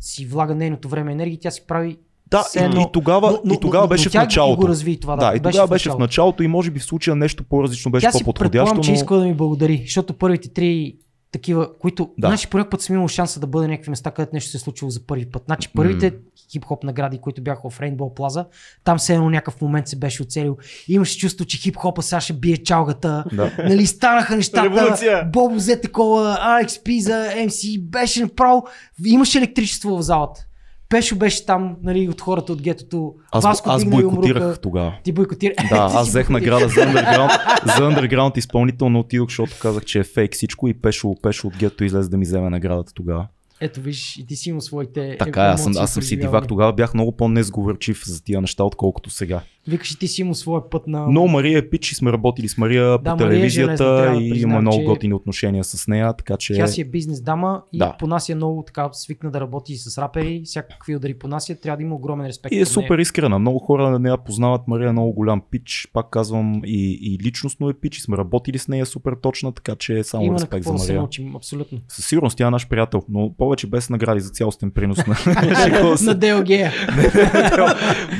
[0.00, 1.96] си влага нейното време и енергия, тя си прави
[2.26, 4.60] да, все и, едно- и, тогава, и тогава беше но в тя началото.
[4.60, 7.16] Го разви това, да, да, и тогава беше в началото и може би в случая
[7.16, 8.94] нещо по-различно беше Тя по-подходящо, че но...
[8.96, 10.96] иска да ми благодари, защото първите три,
[11.32, 12.28] такива, които, Да.
[12.28, 14.90] значи, по път съм имал шанса да бъде някакви места, където нещо се е случило
[14.90, 15.42] за първи път.
[15.46, 16.14] Значи, първите
[16.52, 18.46] хип-хоп награди, които бяха в Rainbow Plaza,
[18.84, 20.56] там все едно някакъв момент се беше оцелил.
[20.88, 23.24] Имаше чувство, че хип-хопа сега ще бие чалгата.
[23.32, 23.52] Да.
[23.58, 24.70] Нали, станаха нещата.
[24.70, 25.24] Революция!
[25.32, 28.66] Бобо взе такова, Алекс Пиза, MC, беше направо.
[29.06, 30.45] Имаше електричество в залата.
[30.88, 33.14] Пешо беше там, нали, от хората от гетото.
[33.32, 34.94] Аз, Васко аз бойкотирах тогава.
[35.04, 35.54] Ти бойкотира.
[35.70, 40.04] Да, аз взех награда за underground, за underground изпълнител, но отидох, защото казах, че е
[40.04, 43.26] фейк всичко и Пешо, Пешо от гето излезе да ми вземе наградата тогава.
[43.60, 46.48] Ето виж, и ти си имал своите Така, е, аз съм, аз съм си дивак.
[46.48, 49.40] Тогава бях много по-незговорчив за тия неща, отколкото сега.
[49.68, 51.06] Викаш ти си имал своя път на...
[51.08, 54.16] Но Мария е пич сме работили с Мария Да, по Мария е телевизията железна, трябва
[54.16, 56.54] да и признам, има много че- готини отношения с нея, така че...
[56.54, 57.96] Тя си е бизнес дама и Да.
[57.98, 62.26] понася много така свикна да работи с рапери, всякакви удари понася, трябва да има огромен
[62.26, 62.54] респект.
[62.54, 63.00] И е супер нея.
[63.00, 63.38] искрена.
[63.38, 64.60] Много хора не я познават.
[64.68, 65.88] Мария е много голям пич.
[65.92, 67.98] Пак казвам и, и личностно е пич.
[67.98, 70.72] И сме работили с нея супер точна, така че само Има на респект за какво
[70.72, 71.00] да се Мария.
[71.00, 71.78] научим, абсолютно.
[71.88, 75.42] Със сигурност тя е наш приятел, но повече без награди за цялостен принос на на.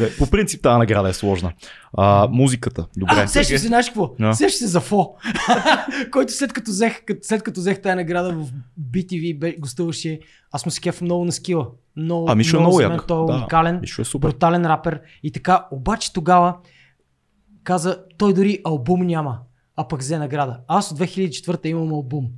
[0.00, 1.35] Не, По принцип тази награда е сложна.
[1.92, 3.14] А, музиката, добре.
[3.16, 4.14] А, сещаш се, знаеш какво?
[4.20, 4.34] Да.
[4.34, 5.14] Сещаш се за Фо,
[6.12, 8.46] който след като взех, след като взех тази награда в
[8.90, 10.20] BTV, гостуваше,
[10.52, 11.68] аз му се кефа много на скила.
[11.96, 13.06] Много, А Мишо е много як.
[13.06, 14.28] Той е Да, уникален, Мишо е супер.
[14.28, 15.66] брутален рапер и така.
[15.70, 16.56] Обаче тогава
[17.64, 19.38] каза, той дори албум няма,
[19.76, 20.60] а пък взе награда.
[20.68, 22.28] Аз от 2004 имам албум.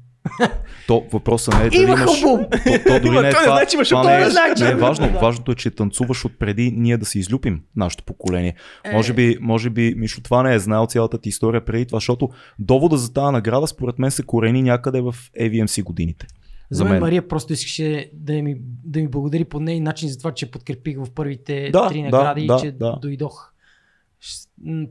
[0.86, 2.22] То въпросът не е дали Имах имаш...
[2.22, 2.46] албум!
[2.50, 3.64] То, то дори не е това.
[3.74, 5.12] имаш това не, е, не е важно.
[5.12, 5.18] Да.
[5.18, 8.54] Важното е, че танцуваш отпреди ние да се излюпим нашето поколение.
[8.84, 8.92] Е.
[8.92, 12.28] Може би, може би Мишо това не е знаел цялата ти история преди това, защото
[12.58, 16.26] довода за тази награда според мен се корени някъде в AVMC годините.
[16.70, 20.34] За мен Мария просто искаше да ми, да ми благодари по нейн начин за това,
[20.34, 22.98] че подкрепих в първите Да, три да, награди да, и че да.
[23.02, 23.52] дойдох.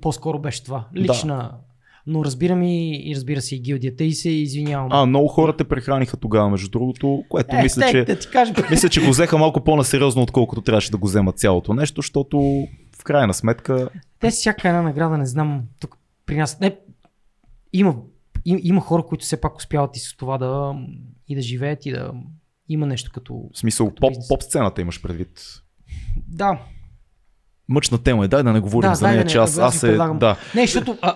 [0.02, 0.88] По-скоро беше това.
[0.96, 1.52] Лична.
[2.10, 4.88] Но разбирам и, и разбира се и гилдията и се извинявам.
[4.92, 8.06] А, много хора те прехраниха тогава, между другото, което е, мисля, че...
[8.06, 12.02] да кажа, Мисля, че го взеха малко по-насериозно, отколкото трябваше да го вземат цялото нещо,
[12.02, 12.68] защото
[13.00, 16.78] в крайна сметка те всяка една награда, не знам, тук при нас, не,
[17.74, 17.96] има,
[18.46, 20.76] им, има хора, които все пак успяват и с това да,
[21.28, 22.12] и да живеят и да
[22.70, 23.50] има нещо като...
[23.54, 24.28] в смисъл Като поп, бизнес.
[24.28, 25.42] поп сцената имаш предвид.
[26.28, 26.60] Да,
[27.70, 29.76] Мъчна тема е, дай да не говорим Да, за нея, да не- че аз, аз
[29.76, 29.88] се...
[29.88, 30.20] предлагам.
[30.20, 30.36] Да.
[30.56, 31.16] Не, защото а,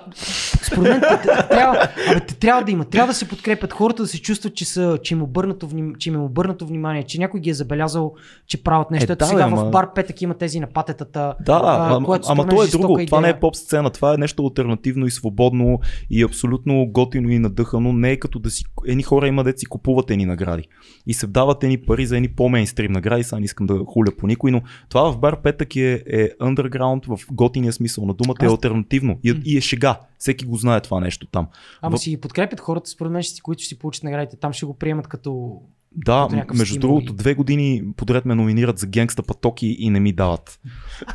[0.63, 1.01] според мен
[1.49, 1.77] трябва,
[2.09, 5.13] абе, трябва да има, трябва да се подкрепят хората, да се чувстват, че, са, че,
[5.13, 8.13] им, обърнато, че им е обърнато внимание, че някой ги е забелязал,
[8.47, 9.11] че правят нещо.
[9.11, 11.33] Е, Ето да, сега бе, в ама- бар Петък има тези на патетата.
[11.45, 13.05] Да, а, ама, което ама мен то е друго.
[13.05, 13.38] Това не идея.
[13.38, 17.93] е поп сцена, това е нещо альтернативно и свободно и абсолютно готино и надъхано.
[17.93, 18.63] Не е като да си...
[18.88, 20.63] Едни хора има да си купуват едни награди
[21.07, 23.23] и се дават едни пари за едни по-мейнстрим награди.
[23.23, 27.18] Сега не искам да хуля по никой, но това в бар Петък е, е underground
[27.18, 30.00] в готиния смисъл на думата, е Аз- альтернативно и, и е шега.
[30.18, 31.48] Всеки го знае това нещо там.
[31.82, 34.38] Ама В- си ги подкрепят хората, според мен, си, които ще си получат наградите.
[34.38, 35.61] Там ще го приемат като...
[35.95, 40.00] Да, между стимул другото, и- две години подред ме номинират за генгста патоки и не
[40.00, 40.60] ми дават.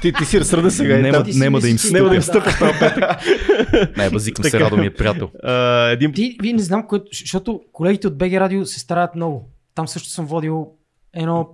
[0.01, 0.99] Ти, ти си разсърда сега.
[0.99, 1.25] и Нема-.
[1.25, 2.23] Ти нема да им че- Няма да им Да.
[2.23, 3.05] стъпаш това петък.
[3.97, 4.61] Не, базикам се.
[4.61, 5.31] Радо ми е приятел.
[5.43, 5.53] А,
[5.85, 9.49] един Ти, вие не знам, кое, защото колегите от БГ Радио се стараят много.
[9.75, 10.67] Там също съм водил
[11.15, 11.49] едно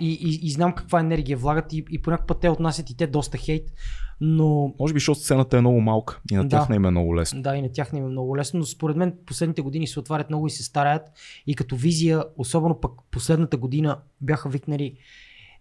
[0.00, 2.96] и, и, и знам каква енергия влагат и, и по някакъв път те отнасят и
[2.96, 3.72] те доста хейт,
[4.20, 6.48] но Може би, защото сцената е много малка и на Да.
[6.48, 7.42] тях не им е много лесно.
[7.42, 10.00] да, и на тях не им е много лесно, но според мен последните години се
[10.00, 11.02] отварят много и се стараят
[11.46, 14.96] и като визия, особено пък последната година бяха викнали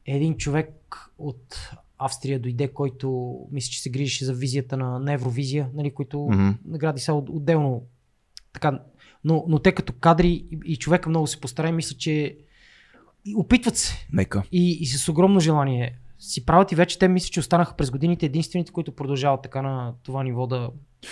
[0.06, 0.70] един човек
[1.18, 6.20] от Австрия дойде, който мисля, че се грижеше за визията на, на Евровизия, нали, които
[6.22, 6.50] Мгм.
[6.66, 7.84] награди са от- отделно.
[8.54, 8.80] Така,
[9.24, 12.38] но, но те като кадри и, и човека много се постара и мисля, че
[13.26, 14.44] и опитват се Нека.
[14.52, 18.26] и, и с огромно желание си правят и вече те мисля, че останаха през годините
[18.26, 20.70] единствените, които продължават така на това ниво да,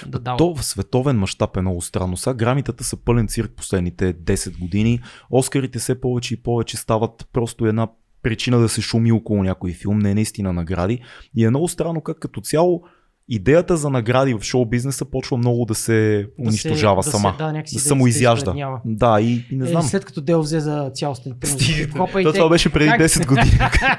[0.07, 0.37] да дават.
[0.37, 2.17] То в световен мащаб е много странно.
[2.17, 4.99] Сега грамитата са пълен цирк последните 10 години.
[5.29, 7.87] Оскарите все повече и повече стават просто една
[8.21, 11.01] причина да се шуми около някой филм, не е наистина награди.
[11.35, 12.83] И е много странно как като цяло
[13.29, 17.29] идеята за награди в шоу бизнеса почва много да се Да унищожава се- сама.
[17.29, 18.53] Да, се, да, да да, самоизяжда.
[18.53, 19.81] Да, да, и, и не знам.
[19.81, 23.01] Е, след като Дел взе за цялостен принос хип-хопа и те- това беше преди Как?
[23.01, 23.51] 10 години.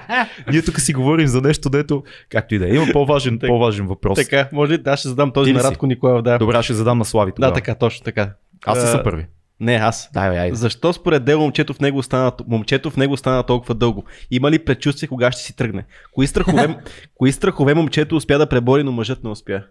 [0.51, 2.71] Ние тук си говорим за нещо, дето, както и да е.
[2.71, 3.51] Има по-важен, Така.
[3.51, 4.19] по-важен въпрос.
[4.19, 4.83] Така, може ли?
[4.87, 5.63] Аз ще задам този на?
[5.63, 6.23] Радко Николаев.
[6.23, 7.55] Да, Добре, ще задам на Слави да тогава.
[7.55, 8.31] така, точно така.
[8.67, 9.27] Аз съм първи?
[9.61, 10.11] Не, аз.
[10.13, 10.55] Дай, бе, айде.
[10.57, 14.05] Защо според Дел момчето в него стана, момчето в него стана толкова дълго?
[14.31, 15.85] Има ли предчувствие кога ще си тръгне?
[16.13, 16.79] Кои страхове,
[17.15, 19.63] кои страхове момчето успя да пребори, но мъжът не успя?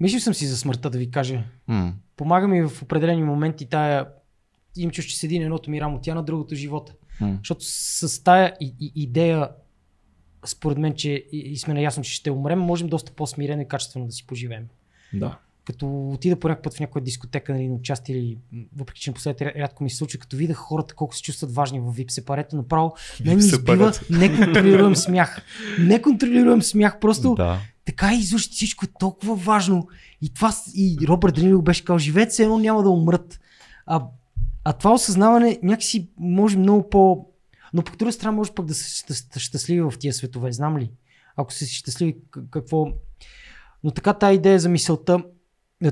[0.00, 1.42] Мислил съм си за смъртта да ви кажа.
[1.68, 1.92] М.
[2.16, 4.06] Помага ми в определени моменти тая
[4.76, 6.92] им чуш, че седи на едното ми рамо, тя на другото живота.
[7.20, 7.36] М.
[7.38, 9.48] Защото с тая и, и, идея,
[10.46, 14.06] според мен, че и, и сме наясно, че ще умрем, можем доста по-смирено и качествено
[14.06, 14.66] да си поживеем.
[15.12, 15.38] Да.
[15.66, 18.38] Като отида по някакъв път в някоя дискотека нали, на участие или
[18.76, 21.82] въпреки че напоследък рядко ми се случва, като видях хората колко се чувстват важни в
[21.82, 25.42] VIP сепарето, направо не ми избива неконтролируем смях.
[25.80, 27.58] Неконтролируем смях, просто Да.
[27.84, 29.88] така излъжи всичко е толкова важно.
[30.22, 33.40] И това и Робърт Дринил беше казал, живеете се едно няма да умрат.
[33.86, 34.04] А,
[34.64, 37.26] а това осъзнаване някакси може много по...
[37.72, 40.90] Но по друга страна може пък да са щас- щастливи в тия светове, знам ли?
[41.36, 42.16] Ако са щастливи,
[42.50, 42.86] какво...
[43.84, 45.22] Но така тая идея за мисълта,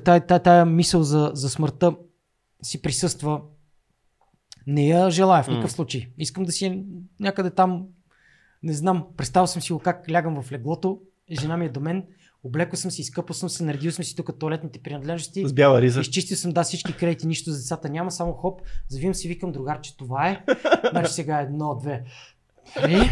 [0.05, 1.97] тая, тая, тая мисъл за, за смъртта
[2.63, 3.41] си присъства.
[4.67, 6.09] Не я желая в никакъв случай.
[6.19, 6.85] Искам да си е
[7.21, 7.87] някъде там,
[8.63, 12.05] не знам, представил съм си го как лягам в леглото, жена ми е до мен,
[12.45, 16.01] облекал съм си, изкъпал съм се, наредил съм си тук туалетните принадлежности, С бяла риза.
[16.01, 19.81] изчистил съм да всички кредити, нищо за децата няма, само хоп, завивам си, викам другар,
[19.81, 20.45] че това е.
[20.91, 22.05] Значи сега едно, две.
[22.75, 22.97] Три.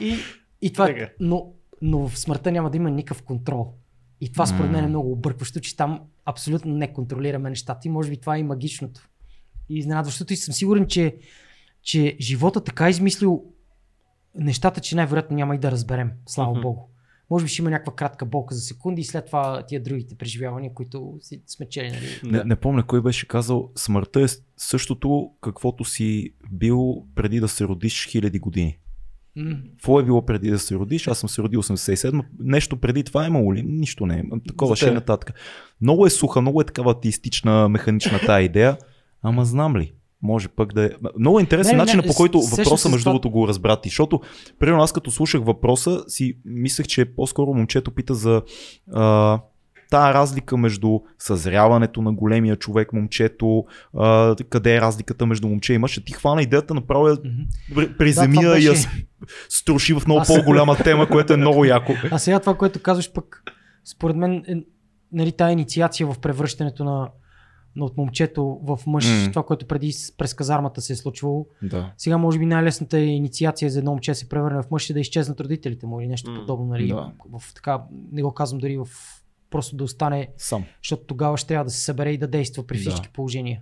[0.00, 0.16] И,
[0.62, 0.94] и това е.
[0.94, 1.12] Така.
[1.20, 3.74] Но, но в смъртта няма да има никакъв контрол.
[4.20, 8.10] И това според мен е много объркващо, че там абсолютно не контролираме нещата и може
[8.10, 9.08] би това е и магичното.
[9.68, 11.16] И изненадващото и съм сигурен, че,
[11.82, 13.44] че живота така е измислил
[14.34, 16.10] нещата, че най-вероятно няма и да разберем.
[16.26, 16.60] Слава Мгм.
[16.60, 16.82] Богу.
[17.30, 20.74] Може би ще има някаква кратка болка за секунди и след това тия другите преживявания,
[20.74, 21.90] които си сме чели.
[21.90, 22.32] Нали?
[22.32, 27.64] Не, не помня кой беше казал, смъртта е същото, каквото си бил преди да се
[27.64, 28.78] родиш хиляди години.
[29.70, 31.08] Какво е било преди да се родиш?
[31.08, 32.24] Аз съм се родил 87.
[32.38, 33.62] Нещо преди това е имало ли?
[33.62, 34.22] Нищо не е.
[34.48, 35.32] Такова ще е нататък.
[35.80, 38.78] Много е суха, много е такава атеистична, механична тая идея.
[39.22, 39.92] Ама знам ли?
[40.22, 40.90] Може пък да е.
[41.18, 43.88] Много е интересен не, по който въпроса, между другото, го разбра ти.
[43.88, 44.20] Защото,
[44.58, 48.42] примерно, аз като слушах въпроса, си мислех, че по-скоро момчето пита за
[48.92, 49.40] а,
[49.90, 55.78] тая разлика между съзряването на големия човек, момчето, а, къде е разликата между момче и
[55.78, 56.00] мъж.
[56.06, 57.28] Ти хвана идеята, направо я Мгм.
[57.72, 58.74] пр- приземи я и я
[59.48, 61.92] струши в много Аз- по-голяма тема, което е много яко.
[62.10, 63.42] А сега това, което казваш пък,
[63.84, 64.54] според мен, е,
[65.12, 67.08] нали, тая инициация в превръщането на,
[67.76, 69.30] на от момчето в мъж, М.
[69.30, 71.46] това, което преди през казармата се е случвало.
[71.62, 71.92] Да.
[71.98, 75.00] Сега, може би, най-лесната инициация за едно момче да се превърне в мъж е да
[75.00, 76.66] изчезнат родителите му или нещо подобно.
[76.66, 76.88] Нали?
[76.88, 77.12] Да.
[77.32, 77.82] В, така,
[78.12, 78.86] не го казвам дори в
[79.50, 80.64] просто да остане, Сам.
[80.82, 82.80] защото тогава ще трябва да се събере и да действа при Да.
[82.80, 83.60] всички положения.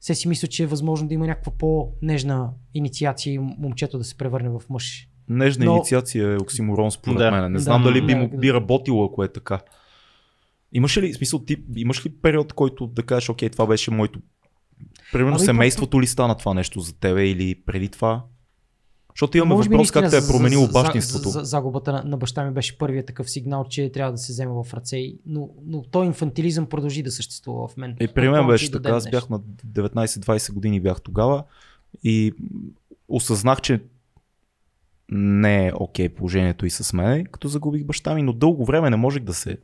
[0.00, 4.16] Се си мисля, че е възможно да има някаква по-нежна инициация и момчето да се
[4.16, 5.08] превърне в мъж.
[5.28, 7.30] Нежна Но- инициация е оксиморон според Да.
[7.30, 7.42] мен.
[7.44, 7.58] Не Да.
[7.58, 8.36] знам дали би, Да, му- да.
[8.36, 9.60] би работило, ако е така.
[10.72, 14.20] Имаш ли, смисъл, ти имаш ли период, който да кажеш, окей, това беше моето...
[15.12, 18.24] Примерно Ами, семейството ли стана това нещо за тебе или преди това?
[19.20, 21.28] Защото имаме Може въпрос как те е променило за- бащинството.
[21.28, 24.32] За, за, загубата на, на баща ми беше първият такъв сигнал, че трябва да се
[24.32, 24.96] вземе в ръце.
[25.26, 27.96] Но, но той инфантилизъм продължи да съществува в мен.
[28.00, 31.44] И при мен беше така, аз бях на 19-20 години бях тогава
[32.04, 32.32] и
[33.08, 33.82] осъзнах, че
[35.08, 38.96] не е окей положението и с мен, като загубих баща ми, но дълго време не
[38.96, 39.56] можех да се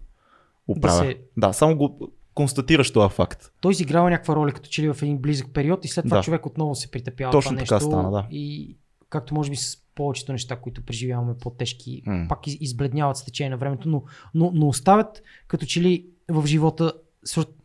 [0.68, 1.04] оправя.
[1.04, 3.52] Да се- Да, само го констатираш този факт.
[3.60, 6.22] Той изиграва някаква роля като че ли в един близък период и след това Да.
[6.22, 7.88] човек отново се притъпява Точно това така нещо.
[7.88, 8.26] стана, да.
[8.30, 8.76] И
[9.10, 12.26] както може би с повечето неща, които преживяваме по-тежки, М.
[12.28, 14.02] пак из- избледняват с течение на времето, но,
[14.34, 16.92] но, но оставят като че ли в живота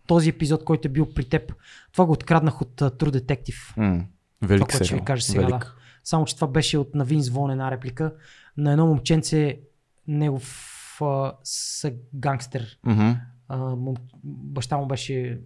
[0.08, 1.54] този епизод, който е бил при теб,
[1.92, 3.78] това го откраднах от uh, True Detective.
[3.78, 4.06] М,
[4.42, 5.60] Велик което ще ви кажа сега, Велик.
[5.60, 5.74] да.
[6.04, 8.14] Само, че това беше от на Винс Вон една реплика
[8.58, 9.60] на едно момченце,
[10.08, 10.68] негов
[11.02, 12.80] а, с гангстер.
[12.84, 13.12] Мгм.
[13.48, 15.42] А, мом, баща му беше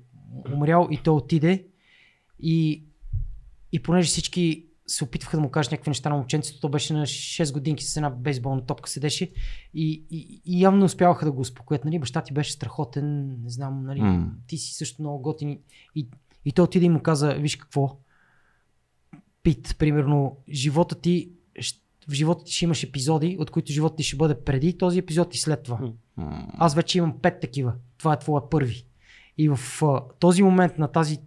[0.54, 1.66] умрял и той отиде
[2.40, 2.84] и,
[3.72, 7.06] и понеже всички се опитваха да му кажат някакви неща на момченцето, то беше на
[7.06, 9.32] 6 годинки с една бейсболна топка седеше
[9.74, 11.86] и, и, и явно успяваха да го успокоят.
[11.86, 12.00] Нали?
[12.00, 14.02] Баща ти беше страхотен, не знам, нали?
[14.02, 14.32] М.
[14.48, 15.60] ти си също много готин.
[15.96, 16.08] И,
[16.46, 17.98] и той отиде и му каза, виж какво,
[19.44, 21.32] Пит, примерно, живота ти,
[22.08, 25.36] в живота ти ще имаш епизоди, от които живота ти ще бъде преди този епизод
[25.36, 25.80] и след това.
[26.18, 26.48] М.
[26.54, 27.74] Аз вече имам пет такива.
[27.98, 28.86] Това е твоя първи.
[29.38, 31.18] И в а, този момент на тази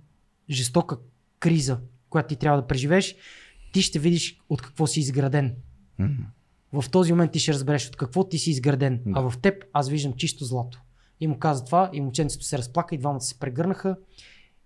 [0.51, 0.99] жестока
[1.39, 1.79] криза,
[2.11, 3.17] която ти трябва да преживееш,
[3.73, 5.55] ти ще видиш от какво си изграден.
[5.99, 6.09] М.
[6.73, 9.01] В този момент ти ще разбереш от какво ти си изграден.
[9.07, 9.13] Да.
[9.15, 10.81] А в теб аз виждам чисто злато.
[11.21, 13.97] И му каза това, и момченцето се разплака, и двамата се прегърнаха.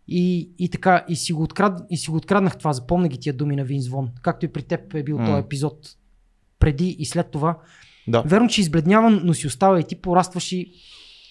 [0.09, 3.33] И, и така, и си, го открад, и си го откраднах това, запомня ги тия
[3.33, 4.11] думи на Винс Вон.
[4.23, 5.27] Както и при теб е бил М.
[5.27, 5.97] този епизод
[6.59, 7.59] преди и след това.
[8.09, 8.23] Да.
[8.23, 10.73] Верно, че избледняван, но си остава и ти порастваш и,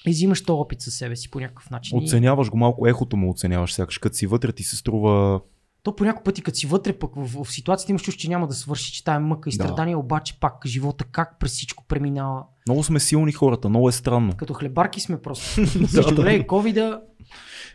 [0.08, 1.98] и взимаш този опит със себе си по някакъв начин.
[1.98, 5.42] Оценяваш го малко, ехото му оценяваш сякаш, като си вътре ти се струва...
[5.84, 8.48] то по някакъв пъти, като си вътре, пък в, в ситуацията имаш чувство, че няма
[8.48, 9.64] да свърши, че тая мъка и Да.
[9.64, 12.44] страдания, обаче пак живота как през всичко преминава.
[12.68, 14.36] Много сме силни хората, много е странно.
[14.38, 15.46] Като хлебарки сме просто.
[15.88, 17.02] Всичко добре, ковида.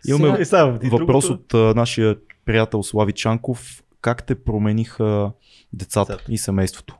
[0.08, 3.82] Имаме сега- и Въпрос от а, нашия приятел Слави Чанков.
[4.00, 5.32] Как те промениха
[5.72, 6.32] децата Децата.
[6.32, 6.96] и семейството?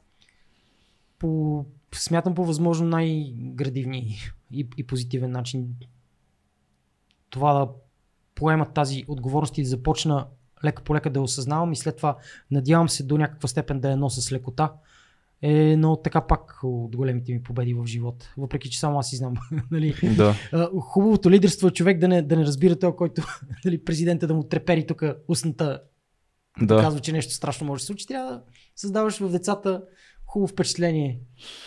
[1.18, 4.16] по, смятам по възможно най-градивни
[4.50, 5.68] и, и позитивен начин.
[7.30, 7.68] това да
[8.34, 10.26] поема тази отговорност и да започна
[10.64, 12.16] лека по лека да осъзнавам и след това
[12.50, 14.72] надявам се до някаква степен да я нося с лекота.
[15.42, 18.34] Е, но така пак от големите ми победи в живота.
[18.38, 19.34] Въпреки, че само аз си знам.
[19.70, 19.94] нали?
[20.16, 20.34] Да.
[20.80, 23.22] Хубавото лидерство е човек да не, да не разбира това, който
[23.64, 25.80] нали, президента да му трепери тук устната.
[26.62, 26.80] Да.
[26.80, 28.06] Казва, че нещо страшно може да се случи.
[28.06, 28.42] Трябва да
[28.76, 29.82] създаваш в децата
[30.36, 31.18] хубаво впечатление.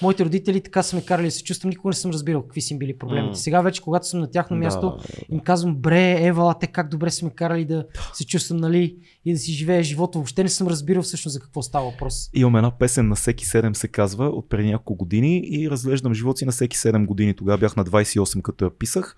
[0.01, 2.73] Моите родители така са ме карали да се чувствам, никога не съм разбирал какви са
[2.73, 3.35] им били проблемите.
[3.35, 3.39] Mm.
[3.39, 7.11] Сега вече, когато съм на тяхно място, да, им казвам, бре, Евала, те как добре
[7.11, 10.17] са ме карали да се чувствам, нали, и да си живее живота.
[10.17, 12.29] Въобще не съм разбирал всъщност за какво става въпрос.
[12.33, 16.37] Имам една песен на всеки 7 се казва от преди няколко години и разглеждам живота
[16.37, 17.33] си на всеки 7 години.
[17.33, 19.15] Тогава бях на 28, като я писах.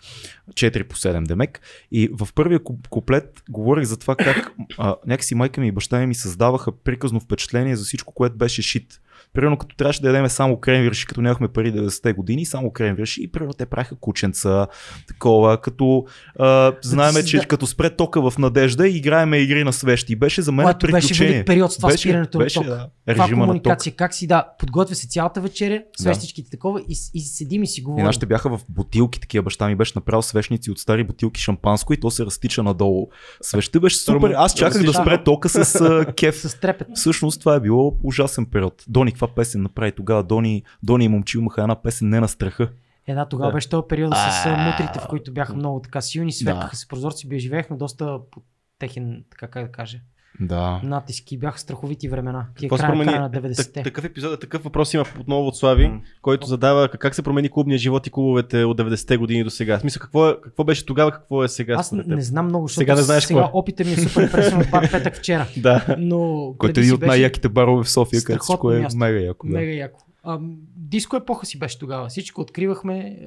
[0.54, 1.62] 4 по 7 демек.
[1.92, 6.16] И в първия куплет говорих за това как а, някакси майка ми и баща ми
[6.16, 9.02] създаваха приказно впечатление за всичко, което беше шит
[9.34, 13.32] Примерно като трябваше да ядем само кремвирши, като нямахме пари 90-те години, само кремвирши и
[13.32, 14.68] примерно те правиха кученца,
[15.08, 16.06] такова, като
[16.40, 17.46] а, знаеме, че да.
[17.46, 20.16] като спре тока в надежда и играеме игри на свещи.
[20.16, 21.34] Беше за мен Което приключение.
[21.34, 22.76] Беше период с това беше, спирането беше, на ток.
[23.08, 26.52] Да, това комуникация, как си да, подготвя се цялата вечеря, свещичките да.
[26.52, 28.04] такова и, и седим и си говорим.
[28.04, 31.94] И нашите бяха в бутилки, такива баща ми беше направил свещници от стари бутилки шампанско
[31.94, 33.08] и то се разтича надолу.
[33.42, 34.34] Свеща беше супер.
[34.36, 36.42] Аз чаках да спре тока с кеф.
[36.42, 36.88] С трепет.
[36.96, 38.84] Всъщност това е било ужасен период.
[38.88, 40.24] Доник каква песен направи тогава.
[40.24, 42.70] Дони, Дони и момчи имаха една песен Не на страха.
[43.08, 43.54] Е, да, тогава да.
[43.54, 46.76] беше този период с мутрите, в които бяха много така силни, светваха да.
[46.76, 48.42] се прозорци, бе живеехме доста по
[48.80, 50.00] техен, така как да кажа,
[50.42, 50.82] да.
[50.84, 51.38] натиски.
[51.38, 52.48] Бяха страховити времена.
[52.58, 53.84] Тия края, края на 90-те.
[53.84, 56.00] Такъв епизод, такъв въпрос има отново от Слави, mm.
[56.22, 59.80] който задава как се промени клубния живот и клубовете от 90-те години до сега.
[59.80, 61.76] Смисъл, какво, е, какво беше тогава, какво е сега?
[61.78, 64.70] Аз не знам много, защото сега, не знаеш сега опитът ми е супер интересен от
[64.70, 65.48] бар петък вчера.
[65.58, 65.96] да.
[65.98, 69.48] Но който е един от най-яките барове в София, където всичко е мега яко.
[69.48, 69.54] Да.
[69.54, 70.00] Мега яко.
[70.24, 70.40] А,
[70.76, 72.08] диско епоха си беше тогава.
[72.08, 73.18] Всичко откривахме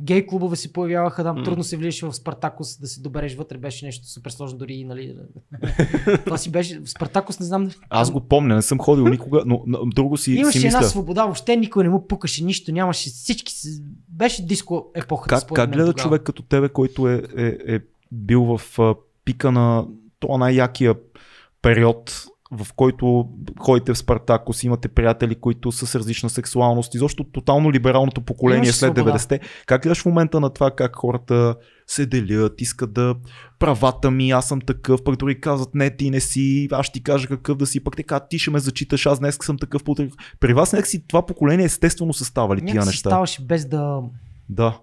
[0.00, 1.44] гей клубове се появяваха, там mm.
[1.44, 5.16] трудно се влизаше в Спартакус да се добереш вътре, беше нещо супер сложно дори, нали.
[6.24, 7.70] Това си беше, в Спартакус не знам.
[7.90, 10.90] Аз го помня, не съм ходил никога, но, но друго си Имаше си една мисля.
[10.90, 13.54] свобода, въобще никой не му пукаше нищо, нямаше всички,
[14.08, 15.28] беше диско епоха.
[15.28, 16.02] Как, как гледа тогава.
[16.02, 17.80] човек като тебе, който е, е, е
[18.12, 18.78] бил в
[19.24, 19.86] пика на
[20.20, 20.94] това най-якия
[21.62, 23.28] период в който
[23.60, 28.94] ходите в Спартакос, имате приятели, които са с различна сексуалност, изобщо тотално либералното поколение след
[28.94, 29.40] 90-те.
[29.66, 31.56] Как гледаш в момента на това как хората
[31.86, 33.14] се делят, искат да
[33.58, 37.28] правата ми, аз съм такъв, пък дори казват не, ти не си, аз ти кажа
[37.28, 39.82] какъв да си, пък казват, ти ще ме зачиташ, аз днес съм такъв.
[40.40, 43.10] При вас някакси това поколение естествено са ставали тия неща.
[43.10, 44.00] ставаше без да...
[44.48, 44.80] Да.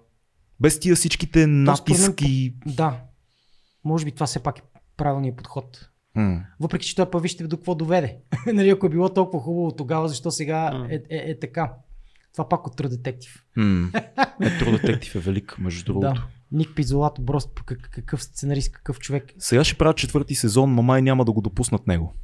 [0.60, 2.54] Без тия всичките натиски.
[2.66, 3.00] Да.
[3.84, 4.62] Може би това все пак е
[4.96, 5.91] правилният подход.
[6.16, 6.42] Mm.
[6.60, 8.16] Въпреки, че той па вижте до какво доведе.
[8.52, 10.90] нали, ако е било толкова хубаво тогава, защо сега mm.
[10.90, 11.72] е, е, е, така.
[12.32, 13.40] Това пак от True Detective.
[13.58, 13.98] Mm.
[14.40, 16.14] Е, True Detective е велик, между другото.
[16.14, 16.26] Да.
[16.52, 19.32] Ник Пизолато, Брост, какъв сценарист, какъв човек.
[19.38, 22.14] Сега ще правят четвърти сезон, но май няма да го допуснат него.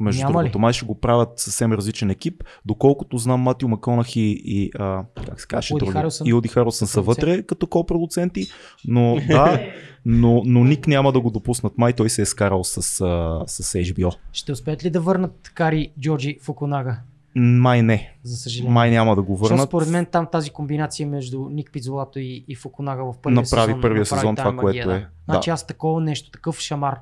[0.00, 2.44] Между Няма другото, май ще го правят съвсем различен екип.
[2.64, 6.26] Доколкото знам, Матио Маконахи и, а, как се каже, Уди Харусън.
[6.26, 8.46] и Оди Харусън са вътре като ко-продуценти,
[8.84, 9.60] но да,
[10.04, 11.78] но, но Ник няма да го допуснат.
[11.78, 12.80] Май той се е скарал с, а,
[13.46, 14.16] с HBO.
[14.32, 16.98] Ще успеят ли да върнат Кари Джорджи Фукунага?
[17.34, 18.12] Май не.
[18.22, 18.74] За съжаление.
[18.74, 19.58] Май няма да го върнат.
[19.58, 23.66] Защото според мен там тази комбинация между Ник Пизолато и, и Фукунага в първия направи
[23.66, 23.80] сезон.
[23.80, 25.08] Първия сезон това, което е.
[25.24, 25.54] Значи да.
[25.54, 26.98] аз такова нещо, такъв шамар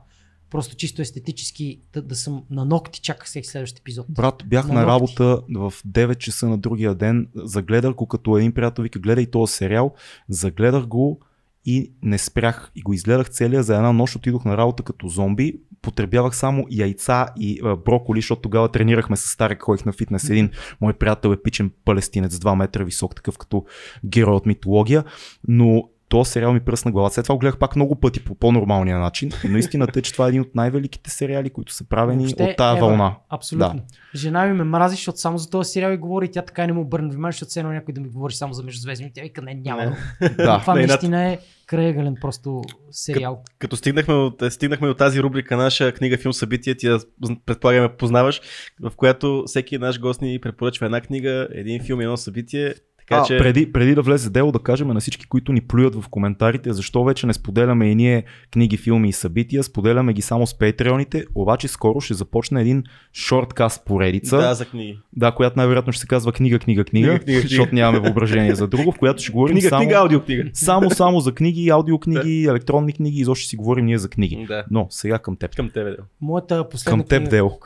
[0.50, 4.06] просто чисто естетически да, да съм на ногти, чаках всеки следващ епизод.
[4.08, 8.52] Брат, бях на, на работа в 9 часа на другия ден, загледах го като един
[8.52, 9.94] приятел вика, гледай този сериал,
[10.28, 11.20] загледах го
[11.64, 15.60] и не спрях и го изгледах целия за една нощ, отидох на работа като зомби,
[15.82, 20.30] потребявах само яйца и а, броколи, защото тогава тренирахме с Старек, ходих на фитнес.
[20.30, 20.50] Един
[20.80, 23.64] мой приятел е пичен палестинец, 2 метра висок, такъв като
[24.04, 25.04] герой от митология,
[25.48, 27.10] но то сериал ми пръсна глава.
[27.10, 29.30] След това го гледах пак много пъти по по-нормалния начин.
[29.48, 32.56] Но истината е, че това е един от най-великите сериали, които са правени Въобще, от
[32.56, 33.16] тази ева, вълна.
[33.28, 33.74] Абсолютно.
[33.74, 34.18] Да.
[34.18, 36.30] Жена ми ме мрази, защото само за този сериал и говори.
[36.30, 38.52] Тя така и не му обърна внимание, защото все едно някой да ми говори само
[38.52, 39.12] за междузвездни.
[39.14, 39.84] Тя вика, не, няма.
[40.20, 40.28] Не.
[40.28, 40.58] да.
[40.60, 43.34] Това наистина е крайгален просто сериал.
[43.36, 46.98] Като, като стигнахме, от, стигнахме от тази рубрика, наша книга, филм, събитие, ти я
[47.46, 48.40] предполагаме познаваш,
[48.80, 52.74] в която всеки наш гост ни препоръчва една книга, един филм, едно събитие
[53.08, 53.38] така, а, че...
[53.38, 57.04] преди, преди да влезе дело да кажем на всички, които ни плюят в коментарите, защо
[57.04, 61.68] вече не споделяме и ние книги, филми и събития, споделяме ги само с патреоните, обаче
[61.68, 64.36] скоро ще започне един шорткаст поредица.
[64.36, 64.98] Да, за книги.
[65.12, 67.82] Да, която най-вероятно ще се казва книга, книга, книга, книга, книга защото книга.
[67.82, 70.50] нямаме въображение за друго, в която ще говорим книга, само, книга, аудиокнига.
[70.52, 72.50] само, само за книги, аудиокниги, да.
[72.50, 74.46] електронни книги, изобщо ще си говорим ние за книги.
[74.48, 74.64] Да.
[74.70, 75.56] Но сега към теб.
[75.56, 76.04] Към тебе, Дел.
[76.20, 77.50] Моята последна Към теб, Дел.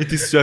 [0.00, 0.36] И ти си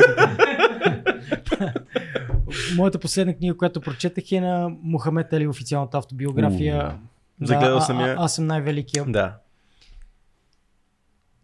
[2.76, 6.78] моята последна книга, която прочетах е на Мохамед Али, официалната автобиография.
[6.78, 8.08] Да, Загледал съм я.
[8.08, 9.06] А, аз съм най-великия.
[9.08, 9.38] Да.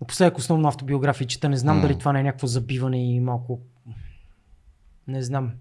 [0.02, 1.50] Напоследък основно автобиография чета.
[1.50, 1.82] Не знам mm.
[1.82, 3.60] дали това не е някакво забиване и малко...
[5.08, 5.52] Не знам.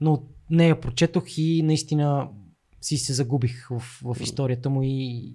[0.00, 2.28] Но нея прочетох и наистина
[2.80, 5.34] си се загубих в, в историята му и,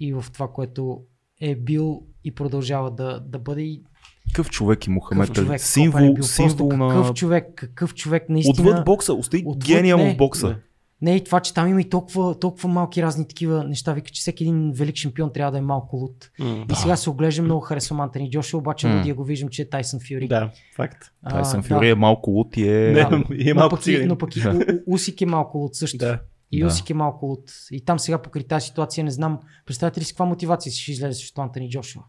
[0.00, 1.02] и в това, което
[1.40, 3.62] е бил и продължава да, да бъде.
[3.62, 3.84] И
[4.32, 5.58] какъв човек е Мухамед Али?
[5.58, 6.88] Символ, бил, символ на...
[6.88, 8.70] Какъв човек, какъв човек наистина...
[8.70, 10.48] Отвъд бокса, остави гения му в бокса.
[10.48, 10.56] Не.
[11.02, 13.92] Не, и това, че там има и толкова, толкова малки разни такива неща.
[13.92, 16.30] Вика, че всеки един велик шампион трябва да е малко луд.
[16.40, 18.98] Mm, и сега се оглежда много харесвам Антони Джошуа, обаче mm.
[18.98, 20.28] лудия го виждам, че е Тайсън Фюри.
[20.28, 21.04] Да, факт.
[21.30, 21.92] Тайсън Фюри да.
[21.92, 22.92] е малко луд и е...
[22.92, 23.50] Не, да.
[23.50, 24.42] е малко но пък, но пък и
[24.86, 25.98] Усик е малко луд също.
[25.98, 26.20] Да.
[26.52, 27.52] И Усик е малко луд.
[27.70, 29.38] И там сега покри тази ситуация не знам.
[29.66, 32.02] Представете ли с каква мотивация ще излезе срещу Антони Джошуа?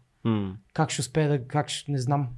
[0.72, 1.46] Как ще успее да...
[1.46, 1.92] Как ще...
[1.92, 2.28] Не знам.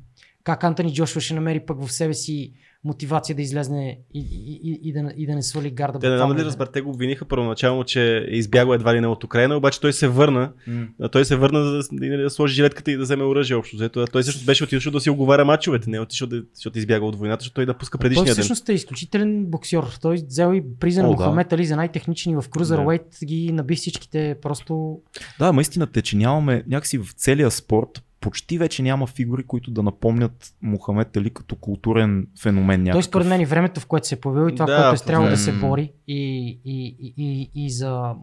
[0.45, 2.53] Как Антони Джошуа ще намери пък в себе си
[2.85, 5.99] мотивация да излезне и, и, и, и, да, и да не свали гарда.
[5.99, 9.07] Те не знам дали разбрат, те го обвиниха първоначално, че е избягал едва ли не
[9.07, 10.53] от Украина, обаче той се върна.
[10.69, 11.13] Mm.
[11.13, 13.77] Той се върна за да, да сложи жилетката и да вземе оръжие общо.
[13.77, 17.07] Зато, той също беше отишъл да си оговаря мачовете, не е отишъл да, защото избяга
[17.07, 18.35] от войната, защото той да пуска предишния ден.
[18.35, 19.85] Той всъщност е изключителен боксер.
[20.03, 23.27] Той взел и призен Мохамед Али за най-технични в Крузър да.
[23.27, 24.99] ги наби всичките просто.
[25.39, 29.83] Да, наистина те, че нямаме някакси в целия спорт почти вече няма фигури, които да
[29.83, 32.83] напомнят Мохамед Али като културен феномен.
[32.83, 32.95] Някакъв.
[32.95, 35.07] Той според мен и времето, в което се е появил и това, да, което е
[35.07, 38.15] трябвало да се бори и, и, и, и, и за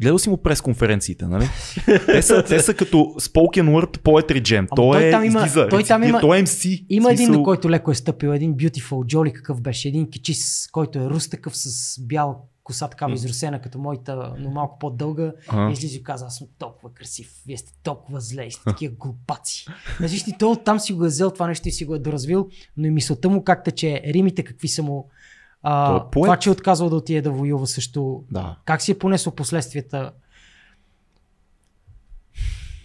[0.00, 1.48] Гледал си му пресконференциите, нали?
[2.06, 4.66] те, са, те са като spoken word poetry jam.
[4.76, 6.86] той, той, е там има, излиза, той там има, той е MC.
[6.88, 7.24] Има смисъл...
[7.24, 11.06] един, на който леко е стъпил, един beautiful, джоли какъв беше, един кичис, който е
[11.06, 15.32] рус такъв с бял коса такава изрусена като моята, но малко по-дълга.
[15.48, 15.70] Ага.
[15.70, 19.66] И излиза и каза, аз съм толкова красив, вие сте толкова зле, сте такива глупаци.
[19.98, 22.86] Значи той оттам си го е взел това нещо и си го е доразвил, но
[22.86, 25.08] и мисълта му как тече, римите какви са му,
[25.62, 28.56] а, е това, че е отказал да отиде да воюва също, да.
[28.64, 30.12] как си е понесло последствията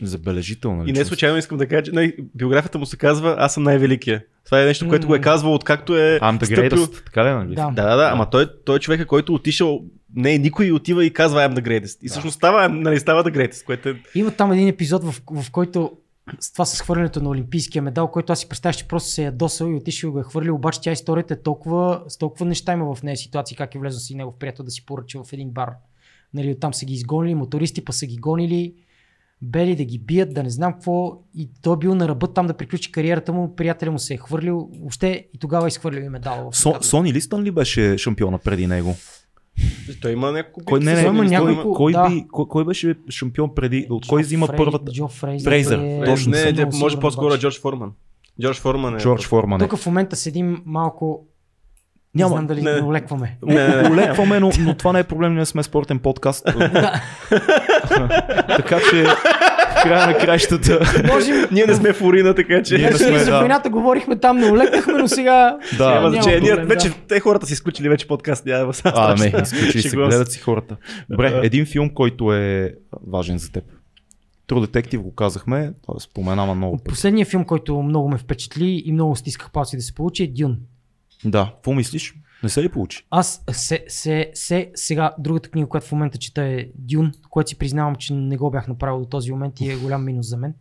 [0.01, 0.87] Забележително.
[0.87, 4.23] И не случайно искам да кажа, че най- биографията му се казва Аз съм най-великия.
[4.45, 6.19] Това е нещо, което го е казвал откакто е.
[6.19, 7.29] I'm the greatest, така ли?
[7.29, 7.55] Нали?
[7.55, 7.71] Да.
[7.75, 9.81] да, да, да, ама той, той е човека, който отишъл,
[10.15, 11.97] не, никой отива и казва I'm the greatest.
[12.03, 14.01] И всъщност става, нали, става the greatest, което е...
[14.15, 15.91] Има там един епизод, в, в който
[16.39, 19.25] с това с хвърлянето на олимпийския медал, който аз си представях, че просто се е
[19.25, 22.73] ядосал и отишъл и го е хвърлил, обаче тя историята е толкова, с толкова неща
[22.73, 25.49] има в нея ситуации, как е влезъл си негов приятел да си поръча в един
[25.49, 25.69] бар.
[26.33, 28.73] Нали, оттам са ги изгонили, мотористи па са ги гонили,
[29.41, 31.23] бели да ги бият, да не знам какво.
[31.35, 34.17] И той е бил на ръба там да приключи кариерата му, приятеля му се е
[34.17, 36.53] хвърлил, въобще и тогава е изхвърлил и медала.
[36.53, 38.95] Со, Сони Листън ли беше шампиона преди него?
[40.01, 40.65] Той има няколко.
[40.65, 42.09] Кой, не, не, има няколко, кой, да.
[42.09, 43.87] би, кой, кой, беше шампион преди?
[43.89, 44.91] От кой взима Фрей, първата?
[44.91, 45.49] Джо Фрейзър.
[45.49, 45.79] Фрейзър.
[45.79, 46.31] Е, точно.
[46.31, 47.91] Не, не, може по-скоро Джордж Форман.
[48.41, 48.97] Джордж Форман е.
[48.97, 49.59] Джордж Форман.
[49.59, 51.27] Тук в момента седим малко
[52.15, 52.29] няма.
[52.29, 53.37] Не знам дали не, улекваме.
[53.43, 53.89] Не, не, не.
[53.89, 56.45] Улекваме, но, но това не е проблем, ние сме спортен подкаст.
[58.47, 59.03] така че
[59.79, 61.03] в края на кращата.
[61.07, 61.47] Можем...
[61.51, 62.77] Ние не сме в урина, така че.
[62.77, 65.57] Ние не сме, за войната говорихме там, не улекнахме, но сега.
[65.77, 66.39] Да, няма значение.
[66.39, 68.45] Ние вече, те хората си изключили вече подкаст.
[68.45, 70.77] Няма а, не, изключили се, гледат си хората.
[71.09, 72.73] Добре, един филм, който е
[73.07, 73.63] важен за теб.
[74.49, 76.77] True Detective го казахме, това споменава много.
[76.77, 80.57] Последният филм, който много ме впечатли и много стисках палци да се получи е Дюн.
[81.25, 82.13] Да, какво мислиш?
[82.43, 83.05] Не се ли получи?
[83.09, 87.57] Аз се, се, се, сега другата книга, която в момента чета е Дюн, което си
[87.57, 90.53] признавам, че не го бях направил до този момент и е голям минус за мен.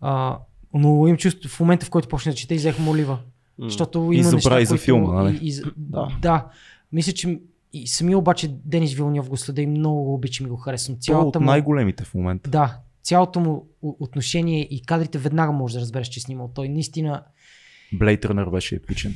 [0.00, 0.38] А,
[0.74, 3.18] но имам чувство в момента, в който почна да чета и взех молива.
[3.58, 5.38] Защото има и забрави неща, за филма, нали?
[5.42, 6.18] И, и, да.
[6.22, 6.46] да.
[6.92, 7.40] Мисля, че
[7.72, 10.96] и самия обаче Денис Вилньов го следа и много го обичам и го харесвам.
[11.00, 11.46] Цялата от му...
[11.46, 12.50] най-големите в момента.
[12.50, 16.50] Да, цялото му отношение и кадрите веднага може да разбереш, че е снимал.
[16.54, 17.22] Той наистина...
[17.94, 19.14] Blade Runner беше епичен.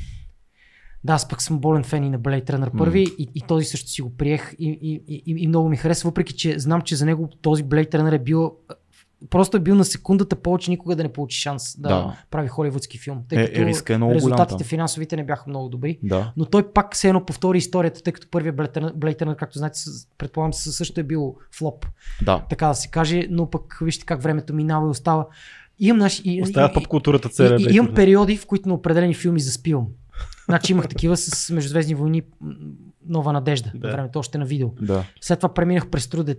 [1.05, 3.17] Да, аз пък съм болен фен и на Blade Runner първи mm.
[3.17, 6.33] и, и този също си го приех и, и, и, и много ми харесва, въпреки
[6.33, 8.53] че знам, че за него този Blade Runner е бил
[9.31, 12.17] просто е бил на секундата повече никога да не получи шанс да, да.
[12.31, 13.23] прави холивудски филм.
[13.29, 15.99] Тъй е, като е, риска е много резултатите голям, финансовите не бяха много добри.
[16.03, 16.33] Да.
[16.37, 19.81] Но той пак се едно повтори историята, тъй като първият Runner, както знаете,
[20.19, 21.87] предполагам, също е бил флоп.
[22.23, 22.45] Да.
[22.51, 25.27] Така да се каже, но пък вижте как времето минава и остава.
[25.79, 27.63] Имам, наш, и, Остава поп културата цели.
[27.63, 29.87] И, и, имам периоди, в които на определени филми заспивам.
[30.51, 32.23] Значи имах такива с Междузвездни войни
[33.07, 33.87] Нова надежда, да.
[33.87, 34.69] на времето още на видео.
[34.81, 35.05] Да.
[35.21, 36.39] След това преминах през Труде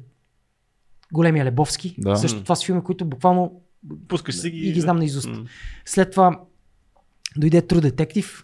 [1.13, 1.95] Големия Лебовски.
[1.97, 2.15] Да.
[2.15, 3.61] Също това са филми, които буквално
[4.07, 5.27] Пускаш си ги и ги знам наизуст.
[5.27, 5.47] Mm.
[5.85, 6.41] След това
[7.37, 8.43] дойде True Detective.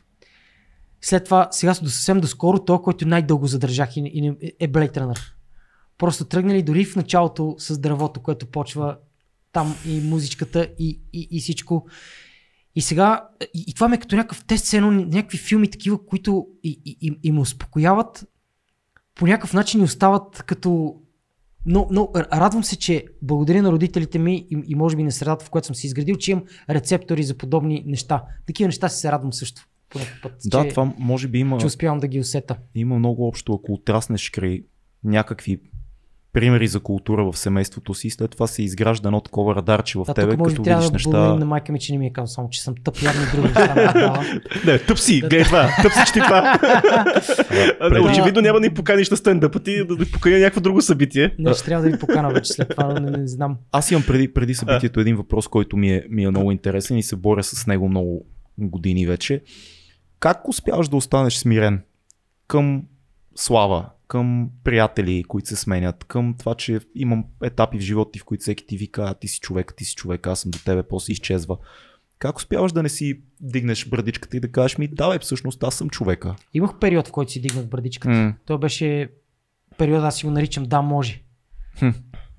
[1.01, 5.19] След това, сега до съвсем доскоро, то, който най-дълго задържах и, и, е Blade Runner.
[5.97, 8.97] Просто тръгнали дори в началото с дървото, което почва
[9.51, 11.87] там и музичката и, и, и всичко.
[12.77, 16.47] И сега, и, и това ме е като някакъв тест, едно, някакви филми такива, които
[16.63, 18.27] и, и, и, и ме успокояват,
[19.15, 20.95] по някакъв начин и остават като...
[21.65, 25.45] Но, но радвам се, че благодаря на родителите ми и, и може би на средата,
[25.45, 28.23] в която съм се изградил, че имам рецептори за подобни неща.
[28.47, 29.67] Такива неща се радвам също.
[29.89, 31.57] По път, да, че, това може би има.
[31.57, 32.57] Че успявам да ги усета.
[32.75, 34.63] Има много общо, ако отраснеш край
[35.03, 35.61] някакви
[36.39, 40.13] примери за култура в семейството си, след това се изгражда едно такова радарче в да,
[40.13, 41.35] тебе, може като трябва видиш да неща.
[41.35, 44.21] на майка ми, че не ми е казал само, че съм тъп, явно други неща.
[44.65, 46.59] Не, тъп си, гледай това, тъп си, че ти това.
[48.11, 51.35] Очевидно няма да ни поканиш на стендъпа ти, да ни покани някакво друго събитие.
[51.39, 53.57] Не, ще трябва да ви покана вече след това, не, не знам.
[53.71, 57.03] Аз имам преди, преди събитието един въпрос, който ми е, ми е много интересен и
[57.03, 58.25] се боря с него много
[58.57, 59.41] години вече.
[60.19, 61.81] Как успяваш да останеш смирен
[62.47, 62.83] към
[63.35, 68.25] слава, към приятели, които се сменят, към това, че имам етапи в живота ти, в
[68.25, 70.83] които всеки ти вика, а ти си човек, ти си човек, аз съм до тебе,
[70.83, 71.57] после изчезва.
[72.19, 75.89] Как успяваш да не си дигнеш брадичката и да кажеш ми, давай, всъщност аз съм
[75.89, 76.35] човека?
[76.53, 78.15] Имах период, в който си дигнах брадичката.
[78.15, 78.33] Mm.
[78.45, 79.09] Той беше
[79.77, 81.23] период, аз си го наричам да, може.
[81.79, 81.89] Хм.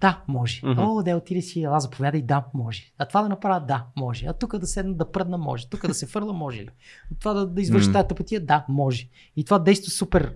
[0.01, 0.61] Да, може.
[0.65, 0.81] Мгм.
[0.81, 2.93] О, да, отиде си, ела, заповядай, да, може.
[2.99, 4.27] А това да направя, да, може.
[4.27, 5.69] А тук да седна да пръдна, може.
[5.69, 6.69] Тук да се фърла, може ли?
[7.13, 7.93] А това да, да извърши М.
[7.93, 9.09] тази тъпотия, да, може.
[9.37, 10.35] И това действа супер,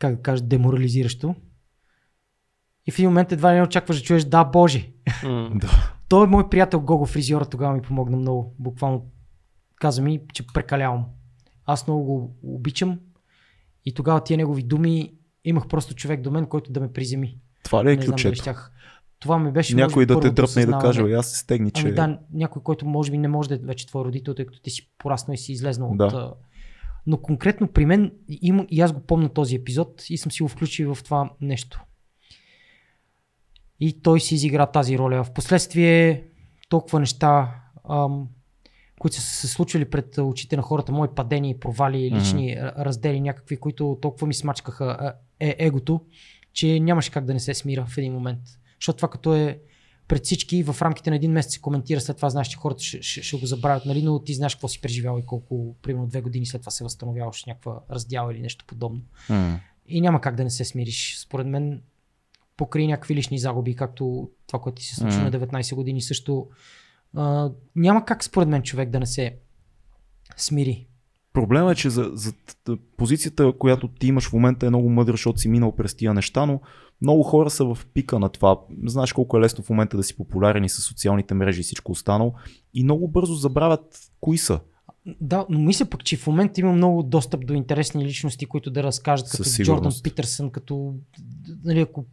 [0.00, 1.34] как да кажа, деморализиращо.
[2.86, 4.92] И в един момент едва не очакваш да чуеш да, Боже.
[5.54, 5.94] Да.
[6.08, 8.54] Той е мой приятел Гого фризьора, тогава ми помогна много.
[8.58, 9.06] Буквално
[9.76, 11.04] каза ми, че прекалявам.
[11.66, 12.98] Аз много го обичам
[13.84, 15.14] и тогава тия негови думи
[15.44, 17.38] имах просто човек до мен, който да ме приземи.
[17.64, 18.34] Това ли е не знам ключето?
[18.34, 18.72] щях.
[19.20, 21.14] Това ми беше Някой да те дръпне и да каже, осъзнаване.
[21.14, 21.82] «Бе, аз се стегни, че...
[21.82, 24.60] Ами да, някой, който може би не може да е вече твой родител, тъй като
[24.60, 26.06] ти си пораснал и си излезнал Да.
[26.06, 26.36] от...
[27.06, 30.48] Но конкретно при мен, има, и аз го помня този епизод и съм си го
[30.48, 31.82] включил в това нещо.
[33.80, 35.24] И той си изигра тази роля.
[35.24, 36.24] Впоследствие
[36.68, 37.54] толкова неща,
[37.90, 38.28] ам,
[39.00, 43.56] които са се случвали пред очите на хората, мои падения, провали, лични mm раздели, някакви,
[43.56, 46.00] които толкова ми смачкаха е, егото,
[46.52, 48.40] че нямаше как да не се смира в един момент.
[48.80, 49.60] Защото това като е
[50.10, 53.02] пред всички в рамките на един месец се коментира, след това знаеш, че хората ще,
[53.02, 56.20] ще, ще го забравят, нали, но ти знаеш какво си преживял и колко, примерно две
[56.20, 59.00] години след това се възстановяваш някаква раздяла или нещо подобно.
[59.28, 59.60] М.
[59.86, 61.18] И няма как да не се смириш.
[61.18, 61.82] Според мен,
[62.56, 65.22] покрай някакви лични загуби, както това, което ти се случи М.
[65.22, 66.48] на 19 години, също
[67.16, 69.36] а, няма как според мен човек да не се
[70.36, 70.86] смири.
[71.32, 72.32] Проблема е, че за, за
[72.96, 76.46] позицията, която ти имаш в момента е много мъдра, защото си минал през тия неща,
[76.46, 76.60] но
[77.02, 78.60] много хора са в пика на това.
[78.86, 81.92] Знаеш колко е лесно в момента да си популярен и с социалните мрежи и всичко
[81.92, 82.34] останало.
[82.74, 84.60] И много бързо забравят кои са.
[85.20, 88.82] Да, но мисля пък, че в момента има много достъп до интересни личности, които да
[88.82, 89.82] разкажат, Със като сигурност.
[89.82, 90.94] Джордан Питърсън, като
[91.64, 92.06] нали, ако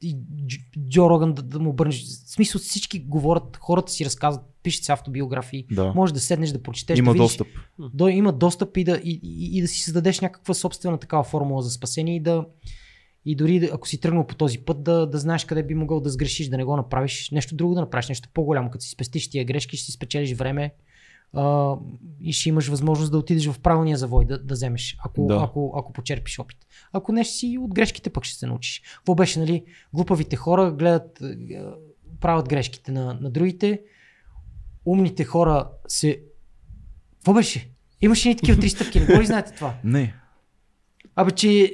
[0.00, 2.04] и Дж- Джо Роган да, да му обърнеш.
[2.04, 5.66] В смисъл всички говорят, хората си разказват, пишат си автобиографии.
[5.72, 5.92] Да.
[5.94, 6.98] Може да седнеш да прочетеш.
[6.98, 7.46] Има да видиш, достъп.
[7.78, 11.62] До, има достъп и да, и, и, и да си създадеш някаква собствена такава формула
[11.62, 12.44] за спасение и да
[13.24, 16.10] и дори ако си тръгнал по този път, да, да знаеш къде би могъл да
[16.10, 18.70] сгрешиш, да не го направиш, нещо друго да направиш, нещо по-голямо.
[18.70, 20.74] Като си спестиш тия грешки, ще си спечелиш време
[21.32, 21.74] а,
[22.20, 25.40] и ще имаш възможност да отидеш в правилния завой да, да вземеш, ако, Да.
[25.42, 26.58] ако, ако почерпиш опит.
[26.92, 28.82] Ако не си от грешките пък ще се научиш.
[28.96, 29.64] Какво беше, нали?
[29.92, 31.22] Глупавите хора гледат,
[32.20, 33.82] правят грешките на, на другите,
[34.86, 36.22] умните хора се...
[37.14, 37.70] Какво беше?
[38.00, 39.00] Имаше ли такива три стъпки?
[39.00, 39.74] Не го ли знаете това?
[39.84, 40.14] Не.
[41.16, 41.72] Абе, че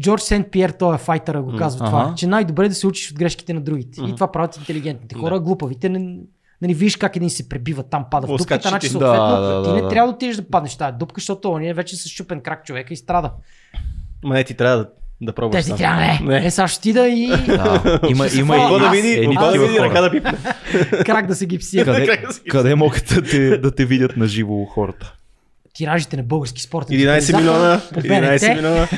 [0.00, 1.90] Джордж Сент Пиер, той е файтъра, го казва Ага.
[1.90, 4.00] това, че най-добре е да се учиш от грешките на другите.
[4.00, 4.10] Мгм.
[4.10, 5.20] И това правят интелигентните Да.
[5.20, 6.16] хора, а глупавите не,
[6.62, 8.92] нали, виж как един се пребива там, пада в дупката, значи ти.
[8.92, 9.88] съответно Да, да, ти да, не да.
[9.88, 12.94] трябва да отидеш да паднеш тази дупка, защото он е вече с щупен крак човека
[12.94, 13.30] и страда.
[14.24, 14.88] Ма не, ти трябва да,
[15.20, 15.62] да пробваш.
[15.62, 15.78] Те сам.
[15.78, 16.18] трябва, не.
[16.22, 16.46] Не.
[16.46, 18.00] Е, сега ще ти да и Да.
[18.10, 20.32] Има, има и да види, едни да види, ръка да пипне.
[21.04, 21.84] крак да се гипсира.
[21.84, 25.14] Къде, да къде могат да те, да те видят на живо хората?
[25.74, 26.88] Тиражите на български спорт.
[26.88, 28.56] 11 милиона, по 11 БНТ.
[28.56, 28.88] милиона.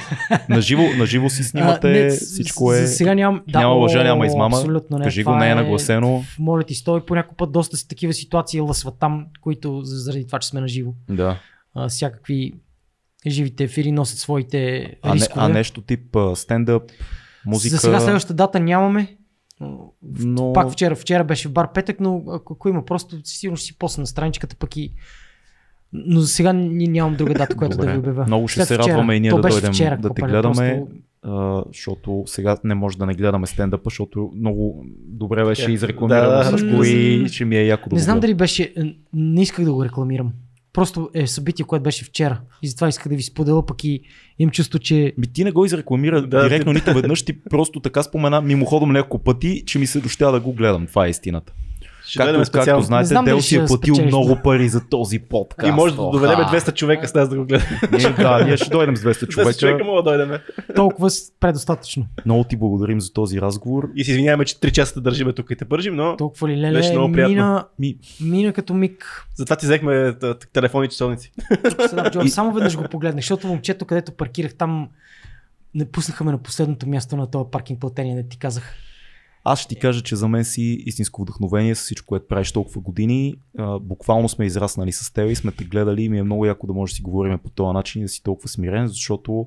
[0.48, 2.86] На живо, на живо си снимате, А, не, всичко е...
[2.86, 3.42] Сега нямам.
[3.48, 4.56] Да, няма лъжа, няма измама.
[4.56, 5.04] Абсолютно не.
[5.04, 6.24] Кажи го, не е нагласено.
[6.38, 10.26] Моля ти, стой по някой път доста си такива ситуации лъсват там, които за- заради
[10.26, 10.90] това, че сме на живо.
[11.10, 11.38] Да.
[11.74, 12.52] А, всякакви
[13.26, 15.44] живите ефири носят своите А, не, рискове.
[15.44, 16.00] а нещо тип
[16.34, 16.82] стендъп,
[17.46, 17.70] музика.
[17.70, 19.16] За сега следващата дата нямаме.
[20.20, 20.52] но...
[20.52, 23.78] Пак вчера, вчера беше в бар петък, но ако, ако има просто, сигурно ще си
[23.78, 24.92] поста на страничката пък и
[25.92, 27.86] но за сега ни- нямам друга дата, която Добре.
[27.86, 28.24] да ви обявя.
[28.26, 28.88] Много ще След се вчера.
[28.88, 30.42] радваме и ние То да дойдем вчера, да те гледаме,
[30.78, 30.86] просто-
[31.24, 36.30] а, защото сега не може да не гледаме стендъпа, защото много добре беше Е, изрекламирано
[36.30, 36.88] да, всичко да.
[36.88, 38.74] и ще ми е яко да Не знам дали беше.
[39.12, 40.32] Не исках да го рекламирам.
[40.72, 42.40] Просто е събитие, което беше вчера.
[42.62, 44.00] И затова исках да ви споделя, пък и
[44.38, 48.02] им чувство, че Ми ти не го изрекламира Да, директно нито веднъж, ти просто така
[48.02, 50.86] спомена мимоходом няколко пъти, че ми се дощя да го гледам.
[50.86, 51.52] Това е истината.
[52.06, 52.80] Ще както, както специално.
[52.80, 55.68] Не знаете, знам Дел си е платил спечелиш, много пари за този подкаст.
[55.68, 57.80] И може да доведем 200 човека с нас да го гледаме.
[57.92, 59.84] Ние, да, ние ще дойдем с 200 200 човека човека.
[59.84, 60.38] мога да дойдем.
[60.76, 62.06] Толкова предостатъчно.
[62.26, 63.88] Много ти благодарим за този разговор.
[63.96, 66.88] И се извиняваме, че 3 часа държиме тук и те пържим, но Толкова ли Беше
[66.88, 67.34] леле, много приятно.
[67.34, 69.26] мина, Ми, мина като миг.
[69.34, 70.14] затова ти взехме
[70.52, 71.32] телефони и часовници.
[72.28, 74.88] Само веднъж го погледнах, защото момчето, където паркирах там,
[75.74, 78.74] не пуснаха ме на последното място на този паркинг платение, не ти казах.
[79.44, 82.80] Аз ще ти кажа, че за мен си истинско вдъхновение с всичко, което правиш толкова
[82.80, 83.34] години.
[83.58, 86.66] А, буквално сме израснали с теб и сме те гледали и ми е много яко
[86.66, 89.46] да може да си говорим по този начин и да си толкова смирен, защото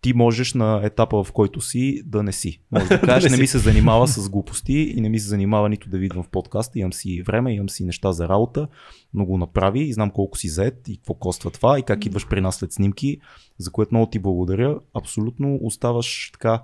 [0.00, 2.60] ти можеш на етапа, в който си, да не си.
[2.70, 5.88] Може да кажеш, не ми се занимава с глупости и не ми се занимава нито
[5.88, 6.78] да видвам в подкаста.
[6.78, 8.68] Имам си време, имам си неща за работа,
[9.14, 12.28] но го направи и знам колко си заед и какво коства това и как идваш
[12.28, 13.20] при нас след снимки,
[13.58, 14.78] за което много ти благодаря.
[14.94, 16.62] Абсолютно оставаш така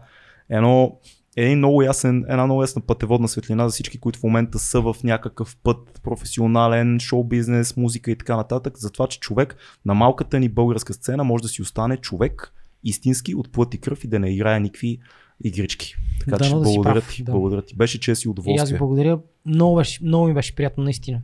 [0.49, 0.99] едно
[1.37, 4.97] един много ясен, една много ясна пътеводна светлина за всички, които в момента са в
[5.05, 10.49] някакъв път професионален, шоу-бизнес, музика и така нататък, за това, че човек на малката ни
[10.49, 12.53] българска сцена може да си остане човек
[12.85, 14.99] истински от плът и кръв и да не играе никакви
[15.45, 15.95] игрички.
[16.25, 17.33] Така че Дано да благодаря ти, да.
[17.33, 17.77] благодаря ти.
[17.77, 18.79] Беше чест и И аз ви удоволствие.
[18.79, 19.19] благодаря.
[19.47, 21.21] Много, беше, много ми беше приятно, наистина.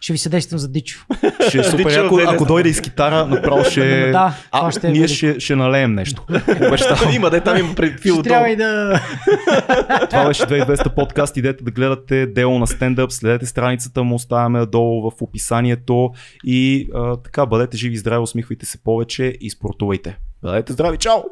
[0.00, 1.04] Ще ви съдействам за Дичо.
[1.48, 2.32] Ще е супер, ако, дойде.
[2.34, 4.10] ако дойде и с китара, направо ще...
[4.10, 6.24] Да, а, това ще е ние ще, ще налеем нещо.
[6.66, 7.14] Обещавам.
[7.14, 9.00] има, де там има пред фил Ще трябва и да...
[10.10, 11.36] Това беше 2200 подкаст.
[11.36, 16.10] Идете да гледате дело на стендъп, следете страницата му, оставяме долу в описанието
[16.44, 20.18] и а, така, бъдете живи здрави, усмихвайте се повече и спортувайте.
[20.42, 21.22] Бъдете здрави, чао!